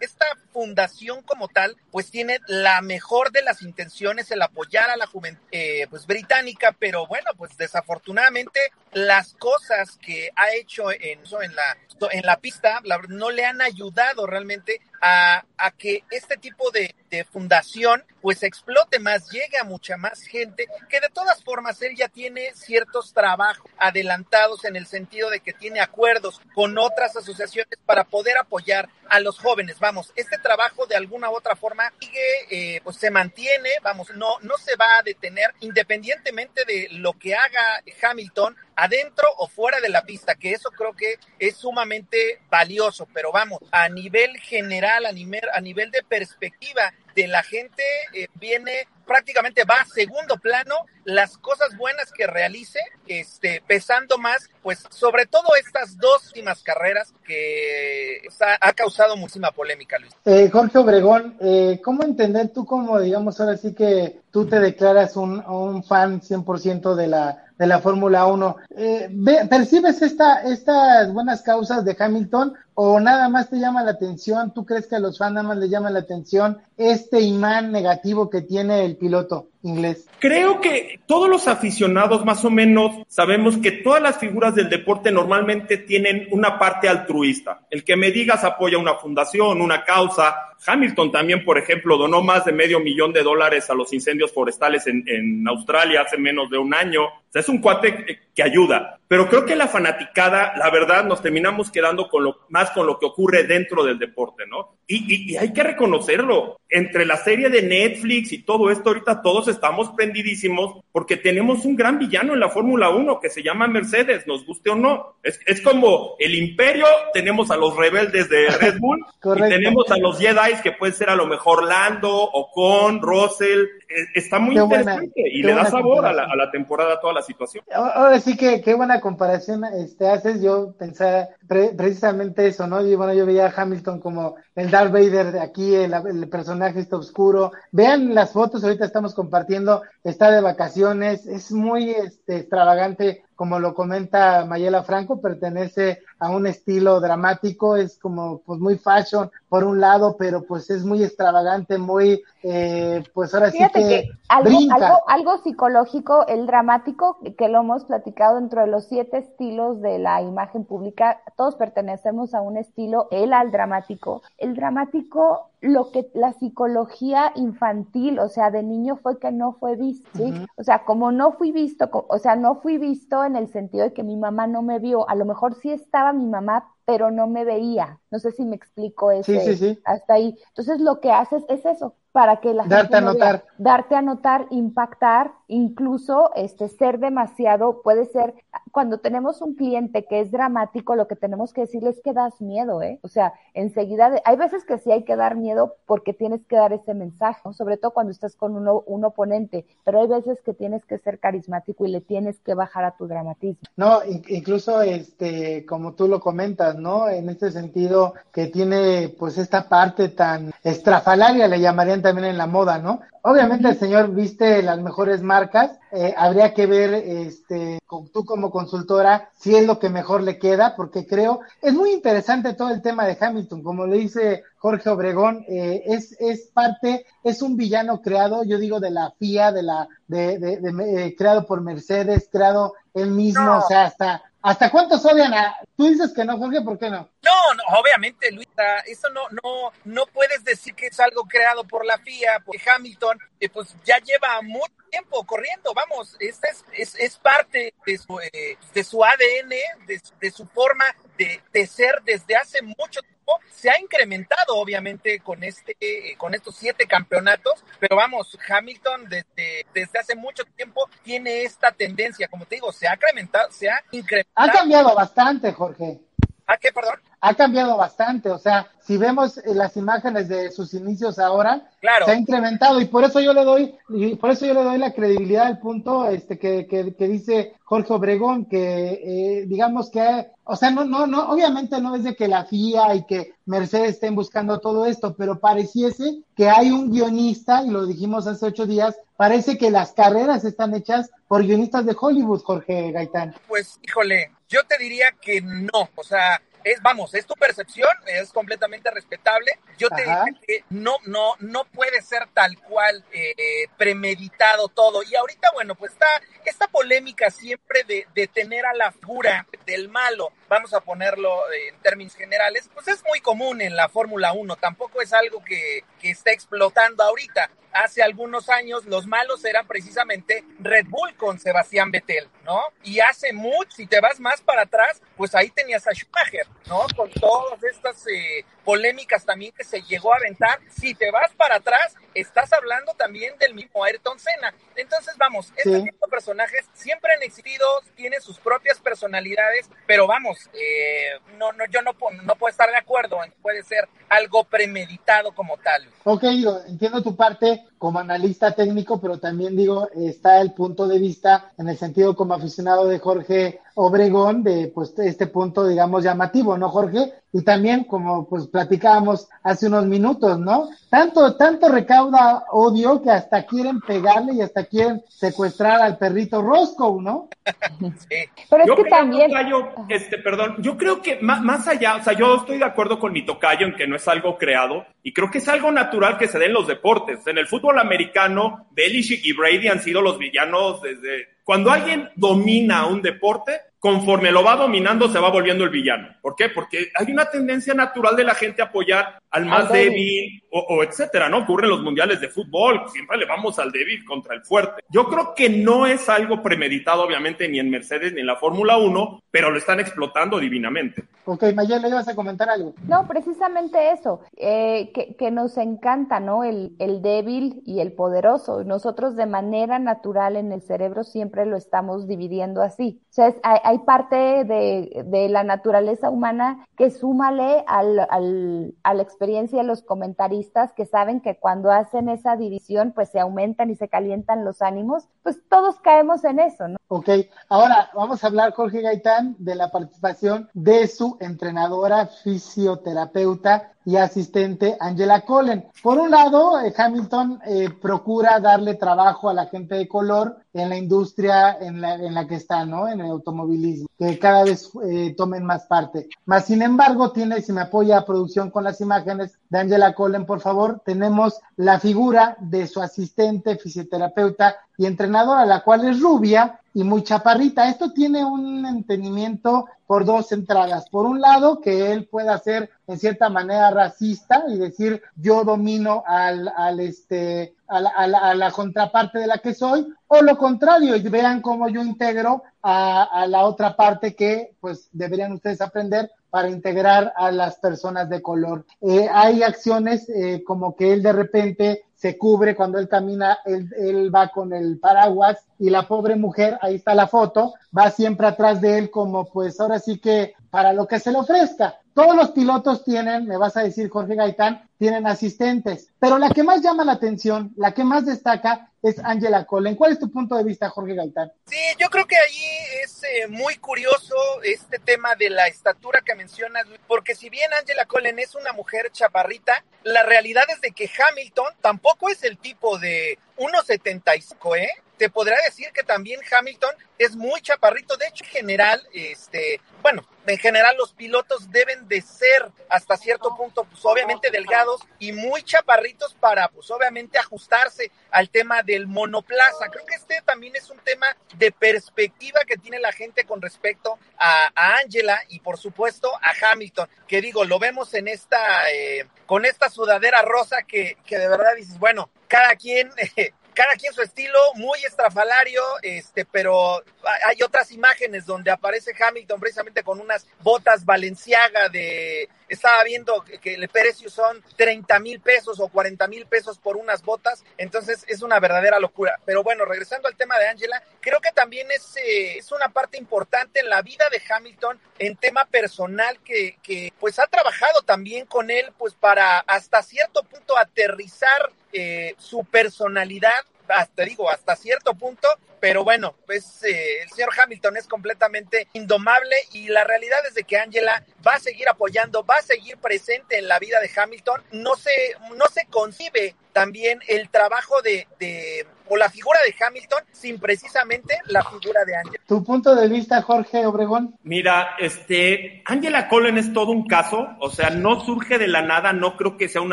esta 0.00 0.26
fundación 0.52 1.22
como 1.22 1.48
tal, 1.48 1.76
pues 1.90 2.10
tiene 2.10 2.40
la 2.46 2.80
mejor 2.82 3.32
de 3.32 3.42
las 3.42 3.62
intenciones, 3.62 4.30
el 4.30 4.42
apoyar 4.42 4.90
a 4.90 4.96
la 4.96 5.06
juventud 5.06 5.42
eh, 5.50 5.86
pues 5.90 6.06
británica, 6.06 6.76
pero 6.78 7.06
bueno, 7.06 7.30
pues 7.36 7.56
desafortunadamente 7.56 8.60
las 8.92 9.34
cosas 9.34 9.98
que 10.00 10.30
ha 10.36 10.52
hecho 10.54 10.90
en, 10.92 11.20
en 11.42 11.54
la 11.56 11.76
en 12.10 12.24
la 12.26 12.36
pista 12.38 12.80
la- 12.84 13.00
no 13.08 13.30
le 13.30 13.44
han 13.44 13.60
ayudado 13.60 14.26
realmente 14.26 14.80
a, 15.00 15.44
a 15.58 15.70
que 15.72 16.04
este 16.10 16.36
tipo 16.36 16.70
de, 16.70 16.94
de 17.10 17.24
fundación 17.24 18.04
pues 18.20 18.42
explote 18.42 18.98
más, 18.98 19.30
llegue 19.30 19.58
a 19.58 19.64
mucha 19.64 19.96
más 19.96 20.22
gente, 20.22 20.66
que 20.88 21.00
de 21.00 21.08
todas 21.10 21.42
formas 21.44 21.80
él 21.82 21.94
ya 21.96 22.08
tiene 22.08 22.52
ciertos 22.54 23.12
trabajos 23.12 23.70
adelantados 23.78 24.64
en 24.64 24.76
el 24.76 24.86
sentido 24.86 25.30
de 25.30 25.40
que 25.40 25.52
tiene 25.52 25.80
acuerdos 25.80 26.40
con 26.54 26.76
otras 26.78 27.16
asociaciones 27.16 27.78
para 27.84 28.04
poder 28.04 28.36
apoyar 28.38 28.88
a 29.08 29.20
los 29.20 29.38
jóvenes. 29.38 29.78
Vamos, 29.78 30.12
este 30.16 30.38
trabajo 30.38 30.86
de 30.86 30.96
alguna 30.96 31.30
u 31.30 31.36
otra 31.36 31.56
forma 31.56 31.92
sigue, 32.00 32.20
eh, 32.50 32.80
pues 32.82 32.96
se 32.96 33.10
mantiene, 33.10 33.70
vamos, 33.82 34.10
no, 34.14 34.38
no 34.42 34.56
se 34.58 34.76
va 34.76 34.98
a 34.98 35.02
detener 35.02 35.52
independientemente 35.60 36.64
de 36.64 36.88
lo 36.92 37.12
que 37.14 37.34
haga 37.34 37.82
Hamilton 38.02 38.56
adentro 38.76 39.26
o 39.38 39.48
fuera 39.48 39.80
de 39.80 39.88
la 39.88 40.02
pista, 40.04 40.34
que 40.34 40.52
eso 40.52 40.70
creo 40.70 40.94
que 40.94 41.16
es 41.38 41.56
sumamente 41.56 42.40
valioso, 42.50 43.08
pero 43.12 43.32
vamos, 43.32 43.60
a 43.72 43.88
nivel 43.88 44.38
general, 44.38 45.06
a 45.06 45.12
nivel, 45.12 45.42
a 45.52 45.60
nivel 45.60 45.90
de 45.90 46.02
perspectiva 46.02 46.92
de 47.14 47.26
la 47.26 47.42
gente, 47.42 47.82
eh, 48.12 48.28
viene 48.34 48.86
prácticamente 49.06 49.64
va 49.64 49.76
a 49.76 49.84
segundo 49.86 50.36
plano 50.36 50.74
las 51.04 51.38
cosas 51.38 51.76
buenas 51.76 52.10
que 52.12 52.26
realice, 52.26 52.80
este, 53.06 53.62
pesando 53.66 54.18
más, 54.18 54.50
pues 54.62 54.84
sobre 54.90 55.26
todo 55.26 55.44
estas 55.58 55.96
dos 55.98 56.26
últimas 56.26 56.62
carreras 56.62 57.14
que 57.24 58.22
ha 58.60 58.72
causado 58.72 59.16
muchísima 59.16 59.52
polémica, 59.52 59.98
Luis. 59.98 60.12
Eh, 60.24 60.50
Jorge 60.52 60.78
Obregón, 60.78 61.36
eh, 61.40 61.80
¿cómo 61.82 62.02
entender 62.02 62.48
tú 62.48 62.66
como, 62.66 63.00
digamos, 63.00 63.40
ahora 63.40 63.56
sí 63.56 63.72
que 63.72 64.20
tú 64.32 64.46
te 64.46 64.58
declaras 64.58 65.16
un, 65.16 65.38
un 65.46 65.84
fan 65.84 66.20
100% 66.20 66.96
de 66.96 67.06
la, 67.06 67.44
de 67.56 67.66
la 67.68 67.80
Fórmula 67.80 68.26
1? 68.26 68.56
Eh, 68.76 69.08
¿Percibes 69.48 70.02
esta, 70.02 70.42
estas 70.42 71.12
buenas 71.12 71.42
causas 71.42 71.84
de 71.84 71.96
Hamilton 71.98 72.54
o 72.78 73.00
nada 73.00 73.30
más 73.30 73.48
te 73.48 73.58
llama 73.58 73.82
la 73.82 73.92
atención? 73.92 74.52
¿Tú 74.52 74.66
crees 74.66 74.86
que 74.86 74.96
a 74.96 75.00
los 75.00 75.16
fans 75.16 75.34
nada 75.34 75.48
más 75.48 75.56
les 75.56 75.70
llama 75.70 75.90
la 75.90 76.00
atención 76.00 76.58
este 76.76 77.22
imán 77.22 77.72
negativo 77.72 78.28
que 78.28 78.42
tiene 78.42 78.84
el 78.84 78.96
piloto 78.96 79.48
inglés? 79.62 80.06
Creo 80.18 80.60
que 80.60 81.00
todos 81.06 81.28
los 81.28 81.48
aficionados 81.48 82.24
más 82.26 82.44
o 82.44 82.50
menos 82.50 82.96
sabemos 83.08 83.56
que 83.56 83.72
todas 83.72 84.02
las 84.02 84.18
figuras 84.18 84.54
del 84.54 84.68
deporte 84.68 85.10
normalmente 85.10 85.78
tienen 85.78 86.28
una 86.30 86.58
parte 86.58 86.88
altruista. 86.88 87.60
El 87.70 87.82
que 87.82 87.96
me 87.96 88.10
digas 88.10 88.44
apoya 88.44 88.76
una 88.76 88.94
fundación, 88.94 89.62
una 89.62 89.82
causa. 89.84 90.34
Hamilton 90.66 91.12
también, 91.12 91.44
por 91.44 91.58
ejemplo, 91.58 91.96
donó 91.96 92.22
más 92.22 92.44
de 92.44 92.52
medio 92.52 92.80
millón 92.80 93.12
de 93.12 93.22
dólares 93.22 93.70
a 93.70 93.74
los 93.74 93.92
incendios 93.92 94.32
forestales 94.32 94.86
en, 94.86 95.46
Australia 95.48 96.02
hace 96.02 96.18
menos 96.18 96.50
de 96.50 96.58
un 96.58 96.74
año. 96.74 97.04
O 97.04 97.30
sea, 97.30 97.40
es 97.40 97.48
un 97.48 97.58
cuate 97.58 98.20
que 98.34 98.42
ayuda. 98.42 98.98
Pero 99.08 99.28
creo 99.28 99.44
que 99.44 99.54
la 99.54 99.68
fanaticada, 99.68 100.54
la 100.56 100.70
verdad, 100.70 101.04
nos 101.04 101.22
terminamos 101.22 101.70
quedando 101.70 102.08
con 102.08 102.24
lo, 102.24 102.40
más 102.48 102.65
con 102.70 102.86
lo 102.86 102.98
que 102.98 103.06
ocurre 103.06 103.44
dentro 103.44 103.84
del 103.84 103.98
deporte, 103.98 104.44
¿no? 104.48 104.76
Y, 104.86 104.96
y- 105.12 105.32
y 105.32 105.36
hay 105.36 105.52
que 105.52 105.62
reconocerlo. 105.62 106.58
Entre 106.68 107.06
la 107.06 107.16
serie 107.16 107.48
de 107.48 107.62
Netflix 107.62 108.32
y 108.32 108.42
todo 108.42 108.70
esto, 108.70 108.88
ahorita 108.90 109.22
todos 109.22 109.46
estamos 109.48 109.90
prendidísimos 109.96 110.80
porque 110.90 111.16
tenemos 111.16 111.64
un 111.64 111.76
gran 111.76 111.98
villano 111.98 112.34
en 112.34 112.40
la 112.40 112.48
Fórmula 112.48 112.90
1 112.90 113.20
que 113.20 113.30
se 113.30 113.42
llama 113.42 113.68
Mercedes, 113.68 114.26
nos 114.26 114.44
guste 114.44 114.70
o 114.70 114.74
no. 114.74 115.16
Es, 115.22 115.38
es 115.46 115.60
como 115.60 116.16
el 116.18 116.34
imperio, 116.34 116.86
tenemos 117.12 117.50
a 117.52 117.56
los 117.56 117.76
rebeldes 117.76 118.28
de 118.28 118.48
Red 118.48 118.78
Bull 118.80 118.98
y 119.36 119.40
tenemos 119.48 119.90
a 119.90 119.96
los 119.98 120.18
Jedi 120.18 120.60
que 120.62 120.72
pueden 120.72 120.94
ser 120.94 121.08
a 121.10 121.14
lo 121.16 121.26
mejor 121.26 121.64
Lando, 121.64 122.12
Ocon, 122.12 123.00
Russell. 123.00 123.64
Eh, 123.88 124.04
Está 124.14 124.38
muy 124.38 124.54
Qué 124.54 124.60
buena- 124.62 124.94
interesante 124.94 125.22
y 125.30 125.42
le 125.42 125.54
da 125.54 125.64
sabor 125.66 126.04
a 126.06 126.12
la, 126.12 126.24
a 126.24 126.36
la 126.36 126.50
temporada, 126.50 126.94
a 126.94 127.00
toda 127.00 127.12
la 127.14 127.22
situación. 127.22 127.64
Ahora 127.72 128.18
sí 128.20 128.36
que 128.36 128.60
qué 128.60 128.74
buena 128.74 129.00
comparación 129.00 129.64
este, 129.64 130.08
haces. 130.08 130.40
Yo 130.42 130.72
pensaba 130.78 131.28
pre- 131.46 131.70
precisamente 131.76 132.46
eso, 132.46 132.66
¿no? 132.66 132.84
Y 132.84 132.94
bueno, 132.96 133.12
yo 133.14 133.24
veía 133.26 133.46
a 133.46 133.62
Hamilton 133.62 134.00
como 134.00 134.36
el 134.54 134.70
Darth 134.70 134.92
Vader 134.92 135.32
de 135.32 135.40
aquí, 135.40 135.74
el, 135.74 135.94
el 135.94 136.28
personaje 136.28 136.80
está 136.80 136.96
oscuro. 136.96 137.52
Vean 137.72 138.14
las 138.14 138.32
fotos, 138.32 138.64
ahorita 138.64 138.84
estamos 138.84 139.14
compartiendo, 139.14 139.82
está 140.02 140.30
de 140.30 140.40
vacaciones, 140.40 141.26
es 141.26 141.52
muy 141.52 141.90
este, 141.90 142.38
extravagante, 142.38 143.22
como 143.34 143.58
lo 143.60 143.74
comenta 143.74 144.44
Mayela 144.46 144.82
Franco, 144.82 145.20
pertenece 145.20 146.02
a 146.18 146.30
un 146.30 146.46
estilo 146.46 147.00
dramático, 147.00 147.76
es 147.76 147.98
como 147.98 148.40
pues 148.40 148.60
muy 148.60 148.78
fashion 148.78 149.30
por 149.48 149.64
un 149.64 149.80
lado, 149.80 150.16
pero 150.18 150.44
pues 150.44 150.70
es 150.70 150.84
muy 150.84 151.02
extravagante, 151.02 151.78
muy, 151.78 152.22
eh, 152.42 153.04
pues 153.14 153.34
ahora 153.34 153.50
Fíjate 153.50 153.82
sí 153.82 153.88
que, 153.88 154.02
que, 154.02 154.10
algo, 154.28 154.58
algo, 154.72 155.02
algo 155.08 155.42
psicológico, 155.42 156.26
el 156.26 156.46
dramático, 156.46 157.18
que 157.36 157.48
lo 157.48 157.60
hemos 157.60 157.84
platicado 157.84 158.36
dentro 158.36 158.62
de 158.62 158.66
los 158.68 158.84
siete 158.84 159.18
estilos 159.18 159.80
de 159.80 159.98
la 159.98 160.22
imagen 160.22 160.64
pública, 160.64 161.20
todos 161.36 161.56
pertenecemos 161.56 162.34
a 162.34 162.40
un 162.40 162.56
estilo, 162.56 163.08
él 163.10 163.32
al 163.32 163.50
dramático. 163.50 164.22
El 164.38 164.54
dramático, 164.54 165.50
lo 165.60 165.90
que 165.90 166.10
la 166.14 166.32
psicología 166.34 167.32
infantil, 167.34 168.18
o 168.18 168.28
sea, 168.28 168.50
de 168.50 168.62
niño 168.62 168.96
fue 168.96 169.18
que 169.18 169.32
no 169.32 169.52
fue 169.54 169.76
visto. 169.76 170.08
O 170.56 170.62
sea, 170.62 170.84
como 170.84 171.12
no 171.12 171.32
fui 171.32 171.52
visto, 171.52 171.88
o 171.92 172.18
sea, 172.18 172.36
no 172.36 172.56
fui 172.56 172.78
visto 172.78 173.24
en 173.24 173.36
el 173.36 173.48
sentido 173.48 173.84
de 173.84 173.92
que 173.92 174.02
mi 174.02 174.16
mamá 174.16 174.46
no 174.46 174.62
me 174.62 174.78
vio, 174.78 175.08
a 175.08 175.14
lo 175.14 175.24
mejor 175.24 175.54
sí 175.54 175.70
estaba 175.70 176.05
mi 176.12 176.26
mamá, 176.26 176.74
pero 176.84 177.10
no 177.10 177.26
me 177.26 177.44
veía. 177.44 178.00
No 178.10 178.18
sé 178.18 178.32
si 178.32 178.44
me 178.44 178.56
explico 178.56 179.10
ese, 179.10 179.26
Sí, 179.26 179.40
sí, 179.40 179.56
sí. 179.56 179.78
hasta 179.84 180.14
ahí. 180.14 180.36
Entonces 180.48 180.80
lo 180.80 181.00
que 181.00 181.12
haces 181.12 181.44
es 181.48 181.64
eso, 181.66 181.94
para 182.12 182.40
que 182.40 182.54
la 182.54 182.64
Darte 182.64 182.68
gente 182.68 182.98
a 182.98 183.00
no 183.00 183.10
notar. 183.12 183.36
vea. 183.36 183.44
darte 183.56 183.94
a 183.96 184.02
notar, 184.02 184.46
impactar, 184.50 185.32
incluso 185.48 186.30
este 186.34 186.68
ser 186.68 186.98
demasiado 186.98 187.82
puede 187.82 188.06
ser 188.06 188.34
cuando 188.76 188.98
tenemos 188.98 189.40
un 189.40 189.54
cliente 189.54 190.04
que 190.04 190.20
es 190.20 190.30
dramático, 190.30 190.96
lo 190.96 191.08
que 191.08 191.16
tenemos 191.16 191.54
que 191.54 191.62
decirle 191.62 191.88
es 191.88 192.00
que 192.04 192.12
das 192.12 192.42
miedo, 192.42 192.82
¿eh? 192.82 192.98
O 193.00 193.08
sea, 193.08 193.32
enseguida, 193.54 194.20
hay 194.26 194.36
veces 194.36 194.66
que 194.66 194.76
sí 194.76 194.92
hay 194.92 195.02
que 195.04 195.16
dar 195.16 195.34
miedo 195.34 195.76
porque 195.86 196.12
tienes 196.12 196.44
que 196.44 196.56
dar 196.56 196.74
ese 196.74 196.92
mensaje, 196.92 197.40
sobre 197.54 197.78
todo 197.78 197.92
cuando 197.92 198.12
estás 198.12 198.36
con 198.36 198.54
un 198.54 199.04
oponente, 199.06 199.64
pero 199.82 200.02
hay 200.02 200.08
veces 200.08 200.42
que 200.42 200.52
tienes 200.52 200.84
que 200.84 200.98
ser 200.98 201.18
carismático 201.20 201.86
y 201.86 201.90
le 201.90 202.02
tienes 202.02 202.38
que 202.40 202.52
bajar 202.52 202.84
a 202.84 202.98
tu 202.98 203.06
dramatismo. 203.06 203.62
No, 203.76 204.00
incluso, 204.28 204.82
este, 204.82 205.64
como 205.64 205.94
tú 205.94 206.06
lo 206.06 206.20
comentas, 206.20 206.76
¿no? 206.76 207.08
En 207.08 207.30
este 207.30 207.52
sentido 207.52 208.12
que 208.30 208.48
tiene, 208.48 209.08
pues, 209.18 209.38
esta 209.38 209.70
parte 209.70 210.10
tan 210.10 210.52
estrafalaria, 210.62 211.48
le 211.48 211.60
llamarían 211.60 212.02
también 212.02 212.26
en 212.26 212.36
la 212.36 212.46
moda, 212.46 212.78
¿no? 212.78 213.00
Obviamente 213.28 213.66
el 213.68 213.76
señor 213.76 214.14
viste 214.14 214.62
las 214.62 214.80
mejores 214.80 215.20
marcas, 215.20 215.80
eh, 215.90 216.14
habría 216.16 216.54
que 216.54 216.66
ver, 216.66 216.94
este, 216.94 217.80
con, 217.84 218.06
tú 218.12 218.24
como 218.24 218.52
consultora, 218.52 219.30
si 219.36 219.56
es 219.56 219.66
lo 219.66 219.80
que 219.80 219.88
mejor 219.88 220.22
le 220.22 220.38
queda, 220.38 220.76
porque 220.76 221.08
creo, 221.08 221.40
es 221.60 221.74
muy 221.74 221.90
interesante 221.90 222.54
todo 222.54 222.70
el 222.70 222.82
tema 222.82 223.04
de 223.04 223.18
Hamilton, 223.20 223.64
como 223.64 223.84
le 223.84 223.96
dice 223.96 224.44
Jorge 224.58 224.90
Obregón, 224.90 225.44
eh, 225.48 225.82
es, 225.86 226.14
es 226.20 226.52
parte, 226.54 227.04
es 227.24 227.42
un 227.42 227.56
villano 227.56 228.00
creado, 228.00 228.44
yo 228.44 228.58
digo, 228.58 228.78
de 228.78 228.92
la 228.92 229.10
FIA, 229.18 229.50
de 229.50 229.62
la, 229.64 229.88
de, 230.06 230.38
de, 230.38 230.60
de, 230.60 231.06
eh, 231.06 231.16
creado 231.18 231.46
por 231.46 231.62
Mercedes, 231.62 232.28
creado 232.30 232.74
él 232.94 233.10
mismo, 233.10 233.56
o 233.56 233.62
sea, 233.62 233.86
hasta, 233.86 234.22
¿Hasta 234.46 234.70
cuántos 234.70 235.04
odian 235.04 235.34
a.? 235.34 235.56
Tú 235.76 235.88
dices 235.88 236.12
que 236.14 236.24
no, 236.24 236.38
Jorge, 236.38 236.60
¿por 236.60 236.78
qué 236.78 236.88
no? 236.88 237.10
No, 237.20 237.54
no, 237.54 237.80
obviamente, 237.80 238.30
Luisa, 238.30 238.78
eso 238.86 239.08
no, 239.10 239.22
no, 239.30 239.72
no 239.84 240.06
puedes 240.06 240.44
decir 240.44 240.72
que 240.74 240.86
es 240.86 241.00
algo 241.00 241.24
creado 241.24 241.64
por 241.64 241.84
la 241.84 241.98
FIA, 241.98 242.40
porque 242.44 242.62
Hamilton, 242.70 243.18
pues 243.52 243.74
ya 243.84 243.98
lleva 243.98 244.40
mucho 244.42 244.72
tiempo 244.88 245.26
corriendo, 245.26 245.74
vamos, 245.74 246.16
esta 246.20 246.48
es, 246.48 246.64
es, 246.72 246.94
es 246.94 247.18
parte 247.18 247.74
de 247.84 247.98
su, 247.98 248.20
eh, 248.20 248.56
de 248.72 248.84
su 248.84 249.04
ADN, 249.04 249.48
de, 249.86 250.00
de 250.20 250.30
su 250.30 250.46
forma 250.46 250.84
de, 251.18 251.42
de, 251.52 251.66
ser 251.66 252.00
desde 252.04 252.36
hace 252.36 252.62
mucho. 252.62 253.00
Se 253.50 253.70
ha 253.70 253.80
incrementado, 253.80 254.56
obviamente, 254.56 255.18
con 255.20 255.42
este, 255.42 255.76
eh, 255.80 256.14
con 256.18 256.34
estos 256.34 256.54
siete 256.56 256.86
campeonatos, 256.86 257.64
pero 257.80 257.96
vamos, 257.96 258.38
Hamilton 258.48 259.08
desde, 259.08 259.66
desde 259.74 259.98
hace 259.98 260.14
mucho 260.14 260.44
tiempo 260.56 260.88
tiene 261.02 261.42
esta 261.42 261.72
tendencia, 261.72 262.28
como 262.28 262.44
te 262.44 262.56
digo, 262.56 262.70
se 262.72 262.86
ha 262.86 262.94
incrementado, 262.94 263.50
se 263.50 263.68
ha 263.68 263.82
incrementado. 263.92 264.50
Ha 264.50 264.52
cambiado 264.52 264.94
bastante, 264.94 265.52
Jorge. 265.52 266.00
¿A 266.48 266.56
qué, 266.58 266.70
perdón? 266.72 266.94
Ha 267.20 267.34
cambiado 267.34 267.76
bastante, 267.76 268.30
o 268.30 268.38
sea, 268.38 268.68
si 268.78 268.96
vemos 268.96 269.40
las 269.46 269.76
imágenes 269.76 270.28
de 270.28 270.52
sus 270.52 270.74
inicios 270.74 271.18
ahora, 271.18 271.68
claro. 271.80 272.06
se 272.06 272.12
ha 272.12 272.16
incrementado 272.16 272.80
y 272.80 272.84
por 272.84 273.02
eso 273.02 273.20
yo 273.20 273.32
le 273.32 273.42
doy, 273.42 273.74
y 273.88 274.14
por 274.14 274.30
eso 274.30 274.46
yo 274.46 274.54
le 274.54 274.62
doy 274.62 274.78
la 274.78 274.92
credibilidad 274.92 275.46
al 275.46 275.58
punto 275.58 276.06
este 276.06 276.38
que, 276.38 276.68
que, 276.68 276.94
que 276.94 277.08
dice 277.08 277.54
Jorge 277.64 277.92
Obregón, 277.92 278.44
que 278.44 278.60
eh, 278.60 279.46
digamos 279.46 279.90
que, 279.90 280.28
o 280.44 280.54
sea, 280.54 280.70
no, 280.70 280.84
no, 280.84 281.08
no, 281.08 281.30
obviamente 281.30 281.80
no 281.80 281.96
es 281.96 282.04
de 282.04 282.14
que 282.14 282.28
la 282.28 282.44
FIA 282.44 282.94
y 282.94 283.06
que 283.06 283.34
Mercedes 283.46 283.94
estén 283.94 284.14
buscando 284.14 284.60
todo 284.60 284.86
esto, 284.86 285.16
pero 285.16 285.40
pareciese 285.40 286.20
que 286.36 286.48
hay 286.48 286.70
un 286.70 286.92
guionista, 286.92 287.62
y 287.64 287.70
lo 287.70 287.86
dijimos 287.86 288.28
hace 288.28 288.46
ocho 288.46 288.66
días, 288.66 288.94
parece 289.16 289.58
que 289.58 289.72
las 289.72 289.92
carreras 289.92 290.44
están 290.44 290.74
hechas 290.74 291.10
por 291.26 291.42
guionistas 291.42 291.86
de 291.86 291.96
Hollywood, 291.98 292.42
Jorge 292.42 292.92
Gaitán. 292.92 293.34
Pues, 293.48 293.80
híjole, 293.82 294.30
yo 294.48 294.64
te 294.64 294.78
diría 294.78 295.12
que 295.12 295.40
no, 295.40 295.90
o 295.94 296.04
sea, 296.04 296.40
es, 296.66 296.82
vamos, 296.82 297.14
es 297.14 297.24
tu 297.26 297.34
percepción, 297.34 297.90
es 298.06 298.32
completamente 298.32 298.90
respetable. 298.90 299.52
Yo 299.78 299.88
te 299.88 300.02
diría 300.02 300.24
que 300.44 300.64
no, 300.70 300.96
no, 301.06 301.34
no 301.38 301.64
puede 301.66 302.02
ser 302.02 302.26
tal 302.34 302.58
cual 302.58 303.04
eh, 303.12 303.68
premeditado 303.76 304.66
todo. 304.66 305.04
Y 305.04 305.14
ahorita, 305.14 305.48
bueno, 305.54 305.76
pues 305.76 305.92
está 305.92 306.06
esta 306.44 306.66
polémica 306.66 307.30
siempre 307.30 307.84
de, 307.84 308.08
de 308.16 308.26
tener 308.26 308.66
a 308.66 308.74
la 308.74 308.90
figura 308.90 309.46
del 309.64 309.88
malo, 309.88 310.32
vamos 310.48 310.74
a 310.74 310.80
ponerlo 310.80 311.40
en 311.52 311.78
términos 311.82 312.16
generales, 312.16 312.68
pues 312.74 312.88
es 312.88 313.02
muy 313.04 313.20
común 313.20 313.60
en 313.60 313.76
la 313.76 313.88
Fórmula 313.88 314.32
1. 314.32 314.56
Tampoco 314.56 315.00
es 315.00 315.12
algo 315.12 315.44
que, 315.44 315.84
que 316.06 316.12
está 316.12 316.30
explotando 316.30 317.02
ahorita 317.02 317.50
hace 317.76 318.02
algunos 318.02 318.48
años 318.48 318.84
los 318.86 319.06
malos 319.06 319.44
eran 319.44 319.66
precisamente 319.66 320.44
Red 320.58 320.86
Bull 320.88 321.14
con 321.16 321.38
Sebastián 321.38 321.90
Vettel, 321.90 322.28
¿no? 322.44 322.60
Y 322.82 323.00
hace 323.00 323.32
mucho, 323.32 323.70
si 323.76 323.86
te 323.86 324.00
vas 324.00 324.18
más 324.18 324.40
para 324.40 324.62
atrás, 324.62 325.02
pues 325.16 325.34
ahí 325.34 325.50
tenías 325.50 325.86
a 325.86 325.92
Schumacher, 325.92 326.46
¿no? 326.66 326.86
Con 326.96 327.10
todas 327.10 327.62
estas 327.64 328.06
eh, 328.06 328.44
polémicas 328.64 329.24
también 329.24 329.52
que 329.52 329.64
se 329.64 329.82
llegó 329.82 330.12
a 330.12 330.16
aventar. 330.16 330.58
Si 330.70 330.94
te 330.94 331.10
vas 331.10 331.32
para 331.34 331.56
atrás, 331.56 331.94
estás 332.14 332.52
hablando 332.52 332.94
también 332.94 333.36
del 333.38 333.54
mismo 333.54 333.84
Ayrton 333.84 334.18
Senna. 334.18 334.54
Entonces, 334.74 335.14
vamos, 335.18 335.52
este 335.56 335.80
tipo 335.80 336.06
de 336.06 336.10
personajes 336.10 336.66
siempre 336.72 337.12
han 337.12 337.22
existido, 337.22 337.66
tienen 337.94 338.20
sus 338.22 338.38
propias 338.38 338.78
personalidades, 338.78 339.68
pero 339.86 340.06
vamos, 340.06 340.48
eh, 340.54 341.18
no, 341.36 341.52
no, 341.52 341.66
yo 341.66 341.82
no, 341.82 341.92
no 342.22 342.36
puedo 342.36 342.50
estar 342.50 342.70
de 342.70 342.76
acuerdo 342.76 343.22
en 343.22 343.30
que 343.30 343.38
puede 343.38 343.62
ser 343.62 343.88
algo 344.08 344.44
premeditado 344.44 345.34
como 345.34 345.58
tal. 345.58 345.86
Ok, 346.04 346.24
entiendo 346.68 347.02
tu 347.02 347.16
parte 347.16 347.64
como 347.78 347.98
analista 347.98 348.52
técnico, 348.52 349.00
pero 349.00 349.18
también 349.18 349.56
digo, 349.56 349.88
está 349.94 350.40
el 350.40 350.52
punto 350.52 350.86
de 350.86 350.98
vista 350.98 351.52
en 351.58 351.68
el 351.68 351.76
sentido 351.76 352.14
como 352.14 352.34
aficionado 352.34 352.86
de 352.86 352.98
Jorge 352.98 353.60
Obregón, 353.78 354.42
de 354.42 354.72
pues 354.74 354.94
este 354.98 355.26
punto, 355.26 355.68
digamos, 355.68 356.02
llamativo, 356.02 356.56
¿no, 356.56 356.70
Jorge? 356.70 357.12
Y 357.30 357.42
también, 357.42 357.84
como 357.84 358.26
pues 358.26 358.46
platicábamos 358.46 359.28
hace 359.42 359.66
unos 359.66 359.84
minutos, 359.84 360.38
¿no? 360.38 360.70
Tanto, 360.88 361.36
tanto 361.36 361.68
recauda 361.68 362.44
odio 362.52 363.02
que 363.02 363.10
hasta 363.10 363.44
quieren 363.44 363.82
pegarle 363.82 364.32
y 364.32 364.40
hasta 364.40 364.64
quieren 364.64 365.02
secuestrar 365.10 365.82
al 365.82 365.98
perrito 365.98 366.40
Roscoe, 366.40 367.02
¿no? 367.02 367.28
Sí. 368.08 368.16
Pero 368.48 368.62
es 368.62 368.68
yo 368.68 368.76
que 368.76 368.82
creo, 368.82 368.96
también. 368.96 369.30
Tocayo, 369.30 369.68
este, 369.90 370.18
perdón, 370.18 370.56
yo 370.60 370.78
creo 370.78 371.02
que 371.02 371.20
más, 371.20 371.42
más 371.42 371.68
allá, 371.68 371.96
o 371.96 372.02
sea, 372.02 372.14
yo 372.14 372.36
estoy 372.36 372.56
de 372.56 372.64
acuerdo 372.64 372.98
con 372.98 373.12
mi 373.12 373.26
tocayo 373.26 373.66
en 373.66 373.74
que 373.74 373.86
no 373.86 373.96
es 373.96 374.08
algo 374.08 374.38
creado 374.38 374.86
y 375.02 375.12
creo 375.12 375.30
que 375.30 375.38
es 375.38 375.48
algo 375.48 375.70
natural 375.70 376.16
que 376.16 376.28
se 376.28 376.38
dé 376.38 376.46
en 376.46 376.54
los 376.54 376.66
deportes. 376.66 377.26
En 377.26 377.36
el 377.36 377.46
fútbol 377.46 377.78
americano, 377.78 378.66
Belichick 378.70 379.24
y 379.24 379.34
Brady 379.34 379.68
han 379.68 379.82
sido 379.82 380.00
los 380.00 380.18
villanos 380.18 380.80
desde 380.80 381.36
cuando 381.46 381.70
alguien 381.70 382.10
domina 382.16 382.86
un 382.86 383.00
deporte, 383.02 383.52
conforme 383.78 384.30
lo 384.32 384.42
va 384.42 384.56
dominando 384.56 385.08
se 385.08 385.18
va 385.18 385.30
volviendo 385.30 385.64
el 385.64 385.70
villano. 385.70 386.08
¿Por 386.22 386.34
qué? 386.34 386.48
Porque 386.48 386.88
hay 386.98 387.12
una 387.12 387.26
tendencia 387.30 387.74
natural 387.74 388.16
de 388.16 388.24
la 388.24 388.34
gente 388.34 388.62
a 388.62 388.66
apoyar 388.66 389.18
al 389.30 389.44
más 389.46 389.66
Al 389.66 389.72
débil. 389.72 389.90
débil 389.92 390.42
o, 390.50 390.60
o 390.60 390.82
etcétera, 390.82 391.28
¿no? 391.28 391.38
Ocurre 391.38 391.64
en 391.64 391.70
los 391.70 391.82
mundiales 391.82 392.20
de 392.20 392.28
fútbol, 392.28 392.82
siempre 392.88 393.18
le 393.18 393.26
vamos 393.26 393.58
al 393.58 393.70
débil 393.70 394.04
contra 394.04 394.34
el 394.34 394.42
fuerte. 394.42 394.82
Yo 394.88 395.04
creo 395.04 395.34
que 395.34 395.50
no 395.50 395.86
es 395.86 396.08
algo 396.08 396.42
premeditado, 396.42 397.04
obviamente, 397.04 397.46
ni 397.48 397.58
en 397.60 397.68
Mercedes 397.70 398.12
ni 398.14 398.20
en 398.20 398.26
la 398.26 398.36
Fórmula 398.36 398.78
1, 398.78 399.20
pero 399.30 399.50
lo 399.50 399.58
están 399.58 399.80
explotando 399.80 400.38
divinamente. 400.38 401.04
Ok, 401.26 401.44
Mayela, 401.54 401.88
ibas 401.88 402.08
a 402.08 402.14
comentar 402.14 402.48
algo. 402.48 402.74
No, 402.88 403.06
precisamente 403.06 403.90
eso, 403.92 404.20
eh, 404.36 404.90
que, 404.94 405.14
que 405.16 405.30
nos 405.30 405.58
encanta, 405.58 406.20
¿no? 406.20 406.44
El, 406.44 406.74
el 406.78 407.02
débil 407.02 407.62
y 407.66 407.80
el 407.80 407.92
poderoso. 407.92 408.64
Nosotros 408.64 409.16
de 409.16 409.26
manera 409.26 409.78
natural 409.78 410.36
en 410.36 410.52
el 410.52 410.62
cerebro 410.62 411.04
siempre 411.04 411.44
lo 411.44 411.56
estamos 411.56 412.06
dividiendo 412.08 412.62
así. 412.62 413.00
O 413.10 413.12
sea, 413.12 413.28
es- 413.28 413.40
hay, 413.42 413.58
hay 413.66 413.78
parte 413.80 414.44
de, 414.44 415.02
de 415.06 415.28
la 415.28 415.42
naturaleza 415.42 416.08
humana 416.08 416.64
que 416.76 416.92
súmale 416.92 417.64
al, 417.66 417.98
al, 417.98 418.74
a 418.84 418.94
la 418.94 419.02
experiencia 419.02 419.58
de 419.58 419.64
los 419.64 419.82
comentaristas 419.82 420.72
que 420.72 420.86
saben 420.86 421.20
que 421.20 421.36
cuando 421.36 421.72
hacen 421.72 422.08
esa 422.08 422.36
división, 422.36 422.92
pues 422.94 423.08
se 423.08 423.18
aumentan 423.18 423.68
y 423.70 423.74
se 423.74 423.88
calientan 423.88 424.44
los 424.44 424.62
ánimos, 424.62 425.08
pues 425.24 425.40
todos 425.48 425.80
caemos 425.80 426.22
en 426.22 426.38
eso, 426.38 426.68
¿no? 426.68 426.76
Ok, 426.86 427.08
ahora 427.48 427.90
vamos 427.92 428.22
a 428.22 428.28
hablar, 428.28 428.52
Jorge 428.52 428.82
Gaitán, 428.82 429.34
de 429.40 429.56
la 429.56 429.72
participación 429.72 430.48
de 430.54 430.86
su 430.86 431.16
entrenadora, 431.18 432.06
fisioterapeuta 432.06 433.72
y 433.86 433.96
asistente, 433.96 434.76
Angela 434.80 435.20
Cullen. 435.20 435.64
Por 435.80 435.98
un 435.98 436.10
lado, 436.10 436.60
eh, 436.60 436.74
Hamilton 436.76 437.38
eh, 437.46 437.70
procura 437.70 438.40
darle 438.40 438.74
trabajo 438.74 439.30
a 439.30 439.34
la 439.34 439.46
gente 439.46 439.76
de 439.76 439.86
color 439.86 440.38
en 440.52 440.70
la 440.70 440.76
industria 440.76 441.56
en 441.60 441.80
la, 441.80 441.94
en 441.94 442.12
la 442.12 442.26
que 442.26 442.34
está, 442.34 442.66
¿no? 442.66 442.88
En 442.88 443.00
el 443.00 443.06
automovilismo, 443.06 443.86
que 443.96 444.18
cada 444.18 444.42
vez 444.42 444.72
eh, 444.84 445.14
tomen 445.16 445.44
más 445.44 445.66
parte. 445.66 446.08
Más 446.24 446.46
sin 446.46 446.62
embargo, 446.62 447.12
tiene, 447.12 447.40
si 447.42 447.52
me 447.52 447.60
apoya 447.60 448.04
producción 448.04 448.50
con 448.50 448.64
las 448.64 448.80
imágenes 448.80 449.38
de 449.48 449.58
Angela 449.58 449.94
Cullen, 449.94 450.26
por 450.26 450.40
favor, 450.40 450.80
tenemos 450.84 451.40
la 451.56 451.78
figura 451.80 452.36
de 452.40 452.66
su 452.66 452.80
asistente, 452.82 453.56
fisioterapeuta 453.56 454.56
y 454.76 454.86
entrenadora, 454.86 455.46
la 455.46 455.60
cual 455.62 455.86
es 455.88 456.00
rubia 456.00 456.60
y 456.74 456.84
muy 456.84 457.02
chaparrita. 457.02 457.68
Esto 457.68 457.92
tiene 457.92 458.24
un 458.24 458.66
entendimiento 458.66 459.66
por 459.86 460.04
dos 460.04 460.32
entradas. 460.32 460.88
Por 460.90 461.06
un 461.06 461.20
lado, 461.20 461.60
que 461.60 461.92
él 461.92 462.06
pueda 462.06 462.36
ser 462.38 462.70
en 462.86 462.98
cierta 462.98 463.28
manera 463.30 463.70
racista 463.70 464.44
y 464.48 464.56
decir 464.58 465.00
yo 465.14 465.44
domino 465.44 466.02
al, 466.06 466.52
al 466.56 466.80
este, 466.80 467.54
a 467.68 467.80
la, 467.80 467.90
a 467.90 468.06
la- 468.06 468.18
a 468.18 468.34
la 468.34 468.50
contraparte 468.50 469.18
de 469.20 469.26
la 469.26 469.38
que 469.38 469.54
soy, 469.54 469.86
o 470.08 470.22
lo 470.22 470.36
contrario, 470.36 470.96
y 470.96 471.02
vean 471.08 471.40
cómo 471.40 471.68
yo 471.68 471.82
integro 471.82 472.42
a, 472.62 473.04
a 473.04 473.26
la 473.26 473.44
otra 473.44 473.74
parte 473.76 474.14
que 474.14 474.54
pues 474.60 474.88
deberían 474.92 475.32
ustedes 475.32 475.60
aprender 475.60 476.10
para 476.30 476.50
integrar 476.50 477.12
a 477.16 477.30
las 477.30 477.56
personas 477.56 478.08
de 478.08 478.22
color. 478.22 478.66
Eh, 478.80 479.08
hay 479.12 479.42
acciones 479.42 480.08
eh, 480.08 480.42
como 480.44 480.76
que 480.76 480.92
él 480.92 481.02
de 481.02 481.12
repente 481.12 481.84
se 481.94 482.18
cubre 482.18 482.54
cuando 482.54 482.78
él 482.78 482.88
camina, 482.88 483.38
él, 483.44 483.70
él, 483.78 484.14
va 484.14 484.28
con 484.28 484.52
el 484.52 484.78
paraguas 484.78 485.38
y 485.58 485.70
la 485.70 485.88
pobre 485.88 486.14
mujer, 486.16 486.58
ahí 486.60 486.74
está 486.74 486.94
la 486.94 487.06
foto, 487.06 487.54
va 487.76 487.90
siempre 487.90 488.26
atrás 488.26 488.60
de 488.60 488.78
él 488.78 488.90
como 488.90 489.24
pues 489.26 489.58
ahora 489.60 489.78
sí 489.78 489.98
que 489.98 490.34
para 490.50 490.72
lo 490.72 490.86
que 490.86 491.00
se 491.00 491.10
le 491.10 491.18
ofrezca. 491.18 491.76
Todos 491.96 492.14
los 492.14 492.32
pilotos 492.32 492.84
tienen, 492.84 493.26
me 493.26 493.38
vas 493.38 493.56
a 493.56 493.62
decir 493.62 493.88
Jorge 493.88 494.16
Gaitán, 494.16 494.68
tienen 494.78 495.06
asistentes, 495.06 495.88
pero 495.98 496.18
la 496.18 496.28
que 496.28 496.42
más 496.42 496.60
llama 496.60 496.84
la 496.84 496.92
atención, 496.92 497.54
la 497.56 497.72
que 497.72 497.84
más 497.84 498.04
destaca 498.04 498.70
es 498.82 498.98
Angela 499.02 499.46
Colen. 499.46 499.76
¿Cuál 499.76 499.92
es 499.92 499.98
tu 499.98 500.10
punto 500.10 500.36
de 500.36 500.44
vista, 500.44 500.68
Jorge 500.68 500.94
Gaitán? 500.94 501.32
Sí, 501.46 501.56
yo 501.78 501.88
creo 501.88 502.06
que 502.06 502.18
allí 502.18 502.44
es 502.84 503.02
eh, 503.02 503.28
muy 503.28 503.56
curioso 503.56 504.14
este 504.42 504.78
tema 504.78 505.14
de 505.14 505.30
la 505.30 505.46
estatura 505.46 506.02
que 506.04 506.14
mencionas, 506.14 506.66
porque 506.86 507.14
si 507.14 507.30
bien 507.30 507.50
Angela 507.54 507.86
Colen 507.86 508.18
es 508.18 508.34
una 508.34 508.52
mujer 508.52 508.90
chaparrita, 508.92 509.64
la 509.82 510.02
realidad 510.02 510.44
es 510.54 510.60
de 510.60 510.72
que 510.72 510.90
Hamilton 510.90 511.54
tampoco 511.62 512.10
es 512.10 512.22
el 512.24 512.36
tipo 512.36 512.78
de 512.78 513.18
1.75, 513.38 514.58
¿eh? 514.58 514.68
Te 514.96 515.10
podría 515.10 515.36
decir 515.44 515.70
que 515.72 515.82
también 515.82 516.20
Hamilton 516.30 516.74
es 516.98 517.14
muy 517.16 517.40
chaparrito. 517.42 517.96
De 517.96 518.06
hecho, 518.06 518.24
en 518.24 518.30
general, 518.30 518.88
este, 518.92 519.60
bueno, 519.82 520.06
en 520.26 520.38
general 520.38 520.76
los 520.76 520.92
pilotos 520.92 521.50
deben 521.50 521.86
de 521.86 522.00
ser 522.00 522.50
hasta 522.68 522.96
cierto 522.96 523.36
punto, 523.36 523.64
pues 523.64 523.84
obviamente 523.84 524.30
delgados 524.30 524.82
y 524.98 525.12
muy 525.12 525.42
chaparritos 525.42 526.14
para, 526.14 526.48
pues 526.48 526.70
obviamente 526.70 527.18
ajustarse 527.18 527.90
al 528.10 528.30
tema 528.30 528.62
del 528.62 528.86
monoplaza. 528.86 529.68
Creo 529.70 529.84
que 529.84 529.94
este 529.94 530.22
también 530.22 530.56
es 530.56 530.70
un 530.70 530.78
tema 530.78 531.16
de 531.36 531.52
perspectiva 531.52 532.40
que 532.46 532.56
tiene 532.56 532.80
la 532.80 532.92
gente 532.92 533.24
con 533.24 533.42
respecto 533.42 533.98
a, 534.18 534.50
a 534.54 534.78
Angela 534.78 535.20
y 535.28 535.40
por 535.40 535.58
supuesto 535.58 536.10
a 536.16 536.50
Hamilton, 536.50 536.88
que 537.06 537.20
digo, 537.20 537.44
lo 537.44 537.58
vemos 537.58 537.94
en 537.94 538.08
esta, 538.08 538.70
eh, 538.72 539.06
con 539.26 539.44
esta 539.44 539.68
sudadera 539.68 540.22
rosa 540.22 540.62
que, 540.62 540.96
que 541.06 541.18
de 541.18 541.28
verdad 541.28 541.54
dices, 541.56 541.78
bueno, 541.78 542.10
cada 542.28 542.56
quien... 542.56 542.90
Eh, 543.16 543.32
cada 543.56 543.74
quien 543.76 543.94
su 543.94 544.02
estilo, 544.02 544.38
muy 544.54 544.78
estrafalario, 544.84 545.62
este, 545.80 546.26
pero 546.26 546.84
hay 547.24 547.42
otras 547.42 547.70
imágenes 547.72 548.26
donde 548.26 548.50
aparece 548.50 548.92
Hamilton 549.00 549.40
precisamente 549.40 549.82
con 549.82 549.98
unas 549.98 550.26
botas 550.40 550.84
Valenciaga 550.84 551.70
de, 551.70 552.28
estaba 552.50 552.84
viendo 552.84 553.24
que 553.24 553.54
el 553.54 553.66
precio 553.70 554.10
son 554.10 554.44
30 554.56 554.98
mil 554.98 555.20
pesos 555.20 555.58
o 555.58 555.68
40 555.68 556.06
mil 556.06 556.26
pesos 556.26 556.58
por 556.58 556.76
unas 556.76 557.02
botas, 557.02 557.44
entonces 557.56 558.04
es 558.08 558.20
una 558.20 558.38
verdadera 558.40 558.78
locura. 558.78 559.18
Pero 559.24 559.42
bueno, 559.42 559.64
regresando 559.64 560.06
al 560.06 560.16
tema 560.16 560.38
de 560.38 560.48
Angela, 560.48 560.82
creo 561.00 561.20
que 561.20 561.32
también 561.32 561.70
es, 561.70 561.96
eh, 561.96 562.36
es 562.36 562.52
una 562.52 562.68
parte 562.68 562.98
importante 562.98 563.60
en 563.60 563.70
la 563.70 563.80
vida 563.80 564.04
de 564.10 564.20
Hamilton 564.28 564.78
en 564.98 565.16
tema 565.16 565.46
personal 565.46 566.20
que, 566.22 566.58
que 566.62 566.92
pues 567.00 567.18
ha 567.18 567.26
trabajado 567.26 567.80
también 567.86 568.26
con 568.26 568.50
él 568.50 568.70
pues 568.76 568.92
para 568.92 569.38
hasta 569.38 569.82
cierto 569.82 570.22
punto 570.24 570.58
aterrizar 570.58 571.52
eh, 571.72 572.14
su 572.18 572.44
personalidad, 572.44 573.44
hasta 573.68 574.04
digo, 574.04 574.30
hasta 574.30 574.56
cierto 574.56 574.94
punto, 574.94 575.28
pero 575.60 575.84
bueno, 575.84 576.14
pues 576.26 576.62
eh, 576.64 577.02
el 577.02 577.10
señor 577.10 577.30
Hamilton 577.36 577.76
es 577.76 577.88
completamente 577.88 578.68
indomable 578.74 579.36
y 579.52 579.68
la 579.68 579.84
realidad 579.84 580.18
es 580.28 580.34
de 580.34 580.44
que 580.44 580.58
Angela 580.58 581.04
va 581.26 581.34
a 581.34 581.40
seguir 581.40 581.68
apoyando, 581.68 582.24
va 582.24 582.36
a 582.36 582.42
seguir 582.42 582.76
presente 582.76 583.38
en 583.38 583.48
la 583.48 583.58
vida 583.58 583.80
de 583.80 583.90
Hamilton. 583.94 584.42
No 584.52 584.76
se, 584.76 585.16
no 585.34 585.46
se 585.48 585.66
concibe 585.66 586.36
también 586.52 587.00
el 587.08 587.30
trabajo 587.30 587.82
de, 587.82 588.06
de 588.18 588.66
o 588.88 588.96
la 588.96 589.10
figura 589.10 589.38
de 589.46 589.54
Hamilton 589.64 590.02
sin 590.12 590.38
precisamente 590.38 591.18
la 591.26 591.42
figura 591.42 591.84
de 591.84 591.96
Angela. 591.96 592.22
¿Tu 592.26 592.44
punto 592.44 592.74
de 592.74 592.88
vista, 592.88 593.22
Jorge 593.22 593.66
Obregón? 593.66 594.14
Mira, 594.22 594.76
este, 594.78 595.62
Angela 595.64 596.08
Colen 596.08 596.38
es 596.38 596.52
todo 596.52 596.72
un 596.72 596.86
caso, 596.86 597.28
o 597.40 597.50
sea, 597.50 597.70
no 597.70 598.00
surge 598.00 598.38
de 598.38 598.48
la 598.48 598.62
nada, 598.62 598.92
no 598.92 599.16
creo 599.16 599.36
que 599.36 599.48
sea 599.48 599.60
un 599.60 599.72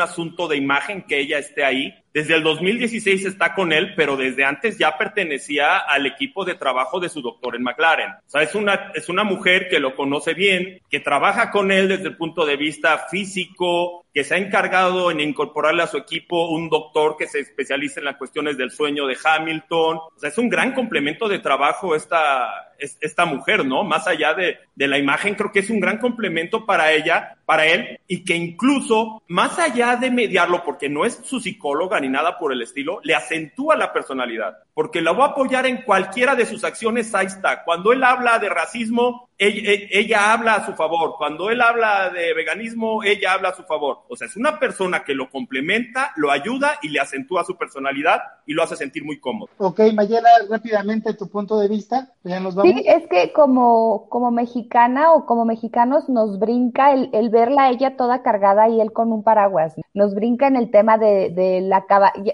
asunto 0.00 0.48
de 0.48 0.56
imagen 0.56 1.02
que 1.02 1.20
ella 1.20 1.38
esté 1.38 1.64
ahí. 1.64 1.94
Desde 2.12 2.36
el 2.36 2.44
2016 2.44 3.24
está 3.24 3.54
con 3.54 3.72
él, 3.72 3.94
pero 3.96 4.16
desde 4.16 4.44
antes 4.44 4.78
ya 4.78 4.96
pertenecía 4.96 5.78
al 5.78 6.06
equipo 6.06 6.44
de 6.44 6.54
trabajo 6.54 7.00
de 7.00 7.08
su 7.08 7.20
doctor 7.20 7.56
en 7.56 7.64
McLaren. 7.64 8.10
O 8.10 8.30
sea, 8.30 8.42
es 8.42 8.54
una, 8.54 8.92
es 8.94 9.08
una 9.08 9.24
mujer 9.24 9.68
que 9.68 9.80
lo 9.80 9.96
conoce 9.96 10.32
bien, 10.32 10.80
que 10.88 11.00
trabaja 11.00 11.50
con 11.50 11.72
él 11.72 11.88
desde 11.88 12.06
el 12.06 12.16
punto 12.16 12.46
de 12.46 12.56
vista 12.56 13.06
físico, 13.10 14.03
que 14.14 14.22
se 14.22 14.36
ha 14.36 14.38
encargado 14.38 15.10
en 15.10 15.18
incorporarle 15.18 15.82
a 15.82 15.88
su 15.88 15.96
equipo 15.96 16.48
un 16.48 16.70
doctor 16.70 17.16
que 17.18 17.26
se 17.26 17.40
especializa 17.40 17.98
en 17.98 18.06
las 18.06 18.16
cuestiones 18.16 18.56
del 18.56 18.70
sueño 18.70 19.08
de 19.08 19.16
Hamilton. 19.22 19.96
O 19.96 20.12
sea, 20.16 20.28
es 20.28 20.38
un 20.38 20.48
gran 20.48 20.72
complemento 20.72 21.28
de 21.28 21.40
trabajo 21.40 21.96
esta, 21.96 22.72
esta 22.78 23.24
mujer, 23.24 23.66
¿no? 23.66 23.82
Más 23.82 24.06
allá 24.06 24.32
de, 24.32 24.58
de 24.76 24.86
la 24.86 24.98
imagen, 24.98 25.34
creo 25.34 25.50
que 25.50 25.58
es 25.58 25.68
un 25.68 25.80
gran 25.80 25.98
complemento 25.98 26.64
para 26.64 26.92
ella, 26.92 27.38
para 27.44 27.66
él, 27.66 28.00
y 28.08 28.24
que 28.24 28.36
incluso, 28.36 29.22
más 29.28 29.58
allá 29.58 29.96
de 29.96 30.10
mediarlo, 30.10 30.62
porque 30.64 30.88
no 30.88 31.04
es 31.04 31.20
su 31.24 31.40
psicóloga 31.40 32.00
ni 32.00 32.08
nada 32.08 32.38
por 32.38 32.52
el 32.52 32.62
estilo, 32.62 33.00
le 33.02 33.14
acentúa 33.14 33.76
la 33.76 33.92
personalidad, 33.92 34.58
porque 34.72 35.00
la 35.00 35.12
va 35.12 35.26
a 35.26 35.28
apoyar 35.28 35.66
en 35.66 35.82
cualquiera 35.82 36.34
de 36.34 36.46
sus 36.46 36.64
acciones, 36.64 37.14
ahí 37.14 37.26
está. 37.26 37.64
Cuando 37.64 37.92
él 37.92 38.02
habla 38.02 38.38
de 38.38 38.48
racismo, 38.48 39.28
ella, 39.36 39.88
ella, 39.90 40.32
habla 40.32 40.54
a 40.54 40.66
su 40.66 40.74
favor. 40.74 41.14
Cuando 41.18 41.50
él 41.50 41.60
habla 41.60 42.10
de 42.10 42.32
veganismo, 42.34 43.02
ella 43.02 43.32
habla 43.32 43.48
a 43.48 43.54
su 43.54 43.64
favor. 43.64 43.98
O 44.08 44.16
sea, 44.16 44.28
es 44.28 44.36
una 44.36 44.60
persona 44.60 45.02
que 45.02 45.14
lo 45.14 45.28
complementa, 45.28 46.12
lo 46.16 46.30
ayuda 46.30 46.78
y 46.82 46.90
le 46.90 47.00
acentúa 47.00 47.44
su 47.44 47.56
personalidad 47.56 48.20
y 48.46 48.54
lo 48.54 48.62
hace 48.62 48.76
sentir 48.76 49.04
muy 49.04 49.18
cómodo. 49.18 49.50
Ok, 49.58 49.80
Mayela, 49.92 50.28
rápidamente 50.48 51.14
tu 51.14 51.28
punto 51.28 51.58
de 51.58 51.68
vista. 51.68 52.12
Ya 52.22 52.38
nos 52.38 52.54
vamos. 52.54 52.72
Sí, 52.72 52.84
es 52.86 53.08
que 53.08 53.32
como, 53.32 54.08
como 54.08 54.30
mexicana 54.30 55.12
o 55.12 55.26
como 55.26 55.44
mexicanos 55.44 56.08
nos 56.08 56.38
brinca 56.38 56.92
el, 56.92 57.10
el 57.12 57.30
verla 57.34 57.68
ella 57.68 57.96
toda 57.96 58.22
cargada 58.22 58.70
y 58.70 58.80
él 58.80 58.92
con 58.92 59.12
un 59.12 59.22
paraguas. 59.22 59.74
Nos 59.92 60.14
brinca 60.14 60.46
en 60.46 60.56
el 60.56 60.70
tema 60.70 60.96
de, 60.96 61.30
de 61.30 61.60
la 61.60 61.84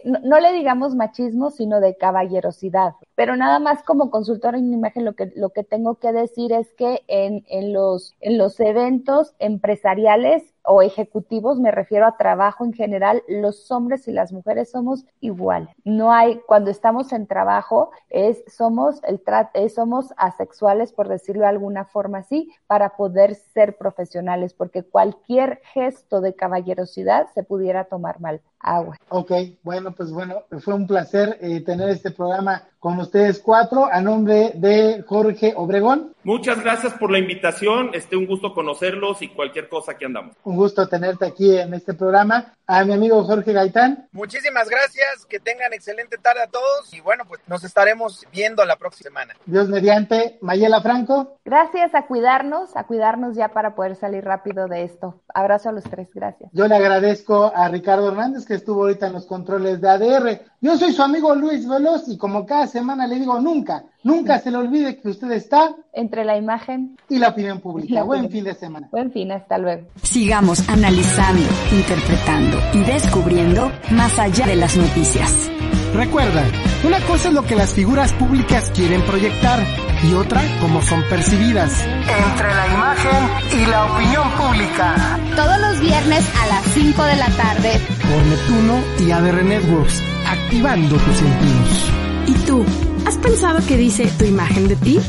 no, 0.04 0.20
no 0.22 0.38
le 0.38 0.52
digamos 0.52 0.94
machismo, 0.94 1.50
sino 1.50 1.80
de 1.80 1.96
caballerosidad. 1.96 2.92
Pero 3.20 3.36
nada 3.36 3.58
más 3.58 3.82
como 3.82 4.10
consultora 4.10 4.56
en 4.56 4.72
imagen 4.72 5.04
lo 5.04 5.12
que, 5.12 5.30
lo 5.36 5.50
que 5.50 5.62
tengo 5.62 5.96
que 5.96 6.10
decir 6.10 6.54
es 6.54 6.72
que 6.72 7.02
en, 7.06 7.44
en, 7.48 7.74
los, 7.74 8.14
en 8.20 8.38
los 8.38 8.58
eventos 8.60 9.34
empresariales 9.38 10.54
o 10.62 10.80
ejecutivos, 10.80 11.58
me 11.58 11.70
refiero 11.70 12.06
a 12.06 12.16
trabajo 12.16 12.64
en 12.64 12.72
general, 12.72 13.22
los 13.28 13.70
hombres 13.70 14.08
y 14.08 14.12
las 14.12 14.32
mujeres 14.32 14.70
somos 14.70 15.04
iguales. 15.20 15.68
No 15.84 16.12
hay, 16.12 16.40
cuando 16.46 16.70
estamos 16.70 17.12
en 17.12 17.26
trabajo, 17.26 17.90
es, 18.08 18.42
somos, 18.46 19.02
el 19.04 19.20
es, 19.52 19.74
somos 19.74 20.14
asexuales, 20.16 20.92
por 20.92 21.08
decirlo 21.08 21.42
de 21.42 21.48
alguna 21.48 21.84
forma 21.84 22.18
así, 22.18 22.50
para 22.66 22.96
poder 22.96 23.34
ser 23.34 23.76
profesionales, 23.76 24.54
porque 24.54 24.82
cualquier 24.82 25.60
gesto 25.74 26.22
de 26.22 26.34
caballerosidad 26.34 27.28
se 27.34 27.42
pudiera 27.42 27.84
tomar 27.84 28.20
mal. 28.20 28.40
Agua. 28.60 28.96
Ok, 29.08 29.32
bueno, 29.62 29.92
pues 29.92 30.10
bueno, 30.10 30.44
fue 30.60 30.74
un 30.74 30.86
placer 30.86 31.38
eh, 31.40 31.60
tener 31.62 31.88
este 31.88 32.10
programa 32.10 32.62
con 32.78 32.98
ustedes 32.98 33.40
cuatro 33.40 33.86
a 33.90 34.00
nombre 34.00 34.52
de 34.54 35.04
Jorge 35.06 35.52
Obregón. 35.54 36.14
Muchas 36.22 36.62
gracias 36.62 36.94
por 36.94 37.10
la 37.10 37.18
invitación, 37.18 37.90
este 37.94 38.16
un 38.16 38.26
gusto 38.26 38.54
conocerlos 38.54 39.22
y 39.22 39.28
cualquier 39.28 39.68
cosa 39.68 39.94
que 39.94 40.06
andamos. 40.06 40.36
Un 40.44 40.56
gusto 40.56 40.86
tenerte 40.88 41.26
aquí 41.26 41.56
en 41.56 41.74
este 41.74 41.94
programa. 41.94 42.54
A 42.66 42.84
mi 42.84 42.92
amigo 42.92 43.24
Jorge 43.24 43.52
Gaitán. 43.52 44.08
Muchísimas 44.12 44.68
gracias, 44.68 45.26
que 45.28 45.40
tengan 45.40 45.72
excelente 45.72 46.18
tarde 46.18 46.42
a 46.42 46.46
todos 46.46 46.92
y 46.94 47.00
bueno, 47.00 47.24
pues 47.26 47.40
nos 47.48 47.64
estaremos 47.64 48.24
viendo 48.32 48.64
la 48.64 48.76
próxima 48.76 49.08
semana. 49.08 49.34
Dios 49.44 49.68
mediante, 49.68 50.38
Mayela 50.40 50.80
Franco. 50.80 51.38
Gracias 51.44 51.94
a 51.94 52.06
cuidarnos, 52.06 52.76
a 52.76 52.84
cuidarnos 52.84 53.34
ya 53.34 53.48
para 53.48 53.74
poder 53.74 53.96
salir 53.96 54.24
rápido 54.24 54.68
de 54.68 54.84
esto. 54.84 55.20
Abrazo 55.34 55.70
a 55.70 55.72
los 55.72 55.84
tres, 55.84 56.08
gracias. 56.14 56.50
Yo 56.52 56.68
le 56.68 56.76
agradezco 56.76 57.52
a 57.54 57.68
Ricardo 57.68 58.08
Hernández 58.08 58.46
que 58.50 58.56
estuvo 58.56 58.82
ahorita 58.82 59.06
en 59.06 59.12
los 59.12 59.26
controles 59.26 59.80
de 59.80 59.88
ADR. 59.88 60.40
Yo 60.60 60.76
soy 60.76 60.92
su 60.92 61.02
amigo 61.02 61.32
Luis 61.36 61.68
Veloz 61.68 62.08
y 62.08 62.18
como 62.18 62.44
cada 62.44 62.66
semana 62.66 63.06
le 63.06 63.20
digo 63.20 63.38
nunca, 63.40 63.84
nunca 64.02 64.40
se 64.40 64.50
le 64.50 64.56
olvide 64.56 64.98
que 64.98 65.08
usted 65.08 65.30
está 65.30 65.76
entre 65.92 66.24
la 66.24 66.36
imagen 66.36 66.98
y 67.08 67.18
la 67.18 67.28
opinión 67.28 67.60
pública. 67.60 67.94
La 67.94 68.02
Buen 68.02 68.28
fin 68.28 68.42
de 68.42 68.54
semana. 68.54 68.88
Buen 68.90 69.12
fin, 69.12 69.30
hasta 69.30 69.56
luego. 69.56 69.86
Sigamos 70.02 70.68
analizando, 70.68 71.46
interpretando 71.70 72.58
y 72.74 72.82
descubriendo 72.82 73.70
más 73.92 74.18
allá 74.18 74.48
de 74.48 74.56
las 74.56 74.76
noticias. 74.76 75.48
Recuerda, 75.94 76.42
una 76.84 77.00
cosa 77.06 77.28
es 77.28 77.34
lo 77.34 77.44
que 77.44 77.56
las 77.56 77.74
figuras 77.74 78.12
públicas 78.14 78.70
quieren 78.74 79.02
proyectar 79.02 79.64
y 80.02 80.14
otra 80.14 80.42
cómo 80.60 80.80
son 80.82 81.02
percibidas. 81.08 81.84
Entre 81.84 82.54
la 82.54 82.66
imagen 82.66 83.60
y 83.60 83.66
la 83.66 83.84
opinión 83.92 84.30
pública. 84.32 85.18
Todos 85.36 85.60
los 85.60 85.80
viernes 85.80 86.24
a 86.36 86.46
las 86.46 86.64
5 86.72 87.02
de 87.04 87.16
la 87.16 87.26
tarde. 87.26 87.80
Por 88.08 88.22
Neptuno 88.26 88.82
y 88.98 89.10
ADR 89.10 89.44
Networks, 89.44 90.02
activando 90.26 90.96
tus 90.96 91.16
sentidos. 91.16 91.92
¿Y 92.26 92.34
tú? 92.46 92.64
¿Has 93.06 93.16
pensado 93.18 93.60
qué 93.66 93.76
dice 93.76 94.10
tu 94.18 94.24
imagen 94.24 94.68
de 94.68 94.76
ti? 94.76 95.00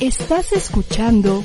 Estás 0.00 0.52
escuchando 0.52 1.44